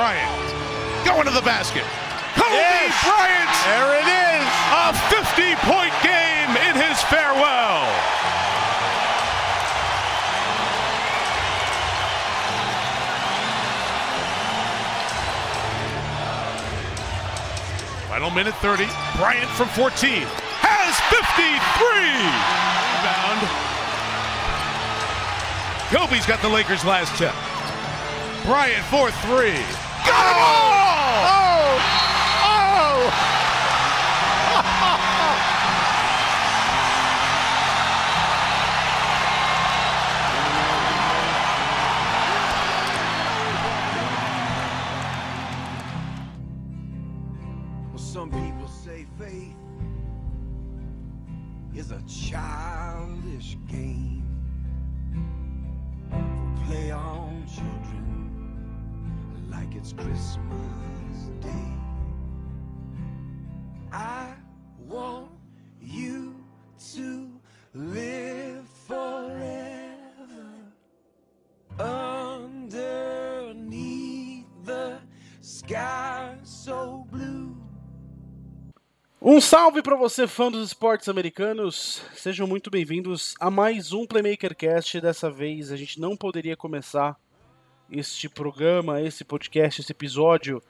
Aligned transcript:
50 0.00 0.16
here. 0.16 0.40
Bryant 0.40 0.50
going 1.04 1.26
to 1.26 1.32
the 1.32 1.42
basket. 1.42 1.84
Kobe 2.34 2.54
yes. 2.54 2.94
Bryant! 3.04 3.50
There 3.68 4.00
it 4.00 4.08
is! 4.08 4.46
A 4.72 4.92
50-point 5.12 5.94
game 6.02 6.56
in 6.68 6.74
his 6.76 7.00
farewell. 7.04 7.84
Final 18.08 18.30
minute 18.30 18.54
30. 18.56 18.86
Bryant 19.16 19.50
from 19.50 19.68
14 19.68 20.26
has 20.62 20.94
53. 21.10 21.50
Rebound. 23.00 23.40
Kobe's 25.90 26.26
got 26.26 26.40
the 26.40 26.48
Lakers 26.48 26.84
last 26.84 27.16
tip. 27.18 27.34
Bryant 28.44 28.84
for 28.86 29.10
three. 29.10 29.89
Got 30.20 30.36
oh! 30.36 30.56
Oh! 30.56 30.59
Christmas 60.20 61.32
Day. 61.40 61.72
I 63.90 64.34
want 64.86 65.30
you 65.80 66.34
to 66.92 67.40
live 67.74 68.68
forever 68.86 69.38
underneath 71.78 72.84
the 74.62 74.98
sky 75.40 76.36
so 76.42 77.06
blue. 77.10 77.56
Um 79.22 79.40
salve 79.40 79.80
para 79.82 79.96
você, 79.96 80.26
fã 80.26 80.50
dos 80.50 80.66
esportes 80.66 81.08
americanos. 81.08 82.02
Sejam 82.14 82.46
muito 82.46 82.70
bem-vindos 82.70 83.34
a 83.40 83.50
mais 83.50 83.94
um 83.94 84.04
Playmaker 84.04 84.54
Cast. 84.54 85.00
Dessa 85.00 85.30
vez 85.30 85.72
a 85.72 85.76
gente 85.76 85.98
não 85.98 86.14
poderia 86.14 86.58
começar 86.58 87.18
este 87.90 88.28
programa, 88.28 89.00
esse 89.00 89.24
podcast, 89.24 89.80
esse 89.80 89.92
episódio 89.92 90.62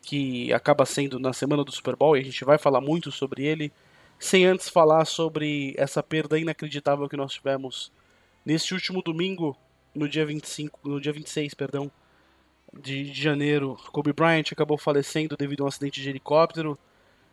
que 0.00 0.52
acaba 0.52 0.84
sendo 0.84 1.18
na 1.18 1.32
semana 1.32 1.62
do 1.62 1.70
Super 1.70 1.94
Bowl 1.94 2.16
e 2.16 2.20
a 2.20 2.24
gente 2.24 2.44
vai 2.44 2.58
falar 2.58 2.80
muito 2.80 3.12
sobre 3.12 3.44
ele, 3.44 3.72
sem 4.18 4.44
antes 4.44 4.68
falar 4.68 5.04
sobre 5.04 5.74
essa 5.76 6.02
perda 6.02 6.38
inacreditável 6.38 7.08
que 7.08 7.16
nós 7.16 7.32
tivemos 7.32 7.92
neste 8.44 8.74
último 8.74 9.02
domingo, 9.02 9.56
no 9.94 10.08
dia 10.08 10.24
25, 10.24 10.88
no 10.88 11.00
dia 11.00 11.12
26, 11.12 11.54
perdão, 11.54 11.90
de, 12.72 13.10
de 13.10 13.22
janeiro. 13.22 13.76
Kobe 13.92 14.12
Bryant 14.12 14.50
acabou 14.50 14.78
falecendo 14.78 15.36
devido 15.36 15.62
a 15.62 15.64
um 15.64 15.68
acidente 15.68 16.00
de 16.00 16.08
helicóptero 16.08 16.78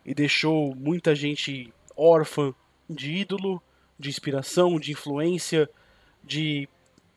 e 0.04 0.14
deixou 0.14 0.74
muita 0.74 1.14
gente 1.14 1.72
órfã 1.96 2.54
de 2.88 3.12
ídolo, 3.12 3.62
de 3.98 4.08
inspiração, 4.08 4.78
de 4.78 4.92
influência, 4.92 5.68
de 6.22 6.68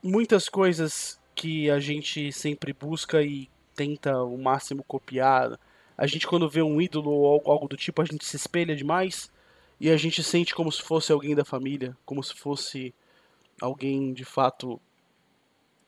muitas 0.01 0.49
coisas 0.49 1.19
que 1.35 1.69
a 1.69 1.79
gente 1.79 2.31
sempre 2.31 2.73
busca 2.73 3.21
e 3.21 3.49
tenta 3.75 4.23
o 4.23 4.37
máximo 4.37 4.83
copiar. 4.83 5.59
A 5.97 6.07
gente 6.07 6.27
quando 6.27 6.49
vê 6.49 6.61
um 6.61 6.81
ídolo 6.81 7.11
ou 7.11 7.41
algo 7.45 7.67
do 7.67 7.77
tipo, 7.77 8.01
a 8.01 8.05
gente 8.05 8.25
se 8.25 8.35
espelha 8.35 8.75
demais 8.75 9.31
e 9.79 9.89
a 9.89 9.97
gente 9.97 10.23
sente 10.23 10.55
como 10.55 10.71
se 10.71 10.81
fosse 10.81 11.11
alguém 11.11 11.35
da 11.35 11.45
família, 11.45 11.95
como 12.05 12.23
se 12.23 12.33
fosse 12.33 12.93
alguém 13.61 14.13
de 14.13 14.25
fato 14.25 14.79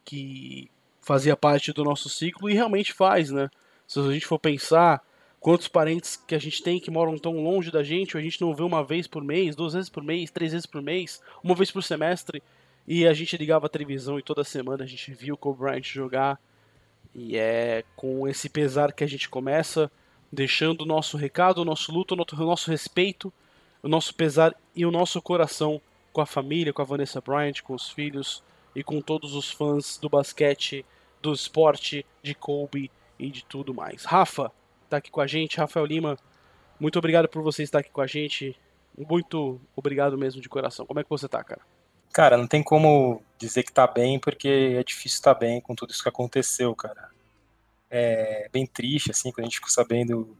que 0.03 0.69
fazia 1.01 1.35
parte 1.35 1.71
do 1.71 1.83
nosso 1.83 2.09
ciclo 2.09 2.49
e 2.49 2.53
realmente 2.53 2.93
faz, 2.93 3.31
né? 3.31 3.49
Se 3.87 3.99
a 3.99 4.11
gente 4.11 4.25
for 4.25 4.39
pensar, 4.39 5.03
quantos 5.39 5.67
parentes 5.67 6.15
que 6.15 6.33
a 6.33 6.39
gente 6.39 6.63
tem 6.63 6.79
que 6.79 6.89
moram 6.89 7.17
tão 7.17 7.43
longe 7.43 7.71
da 7.71 7.83
gente, 7.83 8.15
ou 8.15 8.19
a 8.19 8.23
gente 8.23 8.41
não 8.41 8.55
vê 8.55 8.63
uma 8.63 8.83
vez 8.83 9.05
por 9.05 9.23
mês, 9.23 9.55
duas 9.55 9.73
vezes 9.73 9.89
por 9.89 10.03
mês, 10.03 10.31
três 10.31 10.51
vezes 10.51 10.65
por 10.65 10.81
mês, 10.81 11.21
uma 11.43 11.53
vez 11.53 11.69
por 11.69 11.83
semestre, 11.83 12.41
e 12.87 13.07
a 13.07 13.13
gente 13.13 13.35
ligava 13.37 13.65
a 13.65 13.69
televisão 13.69 14.19
e 14.19 14.23
toda 14.23 14.43
semana 14.43 14.83
a 14.83 14.87
gente 14.87 15.11
viu 15.13 15.35
o 15.35 15.37
Kobe 15.37 15.59
Bryant 15.59 15.83
jogar. 15.83 16.39
E 17.13 17.37
é 17.37 17.83
com 17.95 18.27
esse 18.27 18.49
pesar 18.49 18.91
que 18.91 19.03
a 19.03 19.07
gente 19.07 19.29
começa, 19.29 19.89
deixando 20.31 20.81
o 20.81 20.85
nosso 20.85 21.17
recado, 21.17 21.59
o 21.59 21.65
nosso 21.65 21.91
luto, 21.91 22.13
o 22.13 22.45
nosso 22.45 22.69
respeito, 22.69 23.33
o 23.81 23.87
nosso 23.87 24.13
pesar 24.13 24.53
e 24.75 24.85
o 24.85 24.91
nosso 24.91 25.21
coração 25.21 25.81
com 26.11 26.21
a 26.21 26.25
família, 26.25 26.73
com 26.73 26.81
a 26.81 26.85
Vanessa 26.85 27.21
Bryant, 27.21 27.61
com 27.61 27.73
os 27.73 27.89
filhos 27.89 28.43
e 28.75 28.83
com 28.83 29.01
todos 29.01 29.33
os 29.33 29.51
fãs 29.51 29.97
do 29.97 30.09
basquete, 30.09 30.85
do 31.21 31.33
esporte, 31.33 32.05
de 32.21 32.35
Kobe 32.35 32.91
e 33.17 33.29
de 33.29 33.43
tudo 33.45 33.73
mais. 33.73 34.03
Rafa, 34.03 34.51
tá 34.89 34.97
aqui 34.97 35.09
com 35.09 35.21
a 35.21 35.27
gente, 35.27 35.57
Rafael 35.57 35.85
Lima. 35.85 36.17
Muito 36.79 36.99
obrigado 36.99 37.27
por 37.29 37.41
você 37.41 37.63
estar 37.63 37.79
aqui 37.79 37.89
com 37.89 38.01
a 38.01 38.07
gente. 38.07 38.55
Muito 38.97 39.59
obrigado 39.75 40.17
mesmo 40.17 40.41
de 40.41 40.49
coração. 40.49 40.85
Como 40.85 40.99
é 40.99 41.03
que 41.03 41.09
você 41.09 41.27
tá, 41.27 41.43
cara? 41.43 41.61
Cara, 42.13 42.37
não 42.37 42.47
tem 42.47 42.63
como 42.63 43.21
dizer 43.37 43.63
que 43.63 43.73
tá 43.73 43.85
bem, 43.87 44.19
porque 44.19 44.75
é 44.79 44.83
difícil 44.83 45.17
estar 45.17 45.33
tá 45.33 45.39
bem 45.39 45.59
com 45.61 45.75
tudo 45.75 45.91
isso 45.91 46.03
que 46.03 46.09
aconteceu, 46.09 46.73
cara. 46.75 47.09
É 47.89 48.49
bem 48.51 48.65
triste, 48.65 49.11
assim, 49.11 49.31
quando 49.31 49.45
a 49.45 49.49
gente 49.49 49.57
ficou 49.57 49.69
sabendo. 49.69 50.37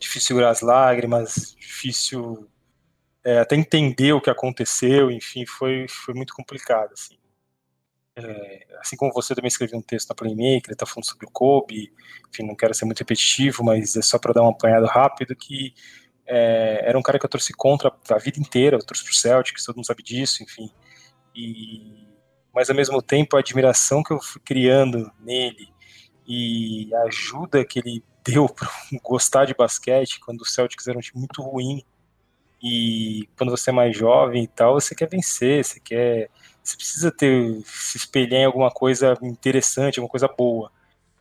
Difícil 0.00 0.28
segurar 0.28 0.50
as 0.50 0.60
lágrimas, 0.60 1.54
difícil 1.56 2.48
é, 3.24 3.38
até 3.38 3.56
entender 3.56 4.12
o 4.12 4.20
que 4.20 4.28
aconteceu, 4.28 5.10
enfim, 5.10 5.46
foi, 5.46 5.86
foi 5.88 6.14
muito 6.14 6.34
complicado, 6.34 6.92
assim. 6.92 7.16
É, 8.16 8.66
assim 8.78 8.96
como 8.96 9.12
você 9.12 9.34
também 9.34 9.48
escreveu 9.48 9.78
um 9.78 9.82
texto 9.82 10.10
na 10.10 10.14
Playmaker, 10.14 10.72
está 10.72 10.86
falando 10.86 11.06
sobre 11.06 11.26
o 11.26 11.30
Kobe, 11.30 11.92
enfim, 12.30 12.44
não 12.44 12.54
quero 12.54 12.74
ser 12.74 12.84
muito 12.84 12.98
repetitivo, 13.00 13.64
mas 13.64 13.96
é 13.96 14.02
só 14.02 14.18
para 14.18 14.34
dar 14.34 14.42
um 14.42 14.50
apanhado 14.50 14.86
rápido, 14.86 15.34
que 15.34 15.74
é, 16.26 16.82
era 16.88 16.98
um 16.98 17.02
cara 17.02 17.18
que 17.18 17.24
eu 17.24 17.30
torci 17.30 17.52
contra 17.54 17.92
a 18.10 18.18
vida 18.18 18.38
inteira, 18.38 18.76
eu 18.76 18.84
torci 18.84 19.04
pro 19.04 19.14
Celtics, 19.14 19.64
todo 19.64 19.76
mundo 19.76 19.86
sabe 19.86 20.02
disso, 20.02 20.42
enfim, 20.42 20.70
e, 21.34 22.06
mas 22.54 22.70
ao 22.70 22.76
mesmo 22.76 23.02
tempo 23.02 23.36
a 23.36 23.40
admiração 23.40 24.02
que 24.02 24.12
eu 24.12 24.20
fui 24.20 24.40
criando 24.44 25.10
nele 25.20 25.68
e 26.26 26.94
a 26.94 27.02
ajuda 27.02 27.64
que 27.64 27.78
ele 27.78 28.02
deu 28.24 28.48
para 28.48 28.68
gostar 29.02 29.44
de 29.44 29.54
basquete 29.54 30.18
quando 30.20 30.40
o 30.40 30.46
Celtics 30.46 30.88
era 30.88 30.96
um 30.96 31.00
time 31.00 31.18
muito 31.18 31.42
ruim 31.42 31.84
e 32.66 33.28
quando 33.36 33.50
você 33.50 33.68
é 33.68 33.72
mais 33.74 33.94
jovem 33.94 34.44
e 34.44 34.48
tal, 34.48 34.80
você 34.80 34.94
quer 34.94 35.06
vencer, 35.06 35.62
você 35.62 35.78
quer 35.78 36.30
você 36.62 36.78
precisa 36.78 37.12
ter 37.12 37.60
se 37.66 37.98
espelhar 37.98 38.40
em 38.40 38.46
alguma 38.46 38.70
coisa 38.70 39.18
interessante, 39.20 39.98
alguma 39.98 40.10
coisa 40.10 40.26
boa. 40.26 40.72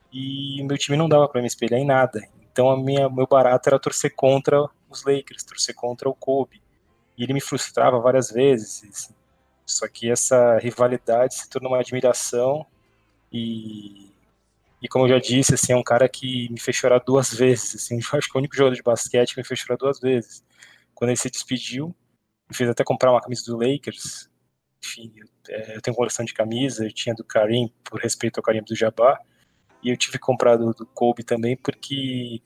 E 0.09 0.61
o 0.61 0.65
meu 0.65 0.77
time 0.77 0.95
não 0.95 1.09
dava 1.09 1.27
para 1.27 1.41
me 1.41 1.47
espelhar 1.47 1.81
em 1.81 1.85
nada. 1.85 2.21
Então 2.49 2.69
a 2.69 2.77
minha 2.77 3.09
meu 3.09 3.27
barato 3.27 3.67
era 3.67 3.77
torcer 3.77 4.15
contra 4.15 4.69
os 4.89 5.03
Lakers, 5.03 5.43
torcer 5.43 5.75
contra 5.75 6.07
o 6.07 6.15
Kobe. 6.15 6.61
E 7.17 7.23
ele 7.23 7.33
me 7.33 7.41
frustrava 7.41 7.99
várias 7.99 8.31
vezes. 8.31 9.13
Só 9.65 9.87
que 9.87 10.09
essa 10.09 10.57
rivalidade 10.59 11.35
se 11.35 11.49
tornou 11.49 11.71
uma 11.71 11.79
admiração 11.79 12.65
e 13.31 14.13
e 14.83 14.87
como 14.89 15.05
eu 15.05 15.09
já 15.11 15.19
disse, 15.19 15.53
assim, 15.53 15.71
é 15.71 15.77
um 15.77 15.83
cara 15.83 16.09
que 16.09 16.49
me 16.51 16.59
fez 16.59 16.75
chorar 16.75 16.99
duas 16.99 17.33
vezes, 17.33 17.75
assim, 17.75 17.99
acho 18.13 18.29
que 18.29 18.37
é 18.37 18.37
o 18.37 18.39
único 18.39 18.53
jogador 18.53 18.75
de 18.75 18.83
basquete 18.83 19.33
que 19.33 19.39
me 19.39 19.47
fez 19.47 19.61
chorar 19.61 19.77
duas 19.77 19.97
vezes. 19.97 20.43
Quando 20.93 21.11
ele 21.11 21.17
se 21.17 21.29
despediu, 21.29 21.95
me 22.49 22.55
fez 22.55 22.69
até 22.69 22.83
comprar 22.83 23.11
uma 23.11 23.21
camisa 23.21 23.45
do 23.45 23.57
Lakers, 23.57 24.29
enfim, 24.83 25.13
é, 25.47 25.77
eu 25.77 25.81
tenho 25.81 25.95
coleção 25.95 26.25
de 26.25 26.33
camisa, 26.33 26.83
eu 26.85 26.91
tinha 26.91 27.15
do 27.15 27.23
Karim, 27.23 27.71
por 27.81 28.01
respeito 28.01 28.39
ao 28.39 28.43
Karim 28.43 28.61
do 28.61 28.75
Jabbar, 28.75 29.21
e 29.81 29.89
eu 29.89 29.95
tive 29.95 30.13
que 30.13 30.19
comprar 30.19 30.57
do, 30.57 30.73
do 30.73 30.85
Kobe 30.85 31.23
também, 31.23 31.55
porque 31.55 32.41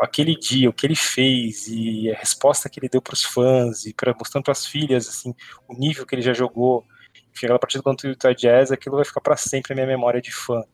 aquele 0.00 0.36
dia, 0.36 0.68
o 0.70 0.72
que 0.72 0.86
ele 0.86 0.96
fez 0.96 1.68
e 1.68 2.10
a 2.10 2.18
resposta 2.18 2.68
que 2.68 2.80
ele 2.80 2.88
deu 2.88 3.02
para 3.02 3.14
os 3.14 3.22
fãs 3.22 3.84
e 3.86 3.92
para 3.92 4.14
mostrando 4.14 4.44
para 4.44 4.52
as 4.52 4.66
filhas, 4.66 5.08
assim, 5.08 5.34
o 5.68 5.74
nível 5.74 6.06
que 6.06 6.14
ele 6.14 6.22
já 6.22 6.32
jogou, 6.32 6.84
enfim, 7.32 7.46
aquela 7.46 7.58
partida 7.58 7.82
contra 7.82 8.08
o 8.08 8.10
Utah 8.12 8.32
Jazz, 8.32 8.72
aquilo 8.72 8.96
vai 8.96 9.04
ficar 9.04 9.20
para 9.20 9.36
sempre 9.36 9.70
na 9.70 9.82
minha 9.82 9.96
memória 9.96 10.20
de 10.20 10.32
fã. 10.32 10.64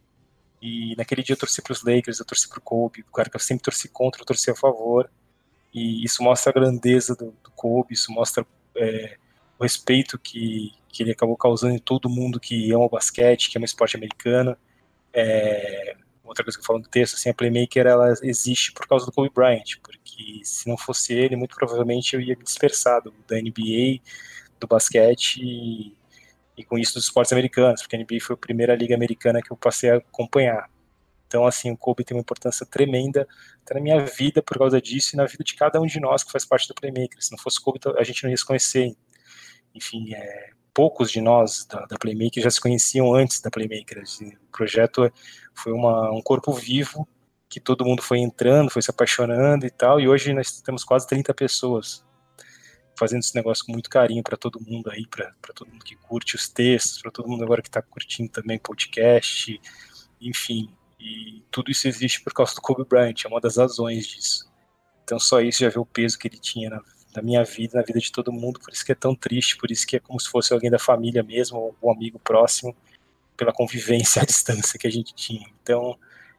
E 0.62 0.94
naquele 0.96 1.22
dia 1.22 1.34
eu 1.34 1.38
torci 1.38 1.60
para 1.60 1.72
os 1.72 1.84
Lakers, 1.84 2.18
eu 2.18 2.24
torci 2.24 2.48
para 2.48 2.58
o 2.58 2.62
Kobe, 2.62 3.04
o 3.08 3.12
cara 3.12 3.28
que 3.28 3.36
eu 3.36 3.40
sempre 3.40 3.64
torci 3.64 3.88
contra, 3.88 4.22
eu 4.22 4.26
torci 4.26 4.50
a 4.50 4.54
favor. 4.54 5.10
E 5.74 6.04
isso 6.04 6.22
mostra 6.22 6.50
a 6.50 6.54
grandeza 6.54 7.14
do, 7.14 7.32
do 7.42 7.50
Kobe, 7.50 7.94
isso 7.94 8.10
mostra 8.12 8.46
é, 8.76 9.16
o 9.58 9.62
respeito 9.62 10.18
que, 10.18 10.72
que 10.88 11.02
ele 11.02 11.12
acabou 11.12 11.36
causando 11.36 11.74
em 11.74 11.78
todo 11.78 12.08
mundo 12.08 12.40
que 12.40 12.72
ama 12.72 12.84
o 12.84 12.88
basquete, 12.88 13.50
que 13.50 13.58
ama 13.58 13.64
o 13.64 13.66
esporte 13.66 13.96
americano. 13.96 14.56
É, 15.12 15.96
outra 16.26 16.44
coisa 16.44 16.58
que 16.58 16.62
eu 16.62 16.66
falo 16.66 16.78
no 16.80 16.88
texto, 16.88 17.14
assim, 17.14 17.30
a 17.30 17.34
Playmaker 17.34 17.86
ela 17.86 18.12
existe 18.22 18.72
por 18.72 18.86
causa 18.86 19.06
do 19.06 19.12
Kobe 19.12 19.30
Bryant, 19.34 19.78
porque 19.82 20.40
se 20.44 20.68
não 20.68 20.76
fosse 20.76 21.14
ele, 21.14 21.36
muito 21.36 21.54
provavelmente 21.56 22.14
eu 22.14 22.20
ia 22.20 22.36
me 22.36 22.44
dispersar 22.44 23.02
do, 23.02 23.12
da 23.26 23.36
NBA, 23.36 24.00
do 24.58 24.66
basquete 24.66 25.38
e, 25.42 25.96
e, 26.56 26.64
com 26.64 26.78
isso 26.78 26.94
dos 26.94 27.04
esportes 27.04 27.32
americanos, 27.32 27.82
porque 27.82 27.96
a 27.96 27.98
NBA 27.98 28.20
foi 28.20 28.34
a 28.34 28.38
primeira 28.38 28.74
liga 28.74 28.94
americana 28.94 29.42
que 29.42 29.52
eu 29.52 29.56
passei 29.56 29.90
a 29.90 29.96
acompanhar. 29.96 30.70
Então, 31.26 31.44
assim, 31.46 31.70
o 31.70 31.76
Kobe 31.76 32.04
tem 32.04 32.16
uma 32.16 32.20
importância 32.20 32.64
tremenda 32.64 33.26
até 33.62 33.74
na 33.74 33.80
minha 33.80 34.04
vida 34.04 34.42
por 34.42 34.58
causa 34.58 34.80
disso 34.80 35.14
e 35.14 35.16
na 35.16 35.26
vida 35.26 35.42
de 35.42 35.54
cada 35.54 35.80
um 35.80 35.86
de 35.86 35.98
nós 35.98 36.22
que 36.22 36.30
faz 36.30 36.44
parte 36.44 36.68
do 36.68 36.74
Playmaker. 36.74 37.20
Se 37.22 37.32
não 37.32 37.38
fosse 37.38 37.58
o 37.58 37.62
Kobe, 37.62 37.80
a 37.98 38.04
gente 38.04 38.22
não 38.22 38.30
ia 38.30 38.36
se 38.36 38.46
conhecer. 38.46 38.96
Enfim, 39.74 40.14
é, 40.14 40.50
poucos 40.76 41.10
de 41.10 41.22
nós 41.22 41.64
da, 41.64 41.86
da, 41.86 41.96
Playmaker 41.96 42.42
já 42.42 42.50
se 42.50 42.60
conheciam 42.60 43.14
antes 43.14 43.40
da 43.40 43.50
Playmaker. 43.50 44.02
O 44.02 44.52
projeto 44.52 45.10
foi 45.54 45.72
uma, 45.72 46.12
um 46.12 46.20
corpo 46.20 46.52
vivo 46.52 47.08
que 47.48 47.58
todo 47.58 47.82
mundo 47.82 48.02
foi 48.02 48.18
entrando, 48.18 48.70
foi 48.70 48.82
se 48.82 48.90
apaixonando 48.90 49.64
e 49.64 49.70
tal, 49.70 49.98
e 49.98 50.06
hoje 50.06 50.34
nós 50.34 50.60
temos 50.60 50.84
quase 50.84 51.06
30 51.06 51.32
pessoas 51.32 52.04
fazendo 52.98 53.20
esse 53.20 53.34
negócio 53.34 53.64
com 53.64 53.72
muito 53.72 53.88
carinho 53.88 54.22
para 54.22 54.36
todo 54.36 54.60
mundo 54.60 54.90
aí, 54.90 55.06
para 55.06 55.32
todo 55.54 55.70
mundo 55.70 55.82
que 55.82 55.96
curte 55.96 56.36
os 56.36 56.46
textos, 56.46 57.00
para 57.00 57.10
todo 57.10 57.26
mundo 57.26 57.42
agora 57.42 57.62
que 57.62 57.68
está 57.68 57.80
curtindo 57.80 58.30
também 58.30 58.58
podcast, 58.58 59.58
enfim. 60.20 60.68
E 61.00 61.42
tudo 61.50 61.70
isso 61.70 61.88
existe 61.88 62.22
por 62.22 62.34
causa 62.34 62.54
do 62.54 62.60
Kobe 62.60 62.84
Bryant, 62.86 63.24
é 63.24 63.28
uma 63.28 63.40
das 63.40 63.56
razões 63.56 64.06
disso. 64.06 64.50
Então 65.04 65.18
só 65.18 65.40
isso 65.40 65.60
já 65.60 65.70
vê 65.70 65.78
o 65.78 65.86
peso 65.86 66.18
que 66.18 66.28
ele 66.28 66.38
tinha 66.38 66.68
na, 66.68 66.82
na 67.16 67.22
minha 67.22 67.42
vida, 67.42 67.78
na 67.78 67.84
vida 67.84 67.98
de 67.98 68.12
todo 68.12 68.32
mundo, 68.32 68.60
por 68.60 68.72
isso 68.72 68.84
que 68.84 68.92
é 68.92 68.94
tão 68.94 69.14
triste, 69.14 69.56
por 69.56 69.70
isso 69.70 69.86
que 69.86 69.96
é 69.96 70.00
como 70.00 70.20
se 70.20 70.28
fosse 70.28 70.52
alguém 70.52 70.70
da 70.70 70.78
família 70.78 71.22
mesmo, 71.22 71.74
um 71.82 71.90
amigo 71.90 72.18
próximo, 72.18 72.76
pela 73.36 73.52
convivência 73.52 74.20
à 74.22 74.24
distância 74.24 74.78
que 74.78 74.86
a 74.86 74.90
gente 74.90 75.14
tinha. 75.14 75.46
Então, 75.62 75.98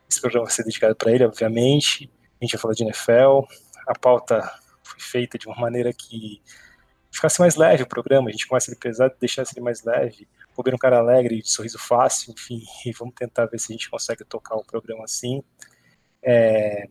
esse 0.09 0.21
programa 0.21 0.45
vai 0.45 0.53
ser 0.53 0.63
dedicado 0.63 0.95
para 0.95 1.11
ele, 1.11 1.25
obviamente. 1.25 2.09
A 2.39 2.45
gente 2.45 2.53
vai 2.53 2.61
falar 2.61 2.73
de 2.73 2.83
NFL. 2.83 3.41
A 3.87 3.97
pauta 3.99 4.41
foi 4.83 4.99
feita 4.99 5.37
de 5.37 5.47
uma 5.47 5.57
maneira 5.57 5.91
que 5.91 6.41
ficasse 7.11 7.39
mais 7.39 7.55
leve 7.55 7.83
o 7.83 7.87
programa. 7.87 8.29
A 8.29 8.31
gente 8.31 8.47
começa 8.47 8.69
ele 8.69 8.79
pesado, 8.79 9.15
deixasse 9.19 9.53
ele 9.53 9.63
mais 9.63 9.83
leve. 9.83 10.27
Comer 10.55 10.73
um 10.73 10.77
cara 10.77 10.97
alegre, 10.97 11.41
de 11.41 11.51
sorriso 11.51 11.77
fácil, 11.79 12.33
enfim. 12.33 12.63
E 12.85 12.91
vamos 12.91 13.15
tentar 13.15 13.45
ver 13.47 13.59
se 13.59 13.71
a 13.71 13.75
gente 13.75 13.89
consegue 13.89 14.23
tocar 14.23 14.55
o 14.55 14.63
programa 14.63 15.03
assim. 15.03 15.43
É, 16.23 16.87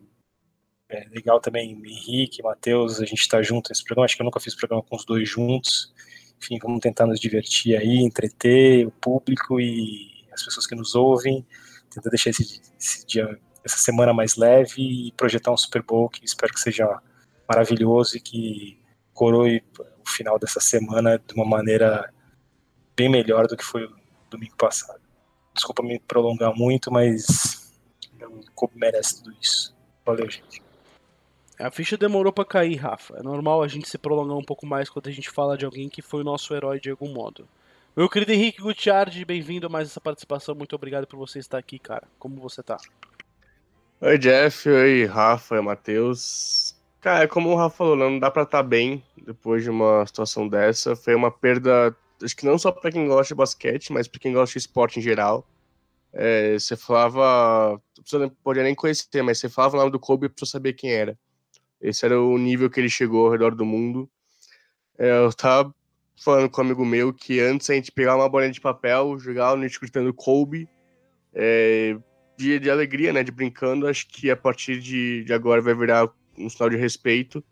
é 0.89 1.09
legal 1.11 1.41
também, 1.41 1.73
Henrique, 1.73 2.43
Matheus, 2.43 3.01
a 3.01 3.05
gente 3.05 3.21
está 3.21 3.43
junto 3.43 3.69
nesse 3.71 3.85
programa. 3.85 4.05
Acho 4.05 4.17
que 4.17 4.23
eu 4.23 4.25
nunca 4.25 4.41
fiz 4.41 4.55
programa 4.55 4.83
com 4.83 4.97
os 4.97 5.05
dois 5.05 5.29
juntos. 5.29 5.93
Enfim, 6.41 6.59
vamos 6.63 6.81
tentar 6.81 7.07
nos 7.07 7.19
divertir 7.19 7.77
aí, 7.77 7.99
entreter 7.99 8.87
o 8.87 8.91
público 8.91 9.61
e 9.61 10.25
as 10.33 10.45
pessoas 10.45 10.67
que 10.67 10.75
nos 10.75 10.95
ouvem 10.95 11.47
tentar 11.97 12.11
deixar 12.11 12.31
esse, 12.31 12.61
esse, 12.79 13.07
dia, 13.07 13.39
essa 13.65 13.79
semana 13.79 14.13
mais 14.13 14.37
leve 14.37 15.09
e 15.09 15.13
projetar 15.13 15.53
um 15.53 15.57
Super 15.57 15.83
Bowl 15.83 16.09
que 16.09 16.25
espero 16.25 16.53
que 16.53 16.61
seja 16.61 17.01
maravilhoso 17.49 18.17
e 18.17 18.21
que 18.21 18.79
coroe 19.15 19.63
o 19.79 20.09
final 20.09 20.39
dessa 20.39 20.61
semana 20.61 21.19
de 21.19 21.35
uma 21.35 21.45
maneira 21.45 22.13
bem 22.95 23.09
melhor 23.09 23.47
do 23.47 23.57
que 23.57 23.65
foi 23.65 23.89
domingo 24.31 24.57
passado. 24.57 25.01
Desculpa 25.55 25.83
me 25.83 25.99
prolongar 25.99 26.55
muito, 26.55 26.93
mas 26.93 27.73
o 28.21 28.53
Kobe 28.55 28.75
merece 28.77 29.23
tudo 29.23 29.35
isso. 29.41 29.75
Valeu, 30.05 30.29
gente. 30.31 30.66
A 31.59 31.71
ficha 31.71 31.97
demorou 31.97 32.33
para 32.33 32.45
cair, 32.45 32.77
Rafa. 32.77 33.17
É 33.17 33.23
normal 33.23 33.63
a 33.63 33.69
gente 33.69 33.89
se 33.89 33.97
prolongar 33.97 34.37
um 34.37 34.45
pouco 34.45 34.67
mais 34.67 34.91
quando 34.91 35.09
a 35.09 35.13
gente 35.13 35.31
fala 35.31 35.57
de 35.57 35.65
alguém 35.65 35.89
que 35.89 36.03
foi 36.03 36.21
o 36.21 36.25
nosso 36.25 36.55
herói 36.55 36.79
de 36.79 36.91
algum 36.91 37.09
modo. 37.09 37.49
Meu 37.97 38.11
querido 38.11 38.33
Henrique 38.33 38.61
Gutiardi, 38.61 39.25
bem-vindo 39.25 39.67
a 39.67 39.71
mais 39.71 39.89
essa 39.89 40.01
participação. 40.01 40.55
Muito 40.55 40.77
obrigado 40.77 41.07
por 41.07 41.17
você 41.17 41.39
estar 41.39 41.57
aqui, 41.57 41.79
cara. 41.79 42.07
Como 42.19 42.39
você 42.43 42.63
tá? 42.63 42.77
Oi, 44.03 44.19
Jeff. 44.19 44.69
Oi, 44.69 45.07
Rafa, 45.07 45.63
Matheus. 45.63 46.77
Cara, 47.01 47.27
como 47.27 47.49
o 47.49 47.57
Rafa 47.57 47.79
falou, 47.79 47.97
não 47.97 48.19
dá 48.19 48.31
pra 48.31 48.43
estar 48.43 48.59
tá 48.59 48.63
bem 48.63 49.03
depois 49.17 49.63
de 49.63 49.71
uma 49.71 50.05
situação 50.05 50.47
dessa. 50.47 50.95
Foi 50.95 51.15
uma 51.15 51.31
perda, 51.31 51.97
acho 52.23 52.37
que 52.37 52.45
não 52.45 52.59
só 52.59 52.71
para 52.71 52.93
quem 52.93 53.09
gosta 53.09 53.35
de 53.35 53.39
basquete, 53.39 53.95
mas 53.95 54.07
para 54.07 54.21
quem 54.21 54.35
gosta 54.35 54.53
de 54.53 54.59
esporte 54.59 54.99
em 54.99 55.03
geral. 55.03 55.47
É, 56.13 56.59
você 56.59 56.77
falava, 56.77 57.81
não 58.13 58.29
podia 58.45 58.63
nem 58.63 58.75
conhecer, 58.75 59.23
mas 59.23 59.39
você 59.39 59.49
falava 59.49 59.77
o 59.77 59.81
nome 59.81 59.93
do 59.93 59.99
Kobe 59.99 60.29
pra 60.29 60.45
saber 60.45 60.75
quem 60.75 60.93
era. 60.93 61.19
Esse 61.81 62.05
era 62.05 62.21
o 62.21 62.39
nível 62.39 62.71
que 62.71 62.81
ele 62.81 62.89
chegou 62.89 63.27
ao 63.27 63.33
redor 63.33 63.55
do 63.55 63.65
mundo. 63.65 64.09
É, 64.99 65.11
eu 65.11 65.33
tava 65.33 65.75
falando 66.23 66.49
com 66.49 66.61
um 66.61 66.65
amigo 66.65 66.85
meu 66.85 67.13
que 67.13 67.41
antes 67.41 67.69
a 67.69 67.75
gente 67.75 67.93
pegava 67.93 68.23
uma 68.23 68.29
bolinha 68.29 68.51
de 68.51 68.61
papel, 68.61 69.19
jogava 69.19 69.57
no 69.57 69.67
escutando 69.67 70.13
Kobe, 70.15 70.69
é, 71.35 71.97
de, 72.37 72.59
de 72.59 72.71
alegria, 72.71 73.13
né, 73.13 73.23
de 73.23 73.31
brincando, 73.31 73.87
acho 73.87 74.07
que 74.09 74.31
a 74.31 74.37
partir 74.37 74.81
de, 74.81 75.25
de 75.25 75.33
agora 75.33 75.61
vai 75.61 75.75
virar 75.75 76.09
um 76.39 76.49
sinal 76.49 76.71
de 76.71 76.77
respeito. 76.77 77.45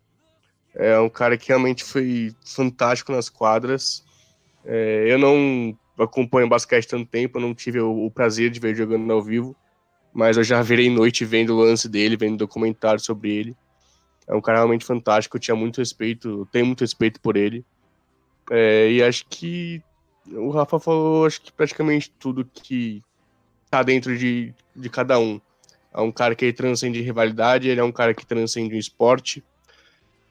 É 0.75 0.99
um 0.99 1.09
cara 1.09 1.37
que 1.37 1.49
realmente 1.49 1.85
foi 1.85 2.35
fantástico 2.44 3.12
nas 3.12 3.29
quadras. 3.29 4.05
É, 4.65 5.05
eu 5.06 5.19
não 5.19 5.77
acompanho 5.99 6.49
basquete 6.49 6.88
tanto 6.88 7.09
tempo, 7.09 7.38
não 7.38 7.55
tive 7.55 7.81
o, 7.81 8.06
o, 8.06 8.11
prazer 8.11 8.50
de 8.50 8.59
ver 8.59 8.75
jogando 8.75 9.12
ao 9.12 9.23
vivo, 9.23 9.55
mas 10.12 10.37
eu 10.37 10.43
já 10.43 10.61
virei 10.62 10.91
noite 10.91 11.25
vendo 11.25 11.55
o 11.55 11.61
lance 11.61 11.88
dele, 11.88 12.17
vendo 12.17 12.38
documentário 12.38 12.99
sobre 12.99 13.31
ele. 13.31 13.56
É 14.26 14.35
um 14.35 14.41
cara 14.41 14.59
realmente 14.59 14.85
fantástico, 14.85 15.37
eu 15.37 15.41
tinha 15.41 15.55
muito 15.55 15.79
respeito, 15.79 16.49
tenho 16.50 16.67
muito 16.67 16.81
respeito 16.81 17.21
por 17.21 17.37
ele. 17.37 17.65
É, 18.50 18.91
e 18.91 19.03
acho 19.03 19.26
que 19.29 19.82
o 20.32 20.50
Rafa 20.50 20.79
falou, 20.79 21.26
acho 21.26 21.41
que 21.43 21.53
praticamente 21.53 22.11
tudo 22.19 22.44
que 22.44 23.03
tá 23.71 23.82
dentro 23.82 24.17
de, 24.17 24.55
de 24.75 24.88
cada 24.88 25.19
um. 25.19 25.41
É 25.93 26.00
um 26.00 26.11
cara 26.11 26.35
que 26.35 26.53
transcende 26.53 27.00
rivalidade, 27.00 27.69
ele 27.69 27.81
é 27.81 27.85
um 27.85 27.93
cara 27.93 28.15
que 28.15 28.26
transcende 28.26 28.75
o 28.75 28.79
esporte. 28.79 29.44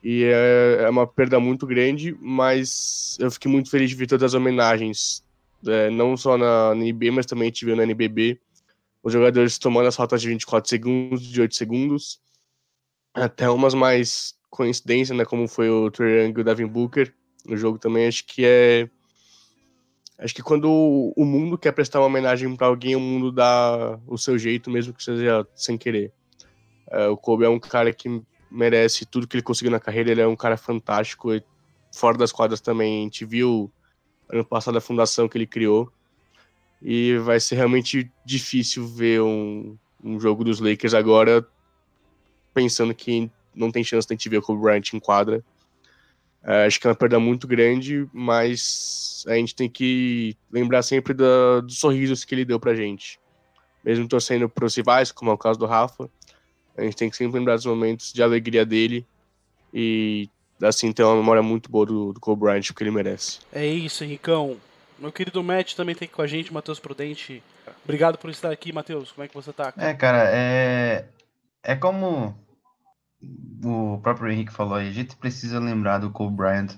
E 0.04 0.24
é, 0.26 0.84
é, 0.84 0.90
uma 0.90 1.08
perda 1.08 1.40
muito 1.40 1.66
grande, 1.66 2.16
mas 2.20 3.18
eu 3.20 3.32
fiquei 3.32 3.50
muito 3.50 3.70
feliz 3.70 3.90
de 3.90 3.96
ver 3.96 4.08
todas 4.08 4.32
as 4.32 4.34
homenagens, 4.34 5.24
é, 5.66 5.90
não 5.90 6.18
só 6.18 6.38
na 6.38 6.74
NB, 6.76 7.12
mas 7.12 7.26
também 7.26 7.50
tive 7.50 7.74
na 7.74 7.84
NBB. 7.84 8.38
Os 9.02 9.14
jogadores 9.14 9.58
tomando 9.58 9.88
as 9.88 9.96
faltas 9.96 10.22
de 10.22 10.28
24 10.28 10.70
segundos, 10.70 11.22
de 11.22 11.40
8 11.40 11.56
segundos, 11.56 12.20
até 13.14 13.50
umas 13.50 13.74
mais 13.74 14.36
coincidência, 14.50 15.16
né, 15.16 15.26
como 15.26 15.48
foi 15.48 15.70
o 15.70 15.90
Trae 15.90 16.30
e 16.30 16.40
o 16.40 16.44
Devin 16.44 16.68
Booker 16.68 17.14
no 17.46 17.58
jogo 17.58 17.78
também. 17.78 18.08
Acho 18.08 18.26
que 18.26 18.44
é. 18.46 18.90
Acho 20.18 20.34
que 20.34 20.44
quando 20.44 20.70
o 20.70 21.26
mundo 21.26 21.58
quer 21.58 21.72
prestar 21.72 22.00
uma 22.00 22.06
homenagem 22.06 22.56
para 22.56 22.68
alguém, 22.68 22.96
o 22.96 23.00
mundo 23.00 23.32
dá 23.32 24.00
o 24.08 24.18
seu 24.18 24.38
jeito, 24.38 24.70
mesmo 24.70 24.94
que 24.94 25.04
seja 25.04 25.46
sem 25.56 25.78
querer. 25.78 26.14
É, 26.90 27.08
o 27.08 27.18
Kobe 27.18 27.46
é 27.46 27.50
um 27.50 27.60
cara 27.60 27.92
que 27.92 28.22
merece 28.50 29.06
tudo 29.06 29.28
que 29.28 29.36
ele 29.36 29.44
conseguiu 29.44 29.72
na 29.72 29.80
carreira, 29.80 30.12
ele 30.12 30.22
é 30.22 30.28
um 30.28 30.36
cara 30.36 30.56
fantástico. 30.56 31.30
Fora 31.94 32.18
das 32.18 32.32
quadras 32.32 32.62
também, 32.62 33.00
a 33.00 33.04
gente 33.04 33.26
viu 33.26 33.72
ano 34.30 34.46
passado 34.46 34.78
a 34.78 34.82
fundação 34.82 35.28
que 35.28 35.38
ele 35.38 35.48
criou. 35.48 35.92
E 36.82 37.18
vai 37.18 37.40
ser 37.40 37.56
realmente 37.56 38.12
difícil 38.26 38.86
ver 38.86 39.22
um, 39.22 39.78
um 40.04 40.20
jogo 40.20 40.44
dos 40.44 40.60
Lakers 40.60 40.94
agora 40.94 41.46
pensando 42.54 42.94
que 42.94 43.30
não 43.56 43.72
tem 43.72 43.84
chance 43.84 44.08
de 44.08 44.14
a 44.14 44.16
gente 44.16 44.30
ver 44.30 44.38
o 44.38 44.42
Kobe 44.42 44.62
Bryant 44.62 44.94
em 44.94 45.00
quadra. 45.00 45.44
É, 46.44 46.66
acho 46.66 46.80
que 46.80 46.88
é 46.88 46.90
uma 46.90 46.96
perda 46.96 47.20
muito 47.20 47.48
grande, 47.48 48.08
mas 48.12 49.24
a 49.28 49.36
gente 49.36 49.56
tem 49.56 49.70
que 49.70 50.36
lembrar 50.52 50.84
sempre 50.84 51.14
da, 51.14 51.62
dos 51.62 51.80
sorrisos 51.80 52.26
que 52.26 52.36
ele 52.36 52.46
deu 52.46 52.60
pra 52.60 52.76
gente. 52.76 53.20
Mesmo 53.84 54.08
torcendo 54.08 54.50
pros 54.50 54.76
rivais, 54.76 55.12
como 55.12 55.32
é 55.32 55.34
o 55.34 55.38
caso 55.38 55.60
do 55.60 55.66
Rafa, 55.66 56.10
a 56.78 56.84
gente 56.84 56.96
tem 56.96 57.10
que 57.10 57.16
sempre 57.16 57.38
lembrar 57.38 57.56
dos 57.56 57.66
momentos 57.66 58.12
de 58.12 58.22
alegria 58.22 58.66
dele 58.66 59.06
e 59.74 60.30
assim 60.62 60.92
ter 60.92 61.04
uma 61.04 61.16
memória 61.16 61.42
muito 61.42 61.70
boa 61.70 61.86
do, 61.86 62.14
do 62.14 62.20
Kobe 62.20 62.42
Bryant, 62.42 62.68
porque 62.68 62.84
ele 62.84 62.92
merece. 62.92 63.40
É 63.52 63.66
isso, 63.66 64.04
Henricão. 64.04 64.58
Meu 65.00 65.12
querido 65.12 65.44
Matt 65.44 65.74
também 65.74 65.96
tem 65.96 66.06
aqui 66.06 66.16
com 66.16 66.22
a 66.22 66.28
gente, 66.28 66.54
Matheus 66.54 66.80
Prudente. 66.80 67.44
Obrigado 67.84 68.18
por 68.18 68.30
estar 68.30 68.52
aqui, 68.52 68.72
Matheus. 68.72 69.12
Como 69.12 69.26
é 69.26 69.28
que 69.28 69.34
você 69.34 69.52
tá? 69.52 69.72
Cara? 69.72 69.90
É, 69.90 69.94
cara, 69.94 70.30
é. 70.32 71.06
É 71.64 71.76
como 71.76 72.36
o 73.64 74.00
próprio 74.02 74.32
Henrique 74.32 74.54
falou 74.54 74.76
aí, 74.76 74.90
a 74.90 74.92
gente 74.92 75.16
precisa 75.16 75.60
lembrar 75.60 76.00
do 76.00 76.12
Kobe 76.12 76.36
Bryant 76.36 76.76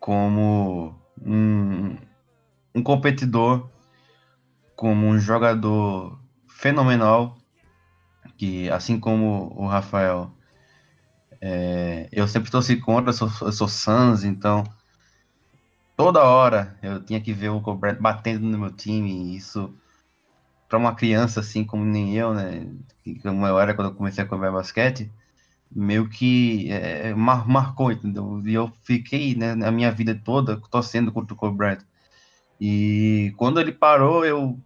como 0.00 0.94
um, 1.20 1.96
um 2.74 2.82
competidor, 2.82 3.68
como 4.74 5.06
um 5.06 5.18
jogador 5.18 6.18
fenomenal, 6.48 7.38
que 8.36 8.70
assim 8.70 8.98
como 8.98 9.52
o 9.56 9.66
Rafael, 9.66 10.32
é, 11.40 12.08
eu 12.10 12.26
sempre 12.26 12.50
torci 12.50 12.76
contra, 12.76 13.10
eu 13.10 13.14
sou, 13.14 13.30
eu 13.42 13.52
sou 13.52 13.68
Suns, 13.68 14.24
então 14.24 14.64
toda 15.96 16.24
hora 16.24 16.76
eu 16.82 17.02
tinha 17.02 17.20
que 17.20 17.32
ver 17.32 17.50
o 17.50 17.60
Kobe 17.60 17.80
Bryant 17.80 18.00
batendo 18.00 18.46
no 18.46 18.58
meu 18.58 18.72
time, 18.72 19.10
e 19.10 19.36
isso 19.36 19.74
para 20.68 20.78
uma 20.78 20.94
criança 20.94 21.40
assim 21.40 21.64
como 21.64 21.84
nem 21.84 22.16
eu, 22.16 22.32
né, 22.32 22.66
como 23.22 23.46
eu 23.46 23.60
era 23.60 23.74
quando 23.74 23.90
eu 23.90 23.94
comecei 23.94 24.24
a 24.24 24.26
comer 24.26 24.50
basquete, 24.50 25.12
meio 25.74 26.08
que 26.08 26.70
é, 26.70 27.14
mar, 27.14 27.48
marcou, 27.48 27.92
entendeu? 27.92 28.42
E 28.44 28.54
eu 28.54 28.72
fiquei, 28.84 29.34
né, 29.34 29.54
na 29.54 29.70
minha 29.70 29.90
vida 29.90 30.14
toda 30.14 30.60
torcendo 30.70 31.12
contra 31.12 31.34
o 31.34 31.36
Kobe 31.36 31.56
Bryant. 31.56 31.80
E 32.60 33.32
quando 33.36 33.60
ele 33.60 33.72
parou, 33.72 34.24
eu 34.24 34.58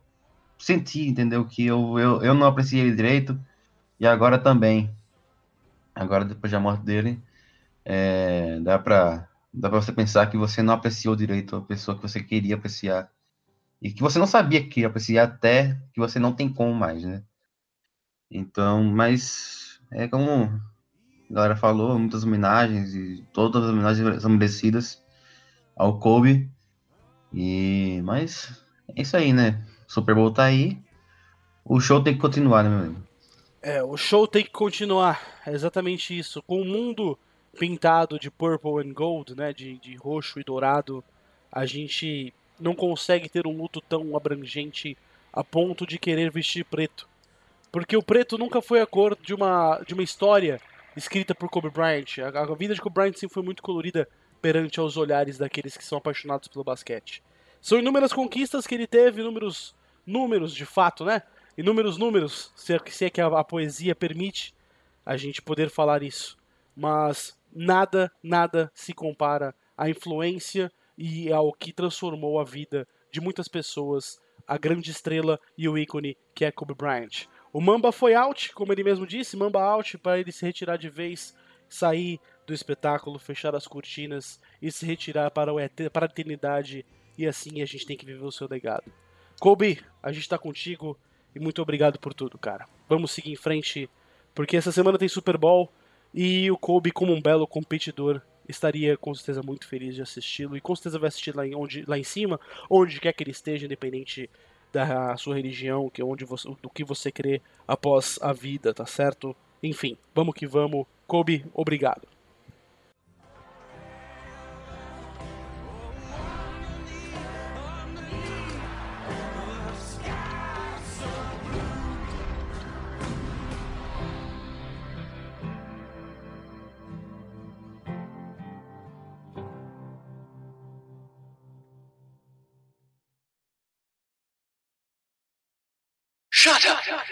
senti, 0.58 1.08
entendeu? 1.08 1.44
Que 1.44 1.66
eu, 1.66 1.98
eu, 1.98 2.22
eu 2.22 2.34
não 2.34 2.46
apreciei 2.46 2.82
ele 2.82 2.96
direito, 2.96 3.38
e 3.98 4.06
agora 4.06 4.38
também. 4.38 4.90
Agora, 5.94 6.25
depois 6.25 6.52
da 6.52 6.60
morte 6.60 6.84
dele, 6.84 7.20
é, 7.84 8.60
dá 8.60 8.78
para 8.78 9.28
dá 9.52 9.70
pra 9.70 9.80
você 9.80 9.92
pensar 9.92 10.26
que 10.30 10.36
você 10.36 10.62
não 10.62 10.75
apreciou 10.75 11.16
direito 11.16 11.56
a 11.56 11.62
pessoa 11.62 11.96
que 11.96 12.02
você 12.02 12.22
queria 12.22 12.56
apreciar. 12.56 13.10
E 13.80 13.90
que 13.90 14.02
você 14.02 14.18
não 14.18 14.26
sabia 14.26 14.60
que 14.62 14.68
queria 14.68 14.88
apreciar 14.88 15.25
até 15.25 15.78
que 15.94 16.00
você 16.00 16.18
não 16.18 16.32
tem 16.34 16.48
como 16.48 16.75
mais, 16.75 17.02
né? 17.04 17.22
Então, 18.30 18.84
mas 18.84 19.80
é 19.90 20.08
como 20.08 20.60
a 21.30 21.35
galera 21.35 21.56
falou, 21.56 21.99
muitas 21.99 22.25
homenagens 22.25 22.95
e 22.95 23.25
todas 23.33 23.64
as 23.64 23.71
homenagens 23.71 24.23
são 24.23 24.30
merecidas 24.30 25.02
ao 25.75 25.99
Kobe. 25.99 26.49
E 27.33 28.00
mas 28.04 28.64
é 28.88 29.02
isso 29.02 29.16
aí, 29.16 29.33
né? 29.33 29.62
Super 29.87 30.14
Bowl 30.14 30.33
tá 30.33 30.45
aí. 30.45 30.78
O 31.64 31.80
show 31.80 32.02
tem 32.02 32.14
que 32.14 32.21
continuar, 32.21 32.62
né, 32.62 32.71
meu 32.71 32.78
amigo? 32.78 33.02
É, 33.61 33.83
o 33.83 33.97
show 33.97 34.28
tem 34.28 34.45
que 34.45 34.50
continuar. 34.50 35.21
É 35.45 35.52
exatamente 35.52 36.16
isso. 36.16 36.40
Com 36.42 36.62
o 36.62 36.64
mundo 36.64 37.18
pintado 37.59 38.18
de 38.18 38.30
purple 38.30 38.87
and 38.87 38.92
gold, 38.92 39.35
né, 39.35 39.52
de, 39.52 39.78
de 39.78 39.97
roxo 39.97 40.38
e 40.38 40.45
dourado, 40.45 41.02
a 41.50 41.66
gente 41.66 42.33
não 42.61 42.75
consegue 42.75 43.28
ter 43.28 43.47
um 43.47 43.56
luto 43.56 43.80
tão 43.80 44.16
abrangente 44.16 44.97
a 45.33 45.42
ponto 45.42 45.87
de 45.87 45.99
querer 45.99 46.30
vestir 46.30 46.64
preto. 46.64 47.09
Porque 47.73 47.97
o 47.97 48.02
preto 48.02 48.38
nunca 48.38 48.62
foi 48.62 48.80
a 48.80 48.87
cor 48.87 49.18
de 49.21 49.35
uma, 49.35 49.80
de 49.87 49.95
uma 49.95 50.02
história 50.02 50.61
escrita 50.97 51.35
por 51.35 51.50
Kobe 51.50 51.71
Bryant. 51.71 52.19
A, 52.19 52.41
a 52.41 52.55
vida 52.55 52.75
de 52.75 52.81
Kobe 52.81 52.95
Bryant 52.95 53.15
sempre 53.15 53.35
foi 53.35 53.43
muito 53.43 53.62
colorida 53.62 54.09
perante 54.41 54.81
aos 54.81 54.97
olhares 54.97 55.38
daqueles 55.38 55.76
que 55.76 55.85
são 55.85 55.99
apaixonados 55.99 56.49
pelo 56.49 56.65
basquete. 56.65 57.23
São 57.61 57.79
inúmeras 57.79 58.12
conquistas 58.12 58.67
que 58.67 58.75
ele 58.75 58.87
teve, 58.87 59.23
números, 59.23 59.75
números 60.07 60.55
de 60.55 60.65
fato, 60.65 61.05
né? 61.05 61.23
Inúmeros 61.57 61.97
números, 61.97 62.53
se 62.55 62.75
é, 62.75 62.81
se 62.87 63.05
é 63.07 63.11
que 63.11 63.21
a, 63.21 63.26
a 63.26 63.45
poesia 63.45 63.95
permite 63.95 64.55
a 65.05 65.17
gente 65.17 65.43
poder 65.43 65.71
falar 65.71 66.03
isso. 66.03 66.37
Mas 66.76 67.37
nada, 67.53 68.12
nada 68.23 68.71
se 68.75 68.93
compara 68.93 69.55
à 69.76 69.88
influência 69.88 70.71
e 70.97 71.33
ao 71.33 71.53
que 71.53 71.73
transformou 71.73 72.38
a 72.38 72.45
vida 72.45 72.87
de 73.11 73.21
muitas 73.21 73.49
pessoas, 73.49 74.21
a 74.47 74.59
grande 74.59 74.91
estrela 74.91 75.41
e 75.57 75.69
o 75.69 75.76
ícone 75.76 76.17
que 76.35 76.45
é 76.45 76.53
Kobe 76.53 76.75
Bryant. 76.75 77.26
O 77.53 77.61
Mamba 77.61 77.93
foi 77.93 78.15
out, 78.15 78.53
como 78.53 78.73
ele 78.73 78.85
mesmo 78.85 79.07
disse, 79.07 79.37
Mamba 79.37 79.62
out 79.62 79.97
para 79.99 80.19
ele 80.19 80.33
se 80.33 80.45
retirar 80.45 80.76
de 80.76 80.88
vez, 80.88 81.35
sair 81.69 82.21
do 82.47 82.55
espetáculo, 82.55 83.19
fechar 83.19 83.55
as 83.55 83.67
cortinas 83.67 84.41
e 84.61 84.71
se 84.71 84.87
retirar 84.87 85.31
para, 85.31 85.53
o 85.53 85.57
para 85.91 86.07
a 86.07 86.11
eternidade. 86.11 86.85
E 87.19 87.26
assim 87.26 87.62
a 87.62 87.67
gente 87.67 87.87
tem 87.87 87.97
que 87.97 88.07
viver 88.07 88.25
o 88.25 88.33
seu 88.33 88.49
legado. 88.49 88.93
Kobe, 89.41 89.83
a 90.03 90.12
gente 90.12 90.23
está 90.23 90.38
contigo 90.38 90.99
e 91.35 91.41
muito 91.41 91.61
obrigado 91.61 91.99
por 91.99 92.15
tudo, 92.15 92.38
cara. 92.38 92.67
Vamos 92.88 93.11
seguir 93.11 93.33
em 93.33 93.37
frente, 93.37 93.91
porque 94.35 94.57
essa 94.57 94.73
semana 94.73 94.99
tem 94.99 95.09
Super 95.09 95.37
Bowl 95.37 95.71
e 96.15 96.50
o 96.50 96.57
Kobe, 96.57 96.91
como 96.91 97.12
um 97.12 97.21
belo 97.21 97.47
competidor, 97.47 98.23
estaria 98.49 98.97
com 98.97 99.15
certeza 99.15 99.43
muito 99.43 99.67
feliz 99.67 99.95
de 99.95 100.03
assisti-lo 100.03 100.57
e 100.57 100.61
com 100.61 100.75
certeza 100.75 100.99
vai 100.99 101.09
assistir 101.09 101.35
lá 101.35 101.47
em, 101.47 101.55
onde, 101.55 101.85
lá 101.87 101.99
em 101.99 102.05
cima, 102.05 102.41
onde 102.71 103.00
quer 103.00 103.12
que 103.12 103.23
ele 103.23 103.33
esteja, 103.33 103.67
independente 103.67 104.31
da 104.76 105.16
sua 105.16 105.37
religião, 105.37 105.88
que 105.88 106.02
onde 106.02 106.25
você, 106.25 106.49
do 106.61 106.68
que 106.68 106.85
você 106.85 107.11
crê 107.11 107.40
após 107.66 108.18
a 108.21 108.33
vida, 108.33 108.75
tá 108.75 108.85
certo? 108.85 109.35
Enfim, 109.62 109.97
vamos 110.14 110.35
que 110.35 110.47
vamos. 110.47 110.87
Kobe, 111.06 111.47
obrigado. 111.54 112.15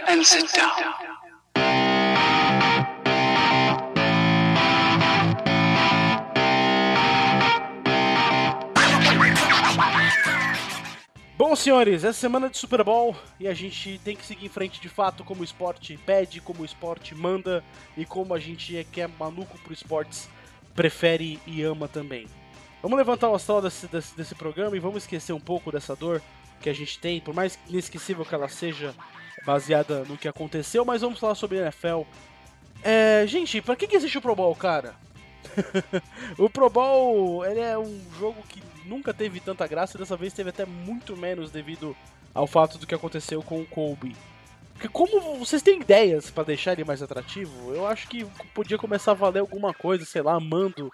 And 0.09 0.25
sit 0.25 0.53
down. 0.55 0.71
Bom, 11.37 11.57
senhores, 11.57 12.05
essa 12.05 12.19
semana 12.19 12.49
de 12.49 12.57
Super 12.57 12.85
Bowl 12.85 13.17
e 13.41 13.49
a 13.49 13.55
gente 13.55 14.01
tem 14.05 14.15
que 14.15 14.25
seguir 14.25 14.47
em 14.47 14.49
frente 14.49 14.81
de 14.81 14.89
fato 14.89 15.25
como 15.25 15.41
o 15.41 15.45
esporte 15.45 15.97
pede, 16.07 16.41
como 16.41 16.63
o 16.63 16.65
esporte 16.65 17.15
manda 17.15 17.63
e 17.97 18.05
como 18.05 18.35
a 18.35 18.39
gente 18.39 18.77
é 18.77 18.85
que 18.85 19.01
é 19.01 19.09
maluco 19.09 19.59
pro 19.59 19.73
esportes 19.73 20.29
prefere 20.75 21.41
e 21.47 21.63
ama 21.63 21.89
também. 21.89 22.29
Vamos 22.81 22.97
levantar 22.97 23.29
o 23.31 23.35
astral 23.35 23.61
desse, 23.61 23.87
desse, 23.89 24.17
desse 24.17 24.35
programa 24.35 24.77
e 24.77 24.81
vamos 24.81 25.03
esquecer 25.03 25.33
um 25.33 25.41
pouco 25.41 25.73
dessa 25.73 25.97
dor 25.97 26.23
que 26.61 26.71
a 26.71 26.73
gente 26.73 26.99
tem, 26.99 27.21
por 27.21 27.35
mais 27.35 27.59
inesquecível 27.69 28.25
que 28.25 28.35
ela 28.35 28.49
seja, 28.49 28.95
baseada 29.45 30.05
no 30.05 30.17
que 30.17 30.29
aconteceu, 30.29 30.85
mas 30.85 31.03
vamos 31.03 31.19
falar 31.19 31.35
sobre 31.35 31.59
NFL. 31.59 32.03
É, 32.83 33.25
gente, 33.27 33.61
pra 33.63 33.77
que, 33.77 33.87
que 33.87 33.97
existe 33.97 34.19
o 34.19 34.23
Pro 34.23 34.37
Bowl, 34.37 34.55
cara? 34.55 34.95
o 36.39 36.49
Pro 36.51 36.71
Bowl 36.71 37.45
ele 37.45 37.61
é 37.61 37.79
um 37.79 38.01
jogo 38.19 38.43
que 38.49 38.63
nunca 38.85 39.15
teve 39.15 39.41
tanta 39.41 39.67
graça, 39.67 39.99
dessa 39.99 40.17
vez 40.17 40.33
teve 40.33 40.51
até 40.51 40.65
muito 40.65 41.17
menos 41.17 41.51
devido 41.51 41.97
ao 42.35 42.47
fato 42.47 42.79
do 42.79 42.87
que 42.87 42.95
aconteceu 42.95 43.43
com 43.43 43.61
o 43.61 43.67
Kobe. 43.67 44.17
Porque 44.75 44.89
como 44.89 45.39
vocês 45.39 45.63
têm 45.63 45.81
ideias 45.81 46.31
para 46.31 46.45
deixar 46.45 46.73
ele 46.73 46.85
mais 46.85 47.01
atrativo, 47.01 47.73
eu 47.73 47.87
acho 47.87 48.09
que 48.09 48.25
podia 48.53 48.77
começar 48.77 49.13
a 49.13 49.15
valer 49.15 49.41
alguma 49.41 49.73
coisa, 49.73 50.05
sei 50.05 50.21
lá, 50.21 50.39
mando, 50.41 50.91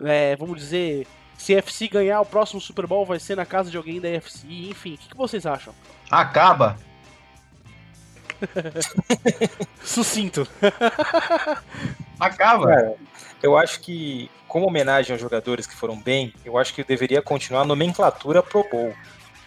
é, 0.00 0.36
vamos 0.36 0.58
dizer, 0.58 1.06
se 1.36 1.54
a 1.54 1.58
FC 1.58 1.88
ganhar 1.88 2.20
o 2.20 2.26
próximo 2.26 2.60
Super 2.60 2.86
Bowl 2.86 3.06
vai 3.06 3.18
ser 3.18 3.36
na 3.36 3.46
casa 3.46 3.70
de 3.70 3.76
alguém 3.76 4.00
da 4.00 4.08
FC, 4.08 4.46
enfim, 4.46 4.94
o 4.94 4.98
que, 4.98 5.08
que 5.08 5.16
vocês 5.16 5.46
acham? 5.46 5.74
Acaba! 6.10 6.76
Sucinto. 9.82 10.46
Acaba! 12.18 12.66
Cara, 12.66 12.94
eu 13.42 13.56
acho 13.56 13.80
que, 13.80 14.30
como 14.48 14.66
homenagem 14.66 15.12
aos 15.12 15.20
jogadores 15.20 15.66
que 15.66 15.74
foram 15.74 16.00
bem, 16.00 16.32
eu 16.44 16.56
acho 16.56 16.72
que 16.74 16.82
deveria 16.82 17.20
continuar 17.20 17.62
a 17.62 17.66
nomenclatura 17.66 18.42
Pro 18.42 18.68
Bowl. 18.70 18.94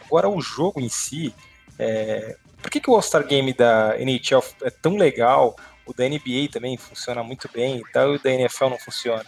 Agora, 0.06 0.30
o 0.30 0.42
jogo 0.42 0.80
em 0.80 0.90
si, 0.90 1.34
é... 1.80 2.36
por 2.62 2.72
que, 2.72 2.80
que 2.80 2.90
o 2.90 2.96
All-Star 2.96 3.26
Game 3.26 3.54
da 3.54 3.96
NHL 4.00 4.44
é 4.64 4.70
tão 4.70 4.96
legal, 4.96 5.56
o 5.86 5.94
da 5.94 6.08
NBA 6.08 6.50
também 6.52 6.78
funciona 6.78 7.24
muito 7.24 7.50
bem 7.52 7.78
e 7.78 7.92
tal, 7.92 8.14
e 8.14 8.16
o 8.18 8.22
da 8.22 8.32
NFL 8.32 8.70
não 8.70 8.80
funciona? 8.80 9.26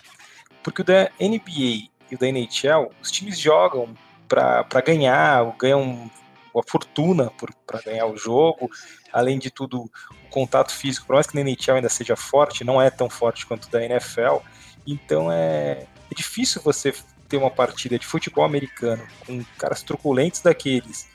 Porque 0.63 0.81
o 0.81 0.85
da 0.85 1.09
NBA 1.19 1.89
e 2.11 2.15
o 2.15 2.17
da 2.17 2.27
NHL, 2.27 2.91
os 3.01 3.11
times 3.11 3.39
jogam 3.39 3.93
para 4.27 4.81
ganhar, 4.85 5.55
ganham 5.57 6.09
uma 6.53 6.63
fortuna 6.67 7.31
para 7.65 7.81
ganhar 7.81 8.05
o 8.05 8.17
jogo. 8.17 8.69
Além 9.11 9.39
de 9.39 9.49
tudo, 9.49 9.81
o 9.83 10.29
contato 10.29 10.71
físico, 10.71 11.07
por 11.07 11.13
mais 11.13 11.27
que 11.27 11.35
na 11.35 11.41
NHL 11.41 11.75
ainda 11.75 11.89
seja 11.89 12.15
forte, 12.15 12.63
não 12.63 12.81
é 12.81 12.89
tão 12.89 13.09
forte 13.09 13.45
quanto 13.45 13.65
o 13.65 13.69
da 13.69 13.83
NFL. 13.83 14.37
Então 14.85 15.31
é, 15.31 15.85
é 16.11 16.15
difícil 16.15 16.61
você 16.61 16.93
ter 17.27 17.37
uma 17.37 17.51
partida 17.51 17.97
de 17.97 18.05
futebol 18.05 18.43
americano 18.43 19.03
com 19.25 19.43
caras 19.57 19.83
truculentos 19.83 20.41
daqueles 20.41 21.07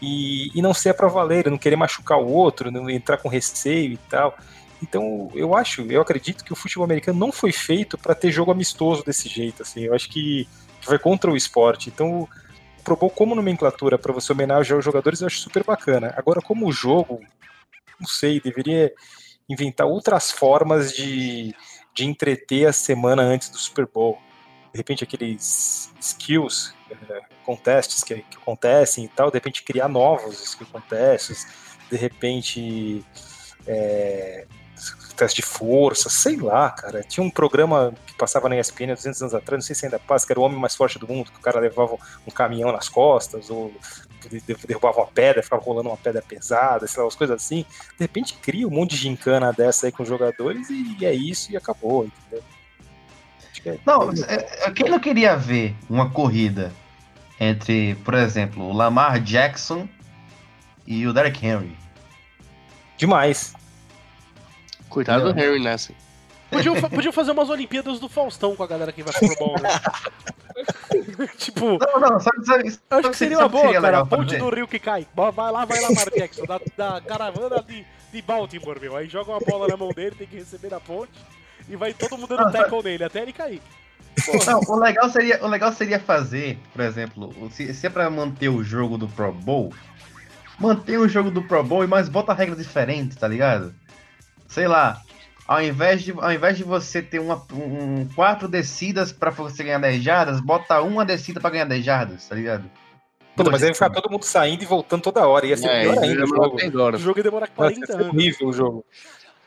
e, 0.00 0.56
e 0.56 0.62
não 0.62 0.72
ser 0.72 0.94
para 0.94 1.08
valer, 1.08 1.50
não 1.50 1.58
querer 1.58 1.76
machucar 1.76 2.18
o 2.18 2.30
outro, 2.30 2.70
não 2.70 2.88
entrar 2.88 3.18
com 3.18 3.28
receio 3.28 3.92
e 3.92 3.96
tal. 4.08 4.36
Então, 4.82 5.28
eu 5.34 5.54
acho, 5.54 5.82
eu 5.82 6.00
acredito 6.00 6.44
que 6.44 6.52
o 6.52 6.56
futebol 6.56 6.84
americano 6.84 7.18
não 7.18 7.32
foi 7.32 7.52
feito 7.52 7.98
para 7.98 8.14
ter 8.14 8.30
jogo 8.30 8.52
amistoso 8.52 9.04
desse 9.04 9.28
jeito, 9.28 9.62
assim. 9.62 9.80
Eu 9.82 9.94
acho 9.94 10.08
que, 10.08 10.48
que 10.80 10.88
vai 10.88 10.98
contra 10.98 11.30
o 11.30 11.36
esporte. 11.36 11.90
Então, 11.90 12.22
o 12.22 12.28
Pro 12.96 13.10
como 13.10 13.34
nomenclatura 13.34 13.98
para 13.98 14.12
você 14.12 14.32
homenagear 14.32 14.78
os 14.78 14.84
jogadores, 14.84 15.20
eu 15.20 15.26
acho 15.26 15.38
super 15.40 15.62
bacana. 15.62 16.14
Agora, 16.16 16.40
como 16.40 16.72
jogo, 16.72 17.20
não 18.00 18.06
sei, 18.06 18.40
deveria 18.40 18.92
inventar 19.48 19.86
outras 19.86 20.30
formas 20.30 20.92
de, 20.92 21.54
de 21.94 22.04
entreter 22.04 22.66
a 22.66 22.72
semana 22.72 23.22
antes 23.22 23.50
do 23.50 23.58
Super 23.58 23.86
Bowl. 23.86 24.18
De 24.72 24.78
repente, 24.78 25.04
aqueles 25.04 25.92
skills, 26.00 26.74
é, 26.90 27.20
contests 27.44 28.02
que, 28.02 28.16
que 28.16 28.36
acontecem 28.36 29.04
e 29.04 29.08
tal, 29.08 29.30
de 29.30 29.36
repente 29.36 29.62
criar 29.62 29.88
novos 29.88 30.42
skill 30.42 30.66
contests, 30.70 31.46
de 31.90 31.96
repente 31.96 33.04
é, 33.66 34.46
teste 35.18 35.42
de 35.42 35.46
força, 35.46 36.08
sei 36.08 36.36
lá, 36.36 36.70
cara. 36.70 37.02
Tinha 37.02 37.24
um 37.24 37.30
programa 37.30 37.92
que 38.06 38.14
passava 38.14 38.48
na 38.48 38.58
ESPN 38.58 38.92
há 38.92 38.94
200 38.94 39.22
anos 39.22 39.34
atrás, 39.34 39.62
não 39.62 39.66
sei 39.66 39.74
se 39.74 39.84
ainda 39.84 39.98
passa, 39.98 40.26
que 40.26 40.32
era 40.32 40.40
o 40.40 40.42
homem 40.44 40.58
mais 40.58 40.76
forte 40.76 40.98
do 40.98 41.08
mundo, 41.08 41.30
que 41.30 41.38
o 41.38 41.42
cara 41.42 41.58
levava 41.60 41.96
um 42.26 42.30
caminhão 42.30 42.70
nas 42.70 42.88
costas, 42.88 43.50
ou 43.50 43.72
derrubava 44.66 45.00
uma 45.00 45.06
pedra, 45.06 45.42
ficava 45.42 45.62
rolando 45.62 45.88
uma 45.88 45.96
pedra 45.96 46.22
pesada, 46.22 46.86
sei 46.86 47.02
lá, 47.02 47.08
as 47.08 47.16
coisas 47.16 47.36
assim. 47.36 47.64
De 47.98 48.04
repente 48.04 48.34
cria 48.34 48.66
um 48.66 48.70
monte 48.70 48.90
de 48.90 48.96
gincana 48.98 49.52
dessa 49.52 49.86
aí 49.86 49.92
com 49.92 50.02
os 50.02 50.08
jogadores 50.08 50.68
e 50.70 51.04
é 51.04 51.12
isso 51.12 51.50
e 51.52 51.56
acabou, 51.56 52.04
entendeu? 52.04 52.44
É 53.66 53.78
não, 53.84 54.10
é, 54.28 54.70
quem 54.70 54.88
não 54.88 55.00
queria 55.00 55.36
ver 55.36 55.74
uma 55.90 56.08
corrida 56.10 56.72
entre, 57.40 57.96
por 57.96 58.14
exemplo, 58.14 58.64
o 58.64 58.72
Lamar 58.72 59.20
Jackson 59.20 59.88
e 60.86 61.06
o 61.06 61.12
Derek 61.12 61.44
Henry? 61.44 61.76
Demais. 62.96 63.57
Coitado 64.88 65.32
do 65.32 65.38
Henry 65.38 65.62
nessa. 65.62 65.92
Podiam, 66.50 66.74
podiam 66.80 67.12
fazer 67.12 67.32
umas 67.32 67.50
Olimpíadas 67.50 68.00
do 68.00 68.08
Faustão 68.08 68.56
com 68.56 68.62
a 68.62 68.66
galera 68.66 68.90
que 68.90 69.02
vai 69.02 69.12
pro 69.12 69.36
Bowl, 69.36 69.56
né? 69.60 69.68
tipo, 71.36 71.78
Não, 71.78 72.00
não, 72.00 72.18
sabe, 72.20 72.46
sabe, 72.46 72.68
acho 72.68 72.78
sabe 72.88 73.08
que 73.10 73.16
seria 73.16 73.36
uma 73.36 73.42
sabe 73.42 73.52
boa, 73.52 73.64
cara. 73.74 73.80
legal 73.80 74.02
A 74.02 74.06
ponte 74.06 74.36
do 74.36 74.48
rio 74.54 74.66
que 74.66 74.78
cai. 74.78 75.06
Vai 75.14 75.30
lá, 75.52 75.64
vai 75.64 75.80
lá, 75.80 75.90
Mar 75.92 76.10
Jackson, 76.10 76.44
da, 76.46 76.60
da 76.76 77.00
caravana 77.02 77.62
de, 77.62 77.84
de 78.12 78.22
Baltimore, 78.22 78.80
meu. 78.80 78.96
Aí 78.96 79.08
joga 79.08 79.30
uma 79.32 79.40
bola 79.40 79.68
na 79.68 79.76
mão 79.76 79.90
dele, 79.90 80.16
tem 80.16 80.26
que 80.26 80.36
receber 80.36 80.70
na 80.70 80.80
ponte. 80.80 81.12
E 81.68 81.76
vai 81.76 81.92
todo 81.92 82.16
mundo 82.16 82.28
dando 82.28 82.44
Não, 82.44 82.52
sabe- 82.52 82.64
tackle 82.64 82.82
nele, 82.82 83.04
até 83.04 83.20
ele 83.20 83.32
cair. 83.32 83.60
Não, 84.46 84.60
o 84.74 84.80
legal 84.80 85.08
seria, 85.10 85.44
o 85.44 85.48
legal 85.48 85.72
seria 85.72 86.00
fazer, 86.00 86.58
por 86.72 86.80
exemplo, 86.82 87.50
se, 87.52 87.72
se 87.74 87.86
é 87.86 87.90
pra 87.90 88.08
manter 88.10 88.48
o 88.48 88.64
jogo 88.64 88.96
do 88.98 89.06
Pro 89.06 89.32
Bowl, 89.32 89.72
manter 90.58 90.98
o 90.98 91.08
jogo 91.08 91.30
do 91.30 91.42
Pro 91.42 91.62
Bowl, 91.62 91.86
mas 91.86 92.08
bota 92.08 92.32
regras 92.32 92.58
diferentes, 92.58 93.16
tá 93.16 93.28
ligado? 93.28 93.72
Sei 94.48 94.66
lá, 94.66 95.00
ao 95.46 95.62
invés 95.62 96.02
de, 96.02 96.12
ao 96.12 96.32
invés 96.32 96.56
de 96.56 96.64
você 96.64 97.00
ter 97.02 97.18
uma, 97.20 97.40
um, 97.52 98.08
quatro 98.14 98.48
descidas 98.48 99.12
pra 99.12 99.30
você 99.30 99.62
ganhar 99.62 99.78
10 99.78 100.02
jardas, 100.02 100.40
bota 100.40 100.80
uma 100.82 101.04
descida 101.04 101.38
pra 101.40 101.50
ganhar 101.50 101.66
10 101.66 101.84
jardas, 101.84 102.26
tá 102.26 102.34
ligado? 102.34 102.64
Puta, 103.36 103.50
mas 103.52 103.62
aí 103.62 103.68
vai 103.68 103.74
ficar 103.74 103.90
todo 103.90 104.10
mundo 104.10 104.24
saindo 104.24 104.62
e 104.64 104.66
voltando 104.66 105.02
toda 105.02 105.24
hora. 105.28 105.46
Ia 105.46 105.56
ser 105.56 105.68
É, 105.68 105.80
pior 105.82 105.92
isso 105.94 106.02
ainda 106.02 106.22
o 106.22 106.26
demora 106.26 106.42
jogo. 106.44 106.56
10 106.56 106.74
O 106.74 106.98
jogo 107.04 107.18
ia 107.20 107.22
demorar 107.22 107.46
Nossa, 107.46 107.54
40 107.56 107.80
ia 107.80 107.86
ser 107.86 107.92
anos. 107.94 108.08
horrível 108.08 108.48
o 108.48 108.52
jogo. 108.52 108.84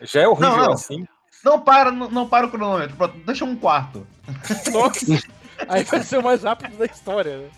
Já 0.01 0.21
é 0.21 0.27
horrível 0.27 0.49
Não, 0.49 0.57
não. 0.65 0.71
assim. 0.73 1.05
Não 1.43 1.59
para, 1.59 1.91
não, 1.91 2.09
não 2.09 2.29
para 2.29 2.45
o 2.45 2.51
cronômetro, 2.51 2.95
pronto, 2.95 3.17
deixa 3.25 3.43
um 3.43 3.55
quarto. 3.55 4.05
Nossa, 4.71 5.23
aí 5.67 5.83
vai 5.83 6.03
ser 6.03 6.19
o 6.19 6.23
mais 6.23 6.43
rápido 6.43 6.77
da 6.77 6.85
história, 6.85 7.37
né? 7.37 7.49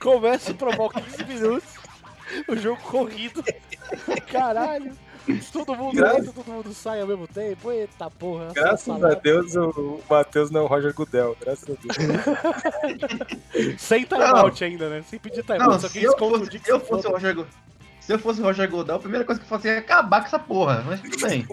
Começa 0.00 0.50
o 0.50 0.54
Pro 0.56 0.76
Bowl 0.76 0.90
15 0.90 1.24
minutos, 1.24 1.68
o 2.48 2.56
jogo 2.56 2.80
corrido. 2.82 3.42
Caralho. 4.30 4.92
Todo 5.52 5.74
mundo 5.76 5.96
Gra- 5.96 6.18
entra, 6.18 6.32
todo 6.32 6.50
mundo 6.50 6.72
sai 6.72 7.00
ao 7.00 7.06
mesmo 7.06 7.26
tempo. 7.28 7.70
Eita 7.72 8.10
porra. 8.10 8.48
Graças 8.54 9.04
a. 9.04 9.14
Deus 9.14 9.54
o 9.56 10.00
Matheus 10.08 10.50
não 10.50 10.60
é 10.60 10.64
o 10.64 10.66
Roger 10.66 10.94
Goodell. 10.94 11.36
Graças 11.40 11.68
a 11.68 11.74
Deus. 11.80 11.96
Sem 13.78 14.04
timeout 14.04 14.64
ainda, 14.64 14.88
né? 14.88 15.02
Sem 15.08 15.18
pedir 15.18 15.42
timeout. 15.44 15.80
Só 15.80 15.86
que 15.88 15.92
se 15.94 15.98
eles 15.98 16.10
eu, 16.12 16.16
contam 16.16 16.36
o 16.36 16.38
fosse, 16.40 16.50
dia 16.50 16.60
que 16.60 16.66
se 16.66 16.72
eu 16.72 16.80
se 16.80 16.86
fosse 16.86 17.06
o. 17.06 17.10
Roger 17.10 17.34
Go- 17.34 17.46
se 18.00 18.12
eu 18.14 18.18
fosse 18.18 18.40
o 18.40 18.44
Roger 18.44 18.70
Godal, 18.70 18.96
a 18.96 19.00
primeira 19.00 19.24
coisa 19.24 19.38
que 19.38 19.44
eu 19.44 19.50
fazia 19.50 19.72
é 19.72 19.78
acabar 19.78 20.20
com 20.20 20.26
essa 20.28 20.38
porra, 20.38 20.82
mas 20.86 21.00
tudo 21.00 21.20
bem. 21.26 21.46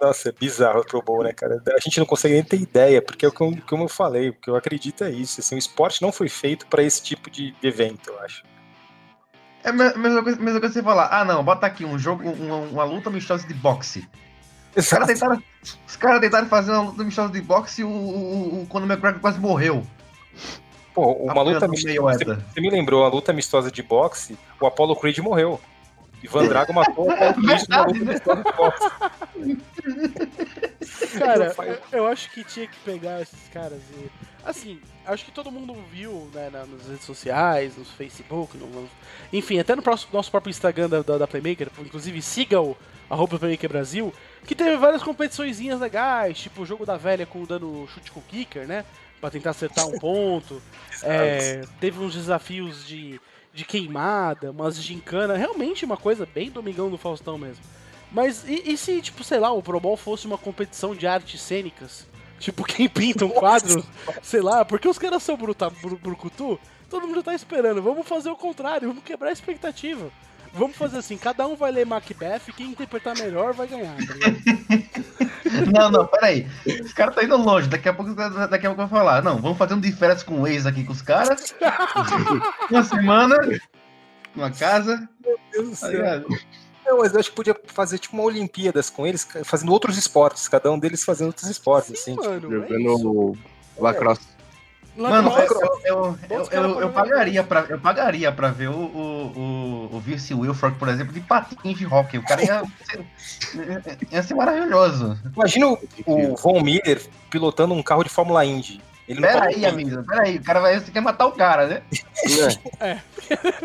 Nossa, 0.00 0.30
é 0.30 0.32
bizarro 0.32 0.80
o 0.80 0.86
Pro 0.86 1.02
Bowl, 1.02 1.22
né, 1.22 1.34
cara? 1.34 1.62
A 1.76 1.78
gente 1.78 1.98
não 1.98 2.06
consegue 2.06 2.32
nem 2.32 2.42
ter 2.42 2.56
ideia, 2.58 3.02
porque 3.02 3.26
é 3.26 3.28
o 3.28 3.32
que 3.32 3.42
eu 3.74 3.88
falei, 3.88 4.30
o 4.30 4.32
que 4.32 4.48
eu 4.48 4.56
acredito 4.56 5.04
é 5.04 5.10
isso. 5.10 5.40
Assim, 5.40 5.54
o 5.54 5.58
esporte 5.58 6.00
não 6.00 6.10
foi 6.10 6.30
feito 6.30 6.66
para 6.66 6.82
esse 6.82 7.02
tipo 7.02 7.28
de 7.30 7.54
evento, 7.62 8.08
eu 8.08 8.18
acho. 8.20 8.42
É 9.62 9.68
a 9.68 9.72
me- 9.72 9.94
mesma 9.94 10.22
coisa, 10.22 10.38
mesma 10.40 10.60
coisa 10.60 10.74
que 10.74 10.80
você 10.80 10.82
falar, 10.82 11.08
ah 11.10 11.24
não, 11.24 11.44
bota 11.44 11.66
aqui 11.66 11.84
um 11.84 11.98
jogo, 11.98 12.28
uma, 12.30 12.56
uma 12.56 12.84
luta 12.84 13.08
amistosa 13.10 13.46
de 13.46 13.54
boxe. 13.54 14.08
Os 14.76 14.88
caras 14.88 15.08
tentaram, 15.08 15.42
os 15.86 15.96
caras 15.96 16.20
tentaram 16.20 16.46
fazer 16.48 16.70
uma 16.72 16.82
luta 16.82 17.02
amistosa 17.02 17.32
de 17.32 17.40
boxe 17.42 17.80
e 17.82 17.84
o, 17.84 17.88
o, 17.88 18.62
o 18.62 18.66
Conor 18.66 18.88
McGregor 18.88 19.20
quase 19.20 19.38
morreu. 19.38 19.84
Pô, 20.94 21.12
uma 21.12 21.42
luta 21.42 21.64
amistosa. 21.66 22.18
Você, 22.18 22.24
você 22.24 22.60
me 22.60 22.70
lembrou, 22.70 23.04
a 23.04 23.08
luta 23.08 23.32
amistosa 23.32 23.70
de 23.70 23.82
boxe, 23.82 24.38
o 24.60 24.66
Apollo 24.66 24.96
Creed 24.96 25.18
morreu. 25.18 25.60
Ivan 26.22 26.46
Drago 26.48 26.72
matou 26.74 27.06
o 27.08 27.10
Apollo 27.12 27.34
Creed 27.34 27.68
numa 27.68 27.82
luta 27.86 28.02
amistosa 28.02 28.42
de 28.44 28.52
boxe. 28.52 28.90
Cara, 31.18 31.54
eu, 31.58 31.78
eu 31.98 32.06
acho 32.06 32.30
que 32.30 32.44
tinha 32.44 32.66
que 32.66 32.78
pegar 32.80 33.20
esses 33.20 33.48
caras 33.52 33.80
e. 33.98 34.10
Assim, 34.44 34.80
acho 35.04 35.24
que 35.24 35.30
todo 35.32 35.50
mundo 35.50 35.74
viu, 35.92 36.30
né, 36.32 36.48
na- 36.50 36.64
nas 36.66 36.86
redes 36.88 37.04
sociais, 37.04 37.76
no 37.76 37.84
Facebook, 37.84 38.56
no, 38.56 38.88
enfim, 39.32 39.58
até 39.58 39.76
no 39.76 39.82
próximo, 39.82 40.10
nosso 40.14 40.30
próprio 40.30 40.50
Instagram 40.50 40.88
da, 40.88 41.02
da, 41.02 41.18
da 41.18 41.26
Playmaker, 41.26 41.68
inclusive 41.80 42.22
siga 42.22 42.60
o 42.60 42.76
arroba 43.08 43.38
Playmaker 43.38 43.68
Brasil, 43.68 44.14
que 44.46 44.54
teve 44.54 44.76
várias 44.76 45.02
competiçõezinhas 45.02 45.80
legais, 45.80 46.38
tipo 46.38 46.62
o 46.62 46.66
jogo 46.66 46.86
da 46.86 46.96
velha 46.96 47.26
com 47.26 47.44
dando 47.44 47.86
chute 47.92 48.10
com 48.10 48.20
kicker, 48.22 48.66
né? 48.66 48.84
Pra 49.20 49.30
tentar 49.30 49.50
acertar 49.50 49.86
um 49.86 49.98
ponto. 49.98 50.60
É, 51.02 51.62
teve 51.80 51.98
uns 51.98 52.12
desafios 52.14 52.86
de, 52.86 53.18
de 53.54 53.64
queimada, 53.64 54.50
umas 54.50 54.82
gincana, 54.82 55.34
realmente 55.34 55.82
uma 55.84 55.96
coisa 55.96 56.26
bem 56.26 56.50
Domingão 56.50 56.90
do 56.90 56.98
Faustão 56.98 57.38
mesmo. 57.38 57.62
Mas 58.12 58.46
e, 58.46 58.72
e 58.72 58.76
se, 58.76 59.00
tipo, 59.00 59.24
sei 59.24 59.38
lá, 59.38 59.50
o 59.50 59.62
Pro 59.62 59.80
Bowl 59.80 59.96
fosse 59.96 60.26
uma 60.26 60.36
competição 60.36 60.94
de 60.94 61.06
artes 61.06 61.40
cênicas? 61.40 62.06
Tipo, 62.40 62.64
quem 62.64 62.88
pinta 62.88 63.26
um 63.26 63.28
quadro, 63.28 63.84
sei 64.22 64.40
lá, 64.40 64.64
porque 64.64 64.88
os 64.88 64.98
caras 64.98 65.22
são 65.22 65.36
bruta, 65.36 65.68
bru, 65.68 65.98
brucutu, 65.98 66.58
todo 66.88 67.06
mundo 67.06 67.22
tá 67.22 67.34
esperando. 67.34 67.82
Vamos 67.82 68.08
fazer 68.08 68.30
o 68.30 68.36
contrário, 68.36 68.88
vamos 68.88 69.04
quebrar 69.04 69.28
a 69.28 69.32
expectativa. 69.32 70.10
Vamos 70.52 70.74
fazer 70.74 70.98
assim, 70.98 71.16
cada 71.16 71.46
um 71.46 71.54
vai 71.54 71.70
ler 71.70 71.86
Macbeth 71.86 72.52
quem 72.56 72.70
interpretar 72.70 73.16
melhor 73.16 73.52
vai 73.52 73.68
ganhar, 73.68 73.94
tá? 73.98 74.14
Não, 75.72 75.90
não, 75.90 76.06
peraí. 76.06 76.46
Os 76.64 76.92
caras 76.92 77.12
estão 77.12 77.24
indo 77.24 77.36
longe, 77.36 77.68
daqui 77.68 77.88
a 77.88 77.92
pouco 77.92 78.14
daqui 78.14 78.66
a 78.66 78.70
pouco 78.70 78.82
eu 78.82 78.86
vou 78.86 78.88
falar. 78.88 79.20
Não, 79.20 79.36
vamos 79.36 79.58
fazer 79.58 79.74
um 79.74 79.80
de 79.80 79.90
férias 79.90 80.22
com 80.22 80.40
o 80.40 80.46
ex 80.46 80.64
aqui 80.64 80.84
com 80.84 80.92
os 80.92 81.02
caras. 81.02 81.54
Uma 82.70 82.84
semana, 82.84 83.36
uma 84.34 84.50
casa, 84.50 85.08
Meu 85.24 85.38
Deus 85.52 85.70
do 85.70 85.80
tá 85.80 85.88
céu. 85.88 86.24
Não, 86.90 86.98
mas 86.98 87.14
eu 87.14 87.20
acho 87.20 87.30
que 87.30 87.36
podia 87.36 87.56
fazer 87.68 87.98
tipo 87.98 88.16
uma 88.16 88.24
Olimpíadas 88.24 88.90
com 88.90 89.06
eles, 89.06 89.26
fazendo 89.44 89.70
outros 89.70 89.96
esportes, 89.96 90.48
cada 90.48 90.72
um 90.72 90.78
deles 90.78 91.04
fazendo 91.04 91.28
outros 91.28 91.48
esportes, 91.48 91.92
assim. 91.92 92.16
tipo, 92.16 92.28
Mano, 92.28 93.36
é 93.76 93.80
lacrosse. 93.80 94.28
Mano, 94.96 95.28
eu, 95.28 95.32
Lacrosse. 95.32 95.86
eu, 95.86 95.96
eu, 95.96 96.18
Bota 96.28 96.56
eu, 96.56 96.62
eu, 96.62 96.80
eu 96.80 96.90
pagaria 96.90 97.44
pra, 97.44 97.60
eu 97.68 97.78
pagaria 97.78 98.32
pra 98.32 98.48
ver 98.48 98.70
o, 98.70 98.72
o, 98.72 99.88
o, 99.92 99.96
o 99.96 100.00
Vince 100.00 100.34
Wilfork, 100.34 100.76
por 100.78 100.88
exemplo, 100.88 101.12
de 101.12 101.20
patins 101.20 101.78
de 101.78 101.86
hockey. 101.86 102.18
O 102.18 102.24
cara 102.24 102.42
ia 102.42 102.64
ser, 102.84 103.06
ia 104.10 104.22
ser 104.24 104.34
maravilhoso. 104.34 105.16
Imagina 105.34 105.68
o, 105.68 105.78
o 106.06 106.36
Von 106.36 106.60
Miller 106.60 107.00
pilotando 107.30 107.72
um 107.72 107.84
carro 107.84 108.02
de 108.02 108.10
Fórmula 108.10 108.44
Indy. 108.44 108.82
Ele 109.10 109.20
não 109.20 109.28
Pera 109.28 109.38
fala 109.40 109.50
aí, 109.50 109.60
nada. 109.60 109.74
amigo, 109.74 110.04
pera 110.06 110.22
aí. 110.22 110.36
O 110.36 110.42
cara 110.44 110.60
vai, 110.60 110.78
você 110.78 110.92
quer 110.92 111.00
matar 111.00 111.26
o 111.26 111.32
cara, 111.32 111.66
né? 111.66 111.82
É. 112.80 113.00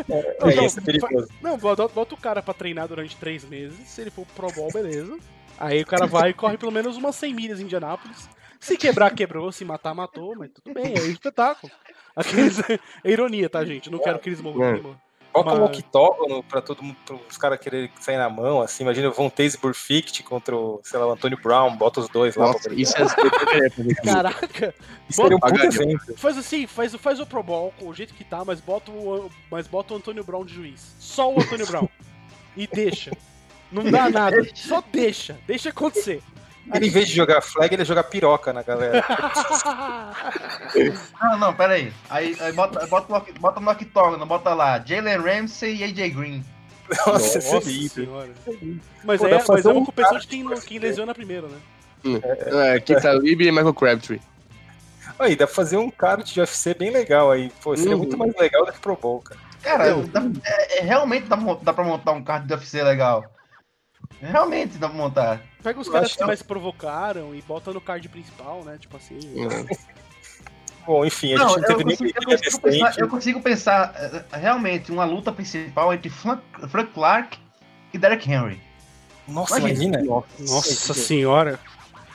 Não, 0.08 0.16
É, 0.16 0.36
não, 0.40 0.50
ia 0.50 0.68
ser 0.68 0.80
perigoso. 0.80 1.28
Não, 1.40 1.56
bota, 1.56 1.84
o 1.84 2.16
cara 2.16 2.42
pra 2.42 2.52
treinar 2.52 2.88
durante 2.88 3.16
três 3.16 3.44
meses. 3.44 3.78
Se 3.88 4.00
ele 4.00 4.10
for 4.10 4.26
pro 4.34 4.50
Bowl, 4.50 4.72
beleza. 4.72 5.16
Aí 5.58 5.82
o 5.82 5.86
cara 5.86 6.06
vai 6.06 6.30
e 6.30 6.34
corre 6.34 6.58
pelo 6.58 6.72
menos 6.72 6.96
umas 6.96 7.14
100 7.14 7.32
milhas 7.34 7.60
em 7.60 7.62
Indianápolis. 7.62 8.28
Se 8.58 8.76
quebrar, 8.76 9.14
quebrou. 9.14 9.52
Se 9.52 9.64
matar, 9.64 9.94
matou. 9.94 10.34
Mas 10.36 10.50
tudo 10.50 10.74
bem, 10.74 10.94
é 10.98 11.06
espetáculo. 11.06 11.72
Aqueles... 12.16 12.58
É 13.04 13.10
ironia, 13.10 13.48
tá, 13.48 13.64
gente? 13.64 13.88
Não 13.88 14.00
quero 14.00 14.18
que 14.18 14.28
eles 14.28 14.40
morram. 14.40 14.96
É. 15.40 15.42
Bota 15.42 15.54
um 15.54 15.60
Mas- 15.66 15.78
octógono 15.78 16.42
pra 16.42 16.60
todo 16.60 16.82
mundo, 16.82 16.96
para 17.04 17.16
os 17.30 17.36
caras 17.36 17.58
quererem 17.58 17.90
sair 18.00 18.16
na 18.16 18.28
mão, 18.30 18.60
assim. 18.60 18.82
Imagina 18.84 19.08
o 19.08 19.12
Von 19.12 19.28
Taze 19.28 19.58
Burfict 19.58 20.22
contra 20.22 20.56
o, 20.56 20.80
sei 20.84 20.98
lá, 20.98 21.06
o 21.06 21.12
Antônio 21.12 21.38
Brown, 21.42 21.76
bota 21.76 22.00
os 22.00 22.08
dois 22.08 22.36
lá. 22.36 22.46
Nossa, 22.46 22.68
pra 22.68 22.74
isso 22.74 22.94
é 22.96 23.02
isso. 23.04 23.16
Caraca, 24.04 24.74
Isso 25.08 25.22
seria 25.22 25.36
um 25.36 25.40
puta 25.40 25.64
evento. 25.66 26.14
faz 26.16 26.38
assim, 26.38 26.66
faz, 26.66 26.94
faz 26.94 27.20
o 27.20 27.26
Pro 27.26 27.42
Bowl 27.42 27.72
com 27.78 27.88
o 27.88 27.94
jeito 27.94 28.14
que 28.14 28.24
tá, 28.24 28.44
mas 28.44 28.60
bota 28.60 28.90
o, 28.90 29.30
mas 29.50 29.66
bota 29.66 29.94
o 29.94 29.96
Antônio 29.96 30.24
Brown 30.24 30.44
de 30.44 30.54
juiz. 30.54 30.94
Só 30.98 31.32
o 31.32 31.40
Antônio 31.40 31.66
Brown. 31.66 31.88
E 32.56 32.66
deixa. 32.66 33.12
Não 33.70 33.90
dá 33.90 34.08
nada. 34.08 34.36
Só 34.54 34.82
deixa. 34.92 35.36
Deixa 35.46 35.68
acontecer. 35.70 36.22
Ele, 36.74 36.88
em 36.88 36.90
vez 36.90 37.06
de 37.08 37.14
jogar 37.14 37.40
flag, 37.42 37.72
ele 37.72 37.82
ia 37.82 37.86
jogar 37.86 38.02
piroca 38.04 38.52
na 38.52 38.60
galera. 38.62 39.04
Não, 41.20 41.38
não, 41.38 41.54
pera 41.54 41.74
aí. 41.74 41.92
Aí, 42.10 42.36
aí 42.40 42.52
bota, 42.52 42.86
bota, 42.86 43.24
bota 43.40 43.60
no 43.60 43.70
octógono, 43.70 44.26
bota 44.26 44.54
lá 44.54 44.78
Jalen 44.84 45.18
Ramsey 45.18 45.76
e 45.76 45.84
AJ 45.84 46.10
Green. 46.14 46.44
Nossa, 47.06 47.10
Nossa 47.38 47.60
seria. 47.62 47.88
senhora. 47.88 48.30
Mas, 49.04 49.20
Pô, 49.20 49.26
é, 49.26 49.30
dá 49.30 49.36
pra 49.36 49.38
mas 49.38 49.46
fazer 49.46 49.68
é 49.68 49.72
uma 49.72 49.80
um 49.80 49.84
competição 49.86 50.18
de 50.18 50.26
quem, 50.28 50.48
quem 50.60 50.78
lesiona 50.78 51.12
primeiro, 51.14 51.48
né? 51.48 51.58
É, 52.74 52.80
Keith 52.80 53.02
Talib 53.02 53.40
e 53.40 53.50
Michael 53.50 53.74
Crabtree. 53.74 54.20
Aí, 55.18 55.34
dá 55.34 55.46
pra 55.46 55.54
fazer 55.54 55.76
um 55.78 55.90
kart 55.90 56.24
de 56.24 56.38
UFC 56.40 56.74
bem 56.74 56.90
legal 56.90 57.30
aí. 57.30 57.50
Pô, 57.62 57.76
seria 57.76 57.92
Uhum. 57.92 57.98
muito 57.98 58.16
mais 58.18 58.34
legal 58.36 58.64
do 58.66 58.72
que 58.72 58.78
Pro 58.78 58.96
Bowl, 58.96 59.20
cara. 59.20 59.40
Cara, 59.62 59.94
dá- 60.04 60.22
é, 60.44 60.78
é- 60.78 60.82
realmente 60.82 61.26
dá, 61.26 61.36
dá 61.62 61.72
pra 61.72 61.82
montar 61.84 62.12
um 62.12 62.22
card 62.22 62.46
de 62.46 62.52
UFC 62.54 62.82
legal. 62.84 63.24
Realmente 64.20 64.78
dá 64.78 64.88
pra 64.88 64.96
montar. 64.96 65.40
Pega 65.62 65.80
os 65.80 65.86
Eu 65.88 65.92
caras 65.92 66.12
que 66.12 66.18
que- 66.18 66.24
mais 66.24 66.42
provocaram 66.42 67.34
e 67.34 67.42
bota 67.42 67.72
no 67.72 67.80
card 67.80 68.08
principal, 68.08 68.62
né? 68.62 68.76
Tipo 68.78 68.96
assim. 68.96 69.18
Bom, 70.86 71.04
enfim, 71.04 71.34
a 71.34 71.38
Não, 71.38 71.48
gente 71.48 71.62
não 71.62 71.62
eu 71.62 71.76
teve 71.76 71.84
nem 71.84 71.96
consigo, 71.96 72.18
eu, 72.18 72.24
briga 72.26 72.36
consigo 72.42 72.60
pensar, 72.62 72.98
eu 72.98 73.08
consigo 73.08 73.40
pensar 73.42 73.94
eh, 74.32 74.38
realmente 74.38 74.92
uma 74.92 75.04
luta 75.04 75.32
principal 75.32 75.92
entre 75.92 76.08
Frank, 76.08 76.42
Frank 76.68 76.92
Clark 76.92 77.38
e 77.92 77.98
Derek 77.98 78.30
Henry. 78.30 78.60
Nossa, 79.26 79.58
Imagina. 79.58 79.98
imagina. 80.00 80.22
Nossa 80.38 80.94
senhora. 80.94 81.58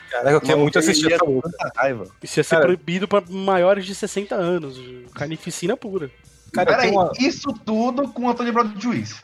Caraca, 0.09 0.31
eu 0.31 0.41
quero 0.41 0.59
muito 0.59 0.79
assistir 0.79 1.11
essa 1.11 1.23
luta. 1.25 1.49
Raiva. 1.75 2.05
Isso 2.23 2.39
ia 2.39 2.43
ser 2.43 2.49
Cara- 2.55 2.65
proibido 2.65 3.07
pra 3.07 3.21
maiores 3.29 3.85
de 3.85 3.93
60 3.95 4.35
anos. 4.35 4.79
Carnificina 5.13 5.75
pura. 5.75 6.09
Cara, 6.53 6.71
eu 6.71 6.75
Peraí, 6.75 6.91
uma... 6.91 7.11
isso 7.19 7.53
tudo 7.65 8.07
com 8.09 8.23
o 8.23 8.29
Antônio 8.29 8.51
Brown 8.51 8.67
de 8.69 8.81
juiz. 8.81 9.21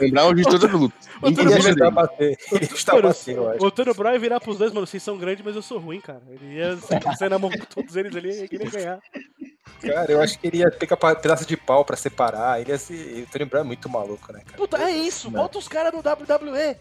Lembrar 0.00 0.26
o 0.26 0.34
juiz 0.34 0.46
todo 0.46 0.66
luto. 0.76 0.94
Ele 1.22 1.40
eu 3.32 3.50
acho. 3.50 3.62
O 3.62 3.66
Antônio 3.66 3.94
Brown 3.94 4.12
ia 4.12 4.18
virar 4.18 4.40
pros 4.40 4.58
dois, 4.58 4.72
mano. 4.72 4.86
Vocês 4.86 5.02
são 5.02 5.16
grandes, 5.16 5.44
mas 5.44 5.54
eu 5.54 5.62
sou 5.62 5.78
ruim, 5.78 6.00
cara. 6.00 6.22
Ele 6.28 6.56
ia 6.56 6.76
sair 7.16 7.28
na 7.28 7.38
mão 7.38 7.50
com 7.50 7.64
todos 7.64 7.96
eles 7.96 8.14
ali 8.14 8.44
e 8.44 8.48
queria 8.48 8.70
ganhar. 8.70 9.00
Cara, 9.80 10.12
eu 10.12 10.20
acho 10.20 10.38
que 10.38 10.46
ele 10.46 10.58
ia 10.58 10.70
pegar 10.70 10.96
pedaço 10.96 11.46
de 11.46 11.56
pau 11.56 11.84
pra 11.84 11.96
separar. 11.96 12.60
Ele 12.60 12.70
ia 12.70 12.78
ser... 12.78 13.22
O 13.22 13.32
Tony 13.32 13.44
Brown 13.44 13.62
é 13.62 13.64
muito 13.64 13.88
maluco, 13.88 14.32
né, 14.32 14.40
cara? 14.44 14.56
Puta, 14.56 14.78
é 14.78 14.90
isso. 14.90 15.30
Bota 15.30 15.58
os 15.58 15.68
caras 15.68 15.92
no 15.92 15.98
WWE. 15.98 16.76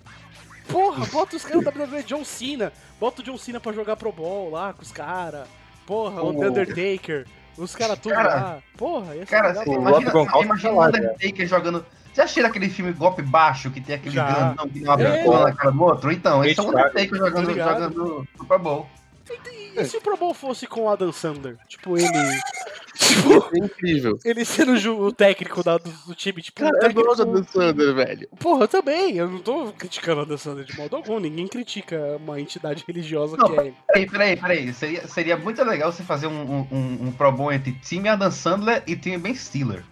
Porra, 0.68 1.06
bota 1.08 1.36
os 1.36 1.44
caras 1.44 1.64
no 1.64 1.70
WWE. 1.70 2.04
John 2.04 2.24
Cena. 2.24 2.72
Bota 3.00 3.22
o 3.22 3.24
John 3.24 3.38
Cena 3.38 3.60
pra 3.60 3.72
jogar 3.72 3.96
Pro 3.96 4.12
Bowl 4.12 4.52
lá 4.52 4.74
com 4.74 4.82
os 4.82 4.92
caras. 4.92 5.48
Porra, 5.86 6.22
o 6.22 6.30
Undertaker. 6.30 7.26
Os 7.58 7.76
caras 7.76 8.00
tudo 8.00 8.16
Cara, 8.16 8.36
lá. 8.36 8.64
Porra, 8.78 9.16
ia 9.16 9.26
ser 9.26 9.36
Cara, 9.36 9.48
legal 9.50 9.68
o 9.68 9.74
imagina, 9.74 10.12
imagina 10.44 10.72
o 10.72 10.86
Undertaker 10.86 11.48
jogando. 11.48 11.86
Já 12.14 12.24
assistiu 12.24 12.46
aquele 12.46 12.70
filme 12.70 12.92
Golpe 12.94 13.22
Baixo, 13.22 13.72
que 13.72 13.80
tem 13.80 13.96
aquele 13.96 14.16
Já. 14.16 14.32
grandão 14.32 14.68
que 14.70 14.80
dá 14.82 14.96
uma 14.96 15.04
É. 15.04 15.18
pistola 15.18 15.50
na 15.50 15.56
cara 15.56 15.72
do 15.72 15.84
outro? 15.84 16.12
Então, 16.12 16.44
esse 16.44 16.60
é 16.60 16.64
o 16.64 16.66
Gente, 16.66 16.76
Undertaker 16.76 17.18
jogando, 17.18 17.54
jogando 17.54 18.28
Super 18.38 18.60
Bowl. 18.60 18.90
E 19.78 19.86
se 19.86 19.96
o 19.96 20.02
Pro 20.02 20.18
Bowl 20.18 20.34
fosse 20.34 20.68
com 20.68 20.82
o 20.82 20.90
Adam 20.90 21.14
Sandler? 21.14 21.58
Tipo, 21.70 21.98
ele. 21.98 22.10
tipo, 22.98 23.50
É 23.56 23.66
incrível. 23.66 24.20
ele 24.26 24.44
sendo 24.44 24.74
o 25.02 25.14
técnico 25.14 25.64
da- 25.64 25.78
do, 25.78 25.90
do 26.06 26.14
time, 26.14 26.42
tipo, 26.42 26.60
Cara, 26.60 26.74
o 26.74 26.76
eu 26.76 26.82
técnico... 26.82 27.04
gosto 27.08 27.26
do 27.26 27.44
Sander, 27.46 27.94
velho. 27.96 28.28
Porra, 28.38 28.64
eu 28.66 28.68
também. 28.68 29.16
Eu 29.16 29.30
não 29.30 29.40
tô 29.40 29.72
criticando 29.72 30.20
o 30.20 30.24
Adam 30.24 30.38
Sandler 30.38 30.66
de 30.66 30.76
modo 30.76 30.98
algum. 30.98 31.18
Ninguém 31.20 31.48
critica 31.48 32.18
uma 32.22 32.42
entidade 32.42 32.84
religiosa 32.86 33.38
Não, 33.38 33.48
que 33.48 33.60
é. 33.60 33.74
Peraí, 33.88 34.06
peraí, 34.10 34.36
peraí. 34.38 34.74
Seria, 34.74 35.08
seria 35.08 35.38
muito 35.38 35.64
legal 35.64 35.90
você 35.94 36.04
fazer 36.04 36.28
um, 36.28 36.42
um, 36.42 36.68
um- 36.70 36.98
um 37.08 37.12
Pro 37.14 37.32
Bowl 37.32 37.54
entre 37.54 37.72
time 37.72 38.10
Adam 38.10 38.30
Sandler 38.32 38.84
e 38.86 38.98
time 38.98 39.18
Ben 39.18 39.34
Stiller. 39.34 39.86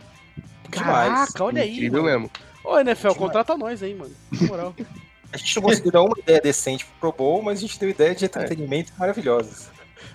Caraca, 0.72 1.44
olha 1.44 1.62
aí. 1.62 1.74
Incrível 1.74 2.04
Mano. 2.04 2.20
mesmo. 2.20 2.32
Ô, 2.64 2.80
NFL, 2.80 3.14
contrata 3.14 3.58
nós 3.58 3.82
aí, 3.82 3.94
mano. 3.94 4.14
Na 4.32 4.48
moral. 4.48 4.76
A 5.32 5.38
gente 5.38 5.56
não 5.58 5.64
conseguiu 5.64 5.92
dar 5.92 6.02
uma 6.02 6.18
ideia 6.18 6.42
decente 6.42 6.86
pro 6.86 7.12
Pro 7.12 7.12
Bowl, 7.12 7.44
mas 7.44 7.60
a 7.60 7.62
gente 7.62 7.80
deu 7.80 7.90
ideia 7.90 8.16
de 8.16 8.26
entretenimento 8.26 8.92
maravilhosas. 8.98 9.70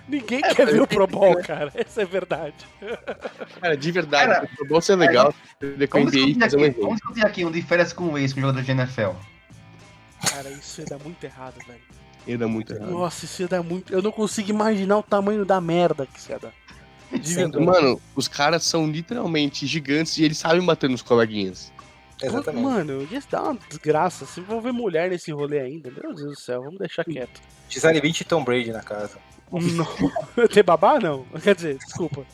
Ninguém 0.07 0.41
quer 0.41 0.65
ver 0.65 0.81
o 0.81 0.87
Pro 0.87 1.07
Bowl, 1.07 1.35
cara. 1.41 1.71
Essa 1.73 2.01
é 2.01 2.05
verdade. 2.05 2.53
Cara, 3.61 3.77
de 3.77 3.91
verdade, 3.91 4.33
Cara, 4.33 4.49
o 4.59 4.67
Pro 4.67 4.81
ser 4.81 4.95
legal. 4.95 5.33
Ele 5.61 5.87
com 5.87 5.99
Vamos 5.99 6.11
discutir, 6.11 6.57
um 6.57 6.65
aqui, 6.65 6.81
vamos 6.81 6.95
discutir 6.95 7.25
aqui 7.25 7.45
um 7.45 7.51
diferença 7.51 7.95
com 7.95 8.11
o 8.11 8.17
ex 8.17 8.33
com 8.33 8.41
jogador 8.41 8.61
de 8.61 8.71
NFL. 8.71 9.11
Cara, 10.29 10.49
isso 10.49 10.81
ia 10.81 10.87
dar 10.87 10.99
muito 10.99 11.23
errado, 11.23 11.55
velho. 11.65 11.81
Ele 12.27 12.43
é 12.43 12.47
muito 12.47 12.73
errado. 12.73 12.91
Nossa, 12.91 13.25
isso 13.25 13.41
ia 13.41 13.47
dar 13.47 13.63
muito. 13.63 13.93
Eu 13.93 14.01
não 14.01 14.11
consigo 14.11 14.49
imaginar 14.49 14.97
o 14.97 15.03
tamanho 15.03 15.45
da 15.45 15.61
merda 15.61 16.05
que 16.05 16.19
isso 16.19 16.31
ia 16.31 16.39
dar. 16.39 16.53
Verdade. 17.19 17.65
Mano, 17.65 18.01
os 18.15 18.27
caras 18.27 18.63
são 18.63 18.87
literalmente 18.87 19.65
gigantes 19.65 20.17
e 20.17 20.23
eles 20.23 20.37
sabem 20.37 20.63
bater 20.65 20.89
nos 20.89 21.01
coleguinhas. 21.01 21.71
Exatamente. 22.21 22.63
Mano, 22.63 23.07
ia 23.11 23.21
dar 23.29 23.43
uma 23.43 23.59
desgraça. 23.69 24.25
Se 24.25 24.39
envolver 24.39 24.71
mulher 24.71 25.09
nesse 25.09 25.31
rolê 25.31 25.59
ainda, 25.59 25.91
meu 25.91 26.13
Deus 26.13 26.35
do 26.35 26.39
céu, 26.39 26.63
vamos 26.63 26.79
deixar 26.79 27.03
quieto. 27.03 27.41
Gisele 27.69 27.99
20 27.99 28.21
e 28.21 28.23
Tom 28.23 28.43
Brady 28.43 28.71
na 28.71 28.81
casa. 28.81 29.17
Não. 29.51 29.85
Ter 30.47 30.63
babá, 30.63 30.99
não. 30.99 31.25
Quer 31.43 31.55
dizer, 31.55 31.77
desculpa. 31.77 32.25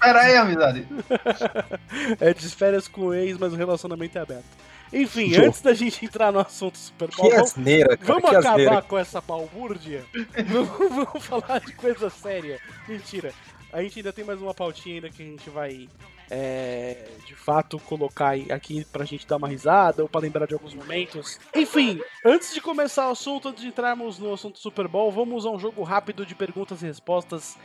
Pera 0.00 0.20
aí, 0.20 0.36
amizade. 0.36 0.86
É 2.20 2.32
de 2.32 2.48
férias 2.48 2.88
com 2.88 3.06
o 3.06 3.14
ex, 3.14 3.36
mas 3.38 3.52
o 3.52 3.56
relacionamento 3.56 4.16
é 4.18 4.20
aberto. 4.20 4.44
Enfim, 4.92 5.34
antes 5.36 5.60
da 5.60 5.74
gente 5.74 6.04
entrar 6.04 6.30
no 6.32 6.38
assunto 6.38 6.78
Super 6.78 7.08
Bowl, 7.16 7.28
Que 7.28 7.34
vamos, 7.36 7.50
asneira, 7.50 7.96
cara. 7.96 8.06
vamos 8.06 8.30
que 8.30 8.36
acabar 8.36 8.50
asneira. 8.52 8.82
com 8.82 8.98
essa 8.98 9.20
balbúrdia? 9.20 10.04
vamos, 10.46 10.68
vamos 10.94 11.24
falar 11.24 11.60
de 11.60 11.72
coisa 11.74 12.08
séria. 12.10 12.60
Mentira. 12.88 13.32
A 13.74 13.82
gente 13.82 13.98
ainda 13.98 14.12
tem 14.12 14.24
mais 14.24 14.40
uma 14.40 14.54
pautinha 14.54 14.94
ainda 14.94 15.10
que 15.10 15.20
a 15.20 15.26
gente 15.26 15.50
vai, 15.50 15.88
é, 16.30 17.08
de 17.26 17.34
fato, 17.34 17.76
colocar 17.80 18.36
aqui 18.52 18.84
pra 18.84 19.04
gente 19.04 19.26
dar 19.26 19.36
uma 19.36 19.48
risada 19.48 20.00
ou 20.00 20.08
pra 20.08 20.20
lembrar 20.20 20.46
de 20.46 20.54
alguns 20.54 20.72
momentos. 20.72 21.40
Enfim, 21.52 22.00
antes 22.24 22.54
de 22.54 22.60
começar 22.60 23.08
o 23.08 23.10
assunto, 23.10 23.48
antes 23.48 23.62
de 23.62 23.68
entrarmos 23.68 24.16
no 24.20 24.32
assunto 24.32 24.60
Super 24.60 24.86
Bowl, 24.86 25.10
vamos 25.10 25.44
a 25.44 25.50
um 25.50 25.58
jogo 25.58 25.82
rápido 25.82 26.24
de 26.24 26.36
perguntas 26.36 26.82
e 26.82 26.86
respostas 26.86 27.56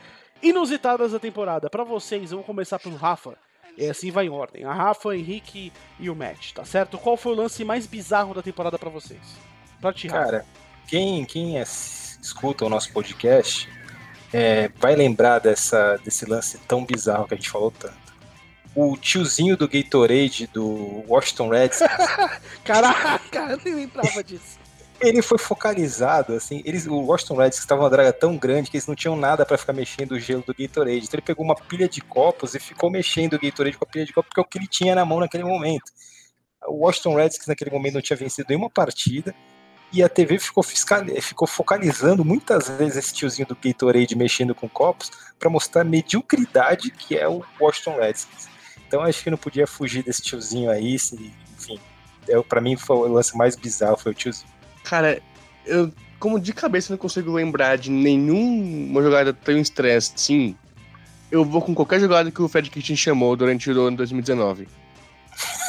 inusitadas 0.42 1.12
da 1.12 1.20
temporada. 1.20 1.70
Pra 1.70 1.84
vocês, 1.84 2.32
vou 2.32 2.42
começar 2.42 2.80
pelo 2.80 2.96
Rafa. 2.96 3.38
E 3.78 3.86
assim 3.86 4.10
vai 4.10 4.26
em 4.26 4.30
ordem. 4.30 4.64
A 4.64 4.74
Rafa, 4.74 5.16
Henrique 5.16 5.72
e 6.00 6.10
o 6.10 6.16
Matt, 6.16 6.52
tá 6.54 6.64
certo? 6.64 6.98
Qual 6.98 7.16
foi 7.16 7.34
o 7.34 7.36
lance 7.36 7.64
mais 7.64 7.86
bizarro 7.86 8.34
da 8.34 8.42
temporada 8.42 8.76
pra 8.76 8.90
vocês? 8.90 9.20
Pra 9.80 9.92
ti, 9.92 10.08
Rafa. 10.08 10.24
Cara, 10.24 10.46
quem, 10.88 11.24
quem 11.24 11.56
é- 11.56 11.62
escuta 11.62 12.64
o 12.64 12.68
nosso 12.68 12.92
podcast 12.92 13.68
é, 14.32 14.70
vai 14.78 14.94
lembrar 14.94 15.38
dessa, 15.38 15.96
desse 16.04 16.24
lance 16.24 16.58
tão 16.68 16.84
bizarro 16.84 17.26
que 17.26 17.34
a 17.34 17.36
gente 17.36 17.50
falou 17.50 17.70
tanto. 17.70 17.98
O 18.74 18.96
tiozinho 18.96 19.56
do 19.56 19.68
Gatorade 19.68 20.46
do 20.46 21.04
Washington 21.08 21.48
Redskins, 21.48 21.90
Caraca, 22.64 23.38
eu 23.50 23.60
nem 23.64 23.74
lembrava 23.74 24.22
disso. 24.22 24.58
ele 25.00 25.20
foi 25.22 25.38
focalizado, 25.38 26.34
assim, 26.34 26.62
eles, 26.64 26.86
o 26.86 26.94
Washington 27.00 27.34
Redskins 27.34 27.64
estava 27.64 27.82
uma 27.82 27.90
draga 27.90 28.12
tão 28.12 28.36
grande 28.36 28.70
que 28.70 28.76
eles 28.76 28.86
não 28.86 28.94
tinham 28.94 29.16
nada 29.16 29.44
pra 29.44 29.58
ficar 29.58 29.72
mexendo 29.72 30.12
o 30.12 30.20
gelo 30.20 30.44
do 30.46 30.54
Gatorade. 30.54 31.04
Então 31.04 31.18
ele 31.18 31.26
pegou 31.26 31.44
uma 31.44 31.56
pilha 31.56 31.88
de 31.88 32.00
copos 32.00 32.54
e 32.54 32.60
ficou 32.60 32.88
mexendo 32.90 33.34
o 33.34 33.40
Gatorade 33.40 33.76
com 33.76 33.84
a 33.84 33.88
pilha 33.88 34.06
de 34.06 34.12
copos, 34.12 34.28
porque 34.28 34.40
é 34.40 34.42
o 34.42 34.46
que 34.46 34.58
ele 34.58 34.68
tinha 34.68 34.94
na 34.94 35.04
mão 35.04 35.18
naquele 35.18 35.44
momento. 35.44 35.90
O 36.68 36.84
Washington 36.84 37.16
Redskins 37.16 37.48
naquele 37.48 37.72
momento 37.72 37.94
não 37.94 38.02
tinha 38.02 38.16
vencido 38.16 38.46
nenhuma 38.48 38.70
partida 38.70 39.34
e 39.92 40.02
a 40.02 40.08
TV 40.08 40.38
ficou, 40.38 40.62
fiscal, 40.62 41.04
ficou 41.20 41.48
focalizando 41.48 42.24
muitas 42.24 42.68
vezes 42.68 42.96
esse 42.96 43.14
tiozinho 43.14 43.48
do 43.48 43.56
Gatorade 43.56 44.14
mexendo 44.14 44.54
com 44.54 44.68
copos 44.68 45.10
para 45.38 45.50
mostrar 45.50 45.82
a 45.82 45.84
mediocridade 45.84 46.90
que 46.90 47.16
é 47.16 47.28
o 47.28 47.42
Washington 47.60 47.96
Redskins. 47.96 48.48
Então 48.86 49.02
acho 49.02 49.22
que 49.22 49.30
não 49.30 49.38
podia 49.38 49.66
fugir 49.66 50.02
desse 50.02 50.22
tiozinho 50.22 50.70
aí, 50.70 50.98
se, 50.98 51.32
enfim. 51.58 51.78
É, 52.28 52.40
para 52.42 52.60
mim 52.60 52.76
foi 52.76 52.96
o 52.96 53.08
lance 53.08 53.36
mais 53.36 53.56
bizarro, 53.56 53.96
foi 53.96 54.12
o 54.12 54.14
tiozinho. 54.14 54.50
Cara, 54.84 55.20
eu, 55.66 55.92
como 56.18 56.38
de 56.38 56.52
cabeça 56.52 56.92
não 56.92 56.98
consigo 56.98 57.32
lembrar 57.32 57.76
de 57.76 57.90
nenhuma 57.90 59.02
jogada 59.02 59.32
tão 59.32 59.58
estresse 59.58 60.12
assim, 60.14 60.56
eu 61.30 61.44
vou 61.44 61.62
com 61.62 61.74
qualquer 61.74 62.00
jogada 62.00 62.30
que 62.30 62.42
o 62.42 62.48
Fred 62.48 62.70
Kitchen 62.70 62.96
chamou 62.96 63.34
durante 63.36 63.70
o 63.70 63.80
ano 63.80 63.96
2019. 63.96 64.68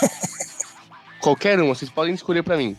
qualquer 1.19 1.59
uma, 1.59 1.73
vocês 1.73 1.89
podem 1.89 2.13
escolher 2.13 2.43
pra 2.43 2.57
mim. 2.57 2.75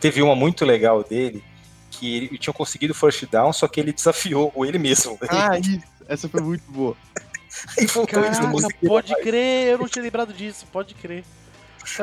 Teve 0.00 0.22
uma 0.22 0.34
muito 0.34 0.64
legal 0.64 1.02
dele, 1.02 1.42
que 1.90 2.16
ele 2.16 2.38
tinha 2.38 2.52
conseguido 2.52 2.94
first 2.94 3.24
down, 3.30 3.52
só 3.52 3.66
que 3.66 3.80
ele 3.80 3.92
desafiou 3.92 4.52
ele 4.64 4.78
mesmo. 4.78 5.18
Ah, 5.28 5.58
isso. 5.58 5.80
Essa 6.08 6.28
foi 6.28 6.40
muito 6.40 6.70
boa. 6.70 6.96
e 7.78 7.86
voltou 7.86 8.22
isso, 8.30 8.42
não 8.42 8.54
Caraca, 8.56 8.76
pode 8.86 9.12
mais. 9.12 9.24
crer, 9.24 9.72
eu 9.72 9.78
não 9.78 9.88
tinha 9.88 10.02
lembrado 10.02 10.32
disso, 10.32 10.66
pode 10.72 10.94
crer. 10.94 11.24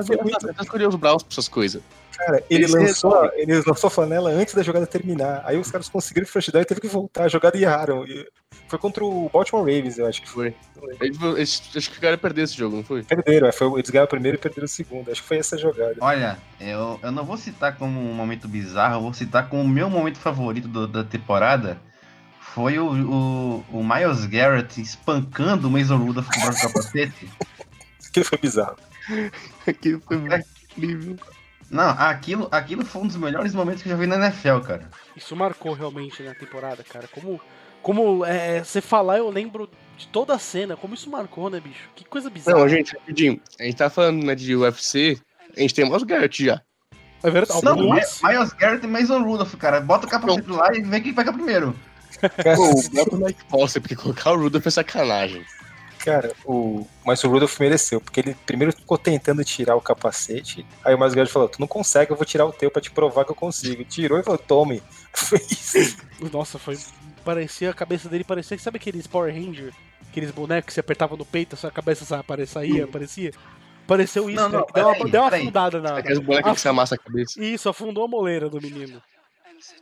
Eu 0.07 0.63
escolhi 0.63 0.85
os 0.85 0.95
Browns 0.95 1.23
pra 1.23 1.33
essas 1.33 1.47
coisas. 1.47 1.81
Cara, 2.17 2.43
ele 2.49 2.63
Eles 2.63 2.71
lançou, 2.71 3.29
ele 3.35 3.61
lançou 3.61 3.87
a 3.87 3.91
flanela 3.91 4.29
antes 4.29 4.53
da 4.53 4.63
jogada 4.63 4.87
terminar. 4.87 5.43
Aí 5.45 5.57
os 5.57 5.69
caras 5.69 5.89
conseguiram 5.89 6.25
first 6.25 6.49
down 6.49 6.61
e 6.61 6.65
teve 6.65 6.81
que 6.81 6.87
voltar. 6.87 7.25
A 7.25 7.27
jogada 7.27 7.57
e 7.57 7.63
erraram. 7.63 8.05
E 8.05 8.27
foi 8.67 8.79
contra 8.79 9.03
o 9.03 9.29
Baltimore 9.31 9.61
Ravens, 9.63 9.97
eu 9.97 10.07
acho 10.07 10.21
que 10.21 10.29
foi. 10.29 10.55
Eles, 10.99 11.21
eles, 11.21 11.71
acho 11.75 11.91
que 11.91 11.97
o 11.97 12.01
cara 12.01 12.17
perder 12.17 12.43
esse 12.43 12.55
jogo, 12.57 12.77
não 12.77 12.83
foi? 12.83 13.03
Perderam, 13.03 13.47
é, 13.47 13.51
foi, 13.51 13.71
eles 13.79 13.89
ganharam 13.89 14.05
o 14.05 14.09
primeiro 14.09 14.37
e 14.37 14.39
perderam 14.41 14.65
o 14.65 14.67
segundo. 14.67 15.11
Acho 15.11 15.21
que 15.21 15.27
foi 15.27 15.37
essa 15.37 15.57
jogada. 15.57 15.95
Olha, 16.01 16.37
eu, 16.59 16.99
eu 17.01 17.11
não 17.11 17.23
vou 17.23 17.37
citar 17.37 17.75
como 17.77 17.99
um 17.99 18.13
momento 18.13 18.47
bizarro, 18.47 18.95
eu 18.95 19.01
vou 19.01 19.13
citar 19.13 19.49
como 19.49 19.61
o 19.63 19.67
meu 19.67 19.89
momento 19.89 20.17
favorito 20.17 20.67
do- 20.67 20.87
da 20.87 21.03
temporada. 21.03 21.79
Foi 22.39 22.79
o, 22.79 22.87
o, 22.87 23.65
o 23.71 23.83
Miles 23.83 24.25
Garrett 24.25 24.79
espancando 24.81 25.67
o 25.67 25.71
Mason 25.71 25.97
Rudolph 25.97 26.27
com 26.27 26.39
o 26.39 26.43
próprio 26.43 26.61
capacete. 26.61 27.29
Aquilo 28.07 28.25
foi 28.25 28.37
bizarro. 28.37 28.77
Aquilo 29.67 30.01
foi 30.07 30.17
muito 30.17 30.45
incrível. 30.71 31.17
Não, 31.69 31.89
aquilo, 31.89 32.47
aquilo 32.51 32.85
foi 32.85 33.01
um 33.01 33.07
dos 33.07 33.17
melhores 33.17 33.53
momentos 33.53 33.81
que 33.81 33.89
eu 33.89 33.91
já 33.93 33.97
vi 33.97 34.05
na 34.07 34.15
NFL, 34.15 34.59
cara. 34.59 34.89
Isso 35.17 35.35
marcou 35.35 35.73
realmente 35.73 36.21
na 36.23 36.33
temporada, 36.33 36.83
cara. 36.83 37.07
Como, 37.07 37.41
como 37.85 38.25
é, 38.25 38.63
você 38.63 38.81
falar, 38.81 39.19
eu 39.19 39.29
lembro 39.29 39.69
de 39.95 40.07
toda 40.07 40.33
a 40.33 40.39
cena, 40.39 40.75
como 40.75 40.95
isso 40.95 41.07
marcou, 41.07 41.51
né, 41.51 41.59
bicho? 41.59 41.87
Que 41.95 42.03
coisa 42.03 42.31
bizarra. 42.31 42.57
Não, 42.57 42.67
gente, 42.67 42.95
rapidinho. 42.95 43.39
A 43.59 43.63
gente 43.63 43.75
tá 43.75 43.91
falando 43.91 44.25
né, 44.25 44.33
de 44.33 44.55
UFC, 44.55 45.19
a 45.55 45.59
gente 45.61 45.75
tem 45.75 45.85
o 45.85 45.87
Miles 45.89 46.01
Garrett 46.01 46.43
já. 46.43 46.63
É 47.21 47.29
verdade. 47.29 47.63
Não, 47.63 47.75
Miles 47.75 48.53
Garrett 48.57 48.83
e 48.83 48.89
Mason 48.89 49.21
Rudolph, 49.21 49.53
cara. 49.53 49.79
Bota 49.81 50.07
o 50.07 50.09
capacete 50.09 50.49
lá 50.49 50.75
e 50.75 50.81
vê 50.81 50.99
quem 50.99 51.13
pega 51.13 51.31
primeiro. 51.31 51.75
Pô, 52.55 52.81
bota 52.91 53.15
o 53.15 53.19
Mike 53.19 53.43
Foster, 53.49 53.79
porque 53.79 53.95
colocar 53.95 54.31
o 54.31 54.39
Rudolph 54.39 54.65
é 54.65 54.71
sacanagem. 54.71 55.45
Cara, 56.05 56.31
o... 56.45 56.85
mas 57.03 57.23
o 57.23 57.27
Rudolph 57.29 57.59
mereceu, 57.59 57.99
porque 57.99 58.19
ele 58.19 58.35
primeiro 58.45 58.71
ficou 58.71 58.95
tentando 58.97 59.43
tirar 59.43 59.75
o 59.75 59.81
capacete, 59.81 60.63
aí 60.83 60.93
o 60.93 60.99
mais 60.99 61.13
grande 61.15 61.31
falou, 61.31 61.49
tu 61.49 61.59
não 61.59 61.67
consegue, 61.67 62.11
eu 62.11 62.15
vou 62.15 62.25
tirar 62.25 62.45
o 62.45 62.53
teu 62.53 62.69
pra 62.69 62.79
te 62.81 62.91
provar 62.91 63.25
que 63.25 63.31
eu 63.31 63.35
consigo. 63.35 63.83
Tirou 63.83 64.19
e 64.19 64.23
falou, 64.23 64.37
tome. 64.37 64.83
Foi 65.11 65.39
isso. 65.39 65.97
Nossa, 66.31 66.59
foi. 66.59 66.77
Parecia 67.23 67.71
a 67.71 67.73
cabeça 67.73 68.07
dele, 68.07 68.23
parecia. 68.23 68.57
Sabe 68.59 68.77
aqueles 68.77 69.07
Power 69.07 69.33
Ranger? 69.33 69.73
Aqueles 70.09 70.29
bonecos 70.29 70.67
que 70.67 70.73
você 70.73 70.79
apertava 70.81 71.15
no 71.17 71.25
peito, 71.25 71.55
a 71.55 71.57
sua 71.57 71.71
cabeça 71.71 72.05
sa- 72.05 72.19
apare- 72.19 72.45
saía, 72.45 72.85
parecia? 72.85 73.31
Pareceu 73.87 74.29
isso, 74.29 74.41
Não, 74.41 74.51
cara, 74.51 74.65
não, 74.65 74.73
deu 74.73 74.87
uma, 74.87 75.09
deu 75.09 75.21
uma 75.21 75.35
afundada 75.35 75.81
na. 75.81 75.97
Aqueles 75.97 76.19
bonecos 76.19 76.53
que 76.53 76.59
você 76.61 76.67
amassa 76.69 76.95
a 76.95 76.97
cabeça. 76.97 77.41
Isso, 77.43 77.67
afundou 77.69 78.05
a 78.05 78.07
moleira 78.07 78.49
do 78.49 78.61
menino. 78.61 79.01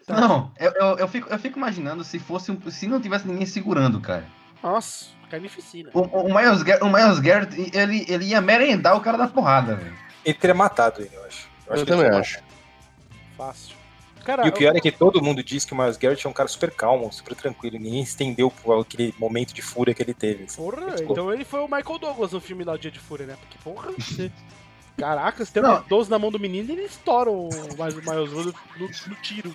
Tá. 0.05 0.19
Não, 0.21 0.51
eu, 0.59 0.71
eu, 0.71 0.97
eu 0.99 1.07
fico, 1.07 1.29
eu 1.29 1.39
fico 1.39 1.57
imaginando 1.57 2.03
se 2.03 2.19
fosse 2.19 2.51
um, 2.51 2.71
se 2.71 2.87
não 2.87 3.01
tivesse 3.01 3.27
ninguém 3.27 3.45
segurando, 3.45 3.99
cara. 3.99 4.25
Nossa, 4.61 5.07
carnificina. 5.33 5.89
O, 5.93 6.01
o, 6.01 6.27
o 6.27 6.35
Miles, 6.35 6.61
Gar- 6.63 6.83
o 6.83 6.89
Miles 6.91 7.19
Garrett, 7.19 7.71
ele, 7.75 8.05
ele 8.07 8.25
ia 8.25 8.39
merendar 8.41 8.95
o 8.95 9.01
cara 9.01 9.17
da 9.17 9.27
porrada, 9.27 9.75
velho. 9.75 9.95
Ele 10.23 10.33
teria 10.37 10.53
matado 10.53 11.01
ele, 11.01 11.11
eu 11.13 11.25
acho. 11.25 11.47
Eu 11.67 11.73
que 11.73 11.79
ele 11.79 11.85
também 11.85 12.19
acho. 12.19 12.39
Fácil. 13.37 13.75
Cara, 14.23 14.45
E 14.45 14.49
o 14.49 14.53
pior 14.53 14.73
é 14.75 14.79
que 14.79 14.91
todo 14.91 15.21
mundo 15.21 15.43
diz 15.43 15.65
que 15.65 15.73
o 15.73 15.75
Miles 15.77 15.97
Garrett 15.97 16.25
é 16.25 16.29
um 16.29 16.33
cara 16.33 16.47
super 16.47 16.71
calmo, 16.71 17.11
super 17.11 17.35
tranquilo. 17.35 17.77
Ninguém 17.77 18.01
estendeu 18.01 18.49
por 18.49 18.79
aquele 18.79 19.13
momento 19.19 19.53
de 19.53 19.61
fúria 19.61 19.93
que 19.93 20.01
ele 20.01 20.13
teve. 20.13 20.45
assim. 20.45 20.55
Porra, 20.55 20.85
Desculpa. 20.91 21.11
então 21.11 21.33
ele 21.33 21.43
foi 21.43 21.59
o 21.59 21.63
Michael 21.67 21.99
Douglas 21.99 22.31
no 22.31 22.39
filme 22.39 22.63
lá, 22.63 22.77
Dia 22.77 22.89
de 22.91 22.99
Fúria, 22.99 23.25
né? 23.25 23.35
Porque, 23.39 23.57
porra, 23.61 23.91
você... 23.99 24.31
Caraca, 24.95 25.43
se 25.43 25.51
tem 25.51 25.61
uma 25.63 25.83
12 25.89 26.09
na 26.09 26.19
mão 26.19 26.31
do 26.31 26.39
menino, 26.39 26.71
ele 26.71 26.83
estoura 26.83 27.29
o 27.29 27.49
Miles, 27.49 27.95
o 27.95 28.09
Miles 28.11 28.31
Rudolph 28.31 28.55
no, 28.77 28.87
no 28.87 29.15
tiro. 29.21 29.53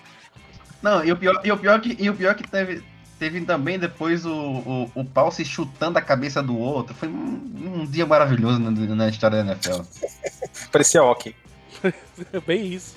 Não, 0.82 1.02
e 1.04 1.12
o 1.12 1.16
pior, 1.16 1.40
e 1.44 1.52
o 1.52 1.56
pior 1.56 1.80
que, 1.80 1.96
e 1.98 2.10
o 2.10 2.14
pior 2.14 2.34
que 2.34 2.46
teve, 2.46 2.82
teve 3.18 3.40
também 3.42 3.78
depois 3.78 4.24
o, 4.24 4.32
o, 4.32 4.90
o 4.94 5.04
pau 5.04 5.30
se 5.30 5.44
chutando 5.44 5.98
a 5.98 6.02
cabeça 6.02 6.42
do 6.42 6.56
outro. 6.56 6.94
Foi 6.94 7.08
um, 7.08 7.80
um 7.82 7.86
dia 7.86 8.06
maravilhoso 8.06 8.58
na, 8.58 8.70
na 8.70 9.08
história 9.08 9.42
da 9.42 9.52
NFL. 9.52 9.80
Parecia 10.72 11.02
ok. 11.02 11.34
É 12.32 12.40
bem 12.40 12.66
isso. 12.72 12.96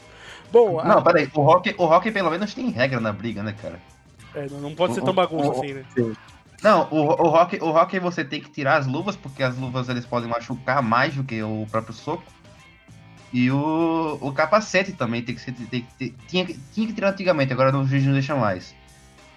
Bom, 0.51 0.79
a- 0.79 0.83
Não, 0.85 1.03
peraí, 1.03 1.29
o 1.33 1.41
rock, 1.41 1.75
o 1.77 1.85
rock 1.85 2.11
pelo 2.11 2.29
menos 2.31 2.53
tem 2.53 2.69
regra 2.69 2.99
na 2.99 3.13
briga, 3.13 3.43
né, 3.43 3.53
cara? 3.61 3.79
é, 4.33 4.47
não 4.49 4.59
não 4.61 4.75
pode 4.75 4.93
ser 4.93 5.01
o- 5.01 5.05
tão 5.05 5.13
bagunça 5.13 5.49
o- 5.49 5.51
assim, 5.51 5.73
né? 5.73 5.85
Não, 6.63 6.87
o, 6.91 6.97
o 7.23 7.29
rock, 7.29 7.57
o 7.61 7.71
rock 7.71 7.99
você 7.99 8.23
tem 8.23 8.39
que 8.41 8.49
tirar 8.49 8.77
as 8.77 8.87
luvas, 8.87 9.15
porque 9.15 9.41
as 9.43 9.57
luvas 9.57 9.89
eles 9.89 10.05
podem 10.05 10.29
machucar 10.29 10.81
mais 10.81 11.15
do 11.15 11.23
que 11.23 11.41
o 11.41 11.67
próprio 11.71 11.93
soco. 11.93 12.23
E 13.33 13.49
o, 13.49 14.17
o 14.19 14.31
capacete 14.33 14.91
também 14.91 15.21
tem 15.23 15.33
que 15.35 15.41
ser. 15.41 15.53
Tem, 15.53 15.81
que 15.81 15.93
ter- 15.97 16.15
tinha, 16.27 16.45
que- 16.45 16.59
tinha 16.73 16.85
que 16.87 16.93
tirar 16.93 17.09
antigamente, 17.11 17.53
agora 17.53 17.75
o 17.77 17.85
juiz 17.87 18.03
não 18.05 18.13
deixa 18.13 18.35
mais. 18.35 18.75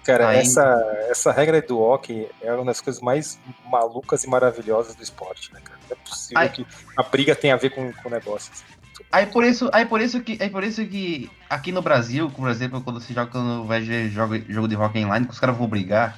Cara, 0.05 0.29
Aí- 0.29 0.39
essa, 0.39 0.63
essa 1.09 1.31
regra 1.31 1.61
do 1.61 1.79
hockey 1.79 2.29
é 2.41 2.53
uma 2.53 2.65
das 2.65 2.79
coisas 2.79 3.01
mais 3.01 3.39
malucas 3.65 4.23
e 4.23 4.29
maravilhosas 4.29 4.93
do 4.93 5.01
esporte, 5.01 5.51
né, 5.51 5.59
cara? 5.63 5.79
Não 5.89 5.97
é 5.97 6.07
possível 6.07 6.37
Ai. 6.37 6.49
que 6.49 6.65
a 6.95 7.03
briga 7.03 7.35
tenha 7.35 7.55
a 7.55 7.57
ver 7.57 7.71
com 7.71 7.91
com 7.91 8.07
o 8.07 8.11
negócio. 8.11 8.51
assim. 8.53 8.63
Aí 9.11 9.25
por 9.25 9.43
isso, 9.43 9.69
aí 9.73 9.85
por 9.85 9.99
isso 10.01 10.21
que, 10.21 10.37
aí 10.41 10.49
por 10.49 10.63
isso 10.63 10.85
que 10.85 11.29
aqui 11.49 11.71
no 11.71 11.81
Brasil, 11.81 12.29
por 12.29 12.49
exemplo, 12.49 12.81
quando 12.81 13.01
você 13.01 13.13
joga 13.13 13.31
quando 13.31 13.65
vai 13.65 13.81
ver 13.81 14.09
jogo, 14.09 14.37
jogo 14.47 14.67
de 14.67 14.75
rock 14.75 15.03
online, 15.03 15.25
que 15.25 15.33
os 15.33 15.39
caras 15.39 15.57
vão 15.57 15.67
brigar, 15.67 16.17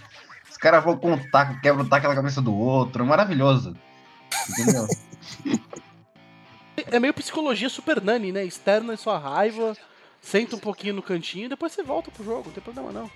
os 0.49 0.57
caras 0.57 0.83
vão 0.83 0.97
com 0.97 1.17
taco, 1.31 1.59
quebram 1.61 1.85
o 1.85 1.89
taco 1.89 2.07
na 2.07 2.15
cabeça 2.15 2.41
do 2.41 2.55
outro, 2.55 3.03
é 3.03 3.05
maravilhoso. 3.07 3.75
Entendeu? 4.49 4.87
É 6.91 6.99
meio 6.99 7.13
psicologia 7.13 7.69
super 7.69 7.99
nani, 8.01 8.31
né? 8.31 8.45
Externa 8.45 8.95
sua 8.95 9.17
raiva, 9.17 9.75
senta 10.21 10.55
um 10.55 10.59
pouquinho 10.59 10.93
no 10.93 11.01
cantinho 11.01 11.45
e 11.45 11.49
depois 11.49 11.71
você 11.73 11.81
volta 11.81 12.11
pro 12.11 12.23
jogo, 12.23 12.43
não 12.45 12.51
tem 12.53 12.63
problema 12.63 12.91
não. 12.91 13.09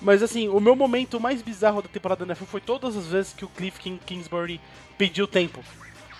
Mas 0.00 0.22
assim, 0.22 0.48
o 0.48 0.60
meu 0.60 0.76
momento 0.76 1.18
mais 1.18 1.42
bizarro 1.42 1.82
da 1.82 1.88
temporada 1.88 2.24
da 2.24 2.32
NFL 2.32 2.44
foi 2.44 2.60
todas 2.60 2.96
as 2.96 3.06
vezes 3.06 3.32
que 3.32 3.44
o 3.44 3.48
Cliff 3.48 3.80
King 3.80 4.00
Kingsbury 4.04 4.60
pediu 4.96 5.26
tempo. 5.26 5.62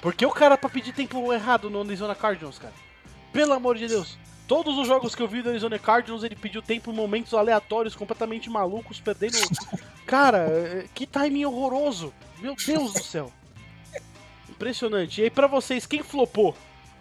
Porque 0.00 0.24
o 0.24 0.30
cara 0.30 0.56
pra 0.56 0.68
pedir 0.68 0.92
tempo 0.92 1.32
errado 1.32 1.70
no 1.70 1.80
Arizona 1.80 2.14
Cardinals, 2.14 2.58
cara. 2.58 2.74
Pelo 3.32 3.52
amor 3.52 3.76
de 3.76 3.86
Deus. 3.86 4.18
Todos 4.46 4.78
os 4.78 4.86
jogos 4.86 5.14
que 5.14 5.22
eu 5.22 5.28
vi 5.28 5.42
do 5.42 5.50
Arizona 5.50 5.78
Cardinals, 5.78 6.22
ele 6.24 6.34
pediu 6.34 6.62
tempo 6.62 6.90
em 6.90 6.94
momentos 6.94 7.34
aleatórios, 7.34 7.94
completamente 7.94 8.48
malucos, 8.48 8.98
perdendo. 8.98 9.36
Cara, 10.06 10.46
eh, 10.48 10.86
que 10.94 11.06
timing 11.06 11.44
horroroso. 11.44 12.14
Meu 12.38 12.54
Deus 12.56 12.94
do 12.94 13.02
céu. 13.02 13.30
Impressionante. 14.48 15.20
E 15.20 15.24
aí, 15.24 15.30
pra 15.30 15.46
vocês, 15.46 15.84
quem 15.84 16.02
flopou? 16.02 16.56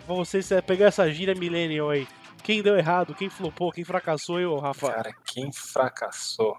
Pra 0.06 0.14
vocês 0.14 0.52
eh, 0.52 0.62
pegar 0.62 0.88
essa 0.88 1.10
gíria 1.10 1.34
millennial 1.34 1.90
aí. 1.90 2.06
Quem 2.48 2.62
deu 2.62 2.78
errado, 2.78 3.14
quem 3.14 3.30
flopou, 3.30 3.74
quem 3.74 3.84
fracassou, 3.84 4.40
eu, 4.40 4.58
Rafa. 4.58 4.90
Cara, 4.90 5.14
quem 5.26 5.52
fracassou? 5.52 6.56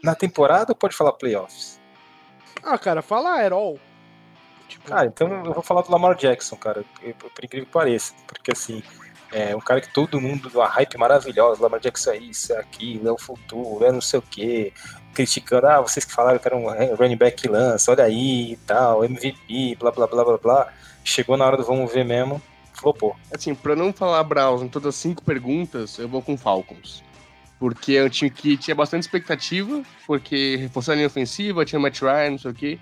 Na 0.00 0.14
temporada 0.14 0.70
ou 0.70 0.76
pode 0.76 0.94
falar 0.94 1.10
playoffs? 1.14 1.80
Ah, 2.62 2.78
cara, 2.78 3.02
fala 3.02 3.42
Herol. 3.42 3.80
Tipo, 4.68 4.86
Cara, 4.86 5.06
então 5.06 5.26
eu 5.44 5.52
vou 5.52 5.62
falar 5.64 5.82
do 5.82 5.90
Lamar 5.90 6.14
Jackson, 6.14 6.54
cara, 6.54 6.84
por 7.18 7.44
incrível 7.44 7.66
que 7.66 7.72
pareça. 7.72 8.14
Porque 8.28 8.52
assim, 8.52 8.80
é 9.32 9.56
um 9.56 9.60
cara 9.60 9.80
que 9.80 9.92
todo 9.92 10.20
mundo, 10.20 10.48
uma 10.54 10.68
hype 10.68 10.96
maravilhosa, 10.96 11.60
Lamar 11.60 11.80
Jackson 11.80 12.12
é 12.12 12.18
isso, 12.18 12.52
é 12.52 12.58
aquilo, 12.60 13.08
é 13.08 13.12
o 13.12 13.18
futuro, 13.18 13.84
é 13.84 13.90
não 13.90 14.00
sei 14.00 14.20
o 14.20 14.22
quê. 14.22 14.72
Criticando, 15.12 15.66
ah, 15.66 15.80
vocês 15.80 16.04
que 16.04 16.12
falaram 16.12 16.38
que 16.38 16.46
era 16.46 16.56
um 16.56 16.94
running 16.94 17.16
back 17.16 17.42
que 17.42 17.48
lança, 17.48 17.90
olha 17.90 18.04
aí 18.04 18.52
e 18.52 18.56
tal, 18.58 19.04
MVP, 19.04 19.78
blá 19.80 19.90
blá 19.90 20.06
blá 20.06 20.24
blá 20.24 20.38
blá. 20.38 20.72
Chegou 21.02 21.36
na 21.36 21.44
hora 21.44 21.56
do 21.56 21.64
vamos 21.64 21.92
ver 21.92 22.04
mesmo, 22.04 22.40
flopou. 22.76 23.16
Assim, 23.32 23.54
pra 23.54 23.74
não 23.74 23.92
falar 23.92 24.22
Browns 24.24 24.62
em 24.62 24.68
todas 24.68 24.88
as 24.88 24.96
cinco 24.96 25.22
perguntas, 25.22 25.98
eu 25.98 26.08
vou 26.08 26.22
com 26.22 26.36
Falcons. 26.36 27.02
Porque 27.58 27.94
é 27.94 28.04
um 28.04 28.08
time 28.08 28.30
que 28.30 28.56
tinha 28.56 28.74
bastante 28.74 29.02
expectativa, 29.02 29.82
porque 30.06 30.56
reforçou 30.56 30.92
a 30.92 30.94
linha 30.94 31.06
ofensiva, 31.06 31.64
tinha 31.64 31.78
o 31.78 31.82
Matt 31.82 32.00
Ryan, 32.02 32.30
não 32.30 32.38
sei 32.38 32.50
o 32.50 32.54
quê. 32.54 32.78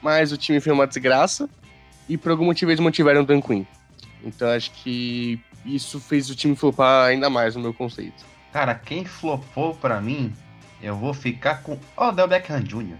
Mas 0.00 0.32
o 0.32 0.36
time 0.36 0.60
foi 0.60 0.72
uma 0.72 0.86
desgraça, 0.86 1.48
e 2.08 2.16
por 2.16 2.30
algum 2.30 2.44
motivo 2.44 2.70
eles 2.70 2.80
mantiveram 2.80 3.22
o 3.22 3.24
Dan 3.24 3.40
Quinn. 3.40 3.64
Então 4.22 4.48
acho 4.48 4.70
que 4.70 5.40
isso 5.64 6.00
fez 6.00 6.30
o 6.30 6.34
time 6.34 6.56
flopar 6.56 7.08
ainda 7.08 7.28
mais 7.28 7.54
no 7.54 7.62
meu 7.62 7.74
conceito. 7.74 8.24
Cara, 8.52 8.74
quem 8.74 9.04
flopou 9.04 9.74
pra 9.74 10.00
mim, 10.00 10.32
eu 10.82 10.96
vou 10.96 11.12
ficar 11.12 11.62
com 11.62 11.78
Odell 11.96 12.28
Beckham 12.28 12.62
Jr. 12.62 12.96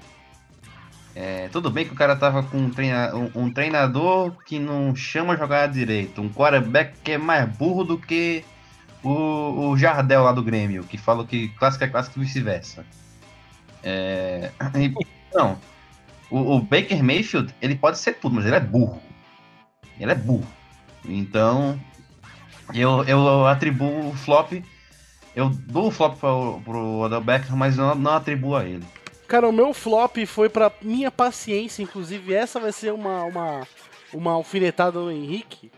É, 1.15 1.49
tudo 1.49 1.71
bem 1.71 1.85
que 1.85 1.93
o 1.93 1.97
cara 1.97 2.17
tava 2.17 2.43
com 2.43 2.59
um, 2.59 2.71
treina- 2.71 3.15
um- 3.15 3.31
um 3.45 3.51
treinador 3.51 4.33
que 4.45 4.59
não 4.59 4.95
chama 4.97 5.37
jogar 5.37 5.69
direito, 5.69 6.21
um 6.21 6.29
quarterback 6.29 6.99
que 7.05 7.13
é 7.13 7.19
mais 7.19 7.49
burro 7.49 7.85
do 7.85 7.97
que 7.99 8.45
o, 9.03 9.69
o 9.71 9.77
Jardel 9.77 10.25
lá 10.25 10.33
do 10.33 10.43
Grêmio, 10.43 10.83
que 10.85 10.99
fala 10.99 11.25
que 11.25 11.49
clássico 11.51 11.85
é 11.85 11.89
clássico 11.89 12.19
e 12.19 12.25
vice-versa. 12.25 12.85
É, 13.83 14.51
não, 15.33 15.57
o, 16.31 16.57
o 16.57 16.61
Baker 16.61 17.03
Mayfield, 17.03 17.55
ele 17.63 17.77
pode 17.77 17.99
ser 17.99 18.15
tudo, 18.15 18.35
mas 18.35 18.47
ele 18.47 18.57
é 18.57 18.61
burro. 18.61 19.01
Ele 20.01 20.11
é 20.11 20.17
burro. 20.17 20.47
Então, 21.05 21.79
eu, 22.75 23.05
eu 23.05 23.47
atribuo 23.47 24.09
o 24.09 24.15
flop 24.15 24.53
eu 25.35 25.49
dou 25.49 25.89
o 25.89 25.91
flop 25.91 26.17
pro, 26.19 26.61
pro 26.65 26.99
Odell 27.01 27.23
mas 27.57 27.77
não, 27.77 27.95
não 27.95 28.13
atribuo 28.13 28.57
a 28.57 28.65
ele. 28.65 28.85
Cara, 29.35 29.49
o 29.49 29.53
meu 29.53 29.75
flop 29.75 30.17
foi 30.29 30.49
pra 30.49 30.71
minha 30.81 31.11
paciência, 31.11 31.83
inclusive 31.83 32.33
essa 32.33 32.61
vai 32.61 32.71
ser 32.71 32.93
uma, 32.93 33.25
uma, 33.25 33.67
uma 34.13 34.31
alfinetada 34.31 35.01
no 35.01 35.11
Henrique. 35.11 35.73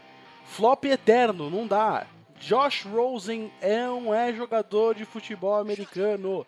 Flop 0.45 0.85
eterno, 0.85 1.49
não 1.49 1.67
dá. 1.67 2.07
Josh 2.39 2.85
Rosen 2.85 3.51
é 3.63 3.89
um 3.89 4.13
é 4.13 4.31
jogador 4.31 4.95
de 4.95 5.07
futebol 5.07 5.55
americano. 5.55 6.47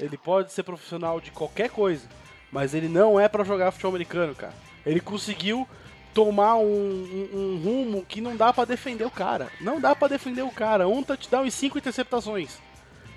Ele 0.00 0.16
pode 0.16 0.50
ser 0.50 0.62
profissional 0.62 1.20
de 1.20 1.30
qualquer 1.30 1.68
coisa, 1.68 2.08
mas 2.50 2.72
ele 2.72 2.88
não 2.88 3.20
é 3.20 3.28
pra 3.28 3.44
jogar 3.44 3.70
futebol 3.70 3.90
americano, 3.90 4.34
cara. 4.34 4.54
Ele 4.86 4.98
conseguiu 5.00 5.68
tomar 6.14 6.56
um, 6.56 6.64
um- 6.64 7.28
um 7.38 7.60
rumo 7.62 8.02
que 8.08 8.22
não 8.22 8.34
dá 8.34 8.50
pra 8.50 8.64
defender 8.64 9.04
o 9.04 9.10
cara. 9.10 9.48
Não 9.60 9.78
dá 9.78 9.94
pra 9.94 10.08
defender 10.08 10.40
o 10.40 10.50
cara. 10.50 10.88
Um 10.88 11.02
touchdown 11.02 11.44
e 11.44 11.50
cinco 11.50 11.76
interceptações. 11.76 12.56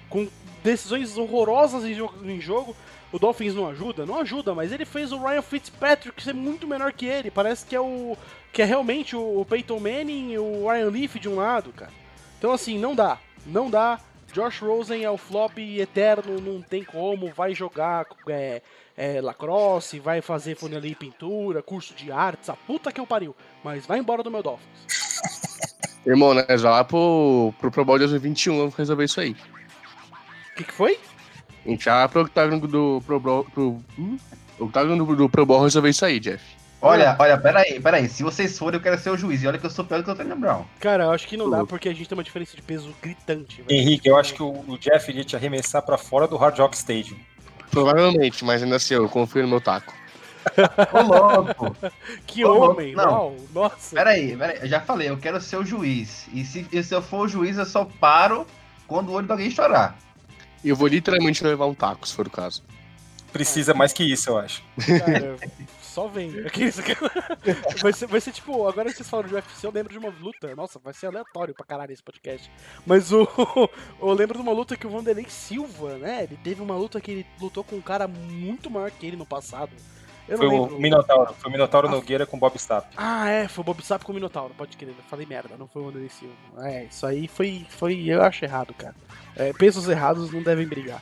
Com 0.09 0.27
decisões 0.61 1.17
horrorosas 1.17 1.85
em 1.85 1.93
jogo, 1.93 2.29
em 2.29 2.41
jogo. 2.41 2.75
O 3.11 3.17
Dolphins 3.17 3.55
não 3.55 3.67
ajuda? 3.67 4.05
Não 4.05 4.19
ajuda, 4.19 4.53
mas 4.53 4.71
ele 4.71 4.85
fez 4.85 5.11
o 5.11 5.17
Ryan 5.17 5.41
Fitzpatrick 5.41 6.21
ser 6.21 6.33
muito 6.33 6.67
menor 6.67 6.93
que 6.93 7.05
ele. 7.05 7.31
Parece 7.31 7.65
que 7.65 7.75
é 7.75 7.81
o. 7.81 8.15
que 8.53 8.61
é 8.61 8.65
realmente 8.65 9.15
o 9.15 9.45
Peyton 9.49 9.79
Manning 9.79 10.33
e 10.33 10.39
o 10.39 10.69
Ryan 10.69 10.89
Leaf 10.89 11.15
de 11.15 11.27
um 11.27 11.35
lado, 11.35 11.71
cara. 11.71 11.91
Então 12.37 12.51
assim, 12.51 12.77
não 12.77 12.93
dá. 12.93 13.17
Não 13.45 13.69
dá. 13.69 13.99
Josh 14.31 14.59
Rosen 14.59 15.03
é 15.03 15.09
o 15.09 15.17
flop 15.17 15.57
eterno, 15.57 16.39
não 16.39 16.61
tem 16.61 16.83
como, 16.83 17.33
vai 17.33 17.55
jogar 17.55 18.05
é, 18.27 18.61
é, 18.95 19.19
lacrosse, 19.21 19.99
vai 19.99 20.21
fazer 20.21 20.55
funilaria 20.55 20.91
e 20.91 20.95
pintura, 20.95 21.63
curso 21.63 21.95
de 21.95 22.11
artes, 22.11 22.47
a 22.47 22.53
puta 22.53 22.91
que 22.91 23.01
eu 23.01 23.07
pariu. 23.07 23.35
Mas 23.63 23.87
vai 23.87 23.97
embora 23.97 24.21
do 24.21 24.29
meu 24.29 24.43
Dolphins. 24.43 24.69
Irmão, 26.05 26.33
né? 26.33 26.45
Já 26.57 26.69
lá 26.69 26.83
pro, 26.83 27.53
pro 27.59 27.71
Pro 27.71 27.83
Bowl 27.83 27.97
de 27.97 28.05
2021 28.05 28.57
vamos 28.57 28.75
resolver 28.75 29.03
isso 29.03 29.19
aí. 29.19 29.31
O 29.31 30.55
que, 30.55 30.63
que 30.63 30.73
foi? 30.73 30.99
A 31.69 31.71
gente 31.71 31.85
já 31.85 32.09
pro 32.09 32.21
octágono 32.21 32.67
do 32.67 32.99
Pro 33.05 33.19
Bowl. 33.19 33.43
Pro, 33.53 33.79
hum? 33.97 34.17
octágono 34.57 35.05
do, 35.05 35.15
do 35.15 35.29
Pro 35.29 35.45
Bowl 35.45 35.63
resolver 35.63 35.89
isso 35.89 36.03
aí, 36.03 36.19
Jeff. 36.19 36.43
Olha, 36.81 37.15
olha, 37.19 37.37
peraí, 37.37 37.79
peraí. 37.79 38.09
Se 38.09 38.23
vocês 38.23 38.57
forem, 38.57 38.79
eu 38.79 38.81
quero 38.81 38.97
ser 38.97 39.11
o 39.11 39.17
juiz. 39.17 39.43
E 39.43 39.47
olha 39.47 39.59
que 39.59 39.65
eu 39.65 39.69
sou 39.69 39.85
pior 39.85 39.97
do 39.99 40.03
que 40.03 40.09
o 40.09 40.15
Tony 40.15 40.33
Brown. 40.33 40.63
Cara, 40.79 41.03
eu 41.03 41.11
acho 41.11 41.27
que 41.27 41.37
não 41.37 41.47
dá 41.47 41.63
porque 41.65 41.89
a 41.89 41.93
gente 41.93 42.09
tem 42.09 42.17
uma 42.17 42.23
diferença 42.23 42.55
de 42.55 42.61
peso 42.63 42.91
gritante. 43.01 43.61
velho. 43.61 43.79
Henrique, 43.79 44.09
eu 44.09 44.17
acho 44.17 44.33
que 44.33 44.41
o, 44.41 44.63
o 44.67 44.77
Jeff 44.79 45.11
iria 45.11 45.23
te 45.23 45.35
arremessar 45.35 45.83
pra 45.83 45.97
fora 45.97 46.27
do 46.27 46.37
Hard 46.37 46.57
Rock 46.57 46.75
Stadium. 46.75 47.17
Provavelmente, 47.69 48.43
mas 48.43 48.63
ainda 48.63 48.77
assim, 48.77 48.95
eu 48.95 49.07
confio 49.07 49.43
no 49.43 49.49
meu 49.49 49.61
taco. 49.61 49.93
Ô, 50.91 51.01
louco! 51.01 51.75
Que 52.25 52.43
Ô, 52.43 52.53
louco, 52.53 52.71
homem, 52.71 52.95
não. 52.95 53.11
uau, 53.11 53.35
nossa. 53.53 53.95
Peraí, 53.95 54.35
peraí. 54.35 54.57
Eu 54.61 54.67
já 54.67 54.79
falei, 54.79 55.09
eu 55.09 55.17
quero 55.17 55.39
ser 55.39 55.57
o 55.57 55.65
juiz. 55.65 56.27
E 56.33 56.43
se, 56.43 56.65
e 56.71 56.81
se 56.81 56.95
eu 56.95 57.01
for 57.01 57.25
o 57.25 57.27
juiz, 57.27 57.57
eu 57.57 57.65
só 57.65 57.85
paro 57.99 58.47
quando 58.87 59.09
o 59.09 59.13
olho 59.13 59.27
de 59.27 59.31
alguém 59.31 59.51
chorar. 59.51 59.95
Eu 60.63 60.75
vou 60.75 60.87
literalmente 60.87 61.43
levar 61.43 61.65
um 61.65 61.73
taco, 61.73 62.07
se 62.07 62.13
for 62.13 62.27
o 62.27 62.29
caso. 62.29 62.63
Precisa 63.31 63.73
mais 63.73 63.93
que 63.93 64.03
isso, 64.03 64.29
eu 64.29 64.37
acho. 64.37 64.63
Cara, 64.77 65.37
só 65.81 66.07
vem. 66.07 66.31
Vai 67.81 67.93
ser, 67.93 68.07
vai 68.07 68.21
ser 68.21 68.31
tipo, 68.31 68.67
agora 68.67 68.89
que 68.89 68.97
vocês 68.97 69.09
falam 69.09 69.27
de 69.27 69.33
UFC, 69.33 69.65
eu 69.65 69.71
lembro 69.71 69.91
de 69.91 69.99
uma 69.99 70.09
luta. 70.09 70.55
Nossa, 70.55 70.79
vai 70.79 70.93
ser 70.93 71.07
aleatório 71.07 71.53
pra 71.53 71.65
caralho 71.65 71.91
esse 71.91 72.01
podcast. 72.01 72.49
Mas 72.85 73.11
o. 73.11 73.27
Eu 73.99 74.13
lembro 74.13 74.37
de 74.37 74.41
uma 74.41 74.51
luta 74.51 74.75
que 74.77 74.87
o 74.87 74.89
Vanderlei 74.89 75.25
Silva, 75.29 75.97
né? 75.97 76.23
Ele 76.23 76.37
teve 76.43 76.61
uma 76.61 76.75
luta 76.75 77.01
que 77.01 77.11
ele 77.11 77.25
lutou 77.39 77.63
com 77.63 77.75
um 77.75 77.81
cara 77.81 78.07
muito 78.07 78.69
maior 78.69 78.91
que 78.91 79.05
ele 79.05 79.17
no 79.17 79.25
passado. 79.25 79.71
Foi 80.37 80.47
o. 80.47 80.67
Minotauro. 80.79 81.33
Foi 81.33 81.49
o 81.49 81.51
Minotauro 81.51 81.89
Nogueira 81.89 82.25
com 82.25 82.37
Bob 82.37 82.55
Stapp. 82.55 82.87
Ah, 82.95 83.29
é, 83.29 83.47
foi 83.47 83.61
o 83.61 83.65
Bob 83.65 83.81
Sapp 83.83 84.05
com 84.05 84.11
o 84.11 84.15
Minotauro, 84.15 84.53
pode 84.57 84.77
crer. 84.77 84.89
Eu 84.89 85.03
falei 85.09 85.25
merda, 85.25 85.55
não 85.57 85.67
foi 85.67 85.81
o 85.81 85.85
Vanderlei 85.85 86.09
Silva. 86.09 86.33
É, 86.59 86.85
isso 86.85 87.05
aí 87.05 87.27
foi, 87.27 87.65
foi. 87.69 88.05
Eu 88.05 88.21
acho 88.21 88.45
errado, 88.45 88.73
cara. 88.73 88.95
É, 89.35 89.53
pesos 89.53 89.87
errados 89.87 90.31
não 90.31 90.41
devem 90.41 90.67
brigar. 90.67 91.01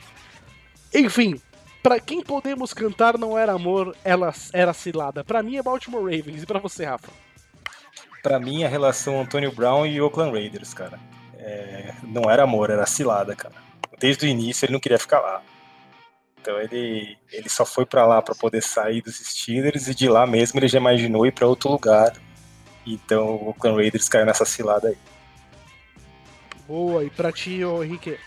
Enfim, 0.93 1.39
pra 1.83 1.99
quem 1.99 2.21
podemos 2.21 2.73
cantar 2.73 3.17
não 3.17 3.37
era 3.37 3.53
amor, 3.53 3.95
ela 4.03 4.33
era 4.53 4.73
cilada. 4.73 5.23
Pra 5.23 5.43
mim 5.43 5.57
é 5.57 5.63
Baltimore 5.63 6.03
Ravens. 6.03 6.43
E 6.43 6.45
pra 6.45 6.59
você, 6.59 6.85
Rafa? 6.85 7.09
Pra 8.21 8.39
mim, 8.39 8.63
a 8.63 8.67
relação 8.67 9.21
Antonio 9.21 9.51
Brown 9.51 9.85
e 9.85 10.01
Oakland 10.01 10.31
Raiders, 10.31 10.73
cara. 10.73 10.99
É, 11.37 11.93
não 12.03 12.29
era 12.29 12.43
amor, 12.43 12.69
era 12.69 12.85
cilada, 12.85 13.35
cara. 13.35 13.55
Desde 13.99 14.25
o 14.25 14.29
início 14.29 14.65
ele 14.65 14.73
não 14.73 14.79
queria 14.79 14.99
ficar 14.99 15.19
lá. 15.19 15.41
Então 16.47 16.62
ele, 16.62 17.17
ele 17.29 17.49
só 17.49 17.65
foi 17.65 17.86
pra 17.86 18.05
lá 18.05 18.21
pra 18.21 18.33
poder 18.33 18.63
sair 18.63 19.01
dos 19.01 19.17
Steelers 19.17 19.89
e 19.89 19.93
de 19.93 20.07
lá 20.07 20.25
mesmo 20.25 20.57
ele 20.57 20.69
já 20.69 20.77
imaginou 20.77 21.25
ir 21.25 21.33
pra 21.33 21.45
outro 21.45 21.69
lugar. 21.69 22.13
Então 22.86 23.36
o 23.36 23.49
Oakland 23.49 23.75
Raiders 23.81 24.07
caiu 24.07 24.25
nessa 24.25 24.45
cilada 24.45 24.88
aí. 24.88 24.97
Boa, 26.65 27.03
e 27.03 27.10
pra 27.10 27.33
ti, 27.33 27.65
ô 27.65 27.83
Henrique? 27.83 28.17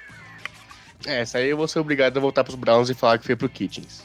É, 1.06 1.20
essa 1.20 1.38
aí 1.38 1.48
eu 1.48 1.56
vou 1.56 1.66
ser 1.66 1.78
obrigado 1.78 2.18
a 2.18 2.20
voltar 2.20 2.44
pros 2.44 2.56
Browns 2.56 2.90
e 2.90 2.94
falar 2.94 3.16
que 3.16 3.24
foi 3.24 3.36
pro 3.36 3.48
Kitchens. 3.48 4.04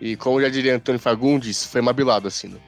E 0.00 0.16
como 0.16 0.40
já 0.40 0.48
diria 0.48 0.74
Antônio 0.74 1.00
Fagundes, 1.00 1.64
foi 1.64 1.80
mabilado 1.80 2.26
assim. 2.26 2.48
Né? 2.48 2.58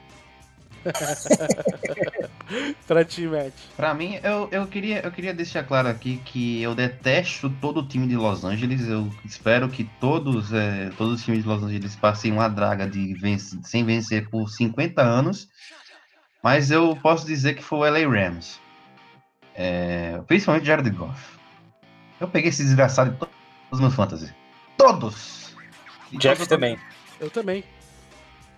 pra 2.87 3.03
ti, 3.05 3.27
Matt. 3.27 3.53
Pra 3.75 3.93
mim, 3.93 4.19
eu, 4.23 4.47
eu, 4.51 4.67
queria, 4.67 4.99
eu 5.01 5.11
queria 5.11 5.33
deixar 5.33 5.63
claro 5.63 5.87
aqui 5.87 6.17
que 6.25 6.61
eu 6.61 6.73
detesto 6.75 7.49
todo 7.61 7.79
o 7.81 7.87
time 7.87 8.07
de 8.07 8.15
Los 8.15 8.43
Angeles. 8.43 8.87
Eu 8.87 9.11
espero 9.25 9.69
que 9.69 9.83
todos, 9.99 10.51
é, 10.53 10.89
todos 10.97 11.15
os 11.19 11.25
times 11.25 11.43
de 11.43 11.47
Los 11.49 11.63
Angeles 11.63 11.95
passem 11.95 12.31
uma 12.31 12.47
draga 12.47 12.87
de 12.87 13.13
vence, 13.15 13.59
sem 13.63 13.83
vencer 13.85 14.29
por 14.29 14.49
50 14.49 15.01
anos. 15.01 15.49
Mas 16.43 16.71
eu 16.71 16.95
posso 16.95 17.25
dizer 17.25 17.53
que 17.55 17.63
foi 17.63 17.79
o 17.79 17.91
LA 17.91 18.07
Rams. 18.09 18.59
É, 19.55 20.19
principalmente 20.27 20.65
Jared 20.65 20.89
Goff. 20.91 21.37
Eu 22.19 22.27
peguei 22.27 22.49
esse 22.49 22.63
desgraçado 22.63 23.11
em 23.11 23.15
todos 23.15 23.33
os 23.71 23.79
meus 23.79 23.93
fantasy. 23.93 24.33
Todos! 24.77 25.55
E 26.11 26.17
Jeff 26.17 26.35
todos- 26.37 26.47
também. 26.47 26.77
Eu 27.19 27.29
também. 27.29 27.63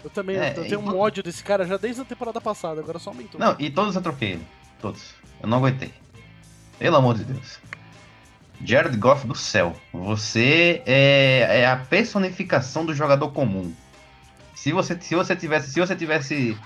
Eu 0.03 0.09
também, 0.09 0.35
É, 0.37 0.51
eu 0.57 0.63
tenho 0.63 0.79
um 0.79 0.83
então- 0.83 0.99
ódio 0.99 1.23
desse 1.23 1.43
cara 1.43 1.65
já 1.65 1.77
desde 1.77 2.01
a 2.01 2.05
temporada 2.05 2.41
passada, 2.41 2.81
agora 2.81 2.99
só 2.99 3.09
aumentou. 3.11 3.39
Não, 3.39 3.55
e 3.57 3.69
todos 3.69 3.95
eu 3.95 4.01
troquei 4.01 4.33
ele. 4.33 4.47
Todos. 4.81 5.13
Eu 5.41 5.47
não 5.47 5.57
aguentei. 5.59 5.93
Pelo 6.77 6.97
amor 6.97 7.15
de 7.17 7.23
Deus. 7.23 7.59
Jared 8.63 8.95
Goff 8.97 9.25
do 9.27 9.35
céu. 9.35 9.75
Você 9.93 10.81
é, 10.85 11.61
é 11.61 11.65
a 11.67 11.77
personificação 11.77 12.85
do 12.85 12.93
jogador 12.93 13.31
comum. 13.31 13.73
Se 14.55 14.71
você, 14.71 14.97
se 14.99 15.15
você 15.15 15.35
tivesse, 15.35 15.71
se 15.71 15.79
você 15.79 15.95
tivesse 15.95 16.57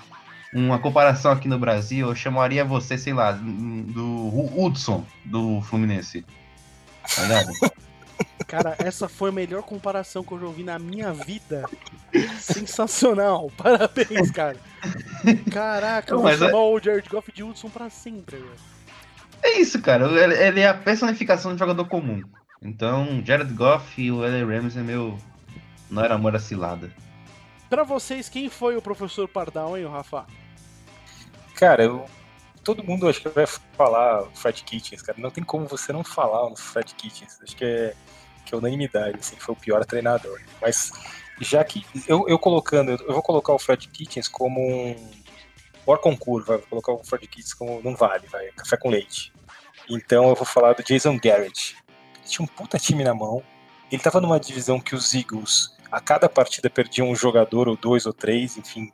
uma 0.53 0.79
comparação 0.79 1.31
aqui 1.31 1.47
no 1.47 1.57
Brasil, 1.59 2.07
eu 2.07 2.15
chamaria 2.15 2.63
você, 2.65 2.97
sei 2.97 3.13
lá, 3.13 3.31
do 3.31 4.53
Hudson 4.55 5.05
do 5.25 5.61
Fluminense. 5.61 6.25
Tá 7.15 7.21
ligado? 7.23 7.51
Cara, 8.47 8.75
essa 8.79 9.09
foi 9.09 9.29
a 9.29 9.33
melhor 9.33 9.61
comparação 9.63 10.23
que 10.23 10.31
eu 10.31 10.39
já 10.39 10.45
ouvi 10.45 10.63
na 10.63 10.79
minha 10.79 11.11
vida. 11.13 11.63
Sensacional. 12.39 13.51
Parabéns, 13.57 14.31
cara. 14.31 14.57
Caraca, 15.51 16.11
eu 16.13 16.15
Não, 16.17 16.23
vou 16.23 16.31
mas 16.31 16.41
é- 16.41 16.45
chamar 16.45 16.61
o 16.63 16.79
Jared 16.79 17.09
Goff 17.09 17.31
de 17.31 17.43
Hudson 17.43 17.69
pra 17.69 17.89
sempre, 17.89 18.37
velho. 18.37 18.51
É 19.43 19.59
isso, 19.59 19.81
cara. 19.81 20.05
Ele, 20.05 20.33
ele 20.35 20.59
é 20.61 20.69
a 20.69 20.73
personificação 20.73 21.51
do 21.53 21.57
jogador 21.59 21.85
comum. 21.85 22.23
Então, 22.61 23.21
Jared 23.23 23.53
Goff 23.53 24.01
e 24.01 24.11
o 24.11 24.21
LA 24.21 24.45
Rams 24.45 24.75
é 24.77 24.81
meu. 24.81 25.17
Não 25.89 26.03
era 26.03 26.15
amor 26.15 26.35
a 26.35 26.39
cilada. 26.39 26.91
Pra 27.69 27.83
vocês, 27.83 28.29
quem 28.29 28.49
foi 28.49 28.77
o 28.77 28.81
professor 28.81 29.27
Pardal, 29.27 29.77
hein, 29.77 29.85
o 29.85 29.89
Rafa? 29.91 30.25
Cara, 31.55 31.83
eu, 31.83 32.05
todo 32.67 32.83
mundo 32.83 33.07
acho 33.07 33.21
que 33.21 33.29
vai 33.29 33.47
falar 33.47 34.23
o 34.23 34.31
Fred 34.35 34.61
Kitchens, 34.61 35.01
cara. 35.01 35.17
Não 35.17 35.31
tem 35.31 35.41
como 35.41 35.65
você 35.65 35.93
não 35.93 36.03
falar 36.03 36.49
no 36.49 36.57
Fred 36.57 36.93
Kitchens. 36.95 37.39
Acho 37.41 37.55
que 37.55 37.63
é, 37.63 37.95
que 38.45 38.53
é 38.53 38.57
unanimidade, 38.57 39.17
assim, 39.17 39.37
foi 39.37 39.55
o 39.55 39.57
pior 39.57 39.85
treinador. 39.85 40.41
Mas 40.61 40.91
já 41.39 41.63
que 41.63 41.85
eu, 42.09 42.27
eu 42.27 42.37
colocando, 42.37 42.91
eu 42.91 43.13
vou 43.13 43.23
colocar 43.23 43.53
o 43.53 43.59
Fred 43.59 43.87
Kitchens 43.87 44.27
como 44.27 44.59
um 44.59 44.95
hors 45.85 46.01
concurso, 46.01 46.45
vai, 46.45 46.57
vou 46.57 46.67
colocar 46.67 46.91
o 46.91 47.03
Fred 47.05 47.25
Kitchens 47.25 47.53
como 47.53 47.81
não 47.81 47.95
vale, 47.95 48.27
vai, 48.27 48.47
café 48.51 48.75
com 48.75 48.89
leite. 48.89 49.31
Então 49.89 50.27
eu 50.27 50.35
vou 50.35 50.45
falar 50.45 50.73
do 50.73 50.83
Jason 50.83 51.17
Garrett. 51.17 51.77
Ele 52.17 52.27
tinha 52.27 52.43
um 52.43 52.47
puta 52.47 52.77
time 52.77 53.01
na 53.01 53.13
mão. 53.13 53.41
Ele 53.89 54.01
tava 54.01 54.19
numa 54.19 54.37
divisão 54.37 54.77
que 54.77 54.93
os 54.93 55.13
Eagles 55.13 55.73
a 55.89 56.01
cada 56.01 56.27
partida 56.27 56.69
perdiam 56.69 57.09
um 57.09 57.15
jogador 57.15 57.69
ou 57.69 57.77
dois 57.77 58.05
ou 58.05 58.11
três, 58.11 58.57
enfim, 58.57 58.91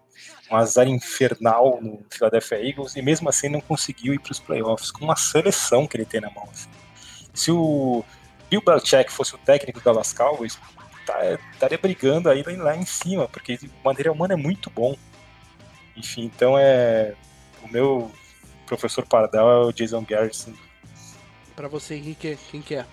um 0.54 0.58
azar 0.58 0.88
infernal 0.88 1.80
no 1.82 2.04
Philadelphia 2.10 2.68
Eagles 2.70 2.96
e 2.96 3.02
mesmo 3.02 3.28
assim 3.30 3.50
não 3.50 3.62
conseguiu 3.62 4.13
ir 4.13 4.20
para 4.20 4.32
os 4.32 4.39
playoffs 4.39 4.92
com 4.92 5.04
uma 5.06 5.16
seleção 5.16 5.88
que 5.88 5.98
ele 5.98 6.06
tem 6.06 6.22
na 6.22 6.30
mão. 6.30 6.48
assim. 6.52 6.70
Se 7.34 7.52
o 7.52 8.04
Bill 8.50 8.62
Belichick 8.63 9.12
fosse 9.12 9.34
o 9.36 9.38
técnico 9.39 9.80
do 9.80 9.84
Dallas 9.84 10.13
Cowboys, 10.13 10.58
tá- 11.06 11.38
estaria 11.52 11.78
brigando 11.78 12.30
aí 12.30 12.44
lá 12.58 12.76
em 12.76 12.86
cima, 12.86 13.28
porque 13.28 13.56
o 13.63 13.86
material 13.88 14.13
humano 14.13 14.34
é 14.34 14.38
muito 14.38 14.70
bom. 14.70 14.96
Enfim, 15.96 16.26
então 16.26 16.58
é 16.58 17.13
o 17.63 17.68
meu 17.68 18.12
professor 18.66 19.06
Pardal 19.06 19.50
é 19.52 19.66
o 19.66 19.72
Jason 19.72 20.04
Garrison. 20.04 20.54
Pra 21.56 21.68
você, 21.68 21.96
Henrique, 21.96 22.38
quem 22.52 22.62
que 22.62 22.76
é? 22.76 22.86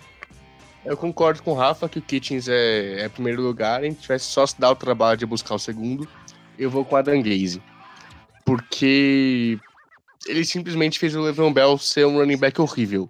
Eu 0.85 0.97
concordo 0.97 1.43
com 1.43 1.51
o 1.53 1.55
Rafa 1.55 1.89
que 1.89 1.99
o 1.99 2.03
Kitchens 2.03 2.49
é, 2.49 3.03
é 3.03 3.09
primeiro 3.09 3.43
lugar. 3.43 3.81
A 3.81 3.85
gente 3.85 4.01
tivesse 4.01 4.25
só 4.27 4.47
se 4.47 4.59
dar 4.59 4.71
o 4.71 4.77
trabalho 4.77 5.19
de 5.19 5.27
buscar 5.27 5.55
o 5.55 5.59
segundo. 5.59 6.09
Eu 6.61 6.69
vou 6.69 6.85
com 6.85 6.95
a 6.95 7.01
Dan 7.01 7.23
Gaze. 7.23 7.63
Porque 8.45 9.59
ele 10.27 10.45
simplesmente 10.45 10.99
fez 10.99 11.17
o 11.17 11.23
Le'Veon 11.23 11.53
Bell 11.55 11.79
ser 11.79 12.07
um 12.07 12.19
running 12.19 12.37
back 12.37 12.61
horrível. 12.61 13.09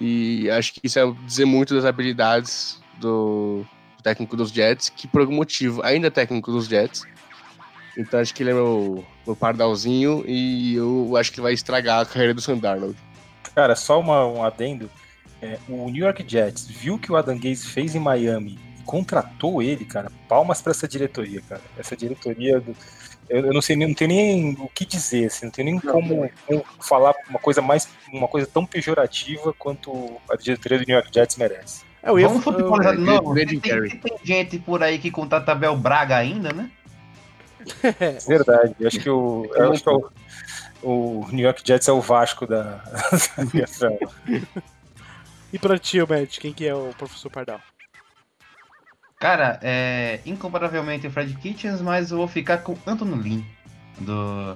E 0.00 0.50
acho 0.50 0.74
que 0.74 0.80
isso 0.82 0.98
é 0.98 1.10
dizer 1.24 1.44
muito 1.44 1.76
das 1.76 1.84
habilidades 1.84 2.82
do 2.98 3.64
técnico 4.02 4.36
dos 4.36 4.50
Jets, 4.50 4.88
que 4.88 5.06
por 5.06 5.20
algum 5.20 5.36
motivo 5.36 5.80
ainda 5.84 6.08
é 6.08 6.10
técnico 6.10 6.50
dos 6.50 6.66
Jets. 6.66 7.06
Então 7.96 8.18
acho 8.18 8.34
que 8.34 8.42
ele 8.42 8.50
é 8.50 8.54
meu, 8.54 9.06
meu 9.24 9.36
pardalzinho 9.36 10.24
e 10.26 10.74
eu 10.74 11.16
acho 11.16 11.30
que 11.30 11.40
vai 11.40 11.52
estragar 11.52 12.00
a 12.00 12.04
carreira 12.04 12.34
do 12.34 12.40
Sam 12.40 12.58
Darnold. 12.58 12.96
Cara, 13.54 13.76
só 13.76 14.00
uma, 14.00 14.26
um 14.26 14.42
adendo. 14.42 14.90
É, 15.40 15.56
o 15.68 15.88
New 15.88 16.04
York 16.04 16.24
Jets 16.26 16.66
viu 16.66 16.98
que 16.98 17.12
o 17.12 17.16
Adam 17.16 17.38
Gaze 17.38 17.64
fez 17.64 17.94
em 17.94 18.00
Miami 18.00 18.58
contratou 18.84 19.60
ele, 19.62 19.84
cara. 19.84 20.10
Palmas 20.28 20.60
pra 20.62 20.70
essa 20.72 20.86
diretoria, 20.86 21.40
cara. 21.48 21.62
Essa 21.78 21.96
diretoria. 21.96 22.60
do- 22.60 22.76
eu, 23.28 23.46
eu 23.46 23.52
não 23.54 23.62
sei, 23.62 23.74
nem- 23.74 23.88
não 23.88 23.94
tenho 23.94 24.08
nem 24.10 24.52
o 24.60 24.68
que 24.68 24.84
dizer, 24.84 25.26
assim, 25.26 25.46
não 25.46 25.52
tenho 25.52 25.70
nem 25.70 25.80
como, 25.80 26.30
como 26.46 26.64
falar 26.80 27.14
uma 27.28 27.38
coisa 27.38 27.62
mais, 27.62 27.88
uma 28.12 28.28
coisa 28.28 28.46
tão 28.46 28.66
pejorativa 28.66 29.52
quanto 29.54 30.10
a 30.30 30.36
diretoria 30.36 30.78
do 30.78 30.84
New 30.86 30.94
York 30.96 31.10
Jets 31.12 31.36
merece. 31.36 31.84
É, 32.02 32.10
eu 32.10 32.18
ia, 32.18 32.28
Vamos 32.28 32.44
futebolizar 32.44 32.94
de 32.94 33.00
eu- 33.00 33.06
novo. 33.06 33.38
eu- 33.38 33.46
Tem, 33.46 33.58
tem- 33.60 34.00
gente 34.22 34.58
por 34.58 34.82
aí 34.82 34.98
que 34.98 35.10
contrata 35.10 35.52
Abel 35.52 35.74
Braga 35.74 36.16
ainda, 36.18 36.52
né? 36.52 36.70
Verdade. 38.28 38.74
Eu 38.78 38.86
acho 38.88 39.00
que 39.00 39.08
o, 39.08 39.46
eu 39.56 39.72
acho 39.72 39.82
que 39.82 39.88
é 39.88 39.92
o, 39.92 40.10
o 40.82 41.26
New 41.32 41.44
York 41.46 41.62
Jets 41.64 41.88
é 41.88 41.92
o 41.92 42.00
Vasco 42.02 42.46
da, 42.46 42.84
da. 43.80 43.90
E 45.50 45.58
pra 45.58 45.78
ti, 45.78 45.98
o 46.02 46.06
Matt, 46.06 46.38
quem 46.38 46.52
que 46.52 46.66
é 46.66 46.74
o 46.74 46.90
professor 46.98 47.30
Pardal? 47.30 47.60
Cara, 49.24 49.58
é 49.62 50.20
incomparavelmente 50.26 51.06
o 51.06 51.10
Fred 51.10 51.32
Kitchens, 51.36 51.80
mas 51.80 52.10
eu 52.10 52.18
vou 52.18 52.28
ficar 52.28 52.58
com 52.58 52.76
Anthony 52.86 53.14
Lynn, 53.14 53.42
do, 54.00 54.54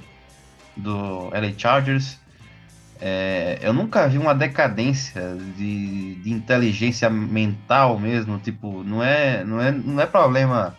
do 0.77 1.35
LA 1.35 1.59
Chargers. 1.59 2.19
É, 3.01 3.61
eu 3.63 3.73
nunca 3.73 4.07
vi 4.07 4.19
uma 4.19 4.35
decadência 4.35 5.35
de, 5.57 6.17
de 6.17 6.31
inteligência 6.31 7.09
mental 7.09 7.99
mesmo, 7.99 8.39
tipo, 8.41 8.85
não 8.85 9.03
é, 9.03 9.43
não 9.43 9.59
é, 9.59 9.73
não 9.73 10.03
é 10.03 10.05
problema. 10.05 10.77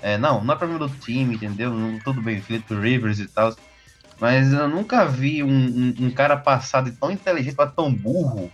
é, 0.00 0.16
não, 0.16 0.44
não 0.44 0.54
é 0.54 0.56
problema 0.56 0.86
do 0.86 0.96
time, 0.98 1.34
entendeu? 1.34 1.72
Não- 1.74 1.98
tudo 1.98 2.22
bem, 2.22 2.40
Felipe 2.40 2.76
Rivers 2.76 3.18
e 3.18 3.26
tal. 3.26 3.52
Mas 4.20 4.52
eu 4.52 4.68
nunca 4.68 5.04
vi 5.04 5.42
um, 5.42 5.48
um, 5.48 5.94
um 5.98 6.10
cara 6.12 6.36
passar 6.36 6.84
de 6.84 6.92
tão 6.92 7.10
inteligente 7.10 7.56
pra 7.56 7.66
tão 7.66 7.92
burro 7.92 8.52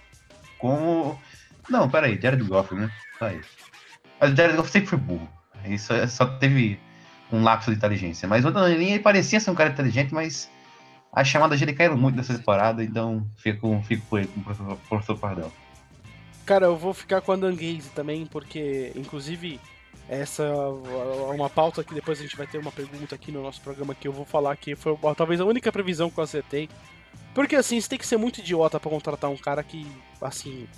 como. 0.56 1.20
Não, 1.68 1.90
peraí, 1.90 2.18
Jared 2.18 2.42
Goff, 2.44 2.74
né? 2.74 2.90
Só 3.18 3.28
isso. 3.28 3.61
Mas 4.22 4.32
o 4.32 4.36
Jared 4.36 4.56
Goff 4.56 4.70
sempre 4.70 4.88
foi 4.88 4.98
burro. 4.98 5.28
Isso 5.64 5.92
é- 5.92 6.06
só 6.06 6.24
teve 6.24 6.78
um 7.32 7.42
lapso 7.42 7.72
de 7.72 7.76
inteligência. 7.76 8.28
Mas 8.28 8.44
o 8.44 8.66
ele 8.68 9.00
parecia 9.00 9.40
ser 9.40 9.50
um 9.50 9.54
cara 9.54 9.70
inteligente, 9.70 10.14
mas 10.14 10.48
as 11.12 11.26
chamadas 11.26 11.58
dele 11.58 11.72
caíram 11.72 11.96
muito 11.96 12.14
nessa 12.14 12.32
temporada, 12.32 12.84
então 12.84 13.26
fico, 13.36 13.82
fico 13.82 14.06
com 14.08 14.18
ele, 14.18 14.28
com 14.28 14.40
o 14.40 14.44
professor, 14.44 15.16
professor. 15.16 15.52
Cara, 16.46 16.66
eu 16.66 16.76
vou 16.76 16.94
ficar 16.94 17.20
com 17.20 17.32
a 17.32 17.36
Dangaze 17.36 17.90
também, 17.94 18.24
porque, 18.24 18.92
inclusive, 18.94 19.58
essa 20.08 20.44
é 20.44 21.34
uma 21.34 21.50
pauta 21.50 21.82
que 21.82 21.92
depois 21.92 22.20
a 22.20 22.22
gente 22.22 22.36
vai 22.36 22.46
ter 22.46 22.58
uma 22.58 22.70
pergunta 22.70 23.16
aqui 23.16 23.32
no 23.32 23.42
nosso 23.42 23.60
programa 23.60 23.92
que 23.92 24.06
eu 24.06 24.12
vou 24.12 24.24
falar 24.24 24.56
que 24.56 24.76
foi 24.76 24.96
talvez 25.16 25.40
a 25.40 25.44
única 25.44 25.72
previsão 25.72 26.08
que 26.08 26.18
eu 26.18 26.24
acertei. 26.24 26.68
Porque, 27.34 27.56
assim, 27.56 27.80
você 27.80 27.88
tem 27.88 27.98
que 27.98 28.06
ser 28.06 28.18
muito 28.18 28.38
idiota 28.38 28.78
pra 28.78 28.90
contratar 28.90 29.30
um 29.30 29.36
cara 29.36 29.64
que, 29.64 29.84
assim... 30.20 30.68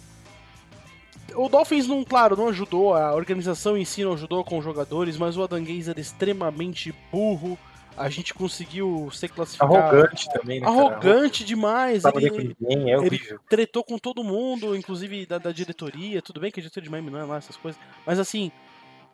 O 1.34 1.48
Dolphins, 1.48 1.86
não, 1.86 2.04
claro, 2.04 2.36
não 2.36 2.48
ajudou, 2.48 2.94
a 2.94 3.14
organização 3.14 3.76
em 3.76 3.84
si 3.84 4.04
não 4.04 4.12
ajudou 4.12 4.44
com 4.44 4.58
os 4.58 4.64
jogadores, 4.64 5.16
mas 5.16 5.36
o 5.36 5.42
Adanguez 5.42 5.88
era 5.88 5.98
extremamente 6.00 6.94
burro, 7.10 7.58
a 7.96 8.08
gente 8.08 8.34
conseguiu 8.34 9.08
ser 9.12 9.28
classificado... 9.28 9.74
Arrogante 9.74 10.28
também, 10.32 10.60
né? 10.60 10.66
cara? 10.66 10.78
Arrogante 10.78 11.44
demais, 11.44 12.02
Não 12.02 12.12
sabe 12.12 12.26
ele, 12.26 12.56
ninguém, 12.60 12.90
é 12.92 12.98
horrível. 12.98 13.38
tretou 13.48 13.82
com 13.84 13.98
todo 13.98 14.22
mundo, 14.24 14.76
inclusive 14.76 15.26
da, 15.26 15.38
da 15.38 15.52
diretoria. 15.52 16.20
Tudo 16.20 16.40
bem 16.40 16.50
que 16.50 16.60
a 16.60 16.62
diretoria 16.62 16.84
de 16.84 16.90
Miami 16.90 17.10
não 17.10 17.20
é 17.20 17.24
lá 17.24 17.36
essas 17.36 17.56
coisas, 17.56 17.80
mas 18.04 18.18
assim, 18.18 18.50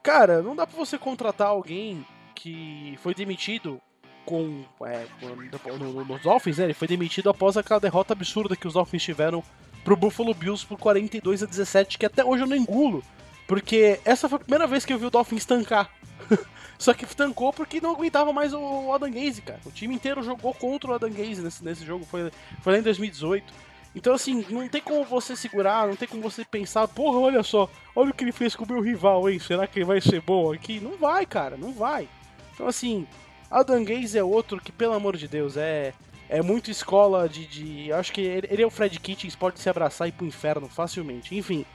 cara, 0.03 0.43
não 0.43 0.57
dá 0.57 0.67
pra 0.67 0.77
você 0.79 0.97
contratar 0.99 1.49
alguém 1.49 2.05
que 2.35 2.99
foi 3.03 3.15
demitido 3.15 3.81
com. 4.25 4.65
É, 4.85 5.05
com- 5.21 5.77
no, 5.77 5.93
no- 5.93 6.05
nos 6.05 6.23
Dolphins, 6.23 6.57
né? 6.59 6.65
Ele 6.65 6.75
foi 6.75 6.89
demitido 6.89 7.29
após 7.31 7.57
aquela 7.59 7.81
derrota 7.81 8.15
absurda 8.15 8.57
que 8.57 8.67
os 8.67 8.73
Dolphins 8.75 9.03
tiveram 9.03 9.43
pro 9.85 9.97
Buffalo 9.97 10.35
Bills 10.35 10.67
por 10.67 10.79
42 10.79 11.43
a 11.43 11.47
17, 11.47 11.99
que 11.99 12.07
até 12.07 12.25
hoje 12.25 12.43
eu 12.43 12.47
não 12.47 12.57
engulo. 12.57 13.03
Porque 13.47 14.01
essa 14.05 14.29
foi 14.29 14.37
a 14.37 14.41
primeira 14.41 14.67
vez 14.67 14.85
que 14.85 14.93
eu 14.93 14.99
vi 14.99 15.07
o 15.07 15.11
Dolphins 15.11 15.45
tancar. 15.45 15.91
Só 16.79 16.95
que 16.95 17.05
tancou 17.15 17.53
porque 17.53 17.81
não 17.81 17.91
aguentava 17.91 18.33
mais 18.33 18.55
o 18.55 18.93
Adam 18.93 19.11
Gaze, 19.11 19.43
cara. 19.43 19.61
O 19.67 19.71
time 19.71 19.95
inteiro 19.95 20.23
jogou 20.23 20.55
contra 20.55 20.91
o 20.91 20.95
Adam 20.95 21.11
Gaze 21.11 21.43
nesse, 21.43 21.63
nesse 21.65 21.85
jogo, 21.85 22.07
foi, 22.07 22.31
foi 22.63 22.73
lá 22.73 22.79
em 22.79 22.83
2018. 22.83 23.53
Então, 23.95 24.15
assim, 24.15 24.47
não 24.49 24.69
tem 24.69 24.81
como 24.81 25.05
você 25.05 25.35
segurar, 25.35 25.89
não 25.89 25.97
tem 25.97 26.07
como 26.07 26.23
você 26.23 26.45
pensar, 26.45 26.87
porra, 26.87 27.19
olha 27.19 27.43
só, 27.43 27.69
olha 27.95 28.11
o 28.11 28.15
que 28.15 28.23
ele 28.23 28.33
fez 28.33 28.55
com 28.55 28.65
o 28.65 28.69
meu 28.69 28.81
rival, 28.81 29.29
hein? 29.29 29.39
Será 29.41 29.67
que 29.67 29.81
ele 29.81 29.85
vai 29.85 30.01
ser 30.01 30.21
bom 30.21 30.53
aqui? 30.53 30.79
Não 30.79 30.97
vai, 30.97 31.27
cara, 31.27 31.57
não 31.57 31.73
vai. 31.73 32.09
Então, 32.55 32.69
assim, 32.69 33.07
Adam 33.51 33.85
Gaze 33.85 34.17
é 34.17 34.23
outro 34.23 34.61
que, 34.61 34.71
pelo 34.71 34.95
amor 34.95 35.17
de 35.17 35.27
Deus, 35.27 35.57
é, 35.57 35.93
é 36.31 36.41
muito 36.41 36.71
escola 36.71 37.29
de. 37.29 37.45
de 37.47 37.93
acho 37.93 38.13
que 38.13 38.21
ele, 38.21 38.49
ele 38.51 38.63
é 38.63 38.67
o 38.67 38.71
Fred 38.71 38.99
Kitchens, 38.99 39.35
pode 39.35 39.59
se 39.59 39.69
abraçar 39.69 40.07
e 40.07 40.11
ir 40.11 40.13
pro 40.13 40.25
inferno 40.25 40.69
facilmente. 40.69 41.37
Enfim, 41.37 41.67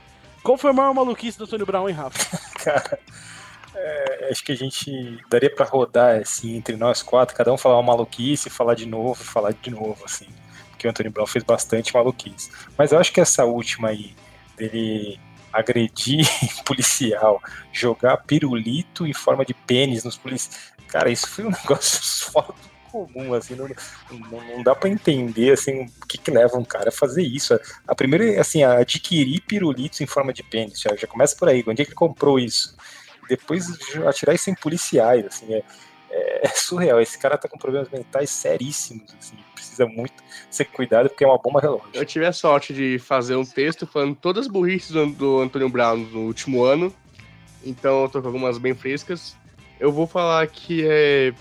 qual 0.41 0.57
foi 0.57 0.71
a 0.71 0.73
maior 0.73 0.93
maluquice 0.93 1.37
do 1.37 1.43
Antônio 1.43 1.65
Brown, 1.65 1.89
hein, 1.89 1.95
Rafa? 1.95 2.37
Cara, 2.63 2.97
é, 3.75 4.29
acho 4.31 4.43
que 4.43 4.53
a 4.53 4.55
gente 4.55 5.19
daria 5.29 5.53
pra 5.53 5.65
rodar 5.65 6.21
assim 6.21 6.55
entre 6.55 6.77
nós 6.77 7.03
quatro, 7.03 7.35
cada 7.35 7.51
um 7.51 7.57
falar 7.57 7.75
uma 7.75 7.91
maluquice, 7.91 8.49
falar 8.49 8.75
de 8.75 8.85
novo, 8.85 9.21
falar 9.21 9.51
de 9.53 9.69
novo, 9.69 10.01
assim. 10.05 10.27
Porque 10.69 10.87
o 10.87 10.89
Antônio 10.89 11.11
Brown 11.11 11.27
fez 11.27 11.43
bastante 11.43 11.93
maluquice. 11.93 12.49
Mas 12.77 12.93
eu 12.93 12.99
acho 12.99 13.11
que 13.11 13.19
essa 13.19 13.43
última 13.43 13.89
aí, 13.89 14.15
dele 14.55 15.19
agredir 15.51 16.25
policial, 16.65 17.41
jogar 17.73 18.17
pirulito 18.17 19.05
em 19.05 19.13
forma 19.13 19.43
de 19.45 19.53
pênis 19.53 20.05
nos 20.05 20.17
policiais. 20.17 20.73
Cara, 20.87 21.09
isso 21.09 21.27
foi 21.27 21.43
um 21.45 21.51
negócio 21.63 22.31
fora 22.31 22.47
do 22.47 22.74
comum, 22.95 23.33
assim, 23.33 23.55
não, 23.55 23.67
não, 24.09 24.47
não 24.55 24.63
dá 24.63 24.73
para 24.73 24.89
entender, 24.89 25.51
assim, 25.51 25.83
o 25.83 26.05
que 26.07 26.17
que 26.17 26.31
leva 26.31 26.57
um 26.57 26.63
cara 26.63 26.87
a 26.87 26.91
fazer 26.91 27.23
isso. 27.23 27.59
A 27.85 27.93
primeira, 27.93 28.39
assim, 28.39 28.63
a 28.63 28.79
adquirir 28.79 29.41
pirulitos 29.41 29.99
em 29.99 30.05
forma 30.05 30.31
de 30.31 30.41
pênis, 30.43 30.79
já, 30.79 30.95
já 30.95 31.05
começa 31.05 31.35
por 31.35 31.49
aí, 31.49 31.61
onde 31.67 31.81
é 31.81 31.85
que 31.85 31.91
ele 31.91 31.95
comprou 31.95 32.39
isso? 32.39 32.77
Depois 33.27 33.67
atirar 34.07 34.33
isso 34.33 34.49
em 34.49 34.55
policiais, 34.55 35.25
assim, 35.25 35.53
é, 35.53 35.63
é, 36.09 36.47
é 36.47 36.49
surreal, 36.49 37.01
esse 37.01 37.17
cara 37.17 37.37
tá 37.37 37.49
com 37.49 37.57
problemas 37.57 37.89
mentais 37.89 38.29
seríssimos, 38.29 39.13
assim, 39.19 39.35
precisa 39.53 39.85
muito 39.85 40.23
ser 40.49 40.65
cuidado 40.65 41.09
porque 41.09 41.25
é 41.25 41.27
uma 41.27 41.37
bomba 41.37 41.59
relógio. 41.59 41.89
Eu 41.93 42.05
tive 42.05 42.25
a 42.25 42.31
sorte 42.31 42.73
de 42.73 42.97
fazer 42.97 43.35
um 43.35 43.45
texto 43.45 43.85
falando 43.85 44.15
todas 44.15 44.45
as 44.45 44.51
burrices 44.51 44.91
do, 44.91 45.41
Antônio 45.41 45.67
Brown 45.67 45.97
no 45.97 46.21
último 46.21 46.63
ano, 46.63 46.93
então 47.65 48.03
eu 48.03 48.09
tô 48.09 48.21
com 48.21 48.27
algumas 48.27 48.57
bem 48.57 48.73
frescas. 48.73 49.35
Eu 49.77 49.91
vou 49.91 50.07
falar 50.07 50.47
que 50.47 50.87
é 50.87 51.33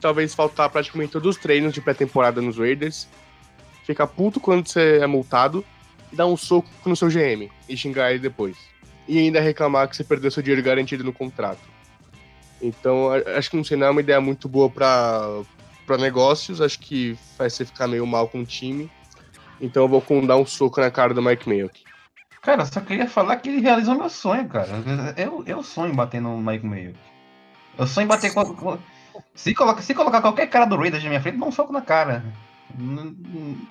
talvez 0.00 0.34
faltar 0.34 0.68
praticamente 0.70 1.12
todos 1.12 1.36
os 1.36 1.42
treinos 1.42 1.72
de 1.72 1.80
pré-temporada 1.80 2.40
nos 2.40 2.58
Raiders, 2.58 3.08
ficar 3.84 4.06
puto 4.06 4.40
quando 4.40 4.66
você 4.66 4.98
é 4.98 5.06
multado, 5.06 5.64
dar 6.12 6.26
um 6.26 6.36
soco 6.36 6.68
no 6.86 6.96
seu 6.96 7.08
GM 7.08 7.50
e 7.68 7.76
xingar 7.76 8.10
ele 8.10 8.20
depois. 8.20 8.56
E 9.06 9.18
ainda 9.18 9.40
reclamar 9.40 9.88
que 9.88 9.96
você 9.96 10.04
perdeu 10.04 10.30
seu 10.30 10.42
dinheiro 10.42 10.62
garantido 10.62 11.04
no 11.04 11.12
contrato. 11.12 11.60
Então, 12.62 13.08
acho 13.36 13.50
que 13.50 13.56
não 13.56 13.64
sei, 13.64 13.76
não 13.76 13.86
é 13.86 13.90
uma 13.90 14.00
ideia 14.00 14.20
muito 14.20 14.48
boa 14.48 14.68
pra, 14.68 15.42
pra 15.86 15.96
negócios, 15.96 16.60
acho 16.60 16.78
que 16.78 17.18
faz 17.36 17.54
você 17.54 17.64
ficar 17.64 17.86
meio 17.86 18.06
mal 18.06 18.28
com 18.28 18.40
o 18.40 18.46
time. 18.46 18.90
Então 19.60 19.84
eu 19.84 19.88
vou 19.88 20.00
com 20.00 20.24
dar 20.24 20.36
um 20.36 20.46
soco 20.46 20.80
na 20.80 20.90
cara 20.90 21.12
do 21.12 21.22
Mike 21.22 21.48
Mayock. 21.48 21.82
Cara, 22.40 22.64
só 22.64 22.80
queria 22.80 23.06
falar 23.06 23.36
que 23.36 23.50
ele 23.50 23.60
realizou 23.60 23.94
meu 23.94 24.08
sonho, 24.08 24.48
cara. 24.48 24.68
Eu, 25.16 25.44
eu 25.46 25.62
sonho 25.62 25.94
bater 25.94 26.20
no 26.20 26.38
Mike 26.38 26.64
Mayo. 26.64 26.94
Eu 27.78 27.86
sonho 27.86 28.06
bater 28.06 28.32
com. 28.32 28.78
Se, 29.34 29.54
coloca, 29.54 29.82
se 29.82 29.94
colocar 29.94 30.20
qualquer 30.20 30.46
cara 30.48 30.64
do 30.66 30.76
Raiders 30.76 31.02
na 31.02 31.08
minha 31.08 31.20
frente, 31.20 31.38
dá 31.38 31.46
um 31.46 31.52
soco 31.52 31.72
na 31.72 31.80
cara. 31.80 32.24
Não, 32.78 33.14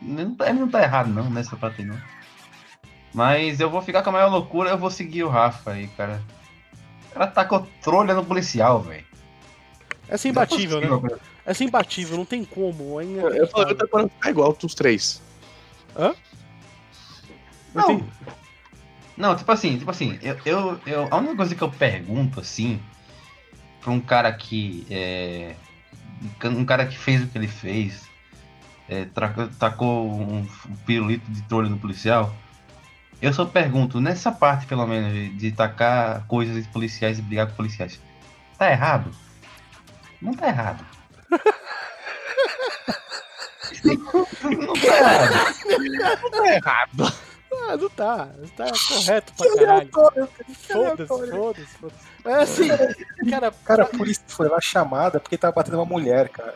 não, 0.02 0.36
tá- 0.36 0.50
ele 0.50 0.60
não 0.60 0.70
tá 0.70 0.82
errado, 0.82 1.10
não, 1.10 1.30
nessa 1.30 1.56
parte 1.56 1.84
não. 1.84 1.98
Mas 3.14 3.60
eu 3.60 3.70
vou 3.70 3.82
ficar 3.82 4.04
com 4.04 4.10
a 4.10 4.14
maior 4.14 4.30
loucura, 4.30 4.70
eu 4.70 4.78
vou 4.78 4.92
seguir 4.92 5.24
o 5.24 5.30
Rafa 5.30 5.72
aí, 5.72 5.88
cara. 5.90 6.22
O 7.10 7.14
cara 7.14 7.28
tacou 7.28 7.68
trolha 7.82 8.14
no 8.14 8.24
policial, 8.26 8.82
velho. 8.82 9.06
Essa 10.08 10.28
é 10.28 10.32
imbatível, 10.32 10.80
né? 10.82 10.88
Essa 11.46 11.64
é 11.64 11.68
imbatível, 11.68 12.18
não 12.18 12.26
tem 12.26 12.44
como. 12.44 13.00
É 13.02 13.04
Eu 13.40 13.48
falei, 13.48 13.72
eu 13.74 13.78
tô 13.78 13.88
pra 13.88 14.02
não 14.04 14.10
ficar 14.10 14.30
igual 14.30 14.58
os 14.64 14.76
três. 14.76 15.22
Não 15.98 16.16
Não, 17.74 17.86
tem- 17.86 18.10
Não, 19.18 19.36
tipo 19.36 19.52
assim, 19.52 19.78
tipo 19.78 19.92
assim, 19.92 20.18
eu, 20.22 20.38
eu, 20.46 20.80
eu- 20.86 21.08
a 21.12 21.18
única 21.18 21.36
coisa 21.36 21.56
que 21.56 21.62
eu 21.62 21.70
pergunto, 21.72 22.40
assim, 22.40 22.80
pra 23.90 23.92
um 23.92 24.00
cara 24.00 24.32
que 24.32 24.86
é. 24.90 25.56
Um 26.44 26.64
cara 26.66 26.86
que 26.86 26.98
fez 26.98 27.24
o 27.24 27.28
que 27.28 27.38
ele 27.38 27.48
fez, 27.48 28.04
é, 28.88 29.06
tra- 29.06 29.50
tacou 29.58 30.22
um, 30.22 30.46
pirulito 30.86 31.30
de 31.32 31.42
trolho 31.44 31.70
no 31.70 31.80
policial, 31.80 32.36
eu 33.22 33.32
só 33.34 33.46
pergunto, 33.46 34.02
nessa 34.02 34.30
parte 34.32 34.66
pelo 34.66 34.86
menos, 34.86 35.14
de, 35.14 35.30
de 35.30 35.52
tacar 35.52 36.26
coisas 36.28 36.62
de 36.62 36.70
policiais 36.72 37.18
e 37.20 37.22
brigar 37.22 37.48
com 37.48 37.54
policiais, 37.56 38.00
tá 38.58 38.70
errado? 38.70 39.12
Não 40.22 40.34
tá 40.34 40.48
errado. 40.50 40.86
não 44.54 44.74
tá 46.32 46.54
errado. 46.54 47.14
Ah, 47.72 47.78
não 47.78 47.90
tá. 47.90 48.30
Tá 48.58 48.66
correto 48.88 49.34
pra 49.38 49.56
caralho. 49.56 49.90
Foda-se, 49.92 51.08
foda-se, 51.08 51.68
foda-se. 51.78 52.10
É 52.26 52.34
assim, 52.34 52.68
cara, 53.30 53.52
Cara, 53.66 53.84
a 53.84 53.86
polícia 53.86 54.24
foi 54.28 54.48
lá 54.48 54.60
chamada 54.60 55.20
porque 55.20 55.38
tava 55.38 55.54
batendo 55.54 55.76
uma 55.78 55.86
mulher, 55.86 56.30
cara. 56.30 56.56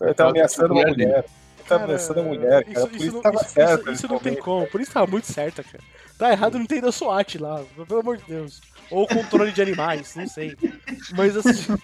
Ele 0.00 0.14
tava 0.14 0.30
ameaçando 0.30 0.74
uma 0.74 0.82
mulher. 0.86 1.24
Ele 1.58 1.68
tava 1.68 1.84
ameaçando 1.84 2.20
a 2.20 2.22
mulher, 2.22 2.64
cara. 2.64 2.78
Isso, 2.78 2.86
polícia 2.88 3.06
isso 3.06 3.14
não, 3.14 3.22
tava 3.22 3.36
isso- 3.36 3.48
certa. 3.50 3.82
isso- 3.82 3.92
isso 3.92 4.08
não 4.08 4.18
tem 4.18 4.36
como. 4.36 4.66
Por 4.66 4.80
isso 4.80 4.92
tava 4.92 5.06
muito 5.06 5.26
certa, 5.26 5.62
cara. 5.62 5.82
Tá 6.18 6.30
errado 6.30 6.58
não 6.58 6.66
tem 6.66 6.80
da 6.80 6.92
SWAT 6.92 7.38
lá, 7.38 7.60
pelo 7.88 8.00
amor 8.00 8.16
de 8.16 8.24
Deus. 8.24 8.60
Ou 8.90 9.06
controle 9.06 9.50
de 9.52 9.60
animais, 9.62 10.14
não 10.14 10.26
sei. 10.28 10.56
Mas 11.16 11.36
assim. 11.36 11.76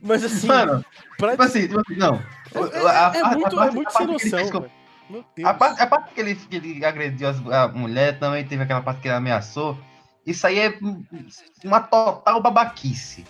Mas 0.00 0.24
assim, 0.24 0.46
Mano, 0.48 0.84
pra 1.16 1.30
tipo 1.32 1.42
assim, 1.44 1.68
tipo 1.68 1.80
assim, 1.80 1.96
não. 1.96 2.14
É, 2.54 2.58
é- 2.58 2.82
é 2.82 2.88
a- 2.88 3.06
a 3.30 3.34
muito, 3.34 3.60
é 3.60 3.70
muito 3.70 3.88
a 3.88 3.92
sem 3.92 4.06
noção. 4.06 4.66
Meu 5.10 5.24
Deus. 5.36 5.48
A 5.48 5.54
parte, 5.54 5.80
a 5.82 5.86
parte 5.86 6.14
que, 6.14 6.20
ele, 6.20 6.34
que 6.34 6.56
ele 6.56 6.84
agrediu 6.84 7.28
a 7.52 7.68
mulher 7.68 8.18
também 8.18 8.44
teve 8.46 8.62
aquela 8.62 8.80
parte 8.82 9.00
que 9.00 9.08
ele 9.08 9.14
ameaçou. 9.16 9.76
Isso 10.26 10.46
aí 10.46 10.58
é 10.58 10.78
um- 10.82 11.04
uma 11.64 11.80
total 11.80 12.40
babaquice. 12.40 13.24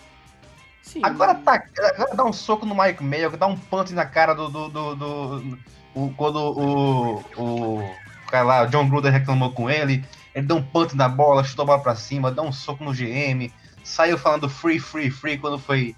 Sim, 0.81 0.99
Agora, 1.03 1.33
tá, 1.35 1.63
agora 1.95 2.15
dá 2.15 2.23
um 2.25 2.33
soco 2.33 2.65
no 2.65 2.75
Mike 2.75 3.03
Mayo, 3.03 3.35
dá 3.37 3.47
um 3.47 3.57
punch 3.57 3.93
na 3.93 4.05
cara 4.05 4.33
do. 4.33 4.49
do, 4.49 4.69
do, 4.69 4.95
do- 4.95 5.57
o- 5.95 6.13
quando 6.15 6.37
o, 6.37 7.23
o, 7.37 7.79
o 7.79 8.29
cara 8.29 8.43
lá, 8.43 8.65
John 8.65 8.87
Gruden 8.89 9.11
reclamou 9.11 9.51
com 9.53 9.69
ele, 9.69 10.03
ele 10.35 10.45
deu 10.47 10.57
um 10.57 10.63
punch 10.63 10.95
na 10.95 11.07
bola, 11.07 11.43
chutou 11.43 11.63
a 11.63 11.65
bola 11.67 11.79
pra 11.81 11.95
cima, 11.95 12.31
deu 12.31 12.43
um 12.43 12.51
soco 12.51 12.83
no 12.83 12.93
GM, 12.93 13.51
saiu 13.83 14.17
falando 14.17 14.49
free, 14.49 14.79
free, 14.79 15.09
free 15.09 15.37
quando 15.37 15.57
foi 15.57 15.95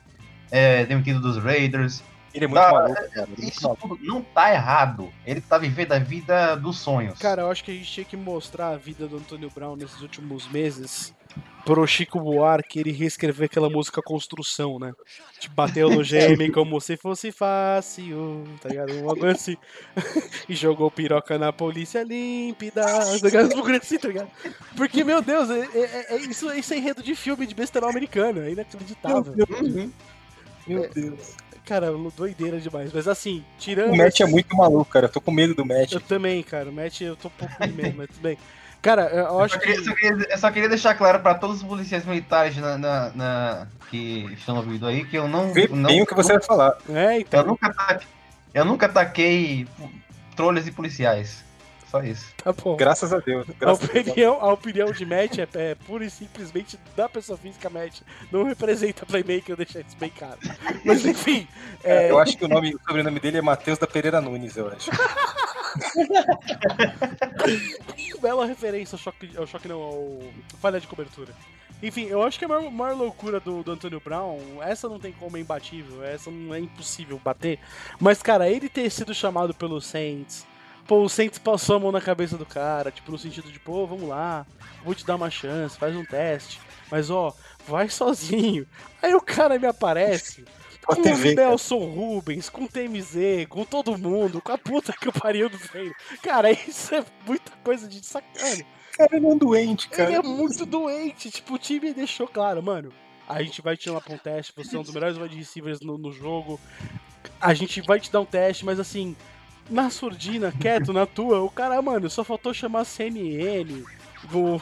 é, 0.51 0.85
demitido 0.85 1.19
dos 1.19 1.37
Raiders. 1.37 2.03
Ele 2.35 2.45
é 2.45 2.47
muito 2.47 2.61
Tá, 2.61 2.71
maluco, 2.71 3.09
cara. 3.11 3.29
Ele 3.37 3.45
é 3.45 3.49
Isso 3.49 3.63
maluco. 3.63 3.87
tudo 3.87 4.03
não 4.03 4.21
tá 4.21 4.53
errado. 4.53 5.11
Ele 5.25 5.41
tá 5.41 5.57
vivendo 5.57 5.93
a 5.93 5.99
vida 5.99 6.55
dos 6.55 6.77
sonhos. 6.77 7.17
Cara, 7.17 7.43
eu 7.43 7.49
acho 7.51 7.63
que 7.63 7.71
a 7.71 7.73
gente 7.73 7.89
tinha 7.91 8.05
que 8.05 8.17
mostrar 8.17 8.69
a 8.69 8.77
vida 8.77 9.07
do 9.07 9.17
Antônio 9.17 9.49
Brown 9.49 9.75
nesses 9.75 10.01
últimos 10.01 10.47
meses 10.49 11.13
pro 11.65 11.85
Chico 11.87 12.19
Buarque 12.19 12.79
ele 12.79 12.91
reescrever 12.91 13.45
aquela 13.45 13.69
música 13.69 14.01
Construção, 14.01 14.77
né? 14.77 14.93
Tipo, 15.39 15.55
bateu 15.55 15.89
no 15.89 16.03
GM 16.03 16.51
como 16.53 16.79
se 16.79 16.95
fosse 16.95 17.31
fácil, 17.31 18.43
tá 18.61 18.69
ligado? 18.69 18.93
Uma 19.01 19.15
coisa 19.15 19.35
assim. 19.35 19.57
e 20.47 20.55
jogou 20.55 20.91
piroca 20.91 21.37
na 21.39 21.51
polícia 21.51 22.03
límpida, 22.03 22.83
tá 22.85 23.17
ligado? 23.23 23.55
Um 23.55 23.75
assim, 23.75 23.97
tá 23.97 24.07
ligado? 24.07 24.29
Porque, 24.77 25.03
meu 25.03 25.21
Deus, 25.21 25.49
é, 25.49 25.67
é- 25.73 26.15
é- 26.15 26.17
isso, 26.17 26.51
isso 26.53 26.73
é 26.73 26.77
enredo 26.77 27.01
de 27.01 27.15
filme 27.15 27.47
de 27.47 27.55
besterol 27.55 27.89
americano, 27.89 28.41
é 28.41 28.51
inacreditável. 28.51 29.33
Meu 30.67 30.89
Deus. 30.89 31.35
Cara, 31.65 31.91
doideira 32.15 32.59
demais. 32.59 32.91
Mas 32.93 33.07
assim, 33.07 33.43
tirando. 33.57 33.91
O 33.91 33.97
Matt 33.97 34.19
é 34.19 34.25
muito 34.25 34.55
maluco, 34.55 34.85
cara. 34.91 35.05
Eu 35.07 35.09
tô 35.09 35.19
com 35.19 35.31
medo 35.31 35.55
do 35.55 35.65
Matt. 35.65 35.93
Eu 35.93 35.99
também, 36.01 36.43
cara. 36.43 36.69
O 36.69 36.73
Matt, 36.73 37.01
eu 37.01 37.15
tô 37.15 37.27
um 37.27 37.31
pouco 37.31 37.55
com 37.57 37.67
medo, 37.67 37.95
mas 37.97 38.07
tudo 38.07 38.21
bem. 38.21 38.37
Cara, 38.81 39.03
eu 39.07 39.25
Eu 39.25 39.39
acho 39.39 39.55
só, 39.55 39.59
queria, 39.59 39.75
que. 39.77 39.83
só 39.83 39.95
queria- 39.95 40.27
eu 40.29 40.37
só 40.37 40.51
queria 40.51 40.69
deixar 40.69 40.93
claro 40.93 41.19
pra 41.21 41.33
todos 41.33 41.57
os 41.57 41.63
policiais 41.63 42.05
militares 42.05 42.55
na, 42.57 42.77
na- 42.77 43.11
na- 43.15 43.67
que 43.89 44.25
estão 44.33 44.57
ouvindo 44.57 44.85
aí 44.85 45.03
que 45.05 45.17
eu 45.17 45.27
não. 45.27 45.51
Vê 45.53 45.67
não 45.67 45.89
bem 45.89 46.03
o 46.03 46.05
que 46.05 46.13
você 46.13 46.33
vai 46.33 46.41
falar. 46.43 46.77
É, 46.89 47.15
Eu 47.17 47.21
então. 47.21 47.45
nunca, 47.47 47.65
ataque- 47.67 48.05
eu 48.53 48.63
nunca 48.63 48.85
ataquei 48.85 49.67
trolhas 50.35 50.67
e 50.67 50.71
policiais. 50.71 51.43
Só 51.95 52.03
isso. 52.03 52.33
Tá 52.43 52.51
bom. 52.51 52.75
Graças 52.75 53.13
a 53.13 53.19
Deus. 53.19 53.49
A 53.49 53.53
Graças 53.53 53.89
a 53.89 53.93
Deus. 53.93 54.07
opinião, 54.07 54.37
a 54.41 54.51
opinião 54.51 54.91
de 54.91 55.05
Matt 55.05 55.37
é, 55.37 55.47
é 55.53 55.75
pura 55.75 56.03
e 56.03 56.09
simplesmente 56.09 56.77
da 56.95 57.07
pessoa 57.07 57.37
física 57.37 57.69
Matt. 57.69 58.01
Não 58.29 58.43
representa 58.43 59.05
Playmaker, 59.05 59.51
eu 59.51 59.55
deixar 59.55 59.79
isso 59.79 59.95
bem 59.97 60.09
claro. 60.09 60.37
Mas 60.83 61.05
enfim. 61.05 61.47
é, 61.85 62.11
Eu 62.11 62.19
acho 62.19 62.37
que 62.37 62.43
o, 62.43 62.49
nome, 62.49 62.75
o 62.75 62.79
sobrenome 62.85 63.17
dele 63.19 63.37
é 63.37 63.41
Matheus 63.41 63.77
da 63.77 63.87
Pereira 63.87 64.19
Nunes, 64.19 64.57
eu 64.57 64.67
acho. 64.67 64.91
bela 68.21 68.45
referência 68.45 68.95
ao 68.95 68.99
choque, 68.99 69.29
ao 69.37 69.47
choque 69.47 69.67
não, 69.67 69.81
ao 69.81 70.19
falha 70.59 70.81
de 70.81 70.87
cobertura. 70.87 71.33
Enfim, 71.81 72.05
eu 72.05 72.23
acho 72.23 72.39
que 72.39 72.45
a 72.45 72.47
maior, 72.47 72.71
maior 72.71 72.97
loucura 72.97 73.39
do, 73.39 73.63
do 73.63 73.71
Antônio 73.71 74.01
Brown, 74.03 74.39
essa 74.61 74.89
não 74.89 74.99
tem 74.99 75.13
como 75.13 75.37
é 75.37 75.39
imbatível, 75.39 76.03
essa 76.03 76.31
não 76.31 76.53
é 76.53 76.59
impossível 76.59 77.21
bater. 77.23 77.59
Mas, 77.99 78.21
cara, 78.21 78.49
ele 78.49 78.67
ter 78.67 78.89
sido 78.89 79.13
chamado 79.13 79.53
pelo 79.53 79.79
Saints 79.79 80.45
Pô, 80.87 81.03
o 81.03 81.09
Saints 81.09 81.39
passou 81.39 81.77
a 81.77 81.79
mão 81.79 81.91
na 81.91 82.01
cabeça 82.01 82.37
do 82.37 82.45
cara, 82.45 82.91
tipo, 82.91 83.11
no 83.11 83.17
sentido 83.17 83.51
de, 83.51 83.59
pô, 83.59 83.87
vamos 83.87 84.07
lá, 84.07 84.45
vou 84.83 84.93
te 84.93 85.05
dar 85.05 85.15
uma 85.15 85.31
chance, 85.31 85.77
faz 85.77 85.95
um 85.95 86.05
teste. 86.05 86.59
Mas 86.91 87.09
ó, 87.09 87.33
vai 87.67 87.89
sozinho. 87.89 88.67
Aí 89.01 89.13
o 89.15 89.21
cara 89.21 89.57
me 89.57 89.65
aparece 89.65 90.45
Com 90.85 91.01
TV, 91.01 91.31
o 91.31 91.35
Nelson 91.35 91.79
Rubens, 91.79 92.49
com 92.49 92.65
o 92.65 92.67
TMZ, 92.67 93.47
com 93.49 93.65
todo 93.65 93.97
mundo, 93.97 94.39
com 94.41 94.51
a 94.51 94.57
puta 94.57 94.93
que 94.93 95.09
o 95.09 95.13
pariu 95.13 95.49
do 95.49 95.57
treino. 95.57 95.93
Cara, 96.21 96.51
isso 96.53 96.93
é 96.93 97.03
muita 97.25 97.51
coisa 97.63 97.87
de 97.87 98.05
sacana. 98.05 98.63
Cara, 98.95 99.17
ele 99.17 99.25
é 99.25 99.29
um 99.29 99.37
doente, 99.37 99.89
cara. 99.89 100.09
Ele 100.09 100.19
é 100.19 100.21
muito 100.21 100.65
doente. 100.65 101.31
Tipo, 101.31 101.55
o 101.55 101.59
time 101.59 101.93
deixou 101.93 102.27
claro, 102.27 102.61
mano. 102.61 102.93
A 103.27 103.41
gente 103.41 103.61
vai 103.61 103.75
te 103.75 103.85
chamar 103.85 104.01
pra 104.01 104.13
um 104.13 104.17
teste, 104.19 104.53
você 104.55 104.75
é 104.75 104.79
um 104.79 104.83
dos 104.83 104.93
melhores 104.93 105.17
wide 105.17 105.35
receivers 105.35 105.81
no, 105.81 105.97
no 105.97 106.11
jogo. 106.11 106.59
A 107.41 107.53
gente 107.55 107.81
vai 107.81 107.99
te 107.99 108.11
dar 108.11 108.21
um 108.21 108.25
teste, 108.25 108.63
mas 108.63 108.79
assim, 108.79 109.15
na 109.69 109.89
surdina, 109.89 110.51
quieto, 110.59 110.93
na 110.93 111.05
tua, 111.05 111.41
o 111.41 111.49
cara, 111.49 111.81
mano, 111.81 112.09
só 112.09 112.23
faltou 112.23 112.53
chamar 112.53 112.81
a 112.81 112.85
CNN. 112.85 113.83
Do... 114.29 114.61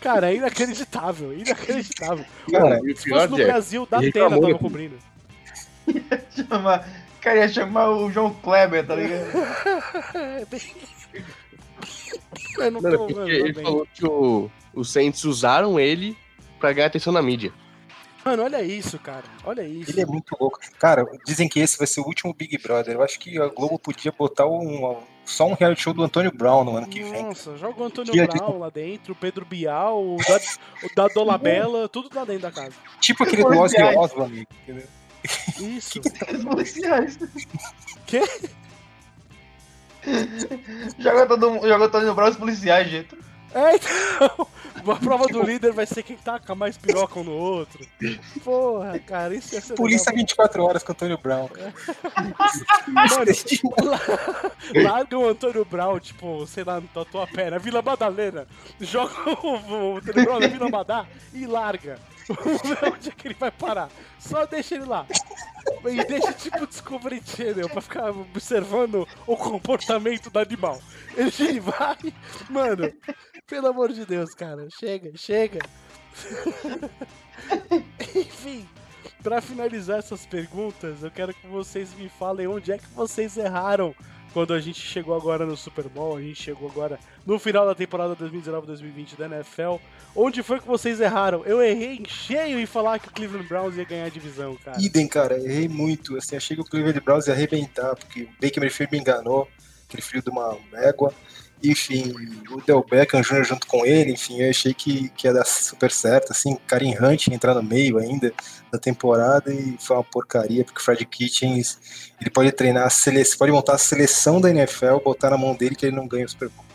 Cara, 0.00 0.30
é 0.32 0.36
inacreditável, 0.36 1.32
inacreditável. 1.36 2.24
Cara, 2.50 2.80
o 2.80 2.96
Se 2.96 3.08
fosse 3.08 3.28
no 3.28 3.36
Jeff, 3.36 3.50
Brasil, 3.50 3.86
da 3.90 3.98
Atena 3.98 4.40
tava 4.40 4.58
cobrindo. 4.58 4.98
Chama, 6.34 6.84
cara, 7.20 7.38
ia 7.40 7.48
chamar 7.48 7.90
o 7.90 8.10
João 8.10 8.32
Kleber, 8.34 8.86
tá 8.86 8.94
ligado? 8.94 9.26
É 12.60 12.70
não 12.70 12.80
Mano, 12.80 12.98
tô, 12.98 13.06
porque 13.06 13.14
mano, 13.14 13.28
ele 13.28 13.52
bem. 13.52 13.64
falou 13.64 13.86
que 13.92 14.06
o, 14.06 14.50
os 14.72 14.90
Saints 14.92 15.24
usaram 15.24 15.78
ele 15.78 16.16
pra 16.60 16.72
ganhar 16.72 16.86
atenção 16.86 17.12
na 17.12 17.20
mídia. 17.20 17.52
Mano, 18.24 18.42
olha 18.42 18.62
isso, 18.62 18.98
cara. 18.98 19.24
Olha 19.44 19.62
isso. 19.62 19.90
Ele 19.90 20.00
é 20.00 20.06
muito 20.06 20.36
louco. 20.40 20.58
Cara, 20.78 21.06
dizem 21.26 21.48
que 21.48 21.60
esse 21.60 21.76
vai 21.76 21.86
ser 21.86 22.00
o 22.00 22.06
último 22.06 22.32
Big 22.32 22.56
Brother. 22.58 22.94
Eu 22.94 23.02
acho 23.02 23.18
que 23.18 23.38
a 23.38 23.48
Globo 23.48 23.78
podia 23.78 24.10
botar 24.10 24.46
um, 24.46 25.02
só 25.24 25.46
um 25.46 25.54
reality 25.54 25.82
show 25.82 25.92
do 25.92 26.02
Antônio 26.02 26.32
Brown 26.32 26.64
no 26.64 26.76
ano 26.76 26.88
que 26.88 27.02
vem. 27.02 27.22
Nossa, 27.24 27.56
joga 27.56 27.82
o 27.82 27.84
Antônio 27.84 28.12
Dia 28.12 28.26
Brown 28.26 28.58
lá 28.58 28.70
dentro, 28.70 29.12
o 29.12 29.16
Pedro 29.16 29.44
Bial, 29.44 30.02
o 30.02 30.16
da, 30.16 30.40
o 30.82 30.94
da 30.94 31.08
Dolabella, 31.08 31.88
tudo 31.88 32.08
lá 32.14 32.24
dentro 32.24 32.42
da 32.42 32.50
casa. 32.50 32.74
Tipo 33.00 33.24
aquele 33.24 33.42
do 33.42 33.48
Ozzy 33.48 33.76
Policiais. 33.76 33.96
Osbourne. 33.96 34.48
entendeu? 34.62 34.86
Isso. 35.60 36.00
Os 36.00 36.44
policiais. 36.44 37.18
Quê? 38.06 38.22
Joga 40.98 41.26
todo 41.26 41.50
mundo, 41.50 41.66
joga 41.66 41.88
todo 41.88 42.06
mundo 42.06 42.22
os 42.22 42.36
policiais, 42.36 42.88
gente. 42.90 43.16
É, 43.54 43.76
então. 43.76 44.46
A 44.86 44.96
prova 44.96 45.26
do 45.28 45.42
líder 45.42 45.72
vai 45.72 45.86
ser 45.86 46.02
quem 46.02 46.14
taca 46.16 46.54
mais 46.54 46.76
piroca 46.76 47.18
um 47.18 47.24
no 47.24 47.32
outro. 47.32 47.86
Porra, 48.44 48.98
cara, 48.98 49.34
isso 49.34 49.54
ia 49.54 49.60
ser 49.62 49.74
Polícia 49.74 50.10
legal. 50.10 50.24
24 50.26 50.62
horas 50.62 50.82
com 50.82 50.90
o 50.90 50.94
Antônio 50.94 51.16
Brown. 51.16 51.48
Mano, 52.88 53.24
la- 53.82 54.82
larga 54.82 55.18
o 55.18 55.26
Antônio 55.28 55.64
Brown, 55.64 55.98
tipo, 56.00 56.46
sei 56.46 56.64
lá, 56.64 56.80
no 56.80 56.88
Tatuapé, 56.88 57.48
na 57.50 57.56
Vila 57.58 57.80
Madalena. 57.80 58.46
Joga 58.78 59.14
o, 59.30 59.96
Antônio 59.96 60.24
Brown 60.24 60.40
na 60.40 60.48
Vila 60.48 60.68
Madá 60.68 61.06
e 61.32 61.46
larga. 61.46 61.98
Vamos 62.28 62.60
ver 62.68 62.84
onde 62.92 63.08
é 63.08 63.12
que 63.12 63.28
ele 63.28 63.36
vai 63.38 63.50
parar. 63.50 63.88
Só 64.18 64.44
deixa 64.44 64.74
ele 64.74 64.84
lá. 64.84 65.06
E 65.86 66.04
deixa 66.04 66.32
tipo 66.34 66.66
Discovery 66.66 67.22
Channel 67.24 67.68
pra 67.70 67.80
ficar 67.80 68.10
observando 68.10 69.08
o 69.26 69.36
comportamento 69.36 70.28
do 70.30 70.38
animal. 70.38 70.78
Ele 71.16 71.60
vai. 71.60 71.96
Mano, 72.50 72.92
pelo 73.46 73.68
amor 73.68 73.92
de 73.92 74.04
Deus, 74.04 74.34
cara. 74.34 74.68
Chega, 74.70 75.16
chega. 75.16 75.60
Enfim, 78.14 78.68
pra 79.22 79.40
finalizar 79.40 79.98
essas 79.98 80.26
perguntas, 80.26 81.02
eu 81.02 81.10
quero 81.10 81.34
que 81.34 81.46
vocês 81.46 81.92
me 81.94 82.08
falem 82.08 82.46
onde 82.46 82.72
é 82.72 82.78
que 82.78 82.88
vocês 82.88 83.36
erraram 83.36 83.94
quando 84.34 84.52
a 84.52 84.60
gente 84.60 84.80
chegou 84.80 85.14
agora 85.14 85.46
no 85.46 85.56
Super 85.56 85.88
Bowl, 85.88 86.16
a 86.16 86.20
gente 86.20 86.42
chegou 86.42 86.68
agora 86.68 86.98
no 87.24 87.38
final 87.38 87.64
da 87.64 87.74
temporada 87.74 88.16
2019-2020 88.16 89.16
da 89.16 89.26
NFL. 89.26 89.76
Onde 90.14 90.42
foi 90.42 90.58
que 90.58 90.66
vocês 90.66 91.00
erraram? 91.00 91.44
Eu 91.44 91.62
errei 91.62 91.98
em 91.98 92.04
cheio 92.04 92.58
em 92.58 92.66
falar 92.66 92.98
que 92.98 93.06
o 93.06 93.12
Cleveland 93.12 93.48
Browns 93.48 93.76
ia 93.76 93.84
ganhar 93.84 94.06
a 94.06 94.08
divisão, 94.08 94.56
cara. 94.56 94.82
Idem, 94.82 95.06
cara, 95.06 95.38
errei 95.38 95.68
muito. 95.68 96.16
Assim, 96.16 96.34
achei 96.34 96.56
que 96.56 96.62
o 96.62 96.64
Cleveland 96.64 97.00
Browns 97.00 97.28
ia 97.28 97.32
arrebentar, 97.32 97.94
porque 97.94 98.24
o 98.24 98.28
Baker 98.42 98.60
Mayfield 98.60 98.92
me 98.92 98.98
enganou, 98.98 99.48
aquele 99.86 100.02
filho 100.02 100.22
de 100.22 100.30
uma 100.30 100.58
égua. 100.72 101.14
Enfim, 101.64 102.14
o 102.50 102.60
Del 102.60 102.84
Beckham 102.84 103.22
Jr. 103.22 103.42
junto 103.42 103.66
com 103.66 103.86
ele, 103.86 104.12
enfim, 104.12 104.42
eu 104.42 104.50
achei 104.50 104.74
que, 104.74 105.08
que 105.10 105.26
ia 105.26 105.32
dar 105.32 105.46
super 105.46 105.90
certo, 105.90 106.30
assim, 106.30 106.58
Karim 106.66 106.94
Hunt 107.00 107.28
entrar 107.28 107.54
no 107.54 107.62
meio 107.62 107.96
ainda 107.96 108.30
da 108.70 108.78
temporada 108.78 109.50
e 109.50 109.74
foi 109.80 109.96
uma 109.96 110.04
porcaria, 110.04 110.62
porque 110.62 110.78
o 110.78 110.84
Fred 110.84 111.06
Kitchens, 111.06 112.12
ele 112.20 112.28
pode 112.28 112.52
treinar 112.52 112.86
a 112.86 112.90
seleção, 112.90 113.38
pode 113.38 113.52
montar 113.52 113.74
a 113.74 113.78
seleção 113.78 114.42
da 114.42 114.50
NFL, 114.50 114.98
botar 115.02 115.30
na 115.30 115.38
mão 115.38 115.54
dele 115.54 115.74
que 115.74 115.86
ele 115.86 115.96
não 115.96 116.06
ganha 116.06 116.26
o 116.26 116.28
Super 116.28 116.50
Bowl. 116.50 116.66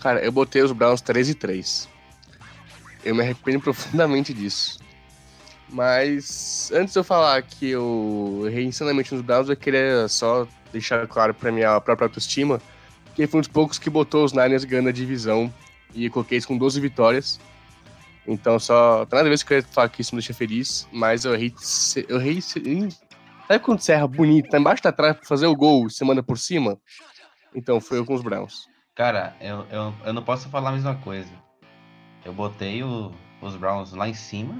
Cara, 0.00 0.20
eu 0.24 0.32
botei 0.32 0.60
os 0.60 0.72
Browns 0.72 1.00
13 1.00 1.30
e 1.30 1.34
3. 1.34 1.88
Eu 3.04 3.14
me 3.14 3.22
arrependo 3.22 3.60
profundamente 3.60 4.34
disso. 4.34 4.78
Mas 5.68 6.70
antes 6.74 6.92
de 6.92 6.98
eu 6.98 7.04
falar 7.04 7.40
que 7.42 7.70
eu 7.70 8.42
errei 8.46 8.64
insanamente 8.64 9.14
nos 9.14 9.22
Browns, 9.22 9.48
eu 9.48 9.56
queria 9.56 10.08
só 10.08 10.48
deixar 10.72 11.06
claro 11.06 11.32
pra 11.32 11.52
minha 11.52 11.80
própria 11.80 12.06
autoestima 12.06 12.60
que 13.14 13.26
foi 13.26 13.38
um 13.38 13.40
dos 13.42 13.48
poucos 13.48 13.78
que 13.78 13.88
botou 13.90 14.24
os 14.24 14.32
Niners 14.32 14.64
ganhando 14.64 14.88
a 14.88 14.92
divisão 14.92 15.52
e 15.94 16.08
coloquei 16.10 16.38
isso 16.38 16.48
com 16.48 16.58
12 16.58 16.80
vitórias. 16.80 17.40
Então 18.26 18.58
só. 18.58 19.00
Nada 19.00 19.20
a 19.20 19.24
ver 19.24 19.38
se 19.38 19.44
eu 19.48 19.62
falar 19.64 19.88
que 19.88 20.00
isso 20.00 20.14
me 20.14 20.20
deixa 20.20 20.32
feliz, 20.34 20.88
mas 20.92 21.24
eu 21.24 21.34
errei. 21.34 21.54
Eu 22.08 22.20
errei. 22.20 22.40
Sabe 22.40 23.60
quando 23.62 23.80
você 23.80 23.92
erra 23.92 24.06
bonito, 24.08 24.48
tá 24.48 24.58
embaixo 24.58 24.82
da 24.82 24.90
trave 24.90 25.18
pra 25.18 25.28
fazer 25.28 25.46
o 25.46 25.54
gol 25.54 25.88
você 25.90 26.04
manda 26.04 26.22
por 26.22 26.38
cima? 26.38 26.78
Então 27.54 27.80
foi 27.80 27.98
eu 27.98 28.06
com 28.06 28.14
os 28.14 28.22
Browns. 28.22 28.66
Cara, 28.94 29.36
eu, 29.40 29.66
eu, 29.70 29.94
eu 30.06 30.12
não 30.12 30.22
posso 30.22 30.48
falar 30.48 30.70
a 30.70 30.72
mesma 30.72 30.94
coisa. 30.96 31.30
Eu 32.24 32.32
botei 32.32 32.82
o- 32.82 33.12
os 33.42 33.54
Browns 33.56 33.92
lá 33.92 34.08
em 34.08 34.14
cima 34.14 34.56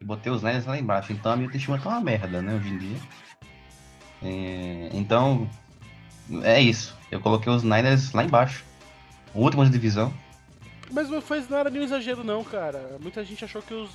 e 0.00 0.04
botei 0.04 0.30
os 0.30 0.42
Niners 0.42 0.66
lá 0.66 0.78
embaixo. 0.78 1.12
Então 1.12 1.32
a 1.32 1.36
minha 1.36 1.48
autoestima 1.48 1.78
tá 1.78 1.88
uma 1.88 2.00
merda, 2.00 2.42
né, 2.42 2.54
hoje 2.54 2.68
em 2.68 2.78
dia. 2.78 2.98
É, 4.22 4.90
então, 4.92 5.48
é 6.42 6.60
isso. 6.60 6.96
Eu 7.14 7.20
coloquei 7.20 7.52
os 7.52 7.62
Niners 7.62 8.12
lá 8.12 8.24
embaixo. 8.24 8.64
De 9.34 9.68
divisão. 9.70 10.12
Mas 10.90 11.08
foi, 11.24 11.44
não 11.48 11.58
era 11.58 11.70
nenhum 11.70 11.84
exagero, 11.84 12.24
não, 12.24 12.42
cara. 12.42 12.96
Muita 13.00 13.24
gente 13.24 13.44
achou 13.44 13.62
que 13.62 13.72
os 13.72 13.90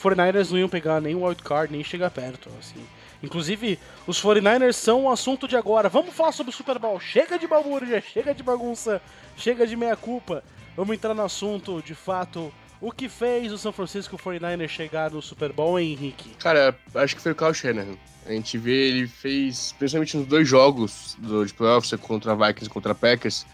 49ers 0.00 0.50
não 0.50 0.58
iam 0.58 0.68
pegar 0.68 1.00
nem 1.00 1.14
o 1.14 1.24
wildcard, 1.24 1.72
nem 1.72 1.82
chegar 1.82 2.10
perto, 2.10 2.48
assim. 2.58 2.84
Inclusive, 3.22 3.78
os 4.06 4.22
49ers 4.22 4.74
são 4.74 5.04
o 5.04 5.10
assunto 5.10 5.48
de 5.48 5.56
agora. 5.56 5.88
Vamos 5.88 6.14
falar 6.14 6.32
sobre 6.32 6.50
o 6.50 6.56
Super 6.56 6.78
Bowl. 6.78 6.98
Chega 7.00 7.38
de 7.38 7.46
balbúrdia, 7.46 8.00
chega 8.00 8.32
de 8.32 8.42
bagunça, 8.42 9.02
chega 9.36 9.66
de 9.66 9.76
meia-culpa. 9.76 10.42
Vamos 10.76 10.94
entrar 10.94 11.14
no 11.14 11.22
assunto, 11.22 11.82
de 11.82 11.94
fato. 11.94 12.52
O 12.80 12.90
que 12.90 13.08
fez 13.08 13.52
o 13.52 13.58
São 13.58 13.72
Francisco 13.72 14.16
49ers 14.16 14.68
chegar 14.68 15.10
no 15.10 15.20
Super 15.20 15.52
Bowl, 15.52 15.78
hein, 15.78 15.92
Henrique? 15.92 16.30
Cara, 16.38 16.74
acho 16.94 17.14
que 17.14 17.20
foi 17.20 17.32
o 17.32 17.34
Kyle 17.34 17.52
Shanahan. 17.52 17.96
A 18.24 18.32
gente 18.32 18.56
vê, 18.56 18.88
ele 18.88 19.06
fez, 19.06 19.74
principalmente 19.78 20.16
nos 20.16 20.26
dois 20.26 20.48
jogos 20.48 21.16
do, 21.18 21.44
de 21.44 21.52
playoffs, 21.52 21.92
contra 22.00 22.34
Vikings 22.34 22.66
e 22.66 22.70
contra 22.70 22.94
Packers, 22.94 23.44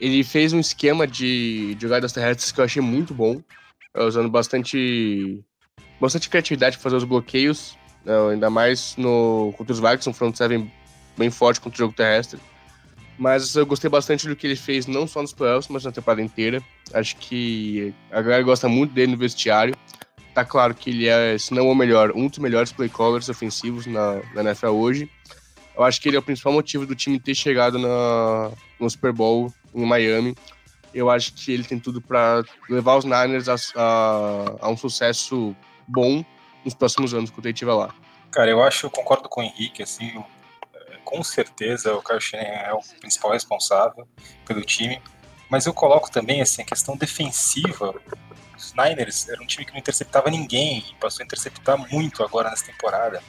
ele 0.00 0.24
fez 0.24 0.52
um 0.52 0.60
esquema 0.60 1.06
de, 1.06 1.74
de 1.74 1.82
jogadas 1.82 2.12
terrestres 2.12 2.50
que 2.50 2.60
eu 2.60 2.64
achei 2.64 2.80
muito 2.80 3.12
bom, 3.12 3.42
eh, 3.94 4.02
usando 4.02 4.30
bastante, 4.30 5.44
bastante 6.00 6.30
criatividade 6.30 6.76
para 6.76 6.82
fazer 6.82 6.96
os 6.96 7.04
bloqueios, 7.04 7.76
né, 8.04 8.14
ainda 8.32 8.48
mais 8.48 8.96
no, 8.96 9.52
contra 9.58 9.74
os 9.74 9.80
Vikings, 9.80 10.08
um 10.08 10.14
front 10.14 10.34
seven 10.36 10.72
bem 11.18 11.30
forte 11.30 11.60
contra 11.60 11.76
o 11.76 11.78
jogo 11.78 11.94
terrestre. 11.94 12.40
Mas 13.20 13.54
eu 13.54 13.66
gostei 13.66 13.90
bastante 13.90 14.26
do 14.26 14.34
que 14.34 14.46
ele 14.46 14.56
fez, 14.56 14.86
não 14.86 15.06
só 15.06 15.20
nos 15.20 15.34
playoffs, 15.34 15.68
mas 15.68 15.84
na 15.84 15.92
temporada 15.92 16.22
inteira. 16.22 16.62
Acho 16.94 17.16
que 17.16 17.92
a 18.10 18.22
galera 18.22 18.42
gosta 18.42 18.66
muito 18.66 18.94
dele 18.94 19.12
no 19.12 19.18
vestiário. 19.18 19.76
Tá 20.34 20.42
claro 20.42 20.74
que 20.74 20.88
ele 20.88 21.06
é, 21.06 21.36
se 21.36 21.52
não 21.52 21.68
o 21.68 21.74
melhor, 21.74 22.12
um 22.12 22.28
dos 22.28 22.38
melhores 22.38 22.72
play 22.72 22.88
callers 22.88 23.28
ofensivos 23.28 23.84
na, 23.84 24.22
na 24.34 24.40
NFL 24.40 24.68
hoje. 24.68 25.10
Eu 25.76 25.84
acho 25.84 26.00
que 26.00 26.08
ele 26.08 26.16
é 26.16 26.18
o 26.18 26.22
principal 26.22 26.54
motivo 26.54 26.86
do 26.86 26.94
time 26.94 27.20
ter 27.20 27.34
chegado 27.34 27.78
na, 27.78 28.52
no 28.80 28.88
Super 28.88 29.12
Bowl 29.12 29.52
em 29.74 29.84
Miami. 29.84 30.34
Eu 30.94 31.10
acho 31.10 31.34
que 31.34 31.52
ele 31.52 31.64
tem 31.64 31.78
tudo 31.78 32.00
para 32.00 32.42
levar 32.70 32.96
os 32.96 33.04
Niners 33.04 33.50
a, 33.50 33.56
a, 33.76 34.56
a 34.62 34.68
um 34.70 34.78
sucesso 34.78 35.54
bom 35.86 36.24
nos 36.64 36.72
próximos 36.72 37.12
anos 37.12 37.28
quando 37.28 37.44
ele 37.44 37.52
estiver 37.52 37.74
lá. 37.74 37.94
Cara, 38.30 38.50
eu 38.50 38.62
acho, 38.62 38.86
eu 38.86 38.90
concordo 38.90 39.28
com 39.28 39.42
o 39.42 39.44
Henrique, 39.44 39.82
assim, 39.82 40.24
com 41.10 41.24
certeza 41.24 41.92
o 41.92 42.20
Shanahan 42.20 42.68
é 42.68 42.72
o 42.72 42.80
principal 43.00 43.32
responsável 43.32 44.06
pelo 44.46 44.62
time, 44.62 45.02
mas 45.50 45.66
eu 45.66 45.74
coloco 45.74 46.08
também, 46.08 46.40
assim, 46.40 46.62
a 46.62 46.64
questão 46.64 46.96
defensiva. 46.96 47.92
Os 48.56 48.72
Niners 48.74 49.28
era 49.28 49.42
um 49.42 49.46
time 49.46 49.66
que 49.66 49.72
não 49.72 49.80
interceptava 49.80 50.30
ninguém 50.30 50.78
e 50.78 50.94
passou 51.00 51.22
a 51.22 51.26
interceptar 51.26 51.76
muito 51.92 52.22
agora 52.22 52.48
nessa 52.48 52.64
temporada. 52.66 53.20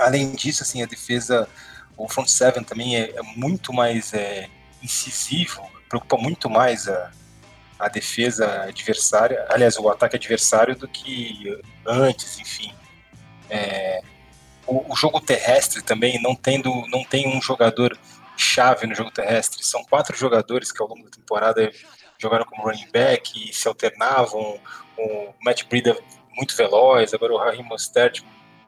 Além 0.00 0.34
disso, 0.34 0.62
assim, 0.62 0.82
a 0.82 0.86
defesa, 0.86 1.46
o 1.96 2.08
front 2.08 2.28
seven 2.28 2.64
também 2.64 2.96
é, 2.96 3.10
é 3.10 3.22
muito 3.36 3.72
mais 3.72 4.14
é, 4.14 4.48
incisivo, 4.82 5.70
preocupa 5.88 6.16
muito 6.16 6.48
mais 6.48 6.88
a, 6.88 7.12
a 7.78 7.88
defesa 7.88 8.62
adversária, 8.62 9.44
aliás, 9.50 9.76
o 9.76 9.88
ataque 9.90 10.16
adversário 10.16 10.74
do 10.74 10.88
que 10.88 11.60
antes, 11.84 12.38
enfim. 12.38 12.72
É, 13.50 14.00
o, 14.66 14.92
o 14.92 14.96
jogo 14.96 15.20
terrestre 15.20 15.82
também, 15.82 16.20
não 16.20 16.34
tendo, 16.34 16.70
não 16.88 17.04
tem 17.04 17.28
um 17.28 17.40
jogador 17.40 17.96
chave 18.36 18.86
no 18.86 18.94
jogo 18.94 19.10
terrestre. 19.10 19.64
São 19.64 19.84
quatro 19.84 20.16
jogadores 20.16 20.72
que 20.72 20.82
ao 20.82 20.88
longo 20.88 21.04
da 21.04 21.10
temporada 21.10 21.70
jogaram 22.18 22.44
como 22.44 22.64
running 22.64 22.90
back 22.92 23.48
e 23.48 23.52
se 23.52 23.68
alternavam. 23.68 24.60
O 24.98 25.34
Matt 25.42 25.64
Breida 25.64 25.96
muito 26.34 26.56
veloz, 26.56 27.14
agora 27.14 27.32
o 27.32 27.38
Raheem 27.38 27.62
Mostert, 27.62 28.22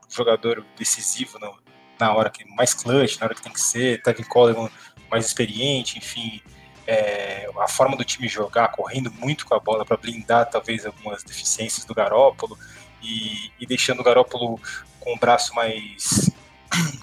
jogador 0.09 0.64
decisivo 0.76 1.38
no, 1.38 1.55
na 1.99 2.14
hora 2.14 2.30
que 2.30 2.44
mais 2.55 2.74
clutch, 2.74 3.18
na 3.18 3.26
hora 3.26 3.34
que 3.34 3.42
tem 3.42 3.53
que 3.53 3.61
ser, 3.61 4.03
Tevin 4.03 4.24
Coleman 4.24 4.70
mais 5.11 5.26
experiente, 5.26 5.99
enfim, 5.99 6.42
é, 6.86 7.49
a 7.59 7.68
forma 7.68 7.96
do 7.96 8.05
time 8.05 8.28
jogar, 8.28 8.68
correndo 8.68 9.11
muito 9.12 9.46
com 9.46 9.55
a 9.55 9.61
bola 9.61 9.84
para 9.84 9.96
blindar 9.96 10.49
talvez 10.49 10.86
algumas 10.86 11.22
deficiências 11.22 11.84
do 11.84 11.94
Garópolo 11.94 12.59
e, 13.03 13.51
e 13.61 13.66
deixando 13.66 14.01
o 14.01 14.05
Garópolo 14.05 14.61
com 15.01 15.14
o 15.14 15.18
braço 15.18 15.55
mais 15.55 16.30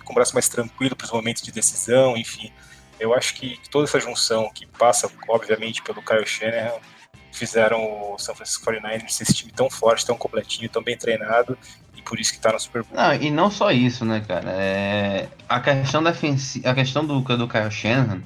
com 0.04 0.14
o 0.14 0.16
braço 0.16 0.34
mais 0.34 0.48
tranquilo 0.48 0.96
para 0.96 1.06
os 1.06 1.12
momentos 1.12 1.42
de 1.42 1.52
decisão, 1.52 2.16
enfim. 2.16 2.52
Eu 3.00 3.14
acho 3.14 3.34
que 3.36 3.60
toda 3.70 3.86
essa 3.86 4.00
junção 4.00 4.50
que 4.54 4.66
passa, 4.66 5.10
obviamente, 5.28 5.82
pelo 5.82 6.02
Kyle 6.02 6.26
Shanahan, 6.26 6.80
fizeram 7.32 8.14
o 8.14 8.18
São 8.18 8.34
Francisco 8.34 8.66
49ers 8.66 9.10
ser 9.10 9.24
esse 9.24 9.34
time 9.34 9.52
tão 9.52 9.70
forte, 9.70 10.06
tão 10.06 10.16
completinho, 10.16 10.70
tão 10.70 10.82
bem 10.82 10.98
treinado, 10.98 11.58
e 11.96 12.02
por 12.02 12.20
isso 12.20 12.32
que 12.32 12.40
tá 12.40 12.54
no 12.54 12.60
Super 12.60 12.84
Bowl. 12.84 12.96
Não, 12.96 13.14
e 13.16 13.30
não 13.30 13.52
só 13.52 13.72
isso, 13.72 14.06
né, 14.06 14.24
cara? 14.26 14.52
É... 14.52 15.28
A 15.50 15.60
questão 15.60 16.02
defensiva, 16.02 16.70
a 16.70 16.76
questão 16.76 17.06
do, 17.06 17.20
do 17.20 17.48
Kyle 17.48 17.72
Shanahan 17.72 18.22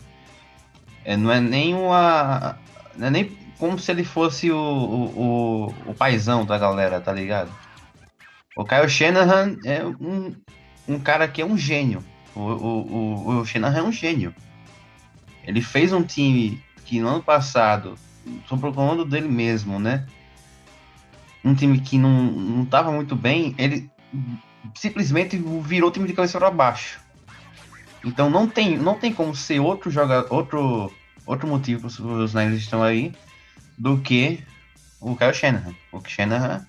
é, 1.03 1.17
não 1.17 1.32
é 1.32 1.39
nem 1.39 1.74
uma. 1.74 2.57
Não 2.95 3.07
é 3.07 3.09
nem 3.09 3.38
como 3.57 3.80
se 3.80 3.91
ele 3.91 4.03
fosse 4.03 4.51
o, 4.51 4.57
o, 4.57 5.22
o, 5.22 5.91
o 5.91 5.93
paizão 5.93 6.45
da 6.45 6.57
galera, 6.57 7.01
tá 7.01 7.11
ligado? 7.11 7.49
O 8.60 8.66
Kyle 8.66 8.89
Shanahan 8.89 9.55
é 9.64 9.86
um, 9.86 10.36
um 10.86 10.99
cara 10.99 11.30
que 11.30 11.41
é 11.41 11.45
um 11.45 11.57
gênio. 11.57 12.03
O, 12.36 12.41
o, 12.41 12.91
o, 12.91 13.39
o 13.39 13.45
Shanahan 13.45 13.78
é 13.78 13.84
um 13.84 13.91
gênio. 13.91 14.36
Ele 15.45 15.62
fez 15.62 15.93
um 15.93 16.03
time 16.03 16.62
que 16.84 16.99
no 16.99 17.07
ano 17.07 17.24
passado, 17.24 17.95
sob 18.49 18.68
o 18.68 18.74
comando 18.74 19.05
dele 19.05 19.30
mesmo, 19.30 19.80
né? 19.80 20.05
Um 21.41 21.55
time 21.55 21.80
que 21.80 21.97
não, 21.97 22.12
não 22.12 22.66
tava 22.66 22.91
muito 22.91 23.16
bem, 23.16 23.55
ele 23.57 23.89
simplesmente 24.76 25.41
virou 25.64 25.89
o 25.89 25.93
time 25.93 26.05
de 26.05 26.14
cabeça 26.14 26.38
para 26.38 26.51
baixo. 26.51 26.99
Então 28.03 28.30
não 28.30 28.45
tem, 28.45 28.78
não 28.78 28.95
tem 28.95 29.14
como 29.14 29.34
ser 29.34 29.62
outro 29.62 29.89
jogador, 29.89 30.28
outro, 30.34 30.91
outro 31.26 31.47
motivo 31.47 31.89
para 31.89 32.05
os 32.05 32.34
Niners 32.34 32.60
estão 32.60 32.84
aí 32.84 33.14
do 33.78 33.99
que 33.99 34.43
o 34.99 35.16
Kyle 35.16 35.34
Shanahan. 35.34 35.74
O 35.93 36.01
Shanahan 36.05 36.68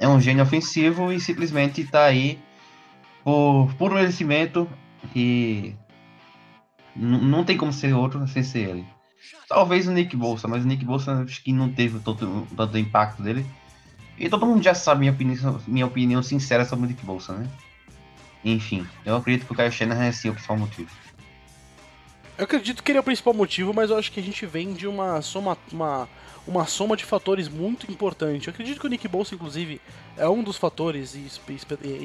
é 0.00 0.08
um 0.08 0.18
gênio 0.18 0.42
ofensivo 0.42 1.12
e 1.12 1.20
simplesmente 1.20 1.82
está 1.82 2.06
aí 2.06 2.40
por 3.22 3.72
puro 3.74 3.94
merecimento 3.94 4.66
e 5.14 5.74
não 6.96 7.44
tem 7.44 7.56
como 7.56 7.72
ser 7.72 7.92
outro 7.92 8.26
sem 8.26 8.42
ser 8.42 8.70
ele. 8.70 8.86
Talvez 9.46 9.86
o 9.86 9.92
Nick 9.92 10.16
Bolsa, 10.16 10.48
mas 10.48 10.64
o 10.64 10.66
Nick 10.66 10.84
Bolsa 10.84 11.22
acho 11.22 11.42
que 11.44 11.52
não 11.52 11.70
teve 11.70 11.98
tanto, 12.00 12.46
tanto 12.56 12.78
impacto 12.78 13.22
dele. 13.22 13.44
E 14.18 14.28
todo 14.28 14.46
mundo 14.46 14.62
já 14.62 14.74
sabe 14.74 15.00
minha 15.00 15.12
opinião, 15.12 15.60
minha 15.66 15.86
opinião 15.86 16.22
sincera 16.22 16.64
sobre 16.64 16.86
o 16.86 16.88
Nick 16.88 17.04
Bolsa, 17.04 17.34
né? 17.34 17.48
Enfim, 18.42 18.86
eu 19.04 19.16
acredito 19.16 19.46
que 19.46 19.52
o 19.52 19.56
Kyle 19.56 19.70
Shanahan 19.70 20.04
é 20.04 20.12
sim 20.12 20.30
o 20.30 20.32
principal 20.32 20.58
motivo. 20.58 20.90
Eu 22.40 22.44
acredito 22.44 22.82
que 22.82 22.90
ele 22.90 22.96
é 22.96 23.00
o 23.02 23.04
principal 23.04 23.34
motivo, 23.34 23.74
mas 23.74 23.90
eu 23.90 23.98
acho 23.98 24.10
que 24.10 24.18
a 24.18 24.22
gente 24.22 24.46
vem 24.46 24.72
de 24.72 24.86
uma 24.86 25.20
soma, 25.20 25.58
uma, 25.70 26.08
uma 26.46 26.66
soma 26.66 26.96
de 26.96 27.04
fatores 27.04 27.50
muito 27.50 27.92
importante. 27.92 28.48
Eu 28.48 28.50
acredito 28.54 28.80
que 28.80 28.86
o 28.86 28.88
Nick 28.88 29.06
Bolsa, 29.06 29.34
inclusive, 29.34 29.78
é 30.16 30.26
um 30.26 30.42
dos 30.42 30.56
fatores 30.56 31.14
em, 31.14 31.26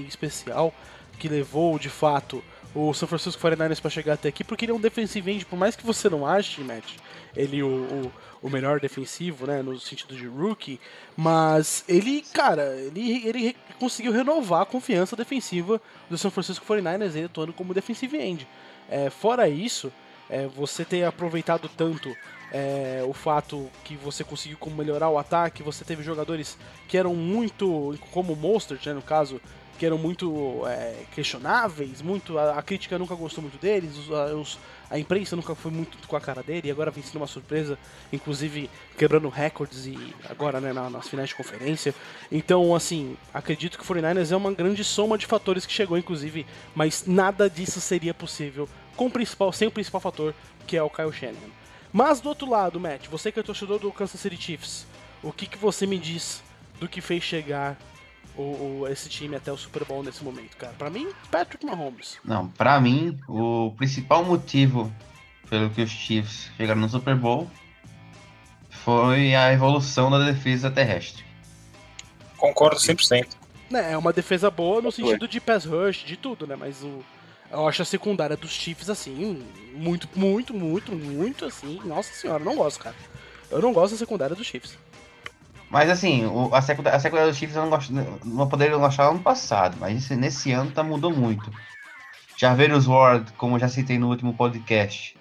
especial 0.06 0.74
que 1.18 1.30
levou, 1.30 1.80
de 1.80 1.88
fato, 1.88 2.44
o 2.76 2.94
San 2.94 3.08
Francisco 3.08 3.42
49ers 3.42 3.80
para 3.80 3.90
chegar 3.90 4.16
até 4.16 4.28
aqui, 4.28 4.44
porque 4.44 4.66
ele 4.66 4.74
é 4.74 4.76
um 4.76 4.80
defensive 4.80 5.32
end, 5.32 5.46
por 5.46 5.58
mais 5.58 5.74
que 5.74 5.86
você 5.86 6.10
não 6.10 6.28
ache, 6.28 6.60
Matt, 6.60 6.98
ele 7.34 7.64
o, 7.64 7.70
o, 7.70 8.12
o, 8.42 8.50
melhor 8.50 8.82
defensivo, 8.82 9.48
né, 9.48 9.62
no 9.62 9.80
sentido 9.80 10.18
de 10.18 10.28
rookie, 10.28 10.82
mas 11.16 11.86
ele, 11.88 12.26
cara, 12.34 12.76
ele, 12.76 13.26
ele 13.26 13.56
conseguiu 13.80 14.12
renovar 14.12 14.64
a 14.64 14.66
confiança 14.66 15.16
defensiva 15.16 15.82
do 16.10 16.18
San 16.18 16.30
Francisco 16.30 16.66
49ers, 16.66 17.16
ele 17.16 17.24
atuando 17.28 17.54
como 17.54 17.74
defensive 17.74 18.18
end. 18.18 18.46
É, 18.90 19.10
fora 19.10 19.48
isso, 19.48 19.92
é, 20.30 20.48
você 20.48 20.84
ter 20.84 21.04
aproveitado 21.04 21.70
tanto 21.70 22.16
é, 22.52 23.04
o 23.06 23.14
fato 23.14 23.70
que 23.84 23.96
você 23.96 24.24
conseguiu 24.24 24.58
como 24.58 24.76
melhorar 24.76 25.10
o 25.10 25.18
ataque, 25.18 25.64
você 25.64 25.84
teve 25.84 26.04
jogadores 26.04 26.58
que 26.88 26.98
eram 26.98 27.14
muito, 27.16 27.98
como 28.12 28.34
o 28.34 28.36
Mostert, 28.36 28.86
né, 28.86 28.94
no 28.94 29.02
caso, 29.02 29.42
que 29.78 29.86
eram 29.86 29.98
muito 29.98 30.62
é, 30.68 31.04
questionáveis, 31.14 32.02
muito 32.02 32.38
a, 32.38 32.58
a, 32.58 32.62
crítica 32.62 32.98
nunca 32.98 33.14
gostou 33.14 33.42
muito 33.42 33.58
deles, 33.60 33.98
os, 33.98 34.12
a, 34.12 34.26
os, 34.28 34.58
a, 34.90 34.98
imprensa 34.98 35.36
nunca 35.36 35.54
foi 35.54 35.70
muito 35.70 35.98
com 36.08 36.16
a 36.16 36.22
cara 36.22 36.42
dele, 36.42 36.70
e 36.70 36.72
agora 36.72 36.92
vem 36.92 37.04
sendo 37.04 37.18
uma 37.18 37.28
surpresa, 37.28 37.78
inclusive 38.12 38.70
quebrando 38.98 39.28
recordes 39.28 39.86
e 39.86 40.16
agora 40.30 40.62
né, 40.62 40.72
na, 40.72 40.90
nas 40.90 41.10
finais 41.10 41.30
de 41.30 41.36
conferência. 41.36 41.94
Então, 42.32 42.74
assim, 42.74 43.18
acredito 43.34 43.78
que 43.78 43.84
o 43.84 43.96
49ers 43.96 44.32
é 44.32 44.36
uma 44.36 44.54
grande 44.54 44.84
soma 44.84 45.18
de 45.18 45.26
fatores 45.26 45.66
que 45.66 45.74
chegou, 45.74 45.98
inclusive, 45.98 46.46
mas 46.74 47.04
nada 47.06 47.50
disso 47.50 47.82
seria 47.82 48.14
possível 48.14 48.70
com 48.96 49.08
o 49.08 49.12
principal, 49.12 49.52
sem 49.52 49.68
o 49.68 49.72
principal 49.72 50.02
fator, 50.02 50.34
que 50.66 50.78
é 50.78 50.84
o 50.84 50.90
Kyle 50.90 51.12
Shanahan. 51.12 51.52
Mas 51.92 52.20
do 52.20 52.30
outro 52.30 52.50
lado, 52.50 52.80
Matt, 52.80 53.08
você 53.08 53.32
que 53.32 53.40
é 53.40 53.44
torcedor 53.44 53.80
do 53.80 53.92
Kansas 53.92 54.20
City 54.20 54.38
Chiefs, 54.38 54.86
o 55.24 55.32
que, 55.32 55.46
que 55.46 55.58
você 55.58 55.88
me 55.88 55.98
diz 55.98 56.44
do 56.80 56.88
que 56.88 57.02
fez 57.02 57.24
chegar 57.24 57.78
o, 58.38 58.42
o, 58.82 58.88
esse 58.88 59.08
time 59.08 59.36
até 59.36 59.52
o 59.52 59.58
Super 59.58 59.86
Bowl 59.86 60.04
nesse 60.04 60.24
momento, 60.24 60.58
cara? 60.58 60.74
Para 60.78 60.90
mim, 60.90 61.08
Patrick 61.32 61.66
Mahomes. 61.66 62.18
Não, 62.24 62.50
para 62.50 62.80
mim, 62.82 63.18
o 63.28 63.74
principal 63.78 64.26
motivo 64.26 64.94
pelo 65.50 65.70
que 65.70 65.82
os 65.82 65.90
Chiefs 65.90 66.52
chegaram 66.58 66.82
no 66.82 66.90
Super 66.90 67.16
Bowl 67.16 67.50
foi 68.70 69.34
a 69.36 69.54
evolução 69.54 70.12
da 70.12 70.20
defesa 70.20 70.70
terrestre. 70.70 71.24
Concordo 72.38 72.76
100%. 72.76 73.28
É, 73.74 73.94
é 73.94 73.98
uma 73.98 74.14
defesa 74.14 74.52
boa 74.52 74.82
no 74.82 74.92
sentido 74.92 75.28
de 75.28 75.40
pass 75.40 75.66
rush, 75.66 76.04
de 76.06 76.18
tudo, 76.18 76.46
né? 76.46 76.56
Mas 76.56 76.84
o, 76.84 77.04
eu 77.52 77.68
acho 77.68 77.82
a 77.82 77.86
secundária 77.86 78.36
dos 78.36 78.52
Chiefs, 78.52 78.90
assim, 78.90 79.44
muito, 79.74 80.08
muito, 80.16 80.54
muito, 80.54 80.92
muito, 80.94 81.46
assim. 81.46 81.80
Nossa 81.86 82.14
senhora, 82.14 82.44
não 82.44 82.56
gosto, 82.56 82.80
cara. 82.80 82.96
Eu 83.50 83.62
não 83.62 83.74
gosto 83.74 83.94
da 83.94 84.00
secundária 84.00 84.36
dos 84.36 84.48
Chiefs. 84.48 84.78
Mas 85.70 85.90
assim, 85.90 86.26
o, 86.26 86.54
a, 86.54 86.62
secundária, 86.62 86.98
a 86.98 87.00
secundária 87.00 87.32
dos 87.32 87.38
Chiefs 87.38 87.56
eu 87.56 87.64
não, 87.64 87.70
gosto, 87.70 87.92
não 88.24 88.48
poderia 88.48 88.78
gostar 88.78 89.10
ano 89.10 89.20
passado, 89.20 89.78
mas 89.80 90.10
nesse 90.12 90.52
ano 90.52 90.72
tá, 90.72 90.84
mudou 90.84 91.12
muito. 91.12 91.52
Jarverius 92.38 92.88
Ward, 92.88 93.32
como 93.34 93.58
já 93.60 93.68
citei 93.68 93.98
no 93.98 94.10
último 94.10 94.34
podcast, 94.34 95.18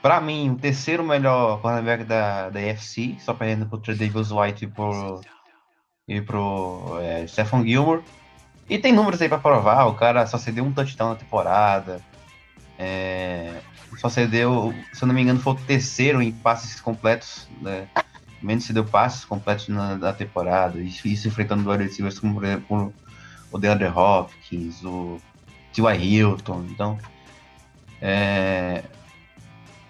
para 0.00 0.20
mim, 0.20 0.50
o 0.50 0.56
terceiro 0.56 1.02
melhor 1.02 1.60
cornerback 1.60 2.04
da, 2.04 2.50
da 2.50 2.60
AFC, 2.60 3.16
só 3.20 3.34
perdendo 3.34 3.66
pro 3.66 3.78
Davis 3.94 4.30
White 4.30 4.64
e 4.64 4.68
pro, 4.68 5.20
e 6.06 6.20
pro 6.20 6.98
é, 7.00 7.26
Stephen 7.26 7.66
Gilmore. 7.66 8.02
E 8.68 8.78
tem 8.78 8.92
números 8.92 9.20
aí 9.22 9.28
para 9.28 9.38
provar, 9.38 9.86
o 9.86 9.94
cara 9.94 10.26
só 10.26 10.36
cedeu 10.36 10.64
um 10.64 10.72
touchdown 10.72 11.10
na 11.10 11.16
temporada. 11.16 12.00
É, 12.78 13.60
só 13.96 14.08
cedeu, 14.08 14.74
se 14.92 15.02
eu 15.02 15.08
não 15.08 15.14
me 15.14 15.22
engano, 15.22 15.40
foi 15.40 15.54
o 15.54 15.56
terceiro 15.56 16.20
em 16.20 16.30
passes 16.30 16.80
completos, 16.80 17.48
né? 17.60 17.88
Menos 18.42 18.64
cedeu 18.64 18.84
passes 18.84 19.24
completos 19.24 19.68
na, 19.68 19.96
na 19.96 20.12
temporada. 20.12 20.78
Isso, 20.78 21.08
isso 21.08 21.26
enfrentando 21.26 21.64
dois 21.64 21.80
receivers 21.80 22.18
como, 22.18 22.34
por 22.34 22.44
exemplo, 22.44 22.94
o 23.50 23.58
DeAndre 23.58 23.88
Hopkins, 23.88 24.84
o 24.84 25.20
T.Y. 25.72 25.96
Hilton. 25.96 26.66
Então, 26.70 26.98
é, 28.00 28.84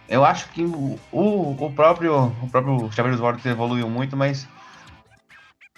eu 0.08 0.24
acho 0.24 0.48
que 0.50 0.62
o, 0.62 0.98
o 1.12 1.72
próprio 1.74 2.26
o 2.42 2.48
próprio 2.48 2.90
Chavez 2.92 3.20
Ward 3.20 3.46
evoluiu 3.46 3.90
muito, 3.90 4.16
mas 4.16 4.48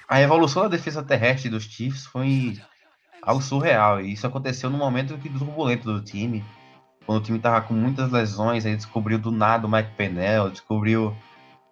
a 0.09 0.21
evolução 0.21 0.63
da 0.63 0.69
defesa 0.69 1.03
terrestre 1.03 1.51
dos 1.51 1.65
Chiefs 1.65 2.07
foi 2.07 2.61
algo 3.23 3.43
surreal. 3.43 4.01
E 4.01 4.13
isso 4.13 4.27
aconteceu 4.27 4.71
no 4.71 4.79
momento 4.79 5.19
que 5.19 5.29
turbulento 5.29 5.93
do 5.93 6.01
time. 6.01 6.45
Quando 7.07 7.19
o 7.19 7.25
time 7.25 7.39
tava 7.39 7.61
com 7.63 7.75
muitas 7.75 8.11
lesões, 8.11 8.67
aí 8.67 8.77
descobriu 8.77 9.19
do 9.19 9.31
nada 9.31 9.67
o 9.67 9.71
Mike 9.71 9.91
Pennell, 9.97 10.51
descobriu 10.51 11.17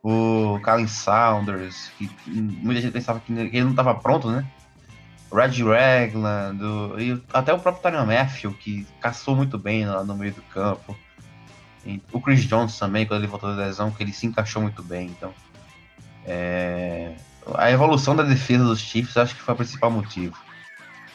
o 0.03 0.59
Colin 0.65 0.87
Saunders, 0.87 1.91
que 1.99 2.11
muita 2.27 2.81
gente 2.81 2.93
pensava 2.93 3.21
que 3.21 3.33
ele 3.33 3.63
não 3.63 3.71
estava 3.71 3.95
pronto, 3.95 4.31
né? 4.31 4.47
Red 5.33 5.63
Ragland, 5.63 6.59
e 6.99 7.23
até 7.33 7.53
o 7.53 7.59
próprio 7.59 7.83
Tyron 7.83 8.07
Matthew, 8.07 8.55
que 8.55 8.87
caçou 9.01 9.37
muito 9.37 9.59
bem 9.59 9.85
lá 9.85 10.03
no 10.03 10.17
meio 10.17 10.33
do 10.33 10.43
campo. 10.43 10.97
E 11.85 12.03
o 12.13 12.21
Chris 12.21 12.45
Jones 12.45 12.79
também, 12.79 13.07
quando 13.07 13.21
ele 13.21 13.27
voltou 13.27 13.55
da 13.55 13.65
lesão, 13.65 13.91
que 13.91 14.03
ele 14.03 14.13
se 14.13 14.27
encaixou 14.27 14.63
muito 14.63 14.83
bem. 14.83 15.09
Então, 15.09 15.33
é... 16.25 17.15
a 17.55 17.71
evolução 17.71 18.17
da 18.17 18.23
defesa 18.23 18.65
dos 18.65 18.81
Chiefs 18.81 19.17
acho 19.17 19.35
que 19.35 19.43
foi 19.43 19.55
o 19.55 19.57
principal 19.57 19.91
motivo. 19.91 20.37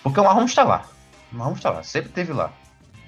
Porque 0.04 0.20
o 0.20 0.24
Mahomes 0.24 0.52
está 0.52 0.64
lá. 0.64 0.86
O 1.32 1.38
Mahomes 1.38 1.58
está 1.58 1.72
lá, 1.72 1.82
sempre 1.82 2.12
teve 2.12 2.34
lá. 2.34 2.52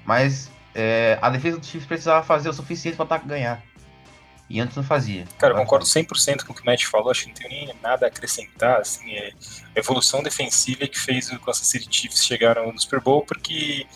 Mas 0.04 0.50
é, 0.74 1.18
a 1.20 1.30
defesa 1.30 1.58
do 1.58 1.66
Chiefs 1.66 1.86
precisava 1.86 2.24
fazer 2.24 2.48
o 2.48 2.52
suficiente 2.52 2.96
para 2.96 3.04
ataque 3.04 3.28
ganhar. 3.28 3.62
E 4.48 4.60
antes 4.60 4.76
não 4.76 4.84
fazia. 4.84 5.24
Cara, 5.38 5.54
eu 5.54 5.58
concordo 5.58 5.84
100% 5.84 6.44
com 6.44 6.52
o 6.52 6.56
que 6.56 6.62
o 6.62 6.66
Matt 6.66 6.84
falou, 6.84 7.10
acho 7.10 7.22
que 7.22 7.28
não 7.28 7.34
tem 7.34 7.48
nem 7.48 7.76
nada 7.82 8.06
a 8.06 8.08
acrescentar. 8.08 8.80
Assim, 8.80 9.12
é 9.12 9.32
a 9.74 9.78
evolução 9.78 10.22
defensiva 10.22 10.86
que 10.86 10.98
fez 10.98 11.30
o 11.30 11.40
Kansas 11.40 11.66
City 11.66 11.88
Chiefs 11.90 12.24
chegar 12.24 12.54
no 12.54 12.78
Super 12.78 13.00
Bowl, 13.00 13.22
porque 13.26 13.86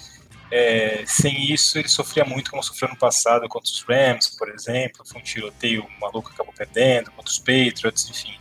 é, 0.51 1.05
sem 1.07 1.53
isso 1.53 1.79
ele 1.79 1.89
sofria 1.89 2.25
muito 2.25 2.51
como 2.51 2.63
sofreu 2.63 2.89
no 2.89 2.97
passado 2.97 3.49
contra 3.49 3.71
os 3.71 3.83
Rams, 3.83 4.29
por 4.37 4.49
exemplo, 4.49 5.07
foi 5.07 5.21
um 5.21 5.25
tiroteio 5.25 5.87
maluco 6.01 6.31
acabou 6.31 6.53
perdendo, 6.53 7.13
contra 7.13 7.31
os 7.31 7.39
Patriots, 7.39 8.11
enfim. 8.11 8.37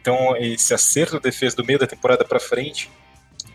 Então 0.00 0.36
esse 0.36 0.74
acerto 0.74 1.14
da 1.14 1.20
defesa 1.20 1.56
do 1.56 1.64
meio 1.64 1.78
da 1.78 1.86
temporada 1.86 2.24
para 2.24 2.38
frente, 2.38 2.90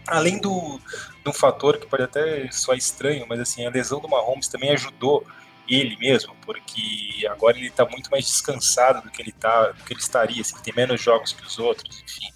além 0.09 0.39
do, 0.39 0.79
de 1.23 1.29
um 1.29 1.33
fator 1.33 1.77
que 1.77 1.87
pode 1.87 2.03
até 2.03 2.49
soar 2.51 2.77
estranho, 2.77 3.25
mas 3.27 3.39
assim 3.39 3.65
a 3.65 3.69
lesão 3.69 3.99
do 3.99 4.09
Mahomes 4.09 4.47
também 4.47 4.71
ajudou 4.71 5.25
ele 5.67 5.95
mesmo, 5.97 6.35
porque 6.41 7.27
agora 7.29 7.57
ele 7.57 7.67
está 7.67 7.85
muito 7.85 8.09
mais 8.09 8.25
descansado 8.25 9.03
do 9.03 9.11
que 9.11 9.21
ele 9.21 9.31
tá, 9.31 9.71
do 9.71 9.83
que 9.83 9.93
ele 9.93 9.99
estaria, 9.99 10.41
assim, 10.41 10.57
tem 10.61 10.73
menos 10.75 10.99
jogos 11.01 11.31
que 11.31 11.45
os 11.45 11.59
outros, 11.59 12.01
enfim. 12.01 12.27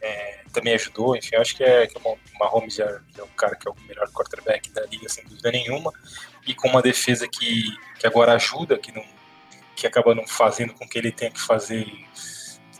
É, 0.00 0.42
também 0.52 0.74
ajudou, 0.74 1.16
enfim, 1.16 1.36
acho 1.36 1.56
que, 1.56 1.64
é, 1.64 1.86
que 1.86 1.96
o 1.98 2.18
Mahomes 2.38 2.74
já 2.74 2.84
é 2.84 3.22
o 3.22 3.26
cara 3.28 3.56
que 3.56 3.66
é 3.66 3.70
o 3.70 3.74
melhor 3.88 4.06
quarterback 4.10 4.70
da 4.70 4.84
liga, 4.86 5.08
sem 5.08 5.24
dúvida 5.24 5.50
nenhuma, 5.50 5.90
e 6.46 6.54
com 6.54 6.68
uma 6.68 6.82
defesa 6.82 7.26
que, 7.26 7.64
que 7.98 8.06
agora 8.06 8.34
ajuda, 8.34 8.78
que, 8.78 8.92
não, 8.92 9.04
que 9.74 9.86
acaba 9.86 10.14
não 10.14 10.26
fazendo 10.26 10.74
com 10.74 10.86
que 10.86 10.98
ele 10.98 11.10
tenha 11.10 11.30
que 11.30 11.40
fazer 11.40 11.86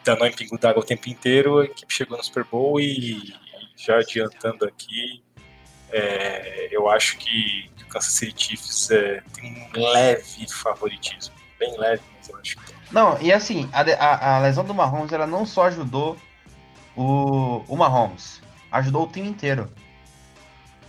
danar 0.04 0.28
em 0.28 0.32
pingo 0.32 0.56
d'água 0.56 0.82
o 0.82 0.86
tempo 0.86 1.08
inteiro, 1.08 1.58
a 1.58 1.64
equipe 1.64 1.92
chegou 1.92 2.16
no 2.16 2.22
Super 2.22 2.44
Bowl 2.44 2.80
e 2.80 3.34
já 3.76 3.98
adiantando 3.98 4.64
aqui, 4.64 5.22
é, 5.90 6.68
eu 6.70 6.88
acho 6.88 7.18
que, 7.18 7.70
o 7.82 7.88
Kansas 7.88 8.12
City 8.12 8.44
Chiefs 8.44 8.90
é, 8.90 9.22
tem 9.34 9.68
um 9.74 9.78
leve 9.78 10.46
favoritismo, 10.50 11.34
bem 11.58 11.78
leve, 11.78 12.02
mas 12.16 12.28
eu 12.28 12.38
acho 12.38 12.56
que 12.56 12.64
tem. 12.66 12.76
Não, 12.90 13.20
e 13.20 13.32
assim, 13.32 13.68
a, 13.72 13.82
a, 13.82 14.36
a 14.36 14.38
lesão 14.40 14.64
do 14.64 14.74
Mahomes, 14.74 15.12
ela 15.12 15.26
não 15.26 15.44
só 15.44 15.66
ajudou 15.66 16.16
o, 16.96 17.62
o 17.68 17.76
Mahomes, 17.76 18.40
ajudou 18.72 19.04
o 19.04 19.08
time 19.08 19.28
inteiro. 19.28 19.70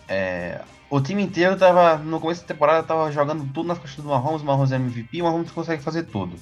É, 0.08 0.62
o 0.90 1.02
time 1.02 1.22
inteiro 1.22 1.58
tava, 1.58 1.98
no 1.98 2.20
começo 2.20 2.42
da 2.42 2.48
temporada, 2.48 2.88
tava 2.88 3.12
jogando 3.12 3.46
tudo 3.54 3.68
nas 3.68 3.78
costas 3.78 4.04
do 4.04 4.10
Mahomes, 4.10 4.42
o 4.42 4.46
Mahomes 4.46 4.72
é 4.72 4.78
MVP, 4.78 5.22
o 5.22 5.26
Mahomes 5.26 5.52
consegue 5.52 5.84
fazer 5.84 6.04
tudo. 6.04 6.36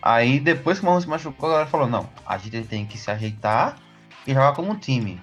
Aí 0.00 0.40
depois 0.40 0.78
que 0.78 0.84
o 0.84 0.86
Mahomes 0.86 1.04
se 1.04 1.10
machucou, 1.10 1.48
a 1.48 1.52
galera 1.52 1.70
falou, 1.70 1.88
não, 1.88 2.08
a 2.24 2.38
gente 2.38 2.62
tem 2.62 2.86
que 2.86 2.96
se 2.96 3.10
ajeitar 3.10 3.76
e 4.26 4.32
jogar 4.32 4.54
como 4.54 4.70
um 4.70 4.78
time. 4.78 5.20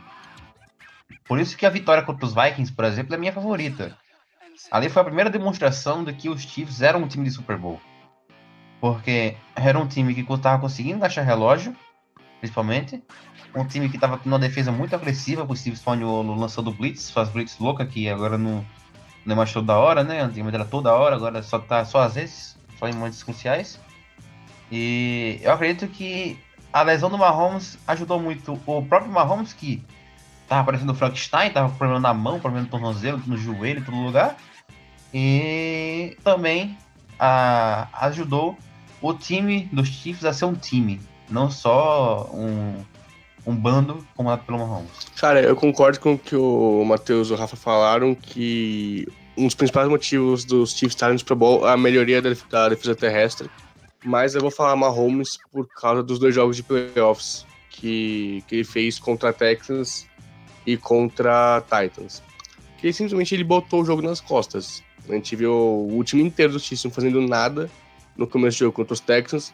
Por 1.28 1.40
isso 1.40 1.58
que 1.58 1.66
a 1.66 1.70
vitória 1.70 2.04
contra 2.04 2.26
os 2.26 2.34
Vikings, 2.34 2.72
por 2.72 2.86
exemplo, 2.86 3.14
é 3.14 3.18
minha 3.18 3.34
favorita. 3.34 3.98
Ali 4.72 4.90
foi 4.90 5.02
a 5.02 5.06
primeira 5.06 5.30
demonstração 5.30 6.04
de 6.04 6.14
que 6.14 6.30
os 6.30 6.42
Chiefs 6.42 6.82
eram 6.82 7.04
um 7.04 7.08
time 7.08 7.26
de 7.26 7.32
Super 7.32 7.58
Bowl. 7.58 7.80
Porque 8.80 9.36
era 9.56 9.78
um 9.78 9.88
time 9.88 10.14
que 10.14 10.22
estava 10.34 10.62
conseguindo 10.62 11.04
achar 11.04 11.24
relógio, 11.24 11.76
principalmente. 12.40 13.04
Um 13.56 13.66
time 13.66 13.90
que 13.90 13.98
estava 13.98 14.18
tendo 14.18 14.34
uma 14.34 14.40
defesa 14.40 14.72
muito 14.72 14.96
agressiva, 14.96 15.46
o 15.48 15.56
Steve 15.56 15.78
Stone 15.78 16.04
lançou 16.04 16.64
do 16.64 16.72
Blitz, 16.72 17.10
faz 17.10 17.30
Blitz 17.30 17.58
louca, 17.60 17.86
que 17.86 18.10
agora 18.10 18.38
não, 18.38 18.66
não 19.26 19.34
é 19.34 19.36
mais 19.36 19.52
toda 19.52 19.78
hora, 19.78 20.04
né? 20.04 20.22
Antigamente 20.22 20.56
era 20.56 20.66
toda 20.66 20.94
hora, 20.94 21.16
agora 21.16 21.42
só 21.42 21.60
tá 21.60 21.84
só 21.86 22.02
às 22.02 22.16
vezes, 22.16 22.58
só 22.78 22.88
em 22.88 22.94
momentos 22.94 23.24
cruciais. 23.24 23.80
E 24.72 25.40
eu 25.42 25.52
acredito 25.52 25.88
que 25.88 26.38
a 26.72 26.82
lesão 26.82 27.10
do 27.10 27.18
Mahomes 27.18 27.80
ajudou 27.88 28.20
muito 28.20 28.60
o 28.66 28.86
próprio 28.86 29.12
Mahomes, 29.12 29.54
que 29.54 29.84
tava 30.48 30.66
parecendo 30.66 30.92
o 30.92 30.96
Frankenstein, 30.96 31.52
tava 31.52 31.70
com 31.70 31.78
problema 31.78 32.00
na 32.00 32.14
mão, 32.14 32.40
problema 32.40 32.66
no 32.66 32.72
tornozelo, 32.72 33.22
no 33.26 33.38
joelho, 33.38 33.80
em 33.82 33.84
todo 33.84 33.98
lugar. 33.98 34.38
E 35.14 36.18
também 36.24 36.78
a, 37.20 37.88
ajudou 38.06 38.58
o 39.02 39.14
time 39.14 39.70
dos 39.72 39.88
Chiefs 39.88 40.26
a 40.26 40.34
ser 40.34 40.46
um 40.46 40.56
time, 40.56 41.02
não 41.30 41.52
só 41.52 42.30
um, 42.34 42.84
um 43.46 43.56
bando 43.56 44.06
comandado 44.16 44.44
pelo 44.46 44.60
Mahomes. 44.60 45.08
Cara, 45.18 45.42
eu 45.42 45.56
concordo 45.56 46.00
com 46.00 46.14
o 46.14 46.18
que 46.18 46.36
o 46.36 46.84
Matheus 46.86 47.30
e 47.30 47.34
o 47.34 47.36
Rafa 47.36 47.56
falaram, 47.56 48.16
que 48.16 49.08
um 49.38 49.46
dos 49.46 49.56
principais 49.56 49.88
motivos 49.88 50.44
dos 50.44 50.72
Chiefs 50.72 50.96
estarem 50.96 51.14
no 51.14 51.20
Super 51.20 51.36
Bowl 51.36 51.68
é 51.68 51.74
a 51.74 51.78
melhoria 51.78 52.22
da, 52.22 52.30
da 52.50 52.70
defesa 52.70 52.96
terrestre. 52.96 53.50
Mas 54.04 54.36
eu 54.36 54.42
vou 54.42 54.52
falar 54.52 54.76
Mahomes 54.76 55.38
por 55.52 55.68
causa 55.68 56.02
dos 56.02 56.18
dois 56.18 56.34
jogos 56.34 56.56
de 56.56 56.64
playoffs 56.64 57.46
que, 57.70 58.44
que 58.48 58.56
ele 58.56 58.64
fez 58.64 58.98
contra 58.98 59.34
Texans 59.34 60.07
e 60.68 60.76
contra 60.76 61.62
Titans. 61.62 62.22
Que 62.78 62.92
simplesmente 62.92 63.34
ele 63.34 63.46
botou 63.46 63.82
o 63.82 63.86
jogo 63.86 64.02
nas 64.02 64.20
costas. 64.20 64.84
A 65.10 65.14
gente 65.14 65.36
viu 65.36 65.52
o 65.52 65.94
último 65.94 66.22
inteiro 66.22 66.54
do 66.54 66.60
Chiefs 66.60 66.84
não 66.84 66.92
fazendo 66.92 67.22
nada 67.22 67.72
no 68.18 68.28
começo 68.28 68.58
do 68.58 68.60
jogo 68.60 68.74
contra 68.74 68.94
os 68.94 69.00
Texans. 69.00 69.54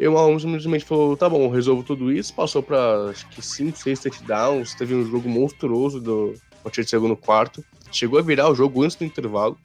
E 0.00 0.08
o 0.08 0.12
Mahomes 0.12 0.42
simplesmente 0.42 0.84
falou: 0.84 1.16
tá 1.16 1.28
bom, 1.28 1.48
resolvo 1.50 1.84
tudo 1.84 2.10
isso. 2.10 2.34
Passou 2.34 2.62
para 2.62 3.10
acho 3.10 3.28
que 3.28 3.42
5, 3.42 3.78
6 3.78 4.00
touchdowns. 4.00 4.74
Teve 4.74 4.94
um 4.94 5.08
jogo 5.08 5.28
monstruoso 5.28 6.00
do 6.00 6.34
partir 6.64 6.82
de 6.82 6.90
segundo 6.90 7.14
quarto. 7.14 7.62
Chegou 7.92 8.18
a 8.18 8.22
virar 8.22 8.48
o 8.48 8.54
jogo 8.54 8.82
antes 8.82 8.96
do 8.96 9.04
intervalo. 9.04 9.56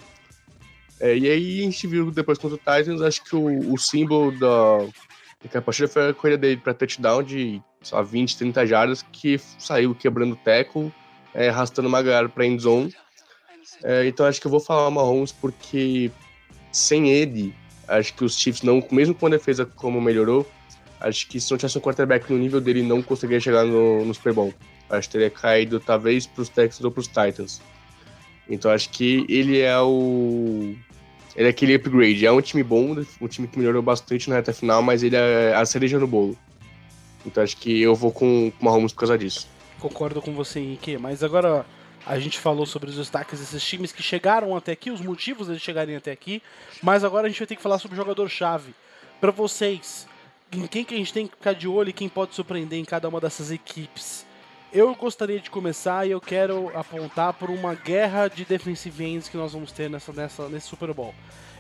É, 1.00 1.18
e 1.18 1.30
aí 1.30 1.62
a 1.62 1.64
gente 1.64 1.88
viu 1.88 2.12
depois 2.12 2.38
contra 2.38 2.56
o 2.56 2.60
Titans, 2.60 3.02
acho 3.02 3.24
que 3.24 3.34
o, 3.34 3.74
o 3.74 3.78
símbolo 3.78 4.38
da, 4.38 4.86
da 5.48 5.62
partida 5.62 5.88
foi 5.88 6.10
a 6.10 6.14
corrida 6.14 6.38
dele 6.38 6.58
para 6.58 6.74
touchdown 6.74 7.24
de 7.24 7.62
só 7.82 8.04
20, 8.04 8.38
30 8.38 8.68
jardas, 8.68 9.06
que 9.12 9.40
saiu 9.58 9.96
quebrando 9.96 10.34
o 10.34 10.36
tackle, 10.36 10.92
é, 11.34 11.50
arrastando 11.50 11.88
uma 11.88 12.02
galera 12.02 12.28
para 12.28 12.46
end 12.46 12.62
zone. 12.62 12.94
É, 13.84 14.06
então 14.08 14.26
acho 14.26 14.42
que 14.42 14.48
eu 14.48 14.52
vou 14.52 14.60
falar 14.60 14.90
Mahomes 14.92 15.32
porque 15.32 16.12
sem 16.72 17.10
ele, 17.10 17.56
acho 17.88 18.14
que 18.14 18.26
os 18.26 18.38
Chiefs 18.38 18.62
não, 18.64 18.86
mesmo 18.92 19.16
com 19.16 19.28
a 19.28 19.30
defesa 19.30 19.66
como 19.66 20.02
melhorou, 20.02 20.46
acho 21.00 21.28
que 21.28 21.40
se 21.40 21.50
não 21.52 21.58
tivesse 21.58 21.78
um 21.78 21.82
quarterback 21.82 22.32
no 22.32 22.38
nível 22.38 22.60
dele, 22.60 22.84
não 22.84 23.02
conseguiria 23.02 23.40
chegar 23.40 23.64
no, 23.64 24.04
no 24.04 24.14
Super 24.14 24.34
Bowl. 24.34 24.54
Acho 24.90 25.08
que 25.08 25.14
teria 25.14 25.30
caído 25.30 25.80
talvez 25.80 26.26
para 26.26 26.42
os 26.42 26.50
Texans 26.50 26.84
ou 26.84 26.92
para 26.92 27.02
os 27.02 27.08
Titans. 27.08 27.62
Então 28.50 28.72
acho 28.72 28.90
que 28.90 29.26
ele 29.30 29.60
é 29.60 29.80
o 29.80 30.76
ele 31.40 31.48
é 31.48 31.52
aquele 31.52 31.74
upgrade. 31.74 32.26
É 32.26 32.32
um 32.34 32.42
time 32.42 32.62
bom, 32.62 32.98
um 33.22 33.28
time 33.30 33.48
que 33.48 33.58
melhorou 33.58 33.82
bastante 33.82 34.30
na 34.30 34.36
reta 34.36 34.52
final, 34.52 34.82
mas 34.82 35.04
ele 35.04 35.16
é 35.16 35.56
a 35.56 35.66
cereja 35.66 35.98
no 35.98 36.06
bolo. 36.06 36.38
Então 37.26 37.42
acho 37.42 37.56
que 37.56 37.82
eu 37.82 37.96
vou 37.96 38.12
com 38.12 38.50
o 38.50 38.54
Mahomes 38.64 38.92
por 38.92 39.00
causa 39.00 39.18
disso. 39.18 39.48
Concordo 39.80 40.22
com 40.22 40.34
você, 40.34 40.60
Henrique. 40.60 40.98
Mas 40.98 41.24
agora 41.24 41.66
a 42.06 42.20
gente 42.20 42.38
falou 42.38 42.66
sobre 42.66 42.90
os 42.90 42.98
destaques 42.98 43.40
desses 43.40 43.64
times 43.64 43.94
que 43.94 44.04
chegaram 44.04 44.54
até 44.54 44.74
aqui, 44.74 44.92
os 44.92 45.00
motivos 45.00 45.48
de 45.48 45.58
chegarem 45.58 45.96
até 45.96 46.12
aqui. 46.12 46.44
Mas 46.84 47.06
agora 47.06 47.28
a 47.28 47.30
gente 47.30 47.40
vai 47.40 47.48
ter 47.48 47.56
que 47.56 47.62
falar 47.62 47.80
sobre 47.80 47.96
o 47.96 47.98
jogador-chave. 47.98 48.76
Para 49.22 49.32
vocês, 49.32 50.06
em 50.52 50.68
quem 50.68 50.84
que 50.84 50.94
a 50.94 50.98
gente 50.98 51.14
tem 51.14 51.26
que 51.26 51.38
ficar 51.38 51.54
de 51.54 51.70
olho 51.70 51.90
e 51.90 51.94
quem 51.94 52.10
pode 52.10 52.36
surpreender 52.36 52.78
em 52.78 52.84
cada 52.84 53.08
uma 53.08 53.22
dessas 53.22 53.50
equipes? 53.50 54.26
Eu 54.72 54.94
gostaria 54.94 55.40
de 55.40 55.50
começar 55.50 56.06
e 56.08 56.12
eu 56.12 56.22
quero 56.22 56.70
apontar 56.78 57.34
por 57.34 57.50
uma 57.50 57.74
guerra 57.74 58.28
de 58.28 58.46
defensive 58.46 59.04
ends 59.04 59.28
que 59.28 59.36
nós 59.36 59.54
vamos 59.54 59.72
ter 59.72 59.90
nessa, 59.90 60.14
nessa, 60.14 60.48
nesse 60.48 60.68
Super 60.68 60.94
Bowl. 60.94 61.14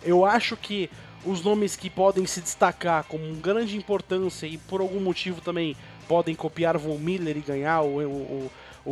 Eu 0.03 0.23
acho 0.23 0.55
que 0.55 0.91
os 1.25 1.43
nomes 1.43 1.75
que 1.75 1.89
podem 1.89 2.27
se 2.27 2.39
destacar 2.39 3.03
com 3.05 3.17
grande 3.41 3.75
importância 3.75 4.45
e 4.45 4.59
por 4.59 4.79
algum 4.79 4.99
motivo 4.99 5.41
também 5.41 5.75
podem 6.07 6.35
copiar 6.35 6.77
Von 6.77 6.99
Miller 6.99 7.35
e 7.35 7.41
ganhar 7.41 7.81
o, 7.81 7.99
o, 7.99 8.51
o, 8.85 8.91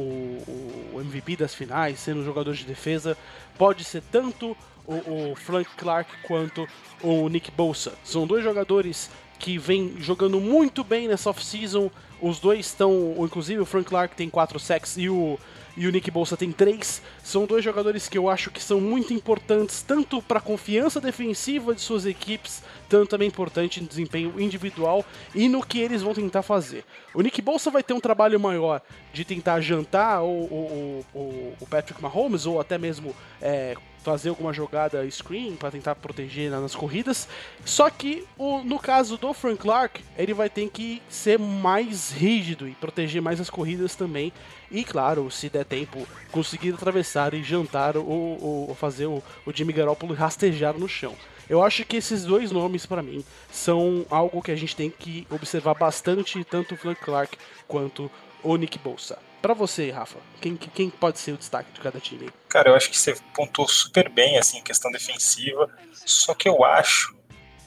o 0.93 1.01
MVP 1.01 1.36
das 1.36 1.53
finais, 1.53 1.99
sendo 1.99 2.26
jogador 2.26 2.55
de 2.55 2.65
defesa, 2.65 3.15
pode 3.55 3.84
ser 3.84 4.01
tanto 4.11 4.57
o, 4.88 5.32
o 5.32 5.36
Frank 5.36 5.70
Clark 5.78 6.09
quanto 6.24 6.68
o 7.03 7.30
Nick 7.30 7.51
Bosa. 7.51 7.93
São 8.03 8.26
dois 8.26 8.43
jogadores 8.43 9.11
que 9.38 9.59
vêm 9.59 9.93
jogando 9.99 10.39
muito 10.39 10.84
bem 10.84 11.07
nessa 11.07 11.30
off-season, 11.30 11.91
os 12.22 12.39
dois 12.39 12.65
estão, 12.65 13.15
inclusive 13.20 13.61
o 13.61 13.65
Frank 13.65 13.88
Clark 13.88 14.15
tem 14.15 14.30
4 14.30 14.59
sacks 14.59 14.97
e 14.97 15.09
o, 15.09 15.39
e 15.76 15.88
o 15.88 15.91
Nick 15.91 16.09
Bolsa 16.09 16.36
tem 16.36 16.51
3. 16.51 17.01
São 17.24 17.45
dois 17.45 17.63
jogadores 17.63 18.09
que 18.09 18.18
eu 18.18 18.30
acho 18.30 18.49
que 18.49 18.61
são 18.61 18.82
muito 18.82 19.13
importantes, 19.13 19.82
tanto 19.82 20.22
para 20.22 20.39
a 20.39 20.41
confiança 20.41 20.99
defensiva 20.99 21.76
de 21.76 21.82
suas 21.82 22.05
equipes, 22.05 22.63
tanto 22.88 23.09
também 23.09 23.27
importante 23.27 23.81
no 23.81 23.88
desempenho 23.88 24.39
individual 24.39 25.05
e 25.33 25.47
no 25.47 25.65
que 25.65 25.79
eles 25.79 26.01
vão 26.01 26.13
tentar 26.13 26.41
fazer. 26.41 26.83
O 27.13 27.21
Nick 27.21 27.41
Bolsa 27.41 27.69
vai 27.69 27.83
ter 27.83 27.93
um 27.93 27.99
trabalho 27.99 28.39
maior 28.39 28.81
de 29.13 29.23
tentar 29.25 29.61
jantar 29.61 30.21
o, 30.21 30.27
o, 30.27 31.05
o, 31.13 31.53
o 31.59 31.67
Patrick 31.67 32.01
Mahomes 32.01 32.45
ou 32.45 32.59
até 32.59 32.77
mesmo 32.77 33.15
é, 33.41 33.75
fazer 34.07 34.29
alguma 34.29 34.53
jogada 34.53 35.05
screen 35.11 35.57
para 35.57 35.69
tentar 35.69 35.95
proteger 35.95 36.49
nas 36.49 36.73
corridas. 36.73 37.27
Só 37.65 37.89
que 37.89 38.25
o, 38.38 38.59
no 38.59 38.79
caso 38.79 39.17
do 39.17 39.33
Frank 39.33 39.57
Clark, 39.57 40.01
ele 40.17 40.33
vai 40.33 40.49
ter 40.49 40.69
que 40.69 41.01
ser 41.09 41.38
mais 41.38 42.11
rígido 42.11 42.69
e 42.69 42.71
proteger 42.71 43.21
mais 43.21 43.41
as 43.41 43.49
corridas 43.49 43.95
também. 43.95 44.31
E 44.71 44.85
claro, 44.85 45.29
se 45.29 45.49
der 45.49 45.65
tempo, 45.65 46.07
conseguir 46.31 46.73
atravessar 46.73 47.33
e 47.33 47.43
jantar 47.43 47.97
ou, 47.97 48.73
fazer 48.79 49.07
o, 49.07 49.21
o 49.45 49.51
Jimmy 49.51 49.73
Garoppolo 49.73 50.13
rastejar 50.13 50.77
no 50.77 50.88
chão. 50.88 51.13
Eu 51.49 51.63
acho 51.63 51.85
que 51.85 51.97
esses 51.97 52.23
dois 52.23 52.51
nomes, 52.51 52.85
para 52.85 53.01
mim, 53.01 53.23
são 53.51 54.05
algo 54.09 54.41
que 54.41 54.51
a 54.51 54.55
gente 54.55 54.75
tem 54.75 54.89
que 54.89 55.25
observar 55.29 55.73
bastante, 55.75 56.43
tanto 56.43 56.75
o 56.75 56.77
Frank 56.77 57.01
Clark 57.01 57.37
quanto 57.67 58.11
o 58.43 58.55
Nick 58.55 58.77
Bolsa. 58.79 59.17
Para 59.41 59.53
você, 59.53 59.91
Rafa, 59.91 60.17
quem, 60.41 60.57
quem 60.57 60.89
pode 60.89 61.19
ser 61.19 61.31
o 61.31 61.37
destaque 61.37 61.71
de 61.71 61.79
cada 61.79 61.99
time? 61.99 62.29
Cara, 62.49 62.69
eu 62.69 62.75
acho 62.75 62.89
que 62.89 62.97
você 62.97 63.15
pontuou 63.33 63.67
super 63.67 64.09
bem, 64.09 64.37
assim, 64.37 64.61
questão 64.61 64.91
defensiva. 64.91 65.69
Só 65.93 66.33
que 66.33 66.49
eu 66.49 66.65
acho, 66.65 67.15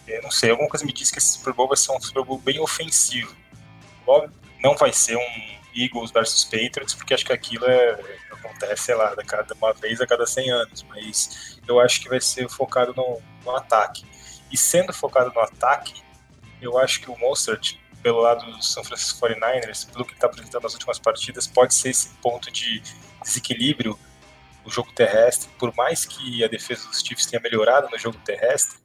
eu 0.06 0.22
não 0.22 0.30
sei, 0.30 0.50
alguma 0.50 0.68
coisa 0.68 0.84
me 0.84 0.92
diz 0.92 1.10
que 1.10 1.18
esse 1.18 1.38
Super 1.38 1.54
Bowl 1.54 1.68
vai 1.68 1.76
ser 1.76 1.92
um 1.92 2.00
Super 2.00 2.24
Bowl 2.24 2.38
bem 2.38 2.58
ofensivo. 2.60 3.34
Logo, 4.06 4.30
não 4.62 4.76
vai 4.76 4.92
ser 4.92 5.16
um 5.16 5.60
Eagles 5.74 6.10
versus 6.10 6.44
Patriots, 6.44 6.94
porque 6.94 7.14
acho 7.14 7.24
que 7.24 7.32
aquilo 7.32 7.64
é, 7.64 7.98
acontece, 8.30 8.84
sei 8.84 8.94
lá, 8.94 9.14
cada 9.24 9.54
uma 9.54 9.72
vez 9.72 10.00
a 10.00 10.06
cada 10.06 10.26
100 10.26 10.50
anos, 10.50 10.82
mas 10.88 11.59
eu 11.70 11.80
acho 11.80 12.00
que 12.00 12.08
vai 12.08 12.20
ser 12.20 12.48
focado 12.48 12.92
no, 12.94 13.20
no 13.44 13.56
ataque. 13.56 14.04
E 14.50 14.56
sendo 14.56 14.92
focado 14.92 15.32
no 15.32 15.40
ataque, 15.40 16.02
eu 16.60 16.76
acho 16.78 17.00
que 17.00 17.10
o 17.10 17.16
Mostert, 17.18 17.78
pelo 18.02 18.20
lado 18.20 18.44
do 18.44 18.62
São 18.62 18.82
Francisco 18.82 19.26
49ers, 19.26 19.90
pelo 19.90 20.04
que 20.04 20.14
está 20.14 20.26
apresentando 20.26 20.64
nas 20.64 20.74
últimas 20.74 20.98
partidas, 20.98 21.46
pode 21.46 21.74
ser 21.74 21.90
esse 21.90 22.08
ponto 22.20 22.50
de 22.50 22.82
desequilíbrio 23.22 23.98
no 24.64 24.70
jogo 24.70 24.92
terrestre. 24.92 25.48
Por 25.58 25.74
mais 25.76 26.04
que 26.04 26.44
a 26.44 26.48
defesa 26.48 26.88
dos 26.88 27.00
Chiefs 27.00 27.26
tenha 27.26 27.40
melhorado 27.40 27.88
no 27.88 27.98
jogo 27.98 28.18
terrestre, 28.24 28.78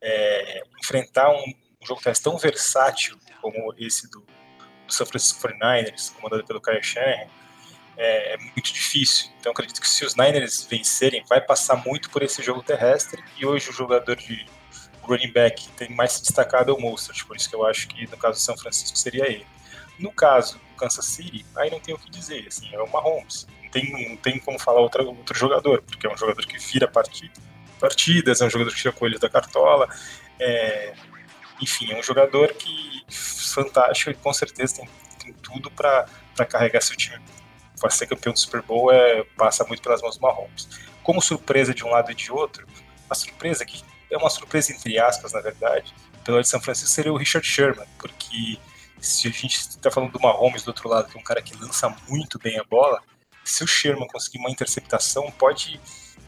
é, 0.00 0.62
enfrentar 0.82 1.30
um, 1.30 1.44
um, 1.80 1.86
jogo 1.86 2.02
terrestre 2.02 2.30
tão 2.30 2.38
versátil 2.38 3.16
como 3.40 3.72
esse 3.78 4.10
do, 4.10 4.20
do 4.20 5.06
Francisco 5.06 5.46
49ers, 5.46 6.12
comandado 6.14 6.44
pelo 6.44 6.60
Kyle 6.60 6.82
Shanahan, 6.82 7.28
é, 7.96 8.34
é, 8.34 8.38
muito 8.38 8.72
difícil. 8.72 9.30
Então 9.38 9.52
acredito 9.52 9.80
que 9.80 9.88
se 9.88 10.04
os 10.04 10.14
Niners 10.14 10.66
vencerem, 10.68 11.24
vai 11.28 11.40
passar 11.40 11.76
muito 11.76 12.10
por 12.10 12.22
esse 12.22 12.42
jogo 12.42 12.62
terrestre. 12.62 13.22
E 13.38 13.46
hoje 13.46 13.70
o 13.70 13.72
jogador 13.72 14.16
de 14.16 14.46
running 15.02 15.32
back 15.32 15.68
tem 15.70 15.90
mais 15.94 16.12
se 16.12 16.22
destacado 16.22 16.72
é 16.72 16.74
o 16.74 16.80
Mostert, 16.80 17.24
por 17.26 17.36
isso 17.36 17.48
que 17.48 17.54
eu 17.54 17.66
acho 17.66 17.88
que 17.88 18.10
no 18.10 18.16
caso 18.16 18.38
do 18.38 18.42
São 18.42 18.56
Francisco 18.56 18.96
seria 18.98 19.26
ele. 19.26 19.46
No 19.98 20.10
caso 20.10 20.58
do 20.58 20.76
Kansas 20.76 21.04
City, 21.04 21.44
aí 21.56 21.70
não 21.70 21.78
tem 21.78 21.94
o 21.94 21.98
que 21.98 22.10
dizer, 22.10 22.46
assim, 22.48 22.68
é 22.74 22.80
o 22.80 22.90
Mahomes. 22.90 23.46
Não 23.62 23.70
tem, 23.70 24.08
não 24.08 24.16
tem 24.16 24.38
como 24.38 24.58
falar 24.58 24.80
outro, 24.80 25.06
outro 25.06 25.38
jogador, 25.38 25.82
porque 25.82 26.06
é 26.06 26.12
um 26.12 26.16
jogador 26.16 26.44
que 26.46 26.58
vira 26.58 26.88
partida, 26.88 27.32
partidas, 27.78 28.40
é 28.40 28.46
um 28.46 28.50
jogador 28.50 28.70
que 28.70 28.78
tira 28.78 28.92
coelhos 28.92 29.20
da 29.20 29.28
cartola, 29.28 29.88
é, 30.40 30.94
enfim, 31.60 31.92
é 31.92 31.98
um 31.98 32.02
jogador 32.02 32.52
que 32.54 33.04
fantástico 33.08 34.10
e 34.10 34.14
com 34.14 34.32
certeza 34.32 34.76
tem, 34.76 34.88
tem 35.18 35.32
tudo 35.34 35.70
para 35.70 36.06
carregar 36.48 36.80
seu 36.80 36.96
time 36.96 37.22
para 37.80 37.90
ser 37.90 38.06
campeão 38.06 38.32
do 38.32 38.38
Super 38.38 38.62
Bowl 38.62 38.92
é, 38.92 39.24
passa 39.36 39.64
muito 39.64 39.82
pelas 39.82 40.00
mãos 40.00 40.16
do 40.16 40.22
Mahomes. 40.22 40.68
Como 41.02 41.20
surpresa 41.20 41.74
de 41.74 41.84
um 41.84 41.90
lado 41.90 42.10
e 42.10 42.14
de 42.14 42.32
outro, 42.32 42.66
a 43.08 43.14
surpresa 43.14 43.64
que 43.64 43.82
é 44.10 44.16
uma 44.16 44.30
surpresa 44.30 44.72
entre 44.72 44.98
aspas, 44.98 45.32
na 45.32 45.40
verdade, 45.40 45.92
pelo 46.24 46.36
lado 46.36 46.44
de 46.44 46.50
São 46.50 46.60
Francisco 46.60 46.90
seria 46.90 47.12
o 47.12 47.16
Richard 47.16 47.46
Sherman, 47.46 47.86
porque 47.98 48.58
se 49.00 49.28
a 49.28 49.30
gente 49.30 49.58
está 49.58 49.90
falando 49.90 50.12
do 50.12 50.20
Mahomes 50.20 50.62
do 50.62 50.68
outro 50.68 50.88
lado, 50.88 51.10
que 51.10 51.16
é 51.16 51.20
um 51.20 51.24
cara 51.24 51.42
que 51.42 51.54
lança 51.56 51.94
muito 52.08 52.38
bem 52.38 52.58
a 52.58 52.64
bola, 52.64 53.02
se 53.44 53.62
o 53.62 53.66
Sherman 53.66 54.08
conseguir 54.08 54.38
uma 54.38 54.50
interceptação, 54.50 55.30
pode 55.32 55.78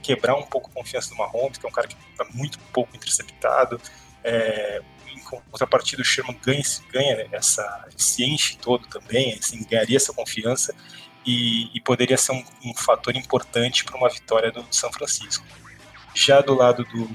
quebrar 0.02 0.34
um 0.36 0.42
pouco 0.42 0.70
a 0.70 0.74
confiança 0.74 1.08
do 1.08 1.16
Mahomes, 1.16 1.58
que 1.58 1.66
é 1.66 1.68
um 1.68 1.72
cara 1.72 1.88
que 1.88 1.96
está 2.10 2.24
muito 2.32 2.58
pouco 2.72 2.94
interceptado. 2.94 3.80
É, 4.22 4.82
em 5.08 5.20
contrapartida, 5.20 6.02
o 6.02 6.04
Sherman 6.04 6.38
ganha, 6.44 6.62
ganha 6.92 7.28
essa, 7.32 7.88
se 7.96 8.22
enche 8.24 8.56
todo 8.58 8.86
também, 8.86 9.34
assim, 9.34 9.64
ganharia 9.64 9.96
essa 9.96 10.12
confiança 10.12 10.74
e, 11.26 11.76
e 11.76 11.80
poderia 11.80 12.16
ser 12.16 12.32
um, 12.32 12.44
um 12.64 12.74
fator 12.74 13.14
importante 13.16 13.84
para 13.84 13.96
uma 13.96 14.08
vitória 14.08 14.52
do, 14.52 14.64
São 14.70 14.92
Francisco. 14.92 15.44
Já 16.14 16.40
do 16.40 16.54
lado 16.54 16.84
do, 16.84 17.10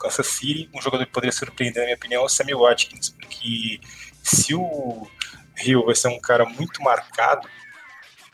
Kansas 0.00 0.26
City, 0.28 0.70
um 0.74 0.80
jogador 0.80 1.04
que 1.04 1.12
poderia 1.12 1.32
surpreender, 1.32 1.82
na 1.82 1.84
minha 1.84 1.96
opinião, 1.96 2.22
é 2.22 2.24
o 2.24 2.28
Sammy 2.28 2.54
Watkins, 2.54 3.10
porque 3.10 3.78
se 4.22 4.54
o 4.54 5.06
Rio 5.54 5.84
vai 5.84 5.94
ser 5.94 6.08
um 6.08 6.18
cara 6.18 6.46
muito 6.46 6.82
marcado, 6.82 7.46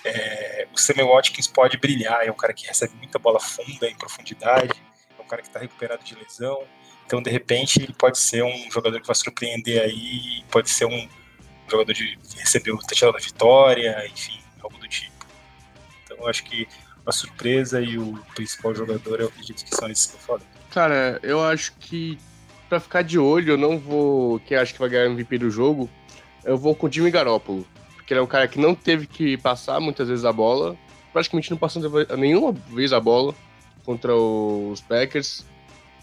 é, 0.04 0.68
o 0.72 0.78
Sammy 0.78 1.02
Watkins 1.02 1.48
pode 1.48 1.76
brilhar, 1.76 2.24
é 2.24 2.30
um 2.30 2.36
cara 2.36 2.54
que 2.54 2.66
recebe 2.68 2.94
muita 2.96 3.18
bola 3.18 3.40
funda 3.40 3.88
em 3.88 3.96
profundidade, 3.96 4.80
é 5.18 5.22
um 5.22 5.26
cara 5.26 5.42
que 5.42 5.48
está 5.48 5.58
recuperado 5.58 6.04
de 6.04 6.14
lesão, 6.14 6.62
então 7.04 7.20
de 7.20 7.30
repente 7.30 7.82
ele 7.82 7.92
pode 7.92 8.18
ser 8.18 8.44
um 8.44 8.70
jogador 8.70 9.00
que 9.00 9.06
vai 9.06 9.16
surpreender 9.16 9.82
aí, 9.82 10.44
pode 10.48 10.70
ser 10.70 10.84
um 10.84 11.08
jogador 11.68 11.92
de 11.92 12.18
receber 12.36 12.72
o 12.72 12.78
touchdown 12.78 13.12
da 13.12 13.18
vitória, 13.18 14.06
enfim, 14.06 14.40
algo 14.62 14.78
do 14.78 14.88
tipo. 14.88 15.12
Então 16.04 16.26
acho 16.26 16.44
que 16.44 16.66
a 17.04 17.12
surpresa 17.12 17.80
e 17.80 17.98
o 17.98 18.18
principal 18.34 18.74
jogador 18.74 19.20
eu 19.20 19.28
acredito 19.28 19.64
que 19.64 19.74
são 19.74 19.88
esses 19.88 20.06
que 20.06 20.14
eu 20.14 20.20
falei. 20.20 20.46
Cara, 20.70 21.18
eu 21.22 21.42
acho 21.42 21.72
que 21.78 22.18
para 22.68 22.80
ficar 22.80 23.02
de 23.02 23.18
olho, 23.18 23.52
eu 23.52 23.58
não 23.58 23.78
vou. 23.78 24.40
Quem 24.40 24.56
acha 24.56 24.72
que 24.72 24.78
vai 24.78 24.88
ganhar 24.88 25.06
MVP 25.06 25.38
do 25.38 25.50
jogo, 25.50 25.88
eu 26.44 26.56
vou 26.56 26.74
com 26.74 26.86
o 26.86 26.92
Jimmy 26.92 27.10
Garoppolo. 27.10 27.66
Porque 27.94 28.12
ele 28.12 28.20
é 28.20 28.22
um 28.22 28.26
cara 28.26 28.46
que 28.46 28.58
não 28.58 28.74
teve 28.74 29.06
que 29.06 29.36
passar 29.36 29.80
muitas 29.80 30.08
vezes 30.08 30.24
a 30.24 30.32
bola. 30.32 30.76
Praticamente 31.12 31.50
não 31.50 31.58
passou 31.58 31.82
nenhuma 32.16 32.52
vez 32.52 32.92
a 32.92 33.00
bola 33.00 33.34
contra 33.84 34.14
os 34.14 34.80
Packers. 34.80 35.44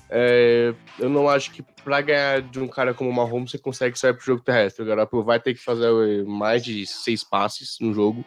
É, 0.10 0.74
eu 1.00 1.10
não 1.10 1.30
acho 1.30 1.52
que 1.52 1.64
para 1.84 2.02
ganhar 2.02 2.42
de 2.42 2.60
um 2.60 2.68
cara 2.68 2.94
como 2.94 3.10
o 3.10 3.14
Mahomes 3.14 3.52
você 3.52 3.58
consegue 3.58 3.98
sair 3.98 4.14
pro 4.14 4.26
jogo 4.26 4.42
terrestre. 4.42 4.84
O 4.84 4.86
Garoppolo 4.86 5.24
vai 5.24 5.40
ter 5.40 5.54
que 5.54 5.60
fazer 5.60 6.24
mais 6.26 6.64
de 6.64 6.86
seis 6.86 7.24
passes 7.24 7.78
no 7.80 7.94
jogo. 7.94 8.24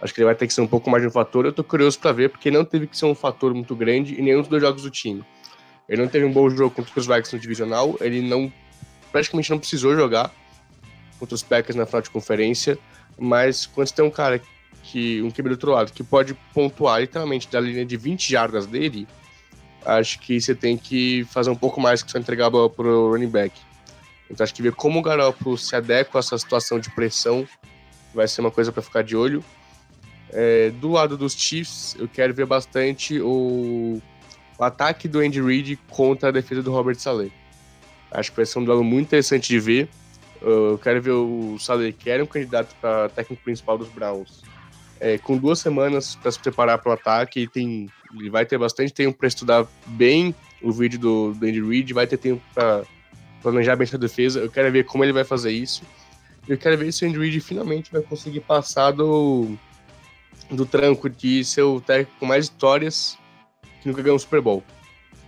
Acho 0.00 0.14
que 0.14 0.20
ele 0.20 0.26
vai 0.26 0.34
ter 0.34 0.46
que 0.46 0.54
ser 0.54 0.60
um 0.60 0.66
pouco 0.66 0.88
mais 0.88 1.02
de 1.02 1.08
um 1.08 1.10
fator. 1.10 1.44
Eu 1.44 1.52
tô 1.52 1.64
curioso 1.64 1.98
para 1.98 2.12
ver, 2.12 2.30
porque 2.30 2.50
não 2.50 2.64
teve 2.64 2.86
que 2.86 2.96
ser 2.96 3.06
um 3.06 3.14
fator 3.14 3.52
muito 3.52 3.74
grande 3.74 4.20
em 4.20 4.22
nenhum 4.22 4.40
dos 4.40 4.48
dois 4.48 4.62
jogos 4.62 4.82
do 4.82 4.90
time. 4.90 5.24
Ele 5.88 6.02
não 6.02 6.08
teve 6.08 6.24
um 6.24 6.32
bom 6.32 6.48
jogo 6.50 6.74
contra 6.74 6.92
os 6.98 7.06
Vikings 7.06 7.34
no 7.34 7.40
divisional, 7.40 7.96
ele 8.00 8.20
não 8.20 8.52
praticamente 9.10 9.50
não 9.50 9.58
precisou 9.58 9.96
jogar 9.96 10.30
contra 11.18 11.34
os 11.34 11.42
Packers 11.42 11.74
na 11.74 11.86
final 11.86 12.02
de 12.02 12.10
conferência, 12.10 12.78
mas 13.18 13.66
quando 13.66 13.88
você 13.88 13.94
tem 13.94 14.04
um 14.04 14.10
cara 14.10 14.40
que 14.82 15.20
um 15.22 15.30
QB 15.30 15.48
do 15.48 15.50
outro 15.52 15.70
lado 15.72 15.92
que 15.92 16.04
pode 16.04 16.34
pontuar 16.54 17.00
literalmente 17.00 17.48
da 17.48 17.58
linha 17.58 17.84
de 17.84 17.96
20 17.96 18.30
jardas 18.30 18.66
dele, 18.66 19.08
acho 19.84 20.18
que 20.20 20.40
você 20.40 20.54
tem 20.54 20.76
que 20.76 21.24
fazer 21.30 21.50
um 21.50 21.56
pouco 21.56 21.80
mais 21.80 22.02
que 22.02 22.10
só 22.10 22.18
entregar 22.18 22.46
a 22.46 22.50
bola 22.50 22.70
pro 22.70 23.10
running 23.10 23.28
back. 23.28 23.58
Então 24.30 24.44
acho 24.44 24.54
que 24.54 24.62
ver 24.62 24.72
como 24.72 24.98
o 24.98 25.02
Garoppolo 25.02 25.56
se 25.56 25.74
adequa 25.74 26.18
a 26.18 26.20
essa 26.20 26.36
situação 26.36 26.78
de 26.78 26.90
pressão 26.90 27.46
vai 28.14 28.26
ser 28.28 28.40
uma 28.40 28.50
coisa 28.50 28.70
para 28.72 28.82
ficar 28.82 29.02
de 29.02 29.16
olho. 29.16 29.42
É, 30.30 30.70
do 30.70 30.90
lado 30.90 31.16
dos 31.16 31.32
Chiefs, 31.32 31.96
eu 31.98 32.06
quero 32.06 32.34
ver 32.34 32.44
bastante 32.44 33.18
o 33.20 34.00
o 34.58 34.64
ataque 34.64 35.06
do 35.06 35.20
Andy 35.20 35.40
Reid 35.40 35.78
contra 35.88 36.30
a 36.30 36.32
defesa 36.32 36.62
do 36.62 36.72
Robert 36.72 36.96
Saleh. 36.96 37.30
Acho 38.10 38.30
que 38.30 38.36
vai 38.36 38.44
ser 38.44 38.58
um 38.58 38.64
duelo 38.64 38.82
muito 38.82 39.06
interessante 39.06 39.48
de 39.48 39.60
ver. 39.60 39.88
Eu 40.40 40.78
quero 40.82 41.00
ver 41.00 41.12
o 41.12 41.56
Saleh, 41.60 41.92
que 41.92 42.10
era 42.10 42.22
um 42.22 42.26
candidato 42.26 42.74
para 42.80 43.08
técnico 43.10 43.42
principal 43.44 43.78
dos 43.78 43.88
Browns, 43.88 44.42
é, 44.98 45.16
com 45.18 45.36
duas 45.36 45.60
semanas 45.60 46.16
para 46.16 46.30
se 46.32 46.38
preparar 46.40 46.78
para 46.78 46.90
o 46.90 46.92
ataque. 46.92 47.46
Tem, 47.46 47.88
ele 48.14 48.30
vai 48.30 48.46
ter 48.46 48.58
bastante 48.58 48.92
tempo 48.92 49.18
para 49.18 49.28
estudar 49.28 49.66
bem 49.86 50.34
o 50.62 50.72
vídeo 50.72 50.98
do, 50.98 51.32
do 51.34 51.46
Andy 51.46 51.62
Reid, 51.62 51.92
vai 51.92 52.06
ter 52.06 52.16
tempo 52.16 52.42
para 52.54 52.82
planejar 53.42 53.76
bem 53.76 53.84
essa 53.84 53.98
defesa. 53.98 54.40
Eu 54.40 54.50
quero 54.50 54.70
ver 54.72 54.84
como 54.84 55.04
ele 55.04 55.12
vai 55.12 55.24
fazer 55.24 55.52
isso. 55.52 55.82
Eu 56.48 56.56
quero 56.56 56.78
ver 56.78 56.92
se 56.92 57.04
o 57.04 57.08
Andy 57.08 57.18
Reid 57.18 57.40
finalmente 57.40 57.92
vai 57.92 58.02
conseguir 58.02 58.40
passar 58.40 58.90
do, 58.90 59.56
do 60.50 60.64
tranco 60.64 61.08
de 61.08 61.44
ser 61.44 61.62
o 61.62 61.80
técnico 61.80 62.12
com 62.18 62.26
mais 62.26 62.48
vitórias 62.48 63.18
que 63.80 63.88
nunca 63.88 64.02
ganhou 64.02 64.16
um 64.16 64.18
Super 64.18 64.40
Bowl. 64.40 64.64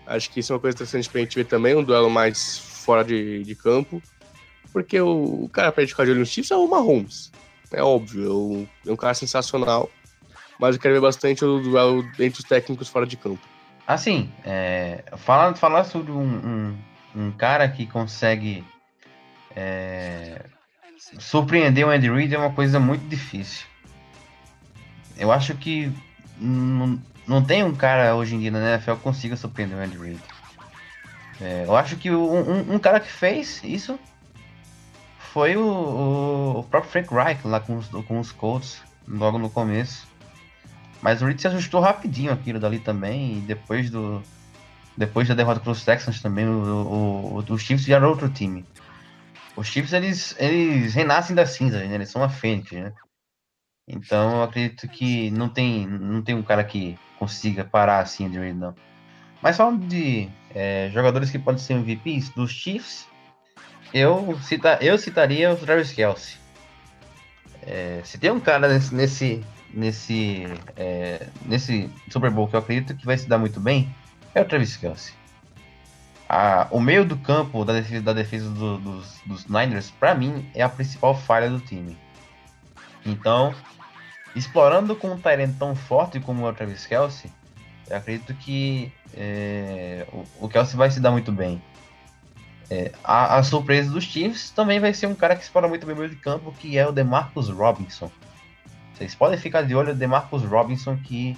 Acho 0.07 0.31
que 0.31 0.41
isso 0.41 0.53
é 0.53 0.55
uma 0.55 0.61
coisa 0.61 0.75
interessante 0.75 1.09
pra 1.09 1.21
gente 1.21 1.37
ver 1.37 1.45
também, 1.45 1.77
um 1.77 1.85
duelo 1.85 2.11
mais 2.11 2.59
fora 2.59 3.05
de, 3.05 3.45
de 3.45 3.55
campo. 3.55 4.03
Porque 4.73 5.01
o, 5.01 5.45
o 5.45 5.49
cara 5.49 5.71
pra 5.71 5.83
gente 5.83 5.91
ficar 5.91 6.05
de 6.05 6.11
olho 6.11 6.21
nos 6.21 6.31
Chiefs 6.31 6.51
é 6.51 6.57
o 6.57 6.69
Mahomes. 6.69 7.31
É 7.73 7.83
óbvio, 7.83 8.27
é 8.27 8.33
um, 8.33 8.69
é 8.87 8.93
um 8.93 8.97
cara 8.97 9.15
sensacional. 9.15 9.91
Mas 10.61 10.77
eu 10.77 10.81
quero 10.81 10.95
ver 10.95 11.01
bastante 11.01 11.45
o 11.45 11.59
duelo 11.59 12.05
entre 12.19 12.41
os 12.41 12.45
técnicos 12.45 12.89
fora 12.89 13.07
de 13.07 13.17
campo. 13.17 13.41
Assim, 13.87 14.31
é, 14.45 15.03
falar, 15.17 15.55
falar 15.57 15.85
sobre 15.85 16.13
um, 16.13 16.21
um, 16.23 16.79
um 17.17 17.33
cara 17.33 17.69
que 17.69 17.87
consegue 17.87 18.63
é, 19.57 20.45
surpreender 21.19 21.87
o 21.87 21.91
Andy 21.91 22.11
Reid 22.11 22.35
é 22.35 22.39
uma 22.39 22.53
coisa 22.53 22.79
muito 22.79 23.09
difícil. 23.09 23.67
Eu 25.17 25.33
acho 25.33 25.55
que 25.55 25.93
não 26.39 27.43
tem 27.43 27.65
um 27.65 27.75
cara 27.75 28.15
hoje 28.15 28.35
em 28.35 28.41
dia 28.41 28.51
na 28.51 28.75
NFL 28.75 28.95
que 28.95 29.03
consiga 29.03 29.37
surpreender 29.37 29.79
o 29.79 29.81
Andy 29.81 29.99
Reid. 29.99 30.21
É, 31.41 31.65
eu 31.67 31.75
acho 31.75 31.97
que 31.97 32.11
um, 32.11 32.75
um, 32.75 32.79
cara 32.79 33.01
que 33.01 33.11
fez 33.11 33.63
isso 33.65 33.99
foi 35.19 35.57
o, 35.57 35.63
o, 35.63 36.59
o, 36.59 36.65
próprio 36.65 36.91
Frank 36.91 37.15
Reich 37.15 37.47
lá 37.47 37.61
com 37.61 37.79
os, 37.79 37.89
com 37.89 38.21
os 38.21 38.31
Colts, 38.31 38.83
logo 39.09 39.39
no 39.39 39.49
começo. 39.49 40.10
Mas 41.03 41.23
o 41.23 41.27
Reid 41.27 41.41
se 41.41 41.49
ajustou 41.49 41.81
rapidinho 41.81 42.33
aquilo 42.33 42.61
dali 42.61 42.79
também, 42.79 43.39
e 43.39 43.41
depois 43.41 43.91
do. 43.91 44.23
Depois 44.97 45.27
da 45.29 45.35
derrota 45.35 45.61
para 45.61 45.71
os 45.71 45.85
Texans 45.85 46.21
também, 46.21 46.47
o, 46.47 47.39
o, 47.39 47.39
os 47.39 47.63
Chiefs 47.63 47.87
já 47.87 47.97
era 47.97 48.09
outro 48.09 48.29
time. 48.29 48.67
Os 49.57 49.69
Chiefs, 49.69 49.93
eles, 49.93 50.37
eles 50.39 50.95
renascem 50.95 51.35
da 51.35 51.47
cinza, 51.47 51.79
né? 51.79 51.95
Eles 51.95 52.11
são 52.11 52.23
a 52.23 52.29
fênix, 52.29 52.73
né? 52.73 52.93
Então 53.89 54.37
eu 54.37 54.43
acredito 54.43 54.87
que 54.89 55.31
não 55.31 55.49
tem, 55.49 55.87
não 55.87 56.23
tem 56.23 56.35
um 56.35 56.43
cara 56.43 56.63
que 56.63 56.99
consiga 57.19 57.65
parar 57.65 58.01
assim 58.01 58.29
de 58.29 58.39
Reid, 58.39 58.59
não. 58.59 58.75
Mas 59.43 59.57
falando 59.57 59.87
de 59.87 60.29
é, 60.55 60.91
jogadores 60.93 61.31
que 61.31 61.39
podem 61.39 61.61
ser 61.61 61.75
MVPs 61.75 62.31
dos 62.31 62.51
Chiefs, 62.51 63.09
eu, 63.93 64.39
cita, 64.43 64.79
eu 64.81 64.99
citaria 64.99 65.53
o 65.53 65.57
Travis 65.57 65.93
Kelsey. 65.93 66.37
É, 67.63 68.01
se 68.05 68.19
tem 68.19 68.31
um 68.31 68.41
cara 68.41 68.69
nesse, 68.69 68.95
nesse, 68.95 69.45
nesse, 69.73 70.47
é, 70.77 71.27
nesse 71.47 71.91
Super 72.11 72.31
Bowl 72.31 72.49
que 72.49 72.57
eu 72.57 72.61
acredito 72.61 72.95
que 72.95 73.07
vai 73.07 73.17
se 73.17 73.29
dar 73.29 73.39
muito 73.39 73.61
bem, 73.61 73.95
é 74.35 74.41
o 74.41 74.45
Travis 74.45 74.77
Kelsey. 74.77 75.15
A, 76.29 76.69
o 76.71 76.81
meio 76.81 77.05
do 77.05 77.17
campo 77.17 77.65
da 77.65 77.73
defesa, 77.73 78.03
da 78.03 78.13
defesa 78.13 78.49
do, 78.51 78.79
dos, 78.79 79.21
dos 79.27 79.47
Niners, 79.47 79.91
para 79.91 80.15
mim, 80.15 80.49
é 80.55 80.63
a 80.63 80.69
principal 80.69 81.17
falha 81.17 81.51
do 81.51 81.59
time. 81.59 81.97
Então, 83.05 83.55
explorando 84.35 84.95
com 84.95 85.11
um 85.11 85.19
Tyrant 85.19 85.57
tão 85.59 85.75
forte 85.75 86.21
como 86.21 86.47
é 86.47 86.51
o 86.51 86.53
Travis 86.53 86.87
Kelsey, 86.87 87.31
eu 87.89 87.97
acredito 87.97 88.33
que 88.35 88.93
é, 89.15 90.07
o, 90.13 90.47
o 90.47 90.49
Kelsey 90.49 90.77
vai 90.77 90.91
se 90.91 91.01
dar 91.01 91.11
muito 91.11 91.33
bem. 91.33 91.61
É, 92.71 92.93
a, 93.03 93.39
a, 93.39 93.43
surpresa 93.43 93.91
dos 93.91 94.05
Chiefs 94.05 94.51
também 94.51 94.79
vai 94.79 94.95
ser 94.95 95.09
um 95.09 95.15
cara 95.15 95.35
que 95.35 95.43
explora 95.43 95.67
muito 95.67 95.85
bem 95.85 95.97
o 95.97 95.99
meio 95.99 96.11
de 96.11 96.15
campo, 96.15 96.53
que 96.53 96.79
é 96.79 96.87
o 96.87 96.93
DeMarcus 96.93 97.49
Robinson. 97.49 98.09
Vocês 99.01 99.15
podem 99.15 99.39
ficar 99.39 99.63
de 99.63 99.75
olho 99.75 99.95
no 99.95 99.99
DeMarcus 99.99 100.45
Robinson, 100.45 100.95
que 100.99 101.35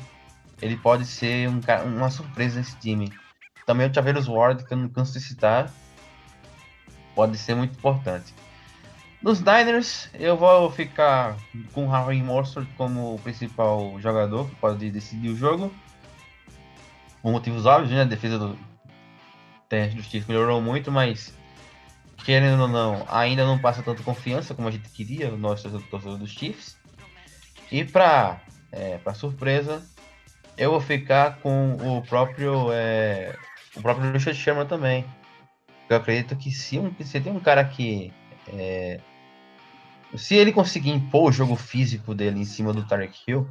ele 0.60 0.76
pode 0.76 1.06
ser 1.06 1.48
um, 1.48 1.60
uma 1.96 2.10
surpresa 2.10 2.58
nesse 2.58 2.76
time. 2.78 3.12
Também 3.64 3.88
o 3.88 3.94
Chaveiros 3.94 4.26
Ward, 4.26 4.64
que 4.64 4.74
eu 4.74 4.76
não 4.76 4.88
canso 4.88 5.12
de 5.12 5.20
citar, 5.20 5.72
pode 7.14 7.38
ser 7.38 7.54
muito 7.54 7.78
importante. 7.78 8.34
Nos 9.22 9.38
Niners, 9.38 10.10
eu 10.14 10.36
vou 10.36 10.72
ficar 10.72 11.36
com 11.72 11.86
o 11.86 11.88
Harry 11.88 12.20
Mostert 12.20 12.66
como 12.76 13.16
principal 13.20 13.94
jogador 14.00 14.48
que 14.48 14.56
pode 14.56 14.90
decidir 14.90 15.28
o 15.28 15.36
jogo. 15.36 15.72
Por 17.22 17.30
motivos 17.30 17.64
óbvios, 17.64 17.92
né? 17.92 18.00
A 18.00 18.04
defesa 18.04 18.40
do 18.40 18.58
teste 19.68 20.02
Chiefs 20.02 20.26
melhorou 20.26 20.60
muito, 20.60 20.90
mas 20.90 21.32
querendo 22.24 22.62
ou 22.62 22.68
não, 22.68 23.06
ainda 23.08 23.46
não 23.46 23.56
passa 23.56 23.84
tanta 23.84 24.02
confiança 24.02 24.52
como 24.52 24.66
a 24.66 24.72
gente 24.72 24.88
queria, 24.88 25.32
o 25.32 25.38
nosso 25.38 25.68
dos 25.68 26.30
Chiefs. 26.30 26.81
E 27.72 27.84
para 27.84 28.38
é, 28.70 28.98
para 28.98 29.14
surpresa, 29.14 29.82
eu 30.58 30.70
vou 30.70 30.80
ficar 30.80 31.38
com 31.38 31.72
o 31.72 32.02
próprio 32.02 32.70
é, 32.70 33.34
o 33.74 33.80
próprio 33.80 34.12
Richard 34.12 34.38
Sherman 34.38 34.66
também. 34.66 35.06
Eu 35.88 35.96
acredito 35.96 36.36
que 36.36 36.50
se, 36.50 36.78
um, 36.78 36.94
se 37.02 37.18
tem 37.18 37.32
um 37.32 37.40
cara 37.40 37.64
que 37.64 38.12
é, 38.48 39.00
se 40.14 40.34
ele 40.34 40.52
conseguir 40.52 40.90
impor 40.90 41.30
o 41.30 41.32
jogo 41.32 41.56
físico 41.56 42.14
dele 42.14 42.40
em 42.40 42.44
cima 42.44 42.74
do 42.74 42.86
Tarek 42.86 43.18
Hill, 43.26 43.48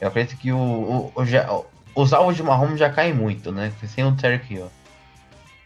eu 0.00 0.08
acredito 0.08 0.38
que 0.38 0.52
o, 0.52 0.58
o, 0.58 1.12
o 1.14 1.24
já, 1.24 1.48
os 1.94 2.12
alvos 2.12 2.36
de 2.36 2.42
Mahomes 2.42 2.78
já 2.78 2.90
caem 2.90 3.14
muito, 3.14 3.50
né? 3.50 3.72
Sem 3.86 4.04
o 4.04 4.14
Tarek 4.14 4.52
Hill. 4.52 4.70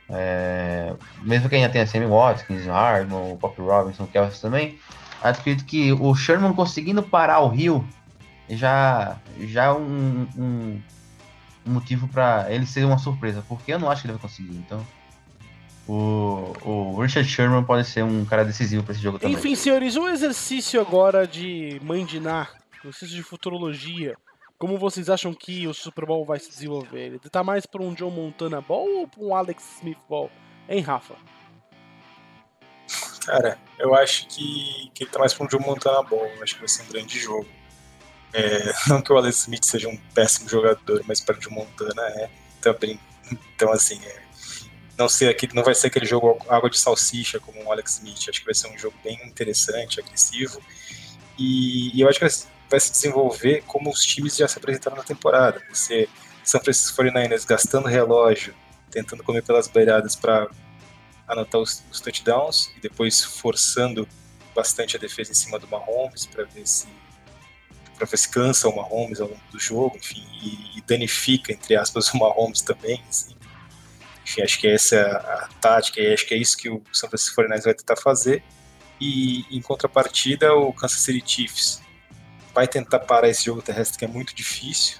É, 0.08 0.94
mesmo 1.22 1.48
que 1.48 1.56
ainda 1.56 1.70
tenha 1.70 1.86
Sammy 1.86 2.06
Watkins, 2.06 2.66
Hardman, 2.66 3.32
o 3.32 3.36
Pop 3.36 3.60
Robinson, 3.60 4.06
Kelsey 4.06 4.40
também, 4.40 4.78
acredito 5.22 5.64
que 5.64 5.92
o 5.92 6.14
Sherman 6.14 6.52
conseguindo 6.52 7.02
parar 7.02 7.40
o 7.40 7.54
Hill 7.54 7.84
já, 8.48 9.16
já 9.40 9.64
é 9.64 9.72
um, 9.72 10.26
um, 10.36 10.82
um 11.66 11.72
motivo 11.72 12.08
para 12.08 12.46
ele 12.50 12.66
ser 12.66 12.84
uma 12.84 12.98
surpresa, 12.98 13.44
porque 13.48 13.72
eu 13.72 13.78
não 13.78 13.90
acho 13.90 14.02
que 14.02 14.06
ele 14.08 14.14
vai 14.14 14.22
conseguir. 14.22 14.56
Então, 14.56 14.84
o, 15.86 16.52
o 16.62 17.00
Richard 17.00 17.28
Sherman 17.28 17.64
pode 17.64 17.86
ser 17.86 18.02
um 18.02 18.24
cara 18.24 18.44
decisivo 18.44 18.82
para 18.82 18.92
esse 18.92 19.02
jogo 19.02 19.18
também. 19.18 19.36
Enfim, 19.36 19.54
senhores, 19.54 19.96
um 19.96 20.08
exercício 20.08 20.80
agora 20.80 21.26
de 21.26 21.80
mandinar, 21.82 22.52
um 22.84 22.88
exercício 22.88 23.16
de 23.16 23.22
futurologia. 23.22 24.16
Como 24.58 24.78
vocês 24.78 25.10
acham 25.10 25.34
que 25.34 25.66
o 25.66 25.74
Super 25.74 26.06
Bowl 26.06 26.24
vai 26.24 26.38
se 26.38 26.48
desenvolver? 26.48 27.06
Ele 27.06 27.18
tá 27.18 27.42
mais 27.42 27.66
para 27.66 27.82
um 27.82 27.92
John 27.92 28.10
Montana 28.10 28.60
Ball 28.60 28.88
ou 29.00 29.08
para 29.08 29.22
um 29.22 29.34
Alex 29.34 29.78
Smith 29.78 29.98
Ball? 30.08 30.30
Hein, 30.68 30.80
Rafa? 30.80 31.14
Cara, 33.24 33.58
eu 33.78 33.94
acho 33.94 34.26
que, 34.28 34.90
que 34.94 35.04
ele 35.04 35.10
tá 35.10 35.18
mais 35.18 35.32
para 35.32 35.44
um 35.44 35.48
John 35.48 35.60
Montana 35.60 36.02
Ball. 36.02 36.26
Eu 36.26 36.42
acho 36.42 36.54
que 36.54 36.60
vai 36.60 36.68
ser 36.68 36.82
um 36.82 36.88
grande 36.88 37.18
jogo. 37.18 37.48
É, 38.32 38.72
não 38.88 39.00
que 39.00 39.12
o 39.12 39.16
Alex 39.16 39.42
Smith 39.42 39.64
seja 39.64 39.88
um 39.88 39.96
péssimo 40.14 40.48
jogador, 40.48 41.02
mas 41.06 41.20
para 41.20 41.36
o 41.36 41.52
Montana 41.52 42.02
é 42.02 42.30
também. 42.60 43.00
Então, 43.30 43.72
assim, 43.72 44.00
é, 44.04 44.22
não, 44.98 45.08
ser 45.08 45.28
aquele, 45.28 45.54
não 45.54 45.64
vai 45.64 45.74
ser 45.74 45.86
aquele 45.86 46.06
jogo 46.06 46.38
água 46.48 46.68
de 46.68 46.78
salsicha 46.78 47.40
como 47.40 47.64
o 47.64 47.72
Alex 47.72 47.94
Smith. 47.94 48.28
Acho 48.28 48.40
que 48.40 48.44
vai 48.44 48.54
ser 48.54 48.68
um 48.68 48.78
jogo 48.78 48.96
bem 49.02 49.18
interessante, 49.26 50.00
agressivo. 50.00 50.60
E, 51.38 51.96
e 51.96 52.00
eu 52.00 52.08
acho 52.08 52.18
que 52.18 52.26
vai 52.70 52.80
se 52.80 52.90
desenvolver 52.90 53.62
como 53.66 53.90
os 53.90 54.04
times 54.04 54.36
já 54.36 54.46
se 54.46 54.58
apresentaram 54.58 54.96
na 54.96 55.02
temporada. 55.02 55.62
Você, 55.72 56.08
São 56.44 56.60
Francisco 56.60 57.02
49ers 57.02 57.46
gastando 57.46 57.88
relógio, 57.88 58.54
tentando 58.90 59.22
comer 59.22 59.42
pelas 59.42 59.66
beiradas 59.68 60.14
para 60.14 60.48
anotar 61.28 61.60
os, 61.60 61.82
os, 61.90 62.00
touchdowns 62.00 62.70
e 62.76 62.80
depois 62.80 63.22
forçando 63.22 64.06
bastante 64.54 64.96
a 64.96 65.00
defesa 65.00 65.32
em 65.32 65.34
cima 65.34 65.58
do 65.58 65.66
Mahomes 65.66 66.26
para 66.26 66.44
ver 66.44 66.66
se 66.66 66.86
para 67.96 68.06
ver 68.06 68.16
se 68.16 68.28
cansa 68.28 68.68
o 68.68 68.74
Mahomes 68.74 69.20
ao 69.20 69.28
longo 69.28 69.40
do 69.52 69.58
jogo, 69.58 69.96
enfim, 69.96 70.26
e, 70.42 70.78
e 70.78 70.82
danifica 70.82 71.52
entre 71.52 71.76
aspas 71.76 72.08
o 72.14 72.18
Mahomes 72.18 72.60
também, 72.60 73.02
assim. 73.08 73.34
Enfim, 74.24 74.42
acho 74.42 74.58
que 74.58 74.66
essa 74.66 74.96
é 74.96 75.10
a 75.12 75.48
tática 75.60 76.00
e 76.00 76.12
acho 76.12 76.26
que 76.26 76.34
é 76.34 76.38
isso 76.38 76.56
que 76.56 76.68
o 76.68 76.82
São 76.92 77.08
Francisco 77.08 77.40
49ers 77.40 77.64
vai 77.64 77.74
tentar 77.74 77.96
fazer. 77.96 78.42
E 79.00 79.44
em 79.50 79.60
contrapartida, 79.60 80.54
o 80.54 80.72
Kansas 80.72 81.00
City 81.00 81.22
Chiefs 81.26 81.82
vai 82.54 82.66
tentar 82.66 83.00
parar 83.00 83.28
esse 83.28 83.44
jogo 83.44 83.60
terrestre 83.60 83.98
que 83.98 84.04
é 84.04 84.08
muito 84.08 84.34
difícil. 84.34 84.98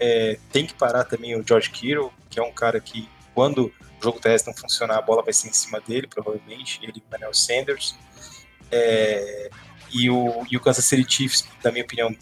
É, 0.00 0.38
tem 0.50 0.66
que 0.66 0.74
parar 0.74 1.04
também 1.04 1.38
o 1.38 1.44
George 1.46 1.70
Kittle, 1.70 2.10
que 2.28 2.40
é 2.40 2.42
um 2.42 2.52
cara 2.52 2.80
que, 2.80 3.08
quando 3.34 3.66
o 3.66 4.02
jogo 4.02 4.20
terrestre 4.20 4.52
não 4.52 4.58
funcionar, 4.58 4.98
a 4.98 5.02
bola 5.02 5.22
vai 5.22 5.32
ser 5.32 5.48
em 5.48 5.52
cima 5.52 5.80
dele, 5.80 6.06
provavelmente, 6.06 6.80
ele 6.82 6.92
e 6.96 6.98
o 7.00 7.10
Daniel 7.10 7.34
Sanders. 7.34 7.96
É, 8.70 9.50
e, 9.92 10.10
o, 10.10 10.46
e 10.50 10.56
o 10.56 10.60
Kansas 10.60 10.84
City 10.84 11.10
Chiefs, 11.10 11.44
na 11.62 11.70
minha 11.70 11.84
opinião, 11.84 12.14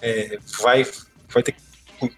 é, 0.00 0.38
vai, 0.60 0.84
vai 1.28 1.42
ter 1.42 1.52
que 1.52 1.62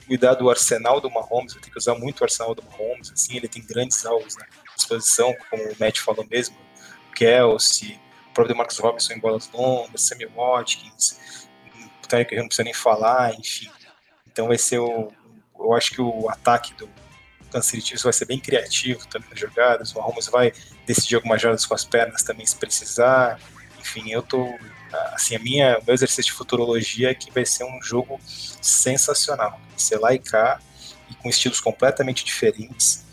cuidar 0.06 0.34
do 0.34 0.48
arsenal 0.48 1.00
do 1.00 1.10
Mahomes, 1.10 1.52
vai 1.52 1.62
ter 1.62 1.70
que 1.70 1.78
usar 1.78 1.94
muito 1.94 2.20
o 2.20 2.24
arsenal 2.24 2.54
do 2.54 2.62
Mahomes, 2.62 3.12
assim, 3.12 3.36
ele 3.36 3.48
tem 3.48 3.62
grandes 3.62 4.04
alvos 4.06 4.36
na 4.36 4.46
disposição, 4.74 5.34
como 5.50 5.62
o 5.62 5.76
Matt 5.78 5.98
falou 6.00 6.26
mesmo, 6.30 6.56
Kelsey, 7.14 8.00
o 8.30 8.34
próprio 8.34 8.56
Marcos 8.56 8.78
Robinson 8.78 9.12
em 9.12 9.18
bolas 9.18 9.50
longas, 9.52 10.02
Sammy 10.02 10.26
Watkins, 10.26 11.18
o 12.02 12.08
Tarek 12.08 12.34
não 12.36 12.46
precisa 12.46 12.64
nem 12.64 12.74
falar, 12.74 13.34
enfim. 13.38 13.70
Então 14.26 14.48
vai 14.48 14.58
ser 14.58 14.78
o. 14.78 15.12
Eu 15.58 15.72
acho 15.72 15.92
que 15.92 16.02
o 16.02 16.28
ataque 16.28 16.74
do 16.74 16.88
City 17.62 17.88
Chiefs 17.88 18.02
vai 18.02 18.12
ser 18.12 18.24
bem 18.26 18.38
criativo 18.38 19.06
também 19.06 19.28
nas 19.30 19.38
jogadas. 19.38 19.92
O 19.92 19.98
Mahomes 19.98 20.26
vai 20.26 20.52
decidir 20.86 21.16
algumas 21.16 21.40
jogadas 21.40 21.66
com 21.66 21.74
as 21.74 21.84
pernas 21.84 22.22
também 22.22 22.46
se 22.46 22.56
precisar. 22.56 23.38
Enfim, 23.78 24.10
eu 24.10 24.22
tô 24.22 24.48
assim, 25.12 25.36
a 25.36 25.38
minha, 25.38 25.80
meu 25.86 25.94
exercício 25.94 26.24
de 26.24 26.32
futurologia 26.32 27.10
é 27.10 27.14
que 27.14 27.30
vai 27.30 27.44
ser 27.44 27.64
um 27.64 27.82
jogo 27.82 28.20
sensacional. 28.24 29.60
Vai 29.68 29.78
ser 29.78 29.98
lá 29.98 30.14
e 30.14 30.18
cá, 30.18 30.60
e 31.10 31.14
com 31.14 31.28
estilos 31.28 31.60
completamente 31.60 32.24
diferentes. 32.24 33.04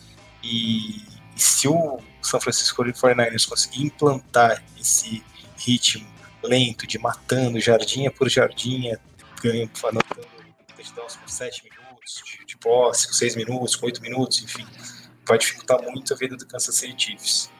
E, 0.43 0.97
e 1.35 1.39
se 1.39 1.67
o 1.67 1.99
São 2.21 2.39
Francisco 2.39 2.83
49ers 2.83 3.47
conseguir 3.47 3.83
implantar 3.83 4.63
esse 4.79 5.23
ritmo 5.57 6.09
lento 6.43 6.87
de 6.87 6.97
matando 6.97 7.59
jardinha 7.59 8.11
por 8.11 8.27
jardinha, 8.29 8.99
ganhando, 9.41 9.71
touchdowns 10.75 11.15
com 11.15 11.27
7 11.27 11.63
minutos 11.63 11.80
de, 12.05 12.45
de 12.45 12.57
posse, 12.57 13.07
com 13.07 13.13
6 13.13 13.35
minutos, 13.35 13.75
com 13.75 13.85
8 13.85 14.01
minutos, 14.01 14.43
enfim, 14.43 14.65
vai 15.25 15.37
dificultar 15.37 15.81
muito 15.83 16.13
a 16.13 16.17
vida 16.17 16.35
do 16.35 16.45
Kansas 16.45 16.75
City 16.75 17.05
Chiefs 17.05 17.51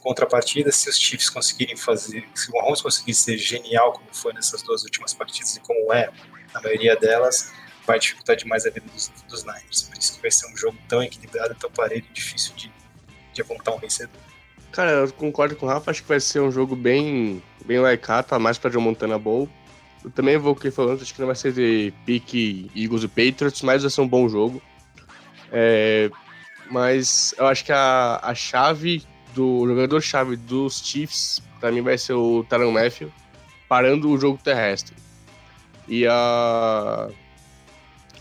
contrapartida, 0.00 0.72
se 0.72 0.88
os 0.88 0.98
Chiefs 0.98 1.30
conseguirem 1.30 1.76
fazer, 1.76 2.26
se 2.34 2.50
o 2.50 2.54
Mahomes 2.54 2.80
conseguir 2.80 3.14
ser 3.14 3.38
genial 3.38 3.92
como 3.92 4.08
foi 4.12 4.32
nessas 4.32 4.62
duas 4.62 4.82
últimas 4.82 5.14
partidas 5.14 5.56
e 5.56 5.60
como 5.60 5.92
é 5.92 6.10
na 6.52 6.60
maioria 6.60 6.96
delas, 6.96 7.52
vai 7.86 7.98
dificultar 7.98 8.36
demais 8.36 8.66
a 8.66 8.70
vida 8.70 8.86
dos, 8.92 9.08
dos 9.28 9.44
Niners. 9.44 9.82
Por 9.82 9.98
isso 9.98 10.14
que 10.16 10.22
vai 10.22 10.30
ser 10.30 10.50
um 10.52 10.56
jogo 10.56 10.76
tão 10.88 11.02
equilibrado, 11.02 11.54
tão 11.54 11.70
parelho 11.70 12.04
e 12.10 12.12
difícil 12.12 12.54
de, 12.56 12.72
de 13.32 13.42
apontar 13.42 13.74
um 13.74 13.78
vencedor. 13.78 14.20
Cara, 14.72 14.90
eu 14.90 15.12
concordo 15.12 15.56
com 15.56 15.66
o 15.66 15.68
Rafa, 15.68 15.90
acho 15.90 16.02
que 16.02 16.08
vai 16.08 16.20
ser 16.20 16.40
um 16.40 16.50
jogo 16.50 16.76
bem, 16.76 17.42
bem 17.64 17.78
laicado, 17.78 18.28
tá 18.28 18.38
mais 18.38 18.56
pra 18.56 18.70
John 18.70 18.80
Montana 18.80 19.18
Bowl. 19.18 19.48
Eu 20.04 20.10
também 20.10 20.38
vou 20.38 20.54
que 20.54 20.70
falando, 20.70 21.02
acho 21.02 21.12
que 21.12 21.20
não 21.20 21.26
vai 21.26 21.36
ser 21.36 21.52
de 21.52 21.92
pique 22.06 22.70
Eagles 22.74 23.02
e 23.02 23.08
Patriots, 23.08 23.62
mas 23.62 23.82
vai 23.82 23.90
ser 23.90 24.00
um 24.00 24.08
bom 24.08 24.28
jogo. 24.28 24.62
É, 25.52 26.10
mas 26.70 27.34
eu 27.36 27.46
acho 27.46 27.64
que 27.64 27.72
a, 27.72 28.20
a 28.22 28.34
chave 28.34 29.02
do 29.34 29.66
jogador-chave 29.66 30.36
dos 30.36 30.80
Chiefs, 30.80 31.42
para 31.58 31.70
mim 31.70 31.82
vai 31.82 31.98
ser 31.98 32.14
o 32.14 32.44
Taron 32.44 32.72
Matthew, 32.72 33.12
parando 33.68 34.10
o 34.10 34.18
jogo 34.18 34.38
terrestre. 34.42 34.96
E 35.86 36.06
a, 36.06 37.08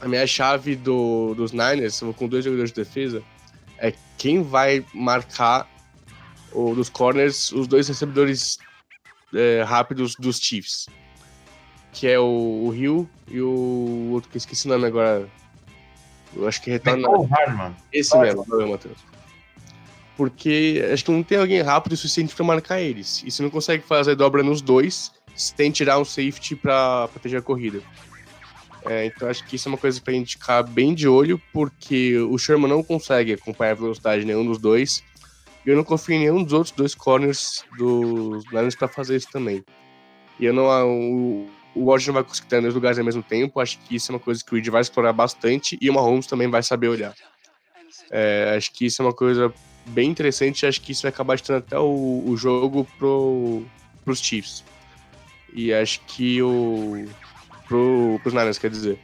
a 0.01 0.07
minha 0.07 0.25
chave 0.25 0.75
do, 0.75 1.34
dos 1.36 1.51
Niners, 1.51 1.99
com 2.17 2.27
dois 2.27 2.43
jogadores 2.43 2.71
de 2.71 2.84
defesa, 2.84 3.23
é 3.77 3.93
quem 4.17 4.41
vai 4.41 4.86
marcar 4.93 5.69
o, 6.51 6.73
dos 6.73 6.89
corners 6.89 7.51
os 7.51 7.67
dois 7.67 7.88
recebedores 7.88 8.57
é, 9.34 9.63
rápidos 9.63 10.15
dos 10.15 10.39
Chiefs. 10.39 10.88
Que 11.91 12.07
é 12.07 12.19
o, 12.19 12.67
o 12.67 12.75
Hill 12.75 13.09
e 13.27 13.41
o 13.41 14.09
outro 14.11 14.29
que 14.29 14.37
eu 14.37 14.39
esqueci 14.39 14.67
o 14.67 14.69
nome 14.69 14.85
agora. 14.85 15.27
Eu 16.35 16.47
acho 16.47 16.61
que 16.61 16.69
retorna. 16.69 17.07
Esse 17.91 18.17
mesmo, 18.17 18.45
Matheus 18.47 19.09
porque 20.19 20.85
acho 20.91 21.05
que 21.05 21.11
não 21.11 21.23
tem 21.23 21.37
alguém 21.37 21.61
rápido 21.61 21.93
o 21.93 21.95
suficiente 21.95 22.35
para 22.35 22.43
marcar 22.43 22.81
eles. 22.81 23.23
E 23.25 23.31
se 23.31 23.41
não 23.41 23.49
consegue 23.49 23.85
fazer 23.85 24.15
dobra 24.15 24.43
nos 24.43 24.61
dois, 24.61 25.13
você 25.33 25.55
tem 25.55 25.71
que 25.71 25.77
tirar 25.77 25.97
um 25.97 26.03
safety 26.03 26.57
para 26.57 27.07
proteger 27.07 27.39
a 27.39 27.41
corrida. 27.41 27.81
É, 28.85 29.05
então 29.05 29.29
acho 29.29 29.45
que 29.45 29.55
isso 29.55 29.69
é 29.69 29.71
uma 29.71 29.77
coisa 29.77 30.01
pra 30.01 30.13
gente 30.13 30.37
ficar 30.37 30.61
bem 30.63 30.93
de 30.93 31.07
olho, 31.07 31.41
porque 31.53 32.17
o 32.17 32.37
Sherman 32.37 32.69
não 32.69 32.83
consegue 32.83 33.31
acompanhar 33.31 33.71
a 33.71 33.75
velocidade 33.75 34.19
de 34.19 34.27
nenhum 34.27 34.45
dos 34.45 34.57
dois. 34.57 35.01
E 35.65 35.69
eu 35.69 35.77
não 35.77 35.85
confio 35.85 36.15
em 36.15 36.19
nenhum 36.19 36.43
dos 36.43 36.51
outros 36.51 36.75
dois 36.75 36.93
corners 36.93 37.63
dos 37.77 38.43
Lions 38.51 38.75
para 38.75 38.89
fazer 38.89 39.15
isso 39.15 39.29
também. 39.31 39.63
E 40.37 40.43
eu 40.43 40.53
não. 40.53 40.65
O, 40.85 41.49
o 41.80 41.86
Washington 41.86 42.13
vai 42.13 42.23
conseguir 42.23 42.47
estar 42.47 42.57
em 42.57 42.61
dois 42.61 42.73
lugares 42.73 42.99
ao 42.99 43.05
mesmo 43.05 43.23
tempo. 43.23 43.59
Acho 43.59 43.80
que 43.80 43.95
isso 43.95 44.11
é 44.11 44.15
uma 44.15 44.19
coisa 44.19 44.43
que 44.43 44.51
o 44.51 44.55
Reed 44.55 44.67
vai 44.67 44.82
explorar 44.82 45.13
bastante 45.13 45.77
e 45.82 45.89
o 45.89 45.93
Mahomes 45.93 46.27
também 46.27 46.49
vai 46.49 46.61
saber 46.61 46.89
olhar. 46.89 47.13
É, 48.11 48.55
acho 48.57 48.71
que 48.73 48.86
isso 48.86 49.01
é 49.01 49.05
uma 49.05 49.13
coisa 49.13 49.53
bem 49.86 50.09
interessante. 50.09 50.65
Acho 50.65 50.82
que 50.82 50.91
isso 50.91 51.03
vai 51.03 51.09
acabar 51.09 51.36
ditando 51.36 51.59
até 51.59 51.80
o, 51.80 52.23
o 52.25 52.36
jogo 52.36 52.86
pro, 52.97 53.63
pros 54.03 54.19
Chiefs. 54.19 54.63
E 55.53 55.73
acho 55.73 56.01
que 56.01 56.41
o. 56.41 57.05
Pro, 57.67 58.19
pros 58.21 58.34
Niners, 58.34 58.57
quer 58.57 58.69
dizer. 58.69 58.99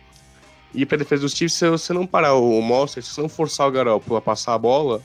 E 0.73 0.85
pra 0.85 0.97
defesa 0.97 1.21
dos 1.21 1.33
Chiefs, 1.33 1.53
se 1.53 1.69
você 1.69 1.93
não 1.93 2.05
parar 2.05 2.33
o 2.33 2.61
Monster, 2.61 3.01
se 3.01 3.11
você 3.11 3.21
não 3.21 3.29
forçar 3.29 3.67
o 3.67 3.71
Garoppolo 3.71 4.17
a 4.17 4.21
passar 4.21 4.53
a 4.53 4.57
bola, 4.57 5.01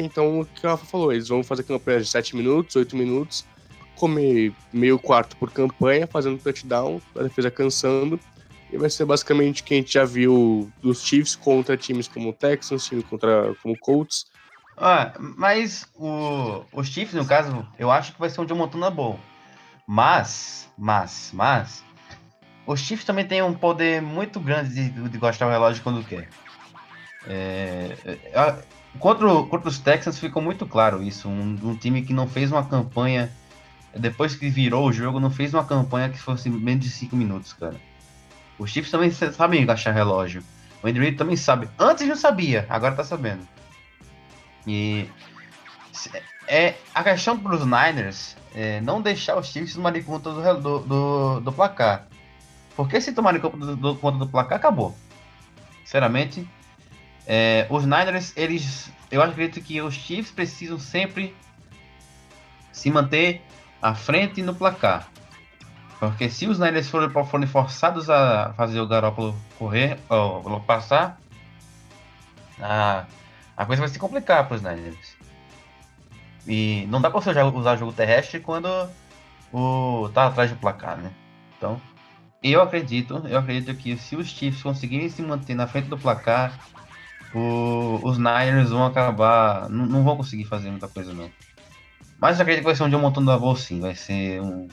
então 0.00 0.40
o 0.40 0.46
que 0.46 0.64
o 0.64 0.70
Rafa 0.70 0.86
falou, 0.86 1.12
eles 1.12 1.28
vão 1.28 1.42
fazer 1.42 1.64
campanha 1.64 2.00
de 2.00 2.06
7 2.06 2.36
minutos, 2.36 2.76
8 2.76 2.96
minutos, 2.96 3.44
comer 3.96 4.52
meio 4.72 4.98
quarto 4.98 5.36
por 5.36 5.50
campanha, 5.50 6.06
fazendo 6.06 6.38
touchdown, 6.38 7.00
a 7.16 7.22
defesa 7.22 7.50
cansando. 7.50 8.18
E 8.70 8.78
vai 8.78 8.88
ser 8.88 9.04
basicamente 9.04 9.60
o 9.60 9.64
que 9.64 9.74
a 9.74 9.76
gente 9.76 9.92
já 9.92 10.04
viu 10.04 10.70
dos 10.82 11.02
Chiefs 11.02 11.36
contra 11.36 11.76
times 11.76 12.08
como 12.08 12.32
Texans, 12.32 12.86
time 12.86 13.02
contra 13.02 13.54
como 13.62 13.76
Colts. 13.78 14.26
Ah, 14.78 15.12
mas 15.18 15.86
o, 15.94 16.64
os 16.72 16.88
Chiefs, 16.88 17.14
no 17.14 17.26
caso, 17.26 17.66
eu 17.78 17.90
acho 17.90 18.14
que 18.14 18.20
vai 18.20 18.30
ser 18.30 18.40
um 18.40 18.46
John 18.46 18.54
Montana 18.54 18.90
bom. 18.90 19.18
Mas, 19.86 20.70
mas, 20.78 21.30
mas, 21.34 21.84
os 22.66 22.80
Chiefs 22.80 23.04
também 23.04 23.26
têm 23.26 23.42
um 23.42 23.52
poder 23.52 24.00
muito 24.00 24.40
grande 24.40 24.72
de, 24.74 25.08
de 25.08 25.18
gastar 25.18 25.46
o 25.46 25.50
relógio 25.50 25.82
quando 25.82 26.02
quer. 26.02 26.28
É, 27.26 27.96
é, 28.06 28.62
contra, 28.98 29.28
o- 29.28 29.46
contra 29.46 29.68
os 29.68 29.78
Texans 29.78 30.18
ficou 30.18 30.40
muito 30.42 30.66
claro 30.66 31.02
isso. 31.02 31.28
Um, 31.28 31.58
um 31.62 31.76
time 31.76 32.02
que 32.02 32.14
não 32.14 32.26
fez 32.26 32.50
uma 32.50 32.64
campanha, 32.64 33.30
depois 33.96 34.34
que 34.34 34.48
virou 34.48 34.88
o 34.88 34.92
jogo, 34.92 35.20
não 35.20 35.30
fez 35.30 35.52
uma 35.54 35.64
campanha 35.64 36.08
que 36.08 36.18
fosse 36.18 36.48
menos 36.50 36.84
de 36.84 36.90
5 36.90 37.14
minutos, 37.16 37.52
cara. 37.52 37.76
Os 38.58 38.70
Chiefs 38.70 38.90
também 38.90 39.10
sa- 39.10 39.32
sabem 39.32 39.64
gastar 39.66 39.92
relógio. 39.92 40.42
O 40.82 40.86
Andy 40.86 40.98
Reid 41.00 41.16
também 41.16 41.36
sabe. 41.36 41.68
Antes 41.78 42.06
não 42.06 42.16
sabia, 42.16 42.66
agora 42.68 42.94
tá 42.94 43.04
sabendo. 43.04 43.46
E 44.66 45.08
é 46.48 46.74
a 46.94 47.02
questão 47.02 47.38
para 47.38 47.54
os 47.54 47.64
Niners 47.64 48.36
é 48.54 48.80
não 48.80 49.00
deixar 49.00 49.36
os 49.38 49.46
Chiefs 49.48 49.74
tomarem 49.74 50.02
conta 50.02 50.30
do, 50.30 50.60
do, 50.60 50.78
do, 50.80 51.40
do 51.40 51.52
placar. 51.52 52.06
Porque 52.76 53.00
se 53.00 53.12
tomarem 53.12 53.40
conta 53.40 53.56
do- 53.76 53.96
conta 53.96 54.18
do 54.18 54.28
placar, 54.28 54.56
acabou. 54.58 54.96
Sinceramente, 55.84 56.48
é, 57.26 57.66
os 57.70 57.84
Niners, 57.84 58.32
eles. 58.36 58.90
Eu 59.10 59.22
acredito 59.22 59.60
que 59.64 59.80
os 59.82 59.94
Chiefs 59.94 60.30
precisam 60.32 60.78
sempre 60.78 61.34
se 62.72 62.90
manter 62.90 63.42
à 63.82 63.94
frente 63.94 64.40
no 64.42 64.54
placar. 64.54 65.08
Porque 65.98 66.28
se 66.30 66.46
os 66.46 66.58
Niners 66.58 66.88
forem, 66.88 67.10
forem 67.26 67.46
forçados 67.46 68.08
a 68.08 68.52
fazer 68.54 68.80
o 68.80 68.88
Garoppolo 68.88 69.36
correr, 69.58 69.98
ou 70.08 70.60
passar, 70.60 71.20
a, 72.60 73.04
a 73.56 73.66
coisa 73.66 73.80
vai 73.82 73.88
se 73.88 73.98
complicar 73.98 74.46
para 74.46 74.56
os 74.56 74.62
Niners. 74.62 75.16
E 76.46 76.86
não 76.88 77.00
dá 77.00 77.10
pra 77.10 77.20
você 77.20 77.30
usar 77.30 77.76
jogo 77.76 77.92
terrestre 77.92 78.40
quando 78.40 78.68
o 79.52 80.08
tá 80.12 80.26
atrás 80.26 80.50
do 80.50 80.56
placar, 80.56 80.96
né? 80.96 81.12
Então, 81.56 81.80
eu 82.42 82.60
acredito, 82.60 83.22
eu 83.28 83.38
acredito 83.38 83.76
que 83.76 83.96
se 83.96 84.16
os 84.16 84.26
Chiefs 84.28 84.62
conseguirem 84.62 85.08
se 85.08 85.22
manter 85.22 85.54
na 85.54 85.68
frente 85.68 85.86
do 85.88 85.96
placar, 85.98 86.58
o- 87.32 88.00
os 88.02 88.18
Niners 88.18 88.70
vão 88.70 88.84
acabar, 88.84 89.68
não, 89.68 89.86
não 89.86 90.02
vão 90.02 90.16
conseguir 90.16 90.44
fazer 90.46 90.70
muita 90.70 90.88
coisa 90.88 91.12
não. 91.14 91.30
Mas 92.22 92.38
eu 92.38 92.42
acredito 92.42 92.60
que 92.62 92.66
vai 92.68 92.76
ser 92.76 92.84
um 92.84 92.88
dia 92.88 92.98
montando 92.98 93.26
da 93.26 93.36
bola 93.36 93.56
sim, 93.56 93.80
vai 93.80 93.96
ser 93.96 94.40
um, 94.40 94.68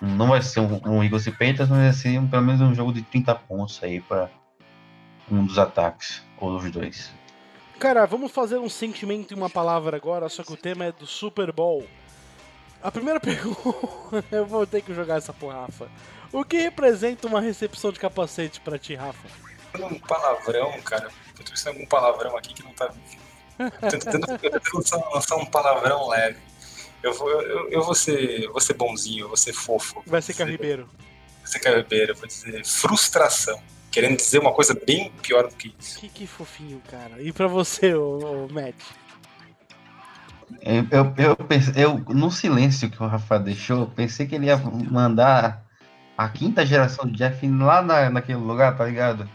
um- 0.00 0.14
não 0.14 0.28
vai 0.28 0.40
ser 0.40 0.60
um, 0.60 0.80
um 0.86 1.02
Eagles 1.02 1.26
e 1.26 1.32
Panthers, 1.32 1.68
mas 1.68 1.78
vai 1.80 1.92
ser 1.92 2.16
um- 2.20 2.28
pelo 2.28 2.42
menos 2.42 2.60
um 2.60 2.72
jogo 2.72 2.92
de 2.92 3.02
30 3.02 3.34
pontos 3.34 3.82
aí 3.82 4.00
para 4.00 4.30
um 5.28 5.44
dos 5.44 5.58
ataques 5.58 6.22
ou 6.38 6.56
dos 6.56 6.70
dois. 6.70 7.10
Cara, 7.80 8.06
vamos 8.06 8.30
fazer 8.30 8.58
um 8.58 8.68
sentimento 8.68 9.34
em 9.34 9.36
uma 9.36 9.50
palavra 9.50 9.96
agora, 9.96 10.28
só 10.28 10.44
que 10.44 10.52
o 10.52 10.56
tema 10.56 10.84
é 10.84 10.92
do 10.92 11.08
Super 11.08 11.50
Bowl. 11.50 11.84
A 12.80 12.92
primeira 12.92 13.18
pergunta, 13.20 14.24
eu 14.30 14.46
vou 14.46 14.64
ter 14.64 14.80
que 14.82 14.94
jogar 14.94 15.16
essa 15.16 15.32
pro 15.32 15.48
Rafa. 15.48 15.88
O 16.32 16.44
que 16.44 16.56
representa 16.56 17.26
uma 17.26 17.40
recepção 17.40 17.90
de 17.90 17.98
capacete 17.98 18.60
pra 18.60 18.78
ti, 18.78 18.94
Rafa? 18.94 19.26
Um 19.76 19.98
palavrão, 19.98 20.80
cara. 20.82 21.08
Eu 21.36 21.44
tô 21.44 21.50
pensando 21.50 21.72
em 21.72 21.76
algum 21.78 21.88
palavrão 21.88 22.36
aqui 22.36 22.54
que 22.54 22.62
não 22.62 22.72
tá. 22.74 22.92
Tô 23.58 23.66
tentando, 23.98 24.30
eu 24.30 24.38
tô 24.38 24.38
tentando 24.38 24.62
lançar, 24.76 24.96
lançar 25.12 25.36
um 25.36 25.46
palavrão 25.46 26.06
leve. 26.08 26.38
Eu 27.02 27.14
vou, 27.14 27.30
eu, 27.42 27.68
eu 27.70 27.82
vou, 27.82 27.94
ser, 27.94 28.46
vou 28.48 28.60
ser 28.60 28.74
bonzinho, 28.74 29.24
eu 29.24 29.28
vou 29.28 29.36
ser 29.36 29.52
fofo. 29.52 30.02
Vai 30.06 30.20
ser 30.20 30.34
Carribeiro. 30.34 30.88
Vou 31.38 31.46
ser 31.46 31.58
carribeiro, 31.60 32.12
eu 32.12 32.16
vou 32.16 32.26
dizer 32.26 32.64
frustração. 32.64 33.60
Querendo 33.90 34.16
dizer 34.16 34.38
uma 34.38 34.52
coisa 34.52 34.78
bem 34.86 35.10
pior 35.22 35.48
do 35.48 35.54
que 35.54 35.74
isso. 35.80 35.98
Que, 35.98 36.08
que 36.08 36.26
fofinho, 36.26 36.80
cara. 36.88 37.20
E 37.20 37.32
pra 37.32 37.48
você, 37.48 37.92
ô, 37.94 38.44
ô 38.44 38.48
Matt? 38.48 38.76
Eu, 40.62 40.86
eu, 40.90 41.14
eu, 41.16 41.36
pense- 41.36 41.72
eu, 41.74 41.98
no 41.98 42.30
silêncio 42.30 42.90
que 42.90 43.02
o 43.02 43.06
Rafa 43.06 43.38
deixou, 43.38 43.80
eu 43.80 43.86
pensei 43.86 44.26
que 44.26 44.34
ele 44.34 44.46
ia 44.46 44.56
mandar 44.58 45.64
a 46.16 46.28
quinta 46.28 46.66
geração 46.66 47.06
de 47.06 47.16
Jeff 47.16 47.48
lá 47.48 47.80
na, 47.82 48.10
naquele 48.10 48.38
lugar, 48.38 48.76
tá 48.76 48.84
ligado? 48.84 49.28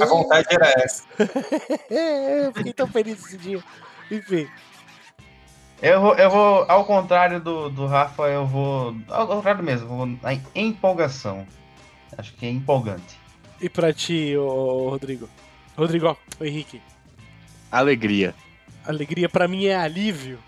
A 0.00 0.06
vontade 0.06 0.46
era 0.50 0.72
essa. 0.76 1.04
eu 1.90 2.52
fiquei 2.52 2.72
tão 2.72 2.86
feliz 2.86 3.18
esse 3.26 3.36
dia. 3.36 3.62
Enfim, 4.10 4.48
Eu 5.80 6.00
vou, 6.00 6.14
eu 6.14 6.28
vou 6.30 6.64
ao 6.68 6.84
contrário 6.84 7.40
do, 7.40 7.68
do 7.70 7.86
Rafa, 7.86 8.22
eu 8.24 8.44
vou. 8.46 8.96
Ao 9.08 9.26
contrário 9.26 9.62
mesmo, 9.62 9.84
eu 9.88 9.96
vou 9.96 10.06
na 10.06 10.34
empolgação. 10.54 11.46
Acho 12.16 12.32
que 12.34 12.46
é 12.46 12.50
empolgante. 12.50 13.16
e 13.60 13.68
pra 13.68 13.92
ti, 13.92 14.36
ô, 14.36 14.42
ô, 14.86 14.88
Rodrigo? 14.90 15.28
Rodrigo, 15.76 16.06
ó, 16.08 16.16
ô, 16.40 16.44
Henrique. 16.44 16.82
Alegria. 17.70 18.34
Alegria 18.84 19.28
pra 19.28 19.46
mim 19.46 19.66
é 19.66 19.76
alívio 19.76 20.38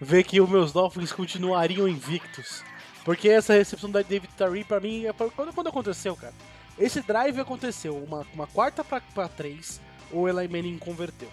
ver 0.00 0.24
que 0.24 0.40
os 0.40 0.48
meus 0.48 0.72
Dolphins 0.72 1.12
continuariam 1.12 1.86
invictos. 1.88 2.62
Porque 3.04 3.28
essa 3.28 3.52
recepção 3.54 3.90
da 3.90 4.00
David 4.02 4.30
Tyree 4.36 4.64
pra 4.64 4.78
mim 4.80 5.04
é 5.04 5.12
pra- 5.12 5.28
quando, 5.30 5.52
quando 5.52 5.68
aconteceu, 5.68 6.14
cara. 6.16 6.32
Esse 6.78 7.02
drive 7.02 7.38
aconteceu, 7.40 7.96
uma, 7.96 8.24
uma 8.32 8.46
quarta 8.46 8.82
pra, 8.84 9.00
pra 9.14 9.28
três, 9.28 9.80
o 10.10 10.26
Eli 10.28 10.48
Manning 10.48 10.78
converteu. 10.78 11.28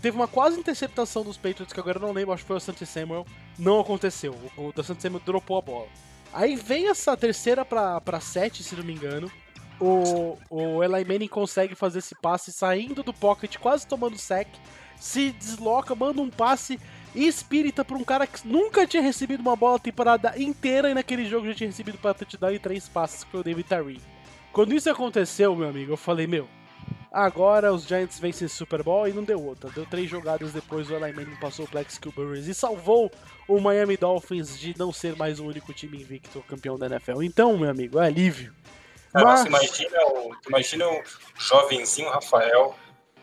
Teve 0.00 0.16
uma 0.16 0.28
quase 0.28 0.58
interceptação 0.58 1.22
dos 1.22 1.36
Patriots, 1.36 1.72
que 1.72 1.80
agora 1.80 1.98
eu 1.98 2.02
não 2.02 2.12
lembro, 2.12 2.32
acho 2.32 2.42
que 2.42 2.48
foi 2.48 2.56
o 2.56 2.60
Santos 2.60 2.88
Samuel. 2.88 3.26
Não 3.58 3.80
aconteceu, 3.80 4.34
o, 4.56 4.68
o 4.68 4.82
Santos 4.82 5.02
Samuel 5.02 5.22
dropou 5.24 5.58
a 5.58 5.62
bola. 5.62 5.88
Aí 6.32 6.56
vem 6.56 6.88
essa 6.88 7.16
terceira 7.16 7.64
pra, 7.64 8.00
pra 8.00 8.20
sete, 8.20 8.62
se 8.62 8.76
não 8.76 8.84
me 8.84 8.92
engano. 8.92 9.30
O, 9.80 10.38
o 10.48 10.82
Eli 10.82 11.04
Manning 11.04 11.28
consegue 11.28 11.74
fazer 11.74 11.98
esse 11.98 12.14
passe 12.14 12.52
saindo 12.52 13.02
do 13.02 13.12
pocket, 13.12 13.56
quase 13.58 13.86
tomando 13.86 14.16
sec 14.16 14.48
se 14.98 15.30
desloca, 15.32 15.94
manda 15.94 16.20
um 16.20 16.30
passe 16.30 16.80
espírita 17.14 17.84
pra 17.84 17.96
um 17.96 18.04
cara 18.04 18.26
que 18.26 18.46
nunca 18.46 18.86
tinha 18.86 19.02
recebido 19.02 19.40
uma 19.40 19.56
bola 19.56 19.76
a 19.76 19.80
temporada 19.80 20.34
inteira 20.40 20.90
e 20.90 20.94
naquele 20.94 21.26
jogo 21.26 21.46
já 21.46 21.54
tinha 21.54 21.68
recebido 21.68 21.98
para 21.98 22.14
touchdown 22.14 22.52
e 22.52 22.58
três 22.58 22.88
passes 22.88 23.24
que 23.24 23.30
foi 23.30 23.40
o 23.40 23.44
David 23.44 23.68
Tyree. 23.68 24.00
Quando 24.52 24.74
isso 24.74 24.90
aconteceu, 24.90 25.54
meu 25.54 25.68
amigo, 25.68 25.92
eu 25.92 25.96
falei, 25.96 26.26
meu, 26.26 26.48
agora 27.12 27.72
os 27.72 27.84
Giants 27.86 28.18
vencem 28.18 28.46
o 28.46 28.50
Super 28.50 28.82
Bowl 28.82 29.06
e 29.08 29.12
não 29.12 29.22
deu 29.24 29.42
outra. 29.42 29.70
Deu 29.70 29.86
três 29.86 30.08
jogadas 30.10 30.52
depois, 30.52 30.90
o 30.90 30.94
Eli 30.94 31.12
Manning 31.12 31.36
passou 31.40 31.64
o 31.64 31.68
Plex 31.68 31.98
Burris 32.14 32.46
e 32.46 32.54
salvou 32.54 33.10
o 33.48 33.60
Miami 33.60 33.96
Dolphins 33.96 34.58
de 34.58 34.74
não 34.78 34.92
ser 34.92 35.16
mais 35.16 35.38
o 35.40 35.46
único 35.46 35.72
time 35.72 36.00
invicto 36.00 36.42
campeão 36.48 36.78
da 36.78 36.86
NFL. 36.86 37.22
Então, 37.22 37.56
meu 37.56 37.70
amigo, 37.70 37.98
é 37.98 38.06
alívio. 38.06 38.54
Cara, 39.12 39.24
Mas- 39.24 39.40
você 39.40 39.48
imagina 39.48 40.06
o, 40.08 40.36
imagina 40.48 40.88
o 40.88 41.02
jovenzinho 41.38 42.10
Rafael, 42.10 42.74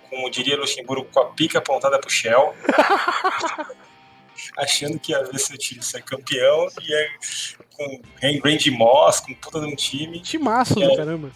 como 0.09 0.29
diria 0.29 0.57
Luxemburgo, 0.57 1.07
com 1.11 1.19
a 1.19 1.25
pica 1.31 1.59
apontada 1.59 1.99
pro 1.99 2.09
Shell, 2.09 2.53
achando 4.57 4.99
que 4.99 5.11
ia 5.11 5.23
ver 5.23 5.39
seu 5.39 5.57
time 5.57 5.81
ser 5.83 6.01
campeão 6.03 6.67
e 6.81 6.93
é 6.93 7.09
com 7.75 8.01
Randy 8.43 8.71
Moss, 8.71 9.19
com 9.19 9.33
puta 9.35 9.59
de 9.59 9.67
um 9.67 9.75
time, 9.75 10.19
Timaço 10.21 10.75
do 10.75 10.83
É. 10.83 10.95
caramba. 10.95 11.31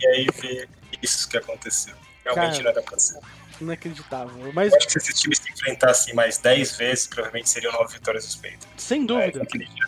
e 0.00 0.06
aí 0.06 0.26
ver 0.40 0.68
isso 1.02 1.28
que 1.28 1.36
aconteceu. 1.36 1.94
Realmente 2.24 2.52
Cara, 2.52 2.62
não 2.64 2.70
era 2.70 2.82
pra 2.82 2.98
ser. 2.98 3.18
Inacreditável. 3.60 4.52
Mas, 4.52 4.72
Eu 4.72 4.78
acho 4.78 4.86
que 4.86 4.92
se 4.92 4.98
esses 4.98 5.20
times 5.20 5.38
se 5.38 5.50
enfrentassem 5.50 6.14
mais 6.14 6.38
10 6.38 6.76
vezes, 6.76 7.06
provavelmente 7.06 7.48
seriam 7.50 7.72
9 7.72 7.94
vitórias 7.94 8.24
dos 8.26 8.34
Patriots. 8.36 8.68
sem 8.76 9.02
É, 9.02 9.06
dúvida. 9.06 9.38
naquele 9.40 9.66
dia. 9.66 9.86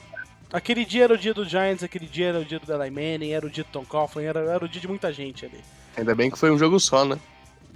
Aquele 0.52 0.84
dia 0.84 1.04
era 1.04 1.14
o 1.14 1.18
dia 1.18 1.34
do 1.34 1.44
Giants, 1.44 1.82
aquele 1.82 2.06
dia 2.06 2.28
era 2.28 2.38
o 2.38 2.44
dia 2.44 2.60
do 2.60 2.72
Eli 2.72 2.90
Manning, 2.90 3.32
era 3.32 3.44
o 3.44 3.50
dia 3.50 3.64
do 3.64 3.70
Tom 3.70 3.84
Coughlin, 3.84 4.24
era, 4.24 4.38
era 4.40 4.64
o 4.64 4.68
dia 4.68 4.80
de 4.80 4.86
muita 4.86 5.12
gente 5.12 5.44
ali. 5.44 5.60
Ainda 5.96 6.14
bem 6.14 6.30
que 6.30 6.38
foi 6.38 6.50
um 6.52 6.58
jogo 6.58 6.78
só, 6.78 7.04
né? 7.04 7.18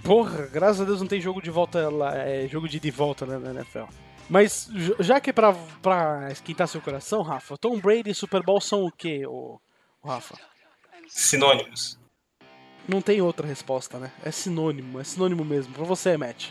Porra, 0.01 0.47
graças 0.47 0.79
a 0.79 0.85
Deus 0.85 1.01
não 1.01 1.07
tem 1.07 1.19
jogo 1.19 1.41
de 1.41 1.49
volta 1.49 1.89
lá, 1.89 2.15
é, 2.17 2.47
jogo 2.47 2.69
de 2.69 2.77
ida 2.77 2.87
e 2.87 2.91
volta 2.91 3.25
né, 3.25 3.37
na 3.37 3.51
NFL. 3.59 3.83
Mas 4.29 4.69
já 5.01 5.19
que 5.19 5.31
é 5.31 5.33
pra, 5.33 5.51
pra 5.81 6.31
esquentar 6.31 6.69
seu 6.69 6.79
coração, 6.79 7.21
Rafa, 7.21 7.57
Tom 7.57 7.77
Brady 7.79 8.11
e 8.11 8.15
Super 8.15 8.41
Bowl 8.43 8.61
são 8.61 8.85
o 8.85 8.91
quê, 8.91 9.25
ô, 9.27 9.59
ô 10.01 10.07
Rafa? 10.07 10.35
Sinônimos. 11.09 11.98
Não 12.89 13.03
tem 13.03 13.21
outra 13.21 13.45
resposta, 13.45 13.99
né? 13.99 14.11
É 14.23 14.31
sinônimo, 14.31 14.99
é 14.99 15.03
sinônimo 15.03 15.45
mesmo. 15.45 15.71
Pra 15.73 15.83
você, 15.83 16.17
Matt. 16.17 16.47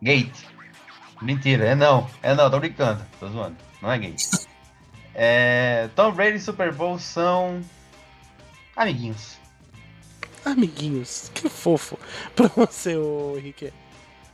Gate. 0.00 0.46
Mentira, 1.20 1.64
é 1.66 1.74
não. 1.74 2.08
É 2.22 2.36
não, 2.36 2.48
tô 2.48 2.60
brincando. 2.60 3.04
Tô 3.18 3.28
zoando. 3.28 3.56
Não 3.80 3.90
é 3.90 3.98
gate. 3.98 4.28
É, 5.14 5.90
Tom 5.94 6.10
Brady 6.10 6.38
e 6.38 6.40
Super 6.40 6.72
Bowl 6.72 6.98
são 6.98 7.62
amiguinhos. 8.74 9.36
Amiguinhos, 10.42 11.30
que 11.34 11.50
fofo. 11.50 11.98
Pra 12.34 12.48
você, 12.48 12.96
ô 12.96 13.34
Henrique. 13.36 13.74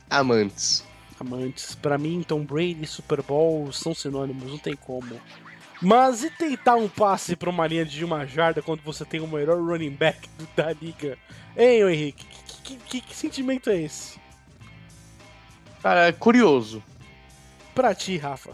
Amantes. 0.09 0.85
Amantes. 1.19 1.75
Pra 1.75 1.97
mim, 1.97 2.23
Tom 2.25 2.45
Brady 2.45 2.83
e 2.83 2.87
Super 2.87 3.21
Bowl 3.21 3.73
são 3.73 3.93
sinônimos, 3.93 4.49
não 4.49 4.57
tem 4.57 4.73
como. 4.73 5.19
Mas 5.81 6.23
e 6.23 6.29
tentar 6.29 6.75
um 6.75 6.89
passe 6.89 7.35
pra 7.35 7.49
uma 7.49 7.65
linha 7.65 7.85
de 7.85 8.03
uma 8.03 8.25
jarda 8.25 8.61
quando 8.61 8.81
você 8.81 9.05
tem 9.05 9.19
o 9.21 9.27
melhor 9.27 9.57
running 9.57 9.91
back 9.91 10.29
da 10.55 10.73
liga? 10.73 11.17
Hein, 11.57 11.83
ô 11.85 11.89
Henrique? 11.89 12.25
Que, 12.25 12.61
que- 12.63 12.77
que- 12.77 13.01
que 13.01 13.15
sentimento 13.15 13.69
é 13.69 13.77
esse? 13.81 14.19
Cara, 15.81 16.07
é 16.07 16.11
curioso. 16.11 16.83
Pra 17.73 17.95
ti, 17.95 18.17
Rafa. 18.17 18.51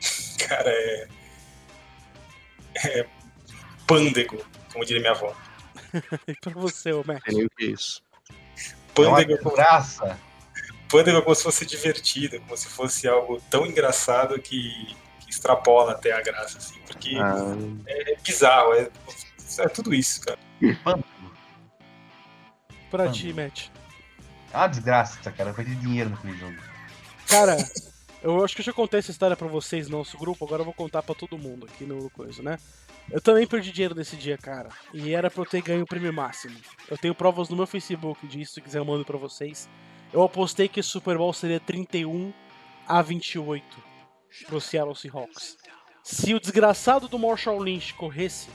Cara, 0.46 0.68
é. 0.70 1.08
É. 2.84 3.06
Pândego, 3.86 4.44
como 4.72 4.84
diria 4.84 5.00
minha 5.00 5.12
avó. 5.12 5.34
E 6.28 6.34
pra 6.34 6.52
você, 6.52 6.92
ô 6.92 7.02
que 7.56 7.64
é 7.64 7.68
isso. 7.68 8.02
É 8.96 9.00
uma 9.00 9.10
Pândego 9.16 9.32
é 9.32 9.36
como, 9.38 9.54
graça. 9.56 10.18
Pândego 10.88 11.18
é 11.18 11.22
como 11.22 11.34
se 11.34 11.42
fosse 11.42 11.66
divertido, 11.66 12.40
como 12.40 12.56
se 12.56 12.68
fosse 12.68 13.06
algo 13.08 13.40
tão 13.50 13.66
engraçado 13.66 14.40
que, 14.40 14.96
que 15.20 15.30
extrapola 15.30 15.92
até 15.92 16.12
a 16.12 16.20
graça, 16.22 16.58
assim. 16.58 16.78
Porque 16.86 17.16
Ah, 17.16 17.54
é 17.86 18.16
bizarro, 18.16 18.72
é, 18.74 18.90
é 19.58 19.68
tudo 19.68 19.94
isso, 19.94 20.20
cara. 20.22 20.38
Pra 22.90 23.04
Ah. 23.04 23.12
ti, 23.12 23.32
Matt. 23.32 23.68
Uma 24.52 24.66
desgraça, 24.66 25.30
cara. 25.30 25.50
Eu 25.50 25.54
perdi 25.54 25.74
dinheiro 25.76 26.10
naquele 26.10 26.36
jogo. 26.38 26.56
Cara, 27.26 27.56
eu 28.22 28.42
acho 28.42 28.54
que 28.54 28.62
eu 28.62 28.64
já 28.66 28.72
contei 28.72 29.00
essa 29.00 29.10
história 29.10 29.36
pra 29.36 29.46
vocês 29.46 29.88
no 29.88 29.98
nosso 29.98 30.16
grupo, 30.16 30.44
agora 30.46 30.62
eu 30.62 30.64
vou 30.64 30.72
contar 30.74 31.02
pra 31.02 31.14
todo 31.14 31.36
mundo 31.36 31.66
aqui 31.66 31.84
no 31.84 32.08
coisa, 32.10 32.42
né? 32.42 32.58
Eu 33.10 33.20
também 33.20 33.46
perdi 33.46 33.70
dinheiro 33.72 33.94
nesse 33.94 34.16
dia, 34.16 34.36
cara. 34.38 34.68
E 34.92 35.14
era 35.14 35.30
pra 35.30 35.42
eu 35.42 35.46
ter 35.46 35.62
ganho 35.62 35.82
o 35.82 35.86
prêmio 35.86 36.12
máximo. 36.12 36.56
Eu 36.90 36.96
tenho 36.98 37.14
provas 37.14 37.48
no 37.48 37.56
meu 37.56 37.66
Facebook 37.66 38.26
disso, 38.26 38.54
se 38.54 38.60
quiser 38.60 38.78
eu 38.78 38.84
mando 38.84 39.04
pra 39.04 39.16
vocês. 39.18 39.68
Eu 40.12 40.22
apostei 40.22 40.68
que 40.68 40.80
o 40.80 40.84
Super 40.84 41.18
Bowl 41.18 41.32
seria 41.32 41.60
31 41.60 42.32
a 42.86 43.02
28 43.02 43.64
pro 44.46 44.60
Seattle 44.60 44.96
Seahawks. 44.96 45.56
Se 46.02 46.34
o 46.34 46.40
desgraçado 46.40 47.08
do 47.08 47.18
Marshall 47.18 47.60
Lynch 47.62 47.92
corresse, 47.94 48.48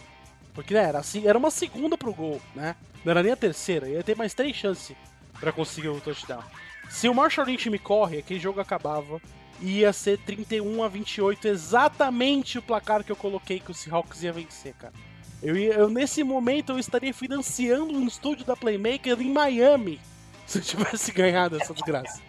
porque 0.53 0.73
né, 0.73 0.83
era, 0.83 0.99
assim- 0.99 1.27
era 1.27 1.37
uma 1.37 1.51
segunda 1.51 1.97
pro 1.97 2.13
gol, 2.13 2.41
né? 2.55 2.75
Não 3.05 3.11
era 3.11 3.21
nem 3.21 3.31
a 3.31 3.35
terceira, 3.35 3.87
ia 3.87 4.01
ter 4.03 4.15
mais 4.17 4.33
três 4.33 4.55
chances 4.55 4.95
pra 5.39 5.51
conseguir 5.51 5.89
o 5.89 6.01
touchdown. 6.01 6.41
Se 6.89 7.07
o 7.07 7.13
Marshall 7.13 7.45
Lynch 7.47 7.69
me 7.69 7.77
corre, 7.79 8.17
aquele 8.19 8.39
jogo 8.39 8.59
acabava 8.59 9.21
ia 9.61 9.93
ser 9.93 10.17
31 10.19 10.83
a 10.83 10.87
28, 10.87 11.47
exatamente 11.47 12.57
o 12.57 12.61
placar 12.61 13.03
que 13.03 13.11
eu 13.11 13.15
coloquei 13.15 13.59
que 13.59 13.71
o 13.71 13.73
Seahawks 13.73 14.23
ia 14.23 14.33
vencer, 14.33 14.73
cara. 14.73 14.93
Eu, 15.41 15.55
eu, 15.55 15.89
nesse 15.89 16.23
momento 16.23 16.71
eu 16.71 16.79
estaria 16.79 17.13
financiando 17.13 17.93
um 17.93 18.07
estúdio 18.07 18.45
da 18.45 18.55
Playmaker 18.55 19.19
em 19.21 19.31
Miami 19.31 19.99
se 20.47 20.59
eu 20.59 20.61
tivesse 20.61 21.11
ganhado 21.11 21.57
essa 21.59 21.73
desgraça. 21.73 22.21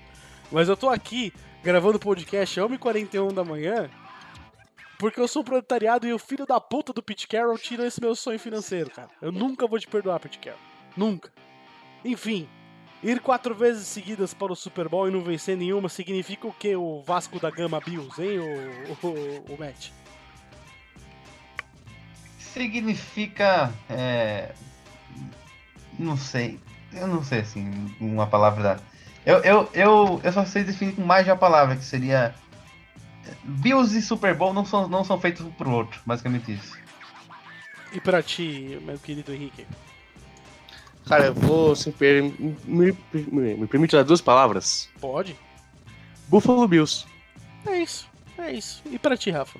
Mas 0.50 0.68
eu 0.68 0.76
tô 0.76 0.88
aqui 0.88 1.32
gravando 1.62 1.98
podcast 1.98 2.60
às 2.60 2.66
1h41 2.66 3.32
da 3.32 3.44
manhã 3.44 3.90
porque 4.98 5.20
eu 5.20 5.28
sou 5.28 5.42
proletariado 5.42 6.06
e 6.06 6.12
o 6.12 6.18
filho 6.18 6.46
da 6.46 6.60
puta 6.60 6.92
do 6.92 7.02
Pete 7.02 7.26
Carroll 7.26 7.58
tira 7.58 7.86
esse 7.86 8.00
meu 8.00 8.14
sonho 8.14 8.38
financeiro, 8.38 8.90
cara. 8.90 9.10
Eu 9.20 9.32
nunca 9.32 9.66
vou 9.66 9.78
te 9.78 9.86
perdoar, 9.86 10.20
Pete 10.20 10.38
Carroll. 10.38 10.60
Nunca. 10.96 11.32
Enfim, 12.04 12.48
ir 13.02 13.20
quatro 13.20 13.54
vezes 13.54 13.86
seguidas 13.86 14.32
para 14.32 14.52
o 14.52 14.56
Super 14.56 14.88
Bowl 14.88 15.08
e 15.08 15.10
não 15.10 15.22
vencer 15.22 15.56
nenhuma 15.56 15.88
significa 15.88 16.46
o 16.46 16.52
que, 16.52 16.74
o 16.76 17.02
Vasco 17.02 17.40
da 17.40 17.50
Gama 17.50 17.80
Bills, 17.80 18.22
hein, 18.22 18.38
o, 18.38 19.06
o, 19.06 19.54
o 19.54 19.58
Matt? 19.58 19.90
Significa. 22.38 23.72
É... 23.90 24.54
Não 25.98 26.16
sei. 26.16 26.60
Eu 26.94 27.06
não 27.06 27.22
sei, 27.22 27.40
assim, 27.40 27.94
uma 28.00 28.26
palavra. 28.26 28.78
Eu, 29.26 29.38
eu, 29.38 29.70
eu, 29.72 30.20
eu 30.22 30.32
só 30.32 30.44
sei 30.44 30.64
definir 30.64 30.94
com 30.94 31.02
mais 31.02 31.24
de 31.24 31.30
uma 31.30 31.36
palavra, 31.36 31.76
que 31.76 31.84
seria. 31.84 32.34
Bills 33.42 33.96
e 33.96 34.02
Super 34.02 34.34
Bowl 34.34 34.52
não 34.52 34.64
são, 34.64 34.86
não 34.86 35.02
são 35.02 35.18
feitos 35.18 35.44
um 35.44 35.50
pro 35.50 35.70
outro, 35.70 36.00
basicamente 36.04 36.52
isso. 36.52 36.76
E 37.92 38.00
pra 38.00 38.22
ti, 38.22 38.78
meu 38.82 38.98
querido 38.98 39.32
Henrique? 39.32 39.66
Cara, 41.06 41.26
eu 41.26 41.34
vou 41.34 41.76
se 41.76 41.90
per... 41.92 42.22
me, 42.22 42.56
me, 42.66 43.56
me 43.56 43.66
permite 43.66 43.94
dar 43.94 44.02
duas 44.02 44.20
palavras. 44.20 44.88
Pode? 45.00 45.36
Buffalo 46.28 46.66
Bills. 46.66 47.06
É 47.66 47.78
isso, 47.78 48.08
é 48.38 48.52
isso. 48.52 48.82
E 48.86 48.98
pra 48.98 49.16
ti, 49.16 49.30
Rafa? 49.30 49.58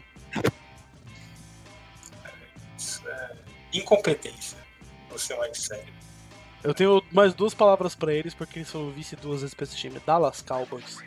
É 3.06 3.36
incompetência. 3.73 4.59
Você 5.11 5.32
é 5.32 5.39
mais 5.39 5.59
sério. 5.59 6.03
Eu 6.65 6.73
tenho 6.73 7.03
mais 7.12 7.35
duas 7.35 7.53
palavras 7.53 7.95
pra 7.95 8.12
eles, 8.12 8.32
porque 8.32 8.59
eles 8.59 8.70
foram 8.70 8.91
vice 8.91 9.15
duas 9.16 9.43
vezes 9.43 9.55
pra 9.55 9.65
esse 9.65 9.77
time. 9.77 10.01
Dallas 10.05 10.41
Cowboys. 10.41 10.99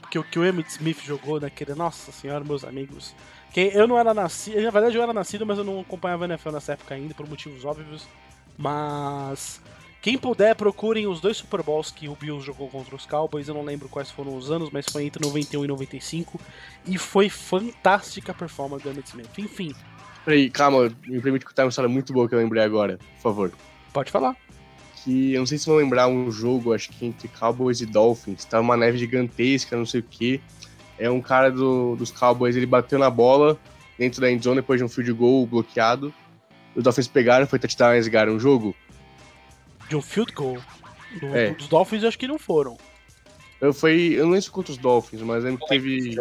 Porque 0.00 0.18
o 0.18 0.24
que 0.24 0.38
o 0.38 0.44
Emmett 0.44 0.70
Smith 0.70 1.02
jogou 1.04 1.38
naquele. 1.38 1.74
Nossa 1.74 2.10
senhora, 2.10 2.42
meus 2.42 2.64
amigos. 2.64 3.14
Que 3.52 3.70
eu 3.74 3.86
não 3.86 3.98
era 3.98 4.14
nascido. 4.14 4.60
Na 4.62 4.70
verdade, 4.70 4.96
eu 4.96 5.02
era 5.02 5.12
nascido, 5.12 5.44
mas 5.44 5.58
eu 5.58 5.64
não 5.64 5.80
acompanhava 5.80 6.24
a 6.24 6.28
NFL 6.28 6.50
nessa 6.50 6.72
época 6.72 6.94
ainda, 6.94 7.12
por 7.12 7.28
motivos 7.28 7.62
óbvios. 7.64 8.08
Mas. 8.56 9.60
Quem 10.00 10.18
puder, 10.18 10.56
procurem 10.56 11.06
os 11.06 11.20
dois 11.20 11.36
Super 11.36 11.62
Bowls 11.62 11.92
que 11.92 12.08
o 12.08 12.16
Bills 12.16 12.44
jogou 12.44 12.68
contra 12.68 12.96
os 12.96 13.06
Cowboys. 13.06 13.46
Eu 13.46 13.54
não 13.54 13.62
lembro 13.62 13.88
quais 13.88 14.10
foram 14.10 14.34
os 14.34 14.50
anos, 14.50 14.70
mas 14.70 14.86
foi 14.90 15.04
entre 15.04 15.24
91 15.24 15.64
e 15.64 15.68
95. 15.68 16.40
E 16.86 16.98
foi 16.98 17.28
fantástica 17.28 18.32
a 18.32 18.34
performance 18.34 18.82
do 18.82 18.90
Emmett 18.90 19.10
Smith. 19.10 19.38
Enfim, 19.38 19.72
Peraí, 20.24 20.48
calma, 20.50 20.90
me 21.06 21.20
permite 21.20 21.44
contar 21.44 21.64
uma 21.64 21.68
história 21.68 21.88
muito 21.88 22.12
boa 22.12 22.28
que 22.28 22.34
eu 22.34 22.38
lembrei 22.38 22.62
agora, 22.62 22.98
por 23.16 23.22
favor. 23.22 23.52
pode 23.92 24.10
falar. 24.10 24.36
Que 25.04 25.32
eu 25.34 25.40
não 25.40 25.46
sei 25.46 25.58
se 25.58 25.66
vão 25.66 25.76
lembrar 25.76 26.06
um 26.08 26.30
jogo, 26.30 26.72
acho 26.72 26.90
que 26.90 27.04
entre 27.06 27.26
Cowboys 27.28 27.80
e 27.80 27.86
Dolphins. 27.86 28.44
Tava 28.44 28.62
uma 28.62 28.76
neve 28.76 28.98
gigantesca, 28.98 29.76
não 29.76 29.86
sei 29.86 30.00
o 30.00 30.04
que. 30.04 30.40
É 30.98 31.10
um 31.10 31.20
cara 31.20 31.50
do- 31.50 31.96
dos 31.96 32.10
Cowboys, 32.12 32.54
ele 32.54 32.66
bateu 32.66 32.98
na 32.98 33.10
bola 33.10 33.58
dentro 33.98 34.20
da 34.20 34.30
endzone 34.30 34.56
depois 34.56 34.78
de 34.78 34.84
um 34.84 34.88
field 34.88 35.12
goal 35.12 35.46
bloqueado. 35.46 36.14
Os 36.76 36.82
Dolphins 36.84 37.08
pegaram, 37.08 37.46
foi 37.46 37.58
touchdown 37.58 37.94
e 37.94 38.08
ganharam 38.08 38.36
o 38.36 38.40
jogo. 38.40 38.74
De 39.88 39.96
um 39.96 40.02
field 40.02 40.32
goal. 40.32 40.58
Do- 41.20 41.36
É. 41.36 41.50
Dos 41.52 41.68
Dolphins, 41.68 42.02
eu 42.02 42.08
acho 42.08 42.18
que 42.18 42.28
não 42.28 42.38
foram. 42.38 42.76
Eu, 43.60 43.72
foi, 43.74 44.14
eu 44.14 44.24
não 44.26 44.32
lembro 44.32 44.64
os 44.70 44.76
Dolphins, 44.78 45.20
mas 45.22 45.44
lembro 45.44 45.60
que 45.60 45.68
teve. 45.68 46.16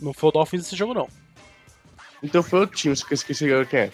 Não 0.00 0.12
foi 0.12 0.28
o 0.28 0.32
Dolphins 0.32 0.66
esse 0.66 0.76
jogo, 0.76 0.94
não. 0.94 1.08
Então 2.22 2.42
foi 2.42 2.60
outro 2.60 2.76
time, 2.76 2.94
só 2.96 3.06
que 3.06 3.12
eu 3.12 3.16
esqueci 3.16 3.44
agora 3.46 3.64
quem 3.66 3.80
é. 3.80 3.90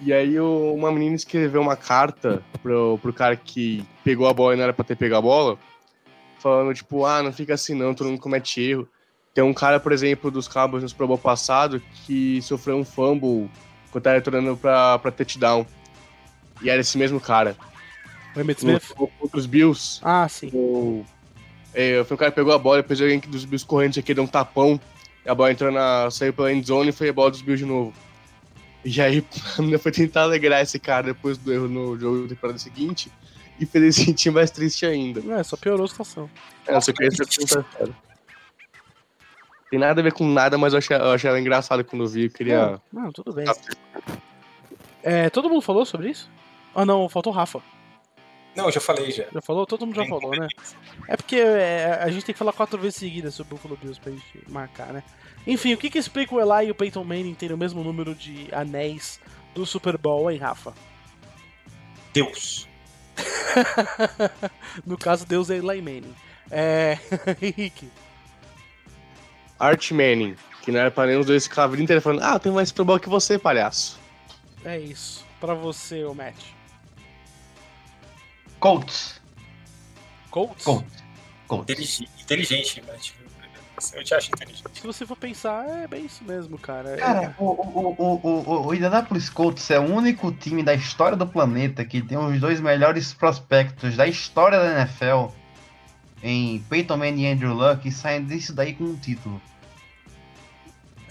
E 0.00 0.12
aí 0.12 0.38
o- 0.38 0.74
uma 0.74 0.92
menina 0.92 1.16
escreveu 1.16 1.60
uma 1.60 1.76
carta 1.76 2.42
pro, 2.62 2.98
pro 3.02 3.12
cara 3.12 3.34
que 3.36 3.84
pegou 4.04 4.28
a 4.28 4.32
bola 4.32 4.54
e 4.54 4.56
não 4.56 4.64
era 4.64 4.72
pra 4.72 4.84
ter 4.84 4.96
pego 4.96 5.16
a 5.16 5.20
bola, 5.20 5.58
falando 6.38 6.72
tipo, 6.74 7.04
ah, 7.04 7.22
não 7.22 7.32
fica 7.32 7.54
assim 7.54 7.74
não, 7.74 7.94
todo 7.94 8.08
mundo 8.08 8.20
comete 8.20 8.60
erro. 8.62 8.88
Tem 9.34 9.42
um 9.44 9.54
cara, 9.54 9.78
por 9.80 9.92
exemplo, 9.92 10.30
dos 10.30 10.48
Cowboys 10.48 10.82
no 10.82 10.88
Super 10.88 11.06
Bowl 11.06 11.18
passado 11.18 11.82
que 12.06 12.40
sofreu 12.42 12.76
um 12.76 12.84
fumble 12.84 13.50
quando 13.90 14.04
tava 14.04 14.16
retornando 14.16 14.56
pra, 14.56 14.98
pra 14.98 15.10
touchdown. 15.10 15.66
E 16.62 16.70
era 16.70 16.80
esse 16.80 16.96
mesmo 16.98 17.20
cara. 17.20 17.56
O 18.36 18.40
Emmett 18.40 18.60
Smith? 18.60 18.92
os 19.32 19.46
Bills, 19.46 20.00
Ah, 20.02 20.28
sim. 20.28 20.50
o, 20.52 21.04
é, 21.74 22.02
foi 22.04 22.14
um 22.14 22.18
cara 22.18 22.30
que 22.30 22.36
pegou 22.36 22.52
a 22.52 22.58
bola, 22.58 22.82
depois 22.82 23.00
alguém 23.00 23.18
dos 23.20 23.44
Bills 23.44 23.64
correndo, 23.66 23.98
aqui 23.98 24.14
deu 24.14 24.24
um 24.24 24.28
tapão, 24.28 24.80
e 25.24 25.28
a 25.28 25.34
bola 25.34 25.50
entrou 25.52 25.70
na. 25.72 26.08
saiu 26.10 26.32
pela 26.32 26.52
endzone 26.52 26.90
e 26.90 26.92
foi 26.92 27.08
a 27.08 27.12
bola 27.12 27.30
dos 27.30 27.42
Bills 27.42 27.64
de 27.64 27.68
novo. 27.70 27.92
E 28.84 29.00
aí 29.00 29.24
foi 29.80 29.92
tentar 29.92 30.22
alegrar 30.22 30.62
esse 30.62 30.78
cara 30.78 31.04
depois 31.04 31.36
do 31.38 31.52
erro 31.52 31.68
no 31.68 31.98
jogo 31.98 32.22
da 32.22 32.28
temporada 32.28 32.58
seguinte 32.58 33.10
e 33.60 33.66
fez 33.66 33.82
ele 33.82 33.92
se 33.92 34.04
sentir 34.04 34.30
mais 34.30 34.50
triste 34.50 34.86
ainda. 34.86 35.20
É, 35.34 35.42
só 35.42 35.56
piorou 35.56 35.84
a 35.84 35.88
situação. 35.88 36.30
É, 36.66 36.76
eu 36.76 36.80
só 36.80 36.92
queria 36.92 37.10
ser 37.10 37.26
contar 37.26 37.64
Tem 39.70 39.78
nada 39.78 40.00
a 40.00 40.04
ver 40.04 40.12
com 40.12 40.26
nada, 40.26 40.56
mas 40.56 40.72
eu 40.72 40.78
achei, 40.78 40.96
eu 40.96 41.10
achei 41.10 41.28
ela 41.28 41.40
engraçada 41.40 41.82
quando 41.82 42.04
eu 42.04 42.08
vi, 42.08 42.24
eu 42.24 42.30
queria. 42.30 42.80
Não, 42.92 43.10
tudo 43.12 43.32
bem. 43.32 43.46
É, 45.02 45.28
todo 45.30 45.48
mundo 45.48 45.62
falou 45.62 45.84
sobre 45.84 46.10
isso? 46.10 46.30
Ah, 46.74 46.84
não, 46.84 47.08
faltou 47.08 47.32
o 47.32 47.36
Rafa. 47.36 47.60
Não, 48.54 48.66
eu 48.66 48.72
já 48.72 48.80
falei 48.80 49.10
já. 49.10 49.24
Já 49.32 49.40
falou? 49.40 49.66
Todo 49.66 49.86
mundo 49.86 49.94
já 49.94 50.06
falou, 50.06 50.32
né? 50.32 50.48
É 51.06 51.16
porque 51.16 51.36
é, 51.36 51.98
a 52.00 52.10
gente 52.10 52.24
tem 52.24 52.32
que 52.32 52.38
falar 52.38 52.52
quatro 52.52 52.78
vezes 52.78 52.96
seguidas 52.96 53.34
sobre 53.34 53.54
o 53.54 53.56
Buffalo 53.56 53.76
Bills 53.76 54.00
pra 54.00 54.10
gente 54.10 54.44
marcar, 54.48 54.92
né? 54.92 55.02
Enfim, 55.48 55.72
o 55.72 55.78
que 55.78 55.88
que 55.88 55.96
explica 55.96 56.34
o 56.34 56.40
Eli 56.40 56.68
e 56.68 56.70
o 56.70 56.74
Peyton 56.74 57.02
Manning 57.02 57.32
terem 57.32 57.54
o 57.54 57.58
mesmo 57.58 57.82
número 57.82 58.14
de 58.14 58.48
anéis 58.52 59.18
do 59.54 59.64
Super 59.64 59.96
Bowl, 59.96 60.30
hein, 60.30 60.36
Rafa? 60.36 60.74
Deus. 62.12 62.68
no 64.84 64.98
caso, 64.98 65.24
Deus 65.24 65.48
é 65.48 65.56
Eli 65.56 65.80
Manning. 65.80 66.14
É... 66.50 66.98
Henrique. 67.40 67.90
Art 69.58 69.90
Manning, 69.90 70.36
que 70.60 70.70
não 70.70 70.80
era 70.80 70.90
pra 70.90 71.06
nenhum 71.06 71.20
dos 71.20 71.28
dois 71.28 71.46
ficar 71.46 71.64
a 71.64 71.66
vida 71.66 71.82
inteira 71.82 72.02
falando, 72.02 72.22
ah, 72.22 72.38
tem 72.38 72.52
mais 72.52 72.68
Super 72.68 72.84
Bowl 72.84 73.00
que 73.00 73.08
você, 73.08 73.38
palhaço. 73.38 73.98
É 74.66 74.78
isso. 74.78 75.26
Pra 75.40 75.54
você, 75.54 76.04
o 76.04 76.14
Matt. 76.14 76.36
Colts. 78.60 79.18
Colts? 80.30 80.62
Colts. 80.62 81.04
Colts. 81.46 81.62
Inteligente, 81.62 82.10
inteligente 82.20 82.74
tipo, 82.74 82.92
Eu 83.94 84.04
te 84.04 84.14
acho 84.14 84.28
inteligente. 84.30 84.64
Se 84.72 84.86
você 84.86 85.06
for 85.06 85.16
pensar, 85.16 85.66
é 85.68 85.86
bem 85.86 86.04
isso 86.06 86.24
mesmo, 86.24 86.58
cara. 86.58 86.96
Cara, 86.96 87.34
o, 87.38 87.44
o, 87.44 87.94
o, 87.98 88.20
o, 88.22 88.66
o 88.68 88.74
Indianapolis 88.74 89.28
Colts 89.30 89.70
é 89.70 89.78
o 89.78 89.82
único 89.84 90.32
time 90.32 90.62
da 90.62 90.74
história 90.74 91.16
do 91.16 91.26
planeta 91.26 91.84
que 91.84 92.00
tem 92.02 92.16
os 92.18 92.40
dois 92.40 92.60
melhores 92.60 93.12
prospectos 93.14 93.96
da 93.96 94.06
história 94.06 94.58
da 94.58 94.80
NFL 94.82 95.32
em 96.22 96.58
Peyton 96.68 96.96
Manning 96.96 97.22
e 97.22 97.26
Andrew 97.32 97.52
Luck 97.54 97.86
e 97.86 97.92
saem 97.92 98.24
disso 98.24 98.52
daí 98.52 98.74
com 98.74 98.84
um 98.84 98.96
título. 98.96 99.40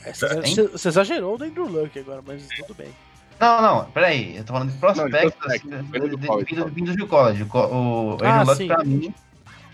é, 0.03 0.11
você, 0.13 0.67
você 0.67 0.87
exagerou 0.89 1.37
do 1.37 1.43
Andrew 1.45 1.67
Luck 1.67 1.97
agora, 1.99 2.21
mas 2.25 2.47
tudo 2.47 2.73
bem. 2.75 2.89
Não, 3.39 3.61
não, 3.61 3.85
peraí, 3.91 4.35
eu 4.37 4.43
tô 4.43 4.51
falando 4.53 4.71
de 4.71 4.77
prospectos 4.79 5.33
prospecto, 5.35 5.75
assim, 5.75 5.83
vindo 5.91 6.07
do 6.09 6.17
de- 6.17 6.27
college, 6.27 6.55
vindo- 6.55 6.67
vindos 6.69 6.95
do 6.95 7.07
college. 7.07 7.43
O, 7.43 7.47
o 7.57 8.13
Andrew 8.15 8.27
Ah, 8.29 8.43
Luck, 8.43 8.57
sim. 8.57 8.67
pra 8.67 8.83
mim, 8.83 9.13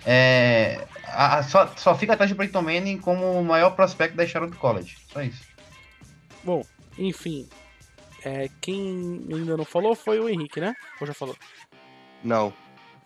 é, 0.06 0.86
a- 1.08 1.38
a- 1.38 1.44
só, 1.44 1.68
só 1.76 1.96
fica 1.96 2.14
atrás 2.14 2.30
de 2.30 2.36
Peyton 2.36 2.62
Manning 2.62 2.98
como 2.98 3.40
o 3.40 3.44
maior 3.44 3.72
prospecto 3.72 4.16
da 4.18 4.24
história 4.24 4.48
do 4.48 4.58
college. 4.58 4.98
Só 5.12 5.22
isso. 5.22 5.44
Bom, 6.44 6.64
enfim. 6.98 7.48
É, 8.26 8.50
quem 8.62 9.26
ainda 9.32 9.58
não 9.58 9.66
falou 9.66 9.96
foi 9.96 10.20
o 10.20 10.30
Henrique, 10.30 10.60
né? 10.60 10.74
Ou 11.00 11.08
já 11.08 11.14
falou? 11.14 11.36
Não. 12.24 12.54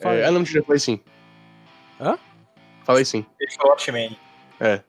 Fala. 0.02 0.16
É, 0.16 0.26
ah, 0.26 0.32
não, 0.32 0.40
mentira, 0.40 0.64
falei 0.64 0.80
sim. 0.80 1.00
Hã? 2.00 2.18
Falei 2.84 3.04
sim. 3.04 3.26
Ele 3.40 3.52
o 3.64 3.68
Watchmen. 3.68 4.18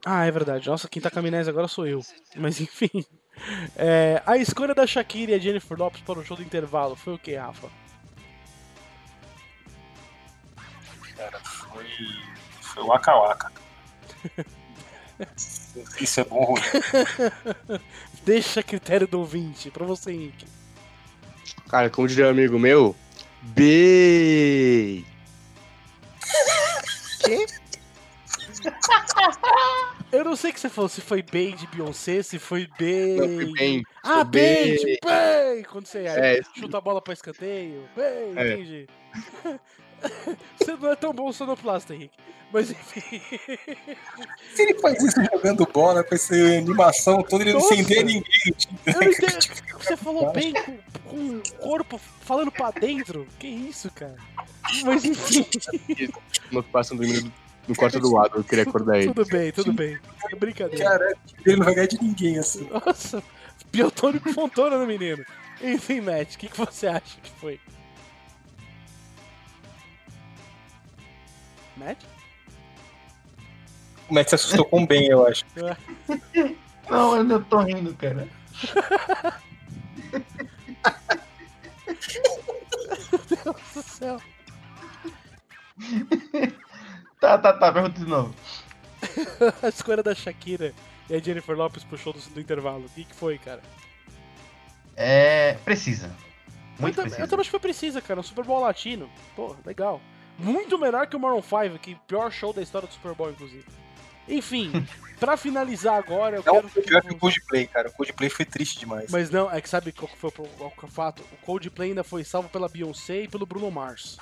Ah, 0.05 0.25
é 0.25 0.31
verdade. 0.31 0.69
Nossa, 0.69 0.89
quem 0.89 1.01
tá 1.01 1.11
com 1.11 1.19
agora 1.19 1.69
sou 1.69 1.87
eu. 1.87 2.01
Mas 2.37 2.61
enfim. 2.61 3.05
É, 3.77 4.23
a 4.27 4.37
escolha 4.37 4.75
da 4.75 4.87
Shakira 4.87 5.33
e 5.33 5.35
a 5.35 5.39
Jennifer 5.39 5.79
Lopes 5.79 6.01
para 6.03 6.19
o 6.19 6.25
show 6.25 6.37
do 6.37 6.43
intervalo 6.43 6.97
foi 6.97 7.15
o 7.15 7.19
que, 7.19 7.35
Rafa? 7.35 7.69
Cara, 11.19 11.39
foi. 11.41 11.85
Foi 12.63 12.83
o 12.83 12.87
Waka 12.87 13.15
Waka. 13.15 13.53
Isso 16.01 16.21
é 16.21 16.25
bom 16.25 16.45
ruim? 16.45 16.63
Deixa 18.25 18.61
a 18.61 18.63
critério 18.63 19.07
do 19.07 19.19
ouvinte, 19.19 19.71
pra 19.71 19.85
você, 19.85 20.13
Henrique. 20.13 20.47
Cara, 21.69 21.91
como 21.91 22.09
diria 22.09 22.27
um 22.27 22.31
amigo 22.31 22.59
meu, 22.59 22.95
B. 23.43 25.05
Eu 30.11 30.25
não 30.25 30.37
sei 30.37 30.51
o 30.51 30.55
que 30.55 30.61
você 30.61 30.69
falou, 30.71 30.89
se 30.89 31.01
foi 31.01 31.23
bem 31.23 31.55
de 31.55 31.67
Beyoncé, 31.67 32.23
se 32.23 32.39
foi 32.39 32.67
bem. 32.79 33.17
Não, 33.17 33.29
foi 33.37 33.53
bem. 33.53 33.83
Ah, 34.03 34.15
Foi 34.17 34.25
bem, 34.25 34.77
bem. 34.85 34.99
bem! 35.05 35.63
Quando 35.65 35.87
você 35.87 35.99
É. 36.07 36.41
chuta 36.57 36.79
a 36.79 36.81
bola 36.81 37.03
pra 37.03 37.13
escanteio. 37.13 37.87
Bem, 37.95 38.33
É. 38.37 38.53
entendi. 38.55 38.87
você 40.59 40.77
não 40.77 40.93
é 40.93 40.97
tão 40.97 41.13
bom 41.13 41.33
sonoplasta, 41.33 41.95
Henrique. 41.95 42.17
Mas 42.53 42.71
enfim. 42.71 43.21
Se 44.55 44.63
ele 44.63 44.75
faz 44.81 45.03
isso 45.03 45.23
jogando 45.23 45.67
bola 45.67 46.03
com 46.03 46.15
essa 46.15 46.35
animação 46.35 47.23
toda, 47.23 47.45
ele 47.45 47.53
não 47.53 47.61
ofender 47.61 48.05
ninguém. 48.05 48.23
Tipo, 48.57 48.75
Eu 48.87 49.03
entendo. 49.03 49.39
Você 49.79 49.97
falou 49.97 50.33
bem 50.33 50.53
com, 50.55 50.79
com 51.05 51.37
o 51.37 51.43
corpo 51.61 51.99
falando 51.99 52.51
pra 52.51 52.71
dentro. 52.71 53.27
Que 53.39 53.47
isso, 53.47 53.91
cara? 53.91 54.17
Mas 54.85 55.05
enfim. 55.05 55.47
Uma 56.51 56.61
ocupação 56.61 56.97
dormindo 56.97 57.31
no 57.69 57.77
quarto 57.77 58.01
do 58.01 58.15
lado, 58.15 58.39
eu 58.39 58.45
queria 58.45 58.65
acordar 58.65 58.97
ele. 58.97 59.13
Tudo 59.13 59.27
bem, 59.27 59.53
tudo 59.53 59.73
bem. 59.75 59.99
É 60.33 60.37
brincadeira. 60.37 60.85
Cara, 60.85 61.15
ele 61.45 61.57
não 61.57 61.67
vai 61.67 61.75
ganhar 61.75 61.87
de 61.87 62.03
ninguém 62.03 62.39
assim. 62.39 62.67
Nossa, 62.71 63.23
biotônico 63.71 64.33
Fontona 64.33 64.79
no 64.79 64.87
menino. 64.87 65.23
Enfim, 65.61 66.01
Matt, 66.01 66.35
o 66.35 66.39
que, 66.39 66.49
que 66.49 66.57
você 66.57 66.87
acha 66.87 67.21
que 67.23 67.31
foi? 67.39 67.61
Matt? 71.79 71.99
O 74.09 74.15
Matt 74.15 74.29
se 74.29 74.35
assustou 74.35 74.65
com 74.65 74.83
o 74.83 74.87
Ben, 74.87 75.07
eu 75.09 75.27
acho. 75.27 75.45
Não, 76.91 77.17
eu 77.17 77.23
não 77.25 77.43
tô 77.43 77.59
rindo, 77.61 77.95
cara. 77.95 78.27
Deus 83.29 83.57
do 83.75 83.83
céu. 83.83 84.21
Tá, 87.21 87.39
tá, 87.39 87.53
tá, 87.53 87.73
pergunta 87.73 87.99
de 88.01 88.07
novo. 88.07 88.35
A 89.63 89.69
escolha 89.69 90.03
da 90.03 90.15
Shakira 90.15 90.73
e 91.09 91.15
a 91.15 91.19
Jennifer 91.19 91.57
Lopes 91.57 91.85
pro 91.85 91.97
show 91.99 92.13
do, 92.13 92.21
do 92.21 92.41
intervalo. 92.41 92.85
O 92.87 92.89
que, 92.89 93.05
que 93.05 93.15
foi, 93.15 93.39
cara? 93.39 93.63
É. 94.97 95.55
Precisa. 95.65 96.07
Eu, 96.07 96.83
Muito 96.83 96.97
tam- 96.97 97.03
precisa. 97.05 97.23
eu 97.23 97.29
também 97.29 97.41
acho 97.43 97.49
que 97.49 97.53
foi 97.53 97.61
precisa, 97.61 98.01
cara. 98.01 98.21
Um 98.21 98.23
Super 98.23 98.45
Bowl 98.45 98.61
latino. 98.61 99.09
Pô, 99.37 99.55
legal. 99.65 100.01
Muito 100.39 100.79
melhor 100.79 101.07
que 101.07 101.17
o 101.17 101.21
Maroon 101.21 101.43
5, 101.43 101.79
que 101.79 101.97
pior 102.07 102.31
show 102.31 102.53
da 102.53 102.63
história 102.63 102.87
do 102.87 102.95
Super 102.95 103.15
Bowl, 103.15 103.31
inclusive. 103.31 103.65
Enfim, 104.29 104.71
pra 105.19 105.37
finalizar 105.37 105.97
agora, 105.97 106.37
eu 106.37 106.43
Não, 106.45 106.55
quero 106.55 106.69
foi 106.69 106.83
pior 106.83 107.03
que 107.03 107.13
o 107.13 107.19
Coldplay, 107.19 107.67
cara. 107.67 107.89
O 107.89 107.93
Coldplay 107.93 108.31
foi 108.31 108.45
triste 108.45 108.79
demais. 108.79 109.11
Mas 109.11 109.31
não, 109.31 109.51
é 109.51 109.61
que 109.61 109.69
sabe 109.69 109.91
qual 109.91 110.09
foi 110.09 110.31
o 110.39 110.45
é 110.61 110.85
o 110.85 110.89
fato? 110.89 111.23
O 111.33 111.37
Coldplay 111.45 111.91
ainda 111.91 112.05
foi 112.05 112.23
salvo 112.25 112.49
pela 112.49 112.69
Beyoncé 112.69 113.23
e 113.23 113.29
pelo 113.29 113.47
Bruno 113.47 113.71
Mars. 113.71 114.19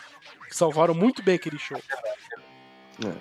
Que 0.49 0.57
salvaram 0.57 0.95
muito 0.95 1.23
bem 1.23 1.35
aquele 1.35 1.59
show. 1.59 1.81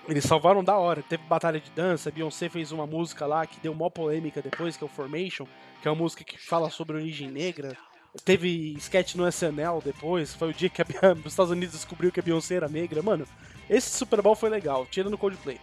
Eles 0.08 0.24
salvaram 0.24 0.64
da 0.64 0.78
hora. 0.78 1.04
Teve 1.04 1.24
batalha 1.24 1.60
de 1.60 1.70
dança, 1.72 2.10
a 2.10 2.12
Beyoncé 2.12 2.48
fez 2.48 2.72
uma 2.72 2.88
música 2.88 3.26
lá 3.26 3.46
que 3.46 3.60
deu 3.60 3.74
mó 3.74 3.90
polêmica 3.90 4.42
depois, 4.42 4.78
que 4.78 4.84
é 4.84 4.88
o 4.88 4.90
Formation, 4.90 5.46
que 5.82 5.88
é 5.88 5.92
uma 5.92 5.98
música 5.98 6.24
que 6.24 6.38
fala 6.38 6.70
sobre 6.70 6.96
origem 6.96 7.30
negra. 7.30 7.76
Teve 8.24 8.76
sketch 8.78 9.16
no 9.16 9.28
SNL 9.28 9.82
depois, 9.84 10.34
foi 10.34 10.50
o 10.50 10.54
dia 10.54 10.70
que 10.70 10.82
a, 10.82 10.86
os 11.20 11.26
Estados 11.26 11.52
Unidos 11.52 11.76
descobriu 11.76 12.12
que 12.12 12.20
a 12.20 12.24
Beyoncé 12.24 12.56
era 12.56 12.68
negra. 12.68 13.02
Mano, 13.02 13.28
esse 13.70 13.90
Super 13.90 14.22
Bowl 14.22 14.36
foi 14.36 14.50
legal, 14.50 14.86
tirando 14.90 15.16
o 15.16 15.18
Coldplay. 15.18 15.60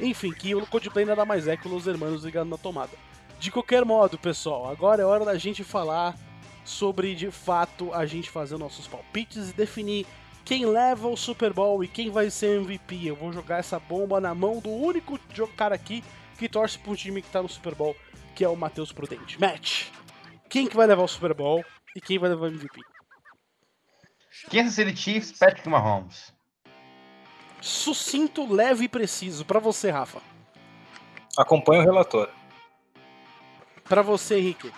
Enfim, 0.00 0.32
que 0.32 0.54
o 0.54 0.66
Coldplay 0.66 1.04
nada 1.04 1.24
mais 1.24 1.46
é 1.46 1.56
que 1.56 1.68
os 1.68 1.86
hermanos 1.86 2.24
ligados 2.24 2.50
na 2.50 2.58
tomada. 2.58 2.92
De 3.38 3.50
qualquer 3.50 3.84
modo, 3.84 4.18
pessoal, 4.18 4.70
agora 4.70 5.02
é 5.02 5.04
hora 5.04 5.24
da 5.24 5.36
gente 5.36 5.62
falar 5.62 6.16
sobre, 6.64 7.14
de 7.14 7.30
fato, 7.30 7.92
a 7.92 8.06
gente 8.06 8.30
fazer 8.30 8.56
nossos 8.56 8.86
palpites 8.86 9.50
e 9.50 9.52
definir 9.52 10.06
quem 10.44 10.66
leva 10.66 11.08
o 11.08 11.16
Super 11.16 11.52
Bowl 11.52 11.82
e 11.82 11.88
quem 11.88 12.10
vai 12.10 12.30
ser 12.30 12.60
MVP. 12.60 13.06
Eu 13.06 13.16
vou 13.16 13.32
jogar 13.32 13.58
essa 13.58 13.78
bomba 13.78 14.20
na 14.20 14.34
mão 14.34 14.60
do 14.60 14.70
único 14.70 15.18
cara 15.56 15.74
aqui 15.74 16.02
que 16.38 16.48
torce 16.48 16.78
para 16.78 16.96
time 16.96 17.22
que 17.22 17.30
tá 17.30 17.42
no 17.42 17.48
Super 17.48 17.74
Bowl, 17.74 17.96
que 18.34 18.44
é 18.44 18.48
o 18.48 18.56
Matheus 18.56 18.92
Prudente. 18.92 19.40
Match! 19.40 19.86
Quem 20.48 20.66
que 20.66 20.76
vai 20.76 20.86
levar 20.86 21.02
o 21.02 21.08
Super 21.08 21.34
Bowl 21.34 21.64
e 21.94 22.00
quem 22.00 22.18
vai 22.18 22.30
levar 22.30 22.46
o 22.46 22.48
MVP? 22.48 22.80
Kansas 24.50 24.74
City 24.74 24.96
Chiefs, 24.96 25.32
Patrick 25.38 25.68
Mahomes. 25.68 26.32
Sucinto, 27.60 28.52
leve 28.52 28.84
e 28.84 28.88
preciso. 28.88 29.44
Pra 29.44 29.58
você, 29.58 29.90
Rafa. 29.90 30.20
Acompanha 31.36 31.80
o 31.80 31.84
relator. 31.84 32.28
Pra 33.84 34.02
você, 34.02 34.38
Henrique. 34.38 34.70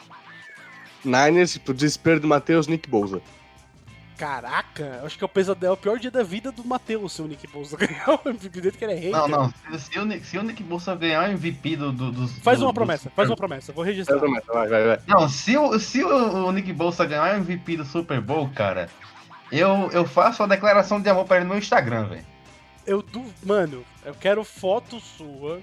Niners, 1.05 1.59
pro 1.59 1.75
desespero 1.75 2.21
do 2.21 2.27
Matheus, 2.27 2.67
Nick 2.67 2.89
Bolsa. 2.89 3.21
Caraca, 4.17 5.03
acho 5.05 5.19
que 5.19 5.25
é 5.25 5.27
o 5.27 5.29
pesadelo, 5.29 5.73
é 5.73 5.75
o 5.75 5.77
pior 5.77 5.99
dia 5.99 6.11
da 6.11 6.23
vida 6.23 6.51
do 6.51 6.65
Matheus, 6.65 7.13
se 7.13 7.21
o 7.23 7.27
Nick 7.27 7.47
Bolsa 7.47 7.77
ganhar 7.79 8.09
o 8.25 8.29
MVP 8.29 8.61
dele, 8.61 8.77
que 8.77 8.85
ele 8.85 8.93
é 8.95 8.97
rei. 8.97 9.11
Não, 9.11 9.29
não. 9.29 9.53
Se, 9.79 9.99
o, 9.99 10.05
Nick- 10.07 10.27
se 10.27 10.39
o 10.39 10.43
Nick 10.43 10.63
Bolsa 10.63 10.95
ganhar 10.97 11.29
o 11.29 11.33
MVP 11.33 11.77
do, 11.77 11.93
do, 11.93 12.11
dos. 12.13 12.39
Faz 12.39 12.59
do- 12.59 12.65
uma 12.65 12.73
dos- 12.73 12.75
promessa, 12.75 13.11
faz 13.11 13.29
uma 13.29 13.37
promessa, 13.37 13.73
vou 13.73 13.85
registrar. 13.85 14.19
Vai, 14.19 14.69
vai, 14.69 14.87
vai. 14.87 15.01
Não, 15.07 15.29
se 15.29 15.57
o, 15.57 15.79
se 15.79 16.03
o, 16.03 16.47
o 16.47 16.53
Nick 16.53 16.73
Bolsa 16.73 17.05
ganhar 17.05 17.35
o 17.35 17.37
MVP 17.41 17.77
do 17.77 17.85
Super 17.85 18.21
Bowl, 18.21 18.49
cara, 18.55 18.89
eu, 19.53 19.91
eu 19.93 20.05
faço 20.07 20.43
a 20.43 20.47
declaração 20.47 21.01
de 21.01 21.09
amor 21.11 21.27
pra 21.27 21.37
ele 21.37 21.45
no 21.45 21.51
meu 21.51 21.59
Instagram, 21.59 22.07
velho. 22.09 22.25
Eu 22.87 23.03
du... 23.03 23.25
Mano, 23.45 23.85
eu 24.05 24.15
quero 24.15 24.43
foto 24.45 24.99
sua. 25.01 25.61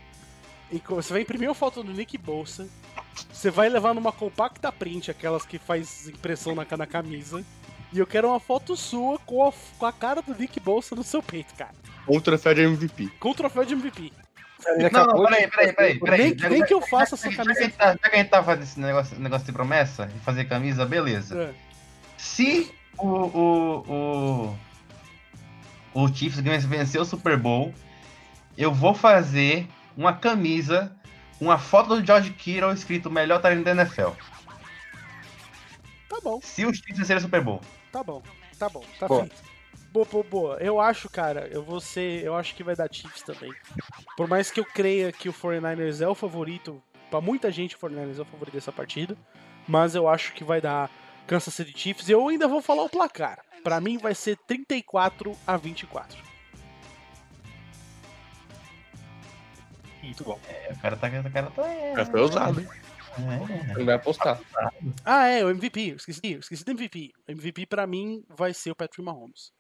E 0.72 0.82
você 0.88 1.14
vai 1.14 1.22
imprimir 1.22 1.48
uma 1.50 1.56
foto 1.56 1.82
do 1.84 1.92
Nick 1.94 2.18
Bolsa. 2.18 2.68
Você 3.32 3.50
vai 3.50 3.70
levar 3.70 3.94
numa 3.94 4.12
compacta 4.12 4.72
print, 4.72 5.10
aquelas 5.10 5.46
que 5.46 5.58
faz 5.58 6.08
impressão 6.08 6.54
na, 6.56 6.66
na 6.78 6.86
camisa. 6.88 7.44
E 7.94 8.00
eu 8.00 8.08
quero 8.08 8.28
uma 8.28 8.40
foto 8.40 8.76
sua 8.76 9.20
com 9.20 9.48
a, 9.48 9.54
com 9.78 9.86
a 9.86 9.94
cara 9.94 10.22
do 10.22 10.34
Nick 10.34 10.60
Bolsa 10.60 10.96
no 10.96 11.04
seu 11.04 11.22
peito, 11.22 11.54
cara. 11.54 11.74
Um 12.08 12.20
troféu 12.20 12.54
de 12.56 12.62
MVP. 12.62 13.08
Com 13.20 13.30
o 13.30 13.36
troféu 13.36 13.64
de 13.64 13.76
MVP. 13.76 14.12
Não, 14.92 15.06
não, 15.06 15.26
peraí, 15.26 15.48
peraí, 15.48 15.74
peraí. 15.74 16.00
peraí. 16.00 16.36
Nem, 16.36 16.50
nem 16.50 16.66
que 16.66 16.74
eu 16.74 16.82
faça 16.82 17.16
essa 17.16 17.30
Já 17.30 17.36
que, 17.36 17.42
a 17.42 17.44
camisa. 17.44 17.64
gente 17.64 17.76
tá, 17.76 17.92
já 17.92 18.10
que 18.10 18.16
a 18.16 18.18
gente 18.18 18.30
tá 18.30 18.44
fazendo 18.44 18.64
esse 18.64 18.80
negócio, 18.80 19.20
negócio 19.20 19.46
de 19.46 19.52
promessa, 19.52 20.08
de 20.08 20.20
fazer 20.20 20.46
camisa, 20.46 20.86
beleza. 20.86 21.38
É. 21.38 21.54
Se 22.18 22.74
o, 22.98 23.08
o, 23.08 24.56
o, 25.94 26.04
o 26.06 26.08
Chiefs 26.16 26.40
vencer 26.40 27.00
o 27.00 27.06
Super 27.06 27.38
Bowl, 27.38 27.74
eu 28.58 28.74
vou 28.74 28.96
fazer 28.96 29.68
uma 29.96 30.14
camisa, 30.14 30.96
uma 31.40 31.60
foto 31.60 31.96
do 31.96 32.06
George 32.06 32.32
Kittle 32.32 32.74
escrito 32.74 33.12
melhor 33.12 33.40
talento 33.40 33.66
da 33.66 33.72
NFL. 33.72 34.12
Tá 36.10 36.18
bom, 36.24 36.40
Se 36.42 36.66
o 36.66 36.74
Chiefs 36.74 36.98
vencer 36.98 37.18
o 37.18 37.22
Super 37.22 37.42
Bowl. 37.42 37.62
Tá 37.94 38.04
bom, 38.04 38.24
tá 38.58 38.68
bom, 38.68 38.84
tá 39.00 39.08
Boa. 39.08 39.22
feito. 39.22 39.54
Boa, 39.92 40.06
boa, 40.06 40.24
boa. 40.24 40.58
Eu 40.60 40.82
acho, 40.82 41.08
cara, 41.08 41.48
eu 41.52 41.62
vou 41.62 41.80
ser. 41.80 42.24
Eu 42.24 42.36
acho 42.36 42.56
que 42.56 42.64
vai 42.64 42.76
dar 42.76 42.92
Chiefs 42.92 43.22
também. 43.22 43.54
Por 44.18 44.28
mais 44.28 44.50
que 44.50 44.60
eu 44.60 44.66
creia 44.66 45.12
que 45.12 45.30
o 45.30 45.34
49ers 45.34 46.02
é 46.02 46.08
o 46.08 46.16
favorito, 46.16 46.82
pra 47.12 47.22
muita 47.22 47.52
gente 47.52 47.76
o 47.76 47.80
49ers 47.80 48.18
é 48.18 48.22
o 48.24 48.26
favorito 48.26 48.56
dessa 48.56 48.72
partida, 48.72 49.16
mas 49.68 49.94
eu 49.94 50.08
acho 50.08 50.34
que 50.34 50.44
vai 50.44 50.60
dar 50.60 50.90
Kansas 51.28 51.54
City 51.54 51.78
Chiefs. 51.78 52.10
E 52.10 52.12
eu 52.12 52.28
ainda 52.28 52.48
vou 52.48 52.60
falar 52.60 52.82
o 52.82 52.90
placar. 52.90 53.46
Pra 53.64 53.80
mim 53.80 54.00
vai 54.00 54.16
ser 54.16 54.36
34 54.48 55.38
a 55.46 55.56
24. 55.56 56.18
Muito 60.02 60.24
bom. 60.24 60.40
É, 60.50 60.74
o 60.74 60.80
cara 60.80 60.98
tá. 60.98 61.08
O 61.08 61.32
cara 61.32 61.52
tá 61.52 61.68
é, 61.68 61.94
Já 61.96 62.06
foi 62.06 62.22
usado, 62.22 62.60
hein? 62.60 62.68
É. 63.18 63.78
Não 63.78 63.86
vai 63.86 63.96
apostar. 63.96 64.40
Ah, 65.04 65.28
é, 65.28 65.44
o 65.44 65.50
MVP. 65.50 65.92
Eu 65.92 65.96
esqueci, 65.96 66.34
eu 66.34 66.40
esqueci 66.40 66.64
do 66.64 66.72
MVP. 66.72 67.12
O 67.28 67.32
MVP 67.32 67.66
pra 67.66 67.86
mim 67.86 68.24
vai 68.30 68.54
ser 68.54 68.72
o 68.72 68.76
Patrick 68.76 69.02
Mahomes. 69.02 69.52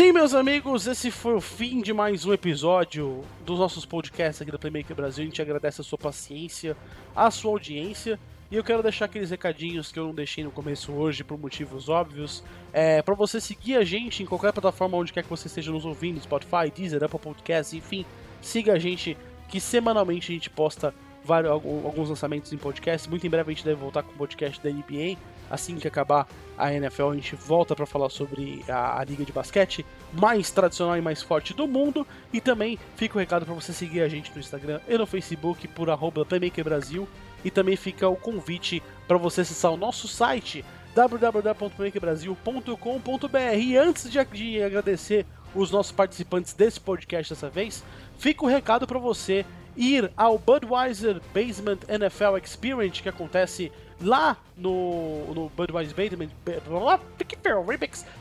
Sim, 0.00 0.12
meus 0.12 0.32
amigos, 0.32 0.86
esse 0.86 1.10
foi 1.10 1.34
o 1.34 1.42
fim 1.42 1.82
de 1.82 1.92
mais 1.92 2.24
um 2.24 2.32
episódio 2.32 3.20
dos 3.44 3.58
nossos 3.58 3.84
podcasts 3.84 4.40
aqui 4.40 4.50
da 4.50 4.58
Playmaker 4.58 4.96
Brasil. 4.96 5.22
A 5.22 5.26
gente 5.26 5.42
agradece 5.42 5.82
a 5.82 5.84
sua 5.84 5.98
paciência, 5.98 6.74
a 7.14 7.30
sua 7.30 7.50
audiência. 7.50 8.18
E 8.50 8.56
eu 8.56 8.64
quero 8.64 8.82
deixar 8.82 9.04
aqueles 9.04 9.28
recadinhos 9.28 9.92
que 9.92 9.98
eu 9.98 10.06
não 10.06 10.14
deixei 10.14 10.42
no 10.42 10.50
começo 10.50 10.90
hoje 10.90 11.22
por 11.22 11.38
motivos 11.38 11.90
óbvios. 11.90 12.42
É, 12.72 13.02
para 13.02 13.14
você 13.14 13.42
seguir 13.42 13.76
a 13.76 13.84
gente 13.84 14.22
em 14.22 14.26
qualquer 14.26 14.54
plataforma 14.54 14.96
onde 14.96 15.12
quer 15.12 15.22
que 15.22 15.28
você 15.28 15.48
esteja 15.48 15.70
nos 15.70 15.84
ouvindo, 15.84 16.18
Spotify, 16.18 16.72
Deezer, 16.74 17.04
Apple 17.04 17.20
Podcasts, 17.20 17.74
enfim, 17.74 18.06
siga 18.40 18.72
a 18.72 18.78
gente 18.78 19.18
que 19.50 19.60
semanalmente 19.60 20.32
a 20.32 20.34
gente 20.34 20.48
posta 20.48 20.94
vários, 21.22 21.52
alguns 21.52 22.08
lançamentos 22.08 22.50
em 22.54 22.56
podcast. 22.56 23.06
Muito 23.06 23.26
em 23.26 23.30
breve 23.30 23.52
a 23.52 23.54
gente 23.54 23.66
deve 23.66 23.78
voltar 23.78 24.02
com 24.02 24.12
o 24.12 24.16
podcast 24.16 24.62
da 24.62 24.70
NBA. 24.70 25.18
Assim 25.50 25.76
que 25.76 25.88
acabar 25.88 26.28
a 26.56 26.72
NFL, 26.72 27.10
a 27.10 27.14
gente 27.14 27.34
volta 27.34 27.74
para 27.74 27.86
falar 27.86 28.08
sobre 28.08 28.64
a, 28.68 29.00
a 29.00 29.04
liga 29.04 29.24
de 29.24 29.32
basquete 29.32 29.84
mais 30.12 30.50
tradicional 30.50 30.96
e 30.96 31.00
mais 31.00 31.22
forte 31.22 31.52
do 31.52 31.66
mundo. 31.66 32.06
E 32.32 32.40
também 32.40 32.78
fica 32.96 33.16
o 33.16 33.18
recado 33.18 33.44
para 33.44 33.54
você 33.54 33.72
seguir 33.72 34.02
a 34.02 34.08
gente 34.08 34.30
no 34.32 34.38
Instagram 34.38 34.80
e 34.88 34.96
no 34.96 35.06
Facebook 35.06 35.66
por 35.68 35.90
arroba 35.90 36.24
Playmaker 36.24 36.64
Brasil. 36.64 37.08
E 37.44 37.50
também 37.50 37.76
fica 37.76 38.08
o 38.08 38.16
convite 38.16 38.82
para 39.08 39.18
você 39.18 39.40
acessar 39.40 39.72
o 39.72 39.76
nosso 39.76 40.06
site 40.06 40.64
www.playmakerbrasil.com.br. 40.94 43.58
E 43.58 43.76
antes 43.76 44.08
de, 44.10 44.24
de 44.24 44.62
agradecer 44.62 45.26
os 45.54 45.70
nossos 45.70 45.92
participantes 45.92 46.52
desse 46.52 46.80
podcast 46.80 47.32
dessa 47.32 47.48
vez, 47.48 47.84
fica 48.18 48.44
o 48.44 48.48
recado 48.48 48.86
para 48.86 48.98
você 48.98 49.46
ir 49.76 50.10
ao 50.16 50.38
Budweiser 50.38 51.20
Basement 51.34 51.78
NFL 51.88 52.36
Experience 52.42 53.02
que 53.02 53.08
acontece 53.08 53.70
lá 54.00 54.36
no, 54.56 55.34
no 55.34 55.48
Budweiser 55.50 55.94
Basement, 55.94 56.30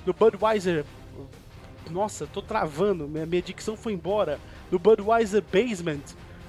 no 0.06 0.14
Budweiser 0.14 0.86
nossa, 1.90 2.28
tô 2.28 2.42
travando, 2.42 3.08
minha, 3.08 3.26
minha 3.26 3.42
dicção 3.42 3.76
foi 3.76 3.94
embora. 3.94 4.40
No 4.72 4.78
Budweiser 4.78 5.42
Basement, 5.42 6.04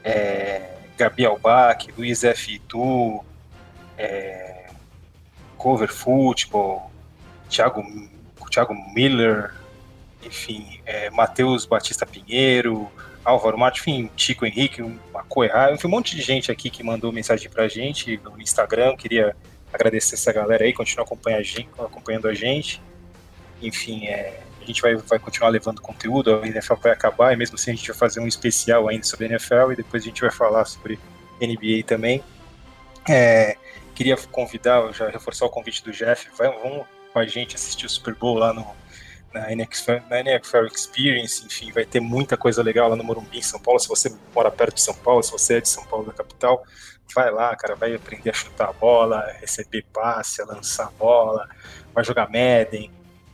é, 0.02 0.74
Gabi 0.96 1.24
Luiz 1.96 2.24
F. 2.24 2.54
Itu, 2.54 3.24
é, 3.96 4.53
Cover 5.64 5.90
Football, 5.90 6.90
Thiago, 7.48 7.82
Thiago 8.50 8.74
Miller, 8.94 9.54
enfim, 10.22 10.78
é, 10.84 11.08
Matheus 11.08 11.64
Batista 11.64 12.04
Pinheiro, 12.04 12.86
Álvaro 13.24 13.56
Martins, 13.56 13.80
enfim, 13.80 14.10
Chico 14.14 14.44
Henrique, 14.44 14.82
Macoerra, 15.10 15.72
enfim, 15.72 15.86
um 15.86 15.90
monte 15.90 16.14
de 16.14 16.20
gente 16.20 16.52
aqui 16.52 16.68
que 16.68 16.82
mandou 16.82 17.10
mensagem 17.10 17.48
pra 17.48 17.66
gente 17.66 18.20
no 18.22 18.38
Instagram, 18.38 18.94
queria 18.94 19.34
agradecer 19.72 20.16
essa 20.16 20.30
galera 20.34 20.64
aí, 20.64 20.72
continuar 20.74 21.06
acompanhando 21.06 21.40
a 21.40 21.42
gente, 21.42 21.68
acompanhando 21.78 22.28
a 22.28 22.34
gente. 22.34 22.82
Enfim, 23.62 24.04
é, 24.04 24.40
a 24.60 24.66
gente 24.66 24.82
vai, 24.82 24.94
vai 24.96 25.18
continuar 25.18 25.48
levando 25.48 25.80
conteúdo, 25.80 26.42
a 26.42 26.46
NFL 26.46 26.74
vai 26.74 26.92
acabar, 26.92 27.32
e 27.32 27.36
mesmo 27.36 27.54
assim 27.54 27.70
a 27.70 27.74
gente 27.74 27.88
vai 27.88 27.96
fazer 27.96 28.20
um 28.20 28.28
especial 28.28 28.86
ainda 28.86 29.04
sobre 29.04 29.24
a 29.24 29.28
NFL, 29.30 29.72
e 29.72 29.76
depois 29.76 30.02
a 30.02 30.06
gente 30.06 30.20
vai 30.20 30.30
falar 30.30 30.66
sobre 30.66 30.98
NBA 31.40 31.84
também. 31.86 32.22
É, 33.08 33.56
queria 33.94 34.16
convidar, 34.16 34.92
já 34.92 35.08
reforçar 35.08 35.46
o 35.46 35.50
convite 35.50 35.82
do 35.84 35.92
Jeff, 35.92 36.28
vai, 36.36 36.48
vamos 36.48 36.86
com 37.12 37.18
a 37.18 37.26
gente 37.26 37.54
assistir 37.54 37.86
o 37.86 37.88
Super 37.88 38.14
Bowl 38.14 38.36
lá 38.36 38.52
no, 38.52 38.66
na 39.32 39.52
NFL, 39.52 39.92
na 40.08 40.20
NFL 40.20 40.66
Experience, 40.72 41.44
enfim, 41.44 41.72
vai 41.72 41.84
ter 41.84 42.00
muita 42.00 42.36
coisa 42.36 42.62
legal 42.62 42.88
lá 42.88 42.96
no 42.96 43.04
Morumbi, 43.04 43.38
em 43.38 43.42
São 43.42 43.60
Paulo. 43.60 43.80
Se 43.80 43.88
você 43.88 44.14
mora 44.34 44.50
perto 44.50 44.74
de 44.74 44.82
São 44.82 44.94
Paulo, 44.94 45.22
se 45.22 45.32
você 45.32 45.58
é 45.58 45.60
de 45.60 45.68
São 45.68 45.84
Paulo, 45.84 46.06
da 46.06 46.12
capital, 46.12 46.64
vai 47.14 47.30
lá, 47.30 47.54
cara, 47.56 47.74
vai 47.74 47.94
aprender 47.94 48.30
a 48.30 48.32
chutar 48.32 48.68
a 48.68 48.72
bola, 48.72 49.24
receber 49.40 49.84
passe, 49.92 50.40
a 50.40 50.44
lançar 50.44 50.86
a 50.86 50.90
bola, 50.90 51.48
vai 51.92 52.04
jogar 52.04 52.28
Madden, 52.28 52.90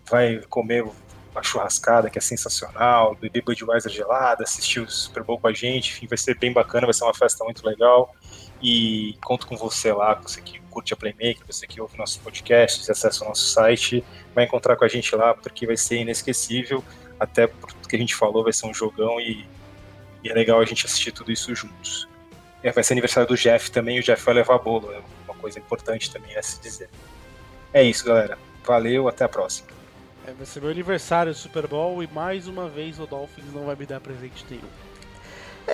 vai 0.09 0.41
comer 0.49 0.85
a 1.35 1.43
churrascada, 1.43 2.11
que 2.11 2.19
é 2.19 2.20
sensacional, 2.20 3.15
beber 3.15 3.43
Budweiser 3.43 3.93
gelada, 3.93 4.43
assistir 4.43 4.81
o 4.81 4.91
Super 4.91 5.23
Bowl 5.23 5.39
com 5.39 5.47
a 5.47 5.53
gente, 5.53 5.93
enfim, 5.93 6.07
vai 6.07 6.19
ser 6.19 6.37
bem 6.39 6.53
bacana, 6.53 6.87
vai 6.87 6.95
ser 6.95 7.05
uma 7.05 7.15
festa 7.15 7.45
muito 7.45 7.65
legal. 7.65 8.15
E 8.62 9.16
conto 9.23 9.47
com 9.47 9.57
você 9.57 9.93
lá, 9.93 10.15
você 10.15 10.41
que 10.41 10.61
curte 10.70 10.93
a 10.93 10.97
Playmaker, 10.97 11.43
você 11.47 11.66
que 11.66 11.81
ouve 11.81 11.97
nossos 11.97 12.19
podcasts, 12.19 12.89
acessa 12.89 13.24
o 13.24 13.28
nosso 13.28 13.49
site, 13.49 14.05
vai 14.35 14.45
encontrar 14.45 14.77
com 14.77 14.85
a 14.85 14.89
gente 14.89 15.15
lá, 15.16 15.35
porque 15.35 15.66
vai 15.66 15.77
ser 15.77 16.01
inesquecível, 16.01 16.85
até 17.19 17.47
porque 17.47 17.97
a 17.97 17.99
gente 17.99 18.15
falou, 18.15 18.45
vai 18.45 18.53
ser 18.53 18.66
um 18.66 18.74
jogão 18.74 19.20
e, 19.20 19.47
e 20.23 20.31
é 20.31 20.35
legal 20.35 20.61
a 20.61 20.65
gente 20.65 20.87
assistir 20.87 21.12
tudo 21.12 21.32
isso 21.32 21.55
juntos. 21.55 22.09
É, 22.62 22.70
vai 22.70 22.85
ser 22.85 22.93
aniversário 22.93 23.28
do 23.28 23.37
Jeff 23.37 23.70
também, 23.70 23.99
o 23.99 24.03
Jeff 24.03 24.23
vai 24.24 24.35
levar 24.35 24.59
bolo, 24.59 24.93
é 24.93 25.01
uma 25.24 25.35
coisa 25.35 25.59
importante 25.59 26.11
também 26.11 26.37
a 26.37 26.43
se 26.43 26.61
dizer. 26.61 26.91
É 27.73 27.82
isso, 27.82 28.05
galera. 28.05 28.39
Valeu, 28.65 29.09
até 29.09 29.24
a 29.24 29.28
próxima. 29.28 29.69
É, 30.27 30.32
vai 30.32 30.45
ser 30.45 30.61
meu 30.61 30.70
aniversário 30.70 31.32
do 31.32 31.39
Super 31.39 31.66
Bowl 31.66 32.03
e 32.03 32.07
mais 32.07 32.47
uma 32.47 32.69
vez 32.69 33.01
o 33.01 33.07
Dolphins 33.07 33.53
não 33.55 33.65
vai 33.65 33.74
me 33.74 33.87
dar 33.87 34.01
presente 34.01 34.45
nenhum. 34.51 34.69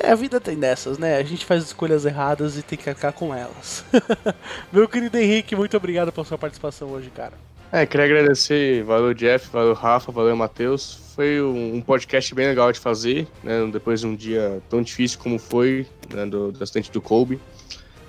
É, 0.02 0.10
a 0.10 0.14
vida 0.14 0.40
tem 0.40 0.58
dessas, 0.58 0.98
né? 0.98 1.16
A 1.16 1.22
gente 1.22 1.44
faz 1.44 1.64
escolhas 1.64 2.04
erradas 2.04 2.56
e 2.56 2.62
tem 2.62 2.76
que 2.78 2.88
arcar 2.88 3.12
com 3.12 3.34
elas. 3.34 3.84
meu 4.72 4.88
querido 4.88 5.16
Henrique, 5.16 5.56
muito 5.56 5.76
obrigado 5.76 6.12
pela 6.12 6.26
sua 6.26 6.36
participação 6.36 6.88
hoje, 6.88 7.10
cara. 7.10 7.34
É, 7.72 7.84
queria 7.84 8.06
agradecer, 8.06 8.84
valeu 8.84 9.12
Jeff, 9.12 9.48
valeu 9.50 9.74
Rafa, 9.74 10.12
valeu 10.12 10.36
Matheus. 10.36 11.00
Foi 11.14 11.40
um 11.40 11.80
podcast 11.80 12.34
bem 12.34 12.46
legal 12.46 12.70
de 12.70 12.78
fazer, 12.78 13.26
né? 13.42 13.68
Depois 13.72 14.00
de 14.00 14.06
um 14.06 14.14
dia 14.14 14.60
tão 14.68 14.82
difícil 14.82 15.18
como 15.18 15.38
foi, 15.38 15.86
né, 16.12 16.26
do, 16.26 16.52
do 16.52 16.62
acidente 16.62 16.92
do 16.92 17.00
Kobe. 17.00 17.40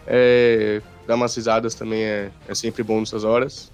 É, 0.05 0.81
dar 1.07 1.15
umas 1.15 1.35
risadas 1.35 1.73
também 1.73 2.03
é, 2.03 2.29
é 2.47 2.55
sempre 2.55 2.83
bom 2.83 2.99
nessas 2.99 3.23
horas. 3.23 3.71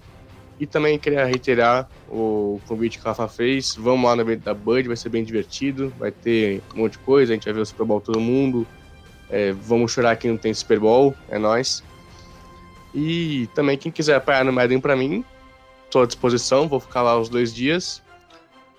E 0.58 0.66
também 0.66 0.98
queria 0.98 1.24
reiterar 1.24 1.88
o 2.08 2.60
convite 2.68 2.98
que 2.98 3.04
o 3.04 3.08
Rafa 3.08 3.26
fez. 3.28 3.74
Vamos 3.76 4.08
lá 4.08 4.14
no 4.14 4.22
evento 4.22 4.42
da 4.44 4.54
Bud, 4.54 4.86
vai 4.86 4.96
ser 4.96 5.08
bem 5.08 5.24
divertido. 5.24 5.92
Vai 5.98 6.12
ter 6.12 6.62
um 6.74 6.78
monte 6.82 6.92
de 6.92 6.98
coisa, 6.98 7.32
a 7.32 7.34
gente 7.34 7.44
vai 7.44 7.54
ver 7.54 7.60
o 7.60 7.66
Super 7.66 7.84
Bowl 7.84 8.00
todo 8.00 8.20
mundo. 8.20 8.66
É, 9.28 9.52
vamos 9.52 9.90
chorar 9.92 10.14
que 10.16 10.28
não 10.28 10.36
tem 10.36 10.54
Super 10.54 10.78
Bowl, 10.78 11.12
é 11.28 11.38
nóis. 11.38 11.82
E 12.94 13.48
também 13.54 13.76
quem 13.76 13.90
quiser 13.90 14.14
apoiar 14.14 14.44
no 14.44 14.52
Madden 14.52 14.80
pra 14.80 14.94
mim, 14.94 15.24
estou 15.86 16.02
à 16.02 16.06
disposição, 16.06 16.68
vou 16.68 16.78
ficar 16.78 17.02
lá 17.02 17.18
os 17.18 17.28
dois 17.28 17.52
dias. 17.52 18.00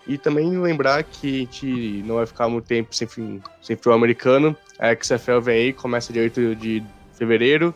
E 0.07 0.18
também 0.18 0.57
lembrar 0.57 1.03
que 1.03 1.27
a 1.35 1.39
gente 1.39 2.03
não 2.06 2.15
vai 2.15 2.26
ficar 2.27 2.47
muito 2.47 2.65
tempo 2.65 2.95
sem, 2.95 3.07
fim- 3.07 3.41
sem 3.61 3.76
futebol 3.76 3.97
americano. 3.97 4.56
A 4.80 4.93
XFL 4.95 5.39
vem 5.41 5.56
aí, 5.57 5.73
começa 5.73 6.14
dia 6.14 6.22
8 6.22 6.56
de 6.56 6.81
fevereiro. 7.15 7.73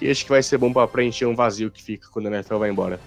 E 0.00 0.10
acho 0.10 0.24
que 0.24 0.30
vai 0.30 0.42
ser 0.42 0.58
bom 0.58 0.72
pra 0.72 0.86
preencher 0.88 1.26
um 1.26 1.34
vazio 1.36 1.70
que 1.70 1.82
fica 1.82 2.08
quando 2.10 2.26
a 2.26 2.30
NFL 2.30 2.56
vai 2.58 2.70
embora. 2.70 2.98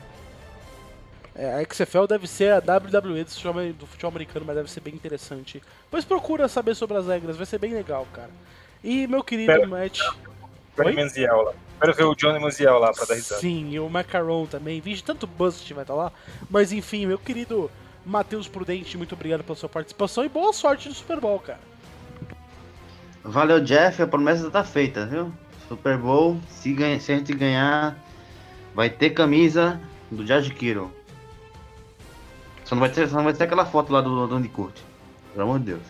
É, 1.42 1.54
a 1.64 1.64
XFL 1.74 2.06
deve 2.06 2.28
ser 2.28 2.52
a 2.52 2.58
WWE 2.60 3.24
do 3.24 3.30
futebol, 3.32 3.74
do 3.74 3.88
futebol 3.88 4.10
americano, 4.10 4.46
mas 4.46 4.56
deve 4.58 4.70
ser 4.70 4.82
bem 4.82 4.94
interessante. 4.94 5.62
Pois 5.90 6.04
procura 6.04 6.50
saber 6.50 6.76
sobre 6.76 6.98
as 6.98 7.08
regras, 7.08 7.38
vai 7.38 7.46
ser 7.46 7.58
bem 7.58 7.74
legal, 7.74 8.06
cara. 8.12 8.30
E 8.84 9.08
meu 9.08 9.24
querido 9.24 9.54
Pera- 9.54 9.66
Matt. 9.66 10.00
Johnny? 10.78 10.96
Manziel 10.96 11.42
lá. 11.44 11.54
Quero 11.80 11.94
ver 11.94 12.04
o 12.04 12.16
Johnny 12.16 12.40
Manziel 12.40 12.78
lá 12.78 12.92
pra 12.92 13.06
dar 13.06 13.14
risada. 13.16 13.40
Sim, 13.40 13.70
e 13.72 13.80
o 13.80 13.90
Macaron 13.90 14.46
também. 14.48 14.82
Vixe, 14.82 15.02
tanto 15.02 15.26
Bust 15.26 15.74
vai 15.74 15.84
estar 15.86 15.94
lá. 15.94 16.12
Mas 16.50 16.74
enfim, 16.74 17.06
meu 17.06 17.18
querido 17.18 17.72
Matheus 18.06 18.48
Prudente, 18.50 18.98
muito 18.98 19.16
obrigado 19.16 19.42
pela 19.44 19.56
sua 19.56 19.70
participação 19.70 20.26
e 20.26 20.30
boa 20.30 20.52
sorte 20.52 20.90
no 20.90 20.96
Super 20.96 21.22
Bowl, 21.22 21.40
cara. 21.40 21.60
Valeu, 23.24 23.60
Jeff. 23.62 24.02
A 24.02 24.08
promessa 24.08 24.50
tá 24.50 24.64
feita, 24.64 25.06
viu? 25.06 25.32
Super 25.68 25.98
Bowl, 25.98 26.38
se, 26.50 26.74
ganha- 26.74 27.00
se 27.00 27.12
a 27.12 27.16
gente 27.16 27.34
ganhar, 27.34 27.98
vai 28.74 28.90
ter 28.90 29.12
camisa 29.12 29.80
do 30.10 30.26
George 30.26 30.54
Kittle. 30.54 30.92
Só 32.70 32.76
não 32.76 32.82
vai 32.82 32.90
ter, 32.92 33.10
não 33.10 33.24
vai 33.24 33.34
ter 33.34 33.46
aquela 33.46 33.66
foto 33.66 33.92
lá 33.92 34.00
do, 34.00 34.28
do 34.28 34.36
Andy 34.36 34.48
Curti. 34.48 34.86
Pelo 35.34 35.44
amor 35.44 35.58
de 35.58 35.66
Deus. 35.66 35.82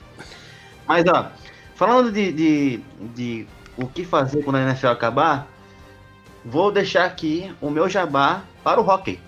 Mas, 0.87 1.03
ó, 1.07 1.29
falando 1.75 2.09
de, 2.09 2.31
de, 2.31 2.77
de 3.13 3.47
o 3.75 3.85
que 3.85 4.05
fazer 4.05 4.43
quando 4.43 4.55
a 4.55 4.61
NFL 4.61 4.87
acabar, 4.87 5.45
vou 6.45 6.71
deixar 6.71 7.03
aqui 7.03 7.53
o 7.59 7.69
meu 7.69 7.89
jabá 7.89 8.43
para 8.63 8.79
o 8.79 8.89
hockey. 8.89 9.19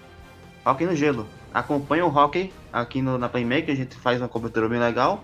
Hockey 0.66 0.86
no 0.86 0.96
gelo. 0.96 1.28
Acompanha 1.54 2.06
o 2.06 2.10
hockey 2.10 2.54
aqui 2.72 3.02
no, 3.02 3.18
na 3.18 3.28
Playmaker, 3.28 3.74
a 3.74 3.78
gente 3.78 3.98
faz 3.98 4.22
uma 4.22 4.30
cobertura 4.30 4.70
bem 4.70 4.80
legal. 4.80 5.22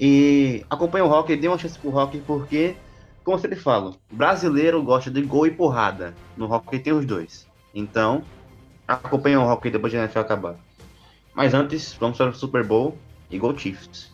E 0.00 0.64
acompanha 0.70 1.04
o 1.04 1.10
hockey, 1.10 1.36
dê 1.36 1.46
uma 1.46 1.58
chance 1.58 1.78
pro 1.78 1.94
hockey, 1.94 2.22
porque, 2.26 2.74
como 3.22 3.36
eu 3.36 3.40
sempre 3.42 3.58
falo, 3.58 3.96
brasileiro 4.10 4.82
gosta 4.82 5.10
de 5.10 5.20
gol 5.20 5.46
e 5.46 5.50
porrada. 5.50 6.14
No 6.38 6.50
hockey 6.50 6.78
tem 6.78 6.94
os 6.94 7.04
dois. 7.04 7.46
Então, 7.74 8.24
acompanha 8.88 9.38
o 9.38 9.46
hockey 9.46 9.70
depois 9.70 9.92
de 9.92 9.98
NFL 9.98 10.20
acabar. 10.20 10.56
Mas 11.34 11.52
antes, 11.52 11.94
vamos 11.94 12.16
para 12.16 12.30
o 12.30 12.34
Super 12.34 12.64
Bowl 12.64 12.96
e 13.30 13.38
Go 13.38 13.56
Chiefs. 13.58 14.12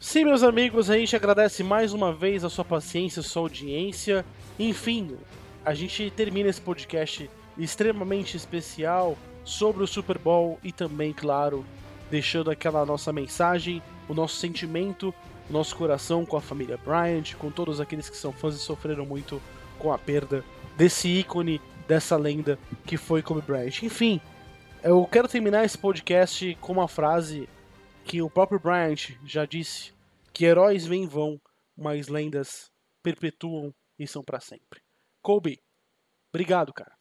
Sim, 0.00 0.24
meus 0.24 0.42
amigos, 0.42 0.90
a 0.90 0.96
gente 0.96 1.14
agradece 1.14 1.62
mais 1.62 1.92
uma 1.92 2.12
vez 2.12 2.44
a 2.44 2.50
sua 2.50 2.64
paciência, 2.64 3.20
a 3.20 3.22
sua 3.22 3.42
audiência. 3.42 4.24
Enfim, 4.58 5.16
a 5.64 5.74
gente 5.74 6.10
termina 6.10 6.48
esse 6.48 6.60
podcast 6.60 7.30
extremamente 7.56 8.36
especial 8.36 9.16
sobre 9.44 9.82
o 9.82 9.86
Super 9.86 10.18
Bowl 10.18 10.58
e 10.62 10.72
também, 10.72 11.12
claro, 11.12 11.64
deixando 12.10 12.50
aquela 12.50 12.84
nossa 12.84 13.12
mensagem, 13.12 13.82
o 14.08 14.14
nosso 14.14 14.36
sentimento, 14.36 15.14
o 15.48 15.52
nosso 15.52 15.76
coração 15.76 16.24
com 16.24 16.36
a 16.36 16.40
família 16.40 16.78
Bryant, 16.78 17.34
com 17.38 17.50
todos 17.50 17.80
aqueles 17.80 18.08
que 18.08 18.16
são 18.16 18.32
fãs 18.32 18.54
e 18.54 18.58
sofreram 18.58 19.04
muito 19.04 19.40
com 19.78 19.92
a 19.92 19.98
perda 19.98 20.44
desse 20.76 21.08
ícone, 21.08 21.60
dessa 21.86 22.16
lenda 22.16 22.58
que 22.86 22.96
foi 22.96 23.22
Kobe 23.22 23.42
Bryant. 23.42 23.82
Enfim, 23.82 24.20
eu 24.84 25.06
quero 25.06 25.26
terminar 25.26 25.64
esse 25.64 25.78
podcast 25.78 26.54
com 26.56 26.74
uma 26.74 26.86
frase 26.86 27.48
que 28.04 28.20
o 28.20 28.28
próprio 28.28 28.60
Bryant 28.60 29.18
já 29.24 29.46
disse 29.46 29.94
que 30.30 30.44
heróis 30.44 30.84
vêm 30.84 31.04
e 31.04 31.06
vão, 31.06 31.40
mas 31.74 32.08
lendas 32.08 32.70
perpetuam 33.02 33.74
e 33.98 34.06
são 34.06 34.22
para 34.22 34.40
sempre. 34.40 34.82
Kobe, 35.22 35.58
obrigado, 36.30 36.70
cara. 36.70 36.92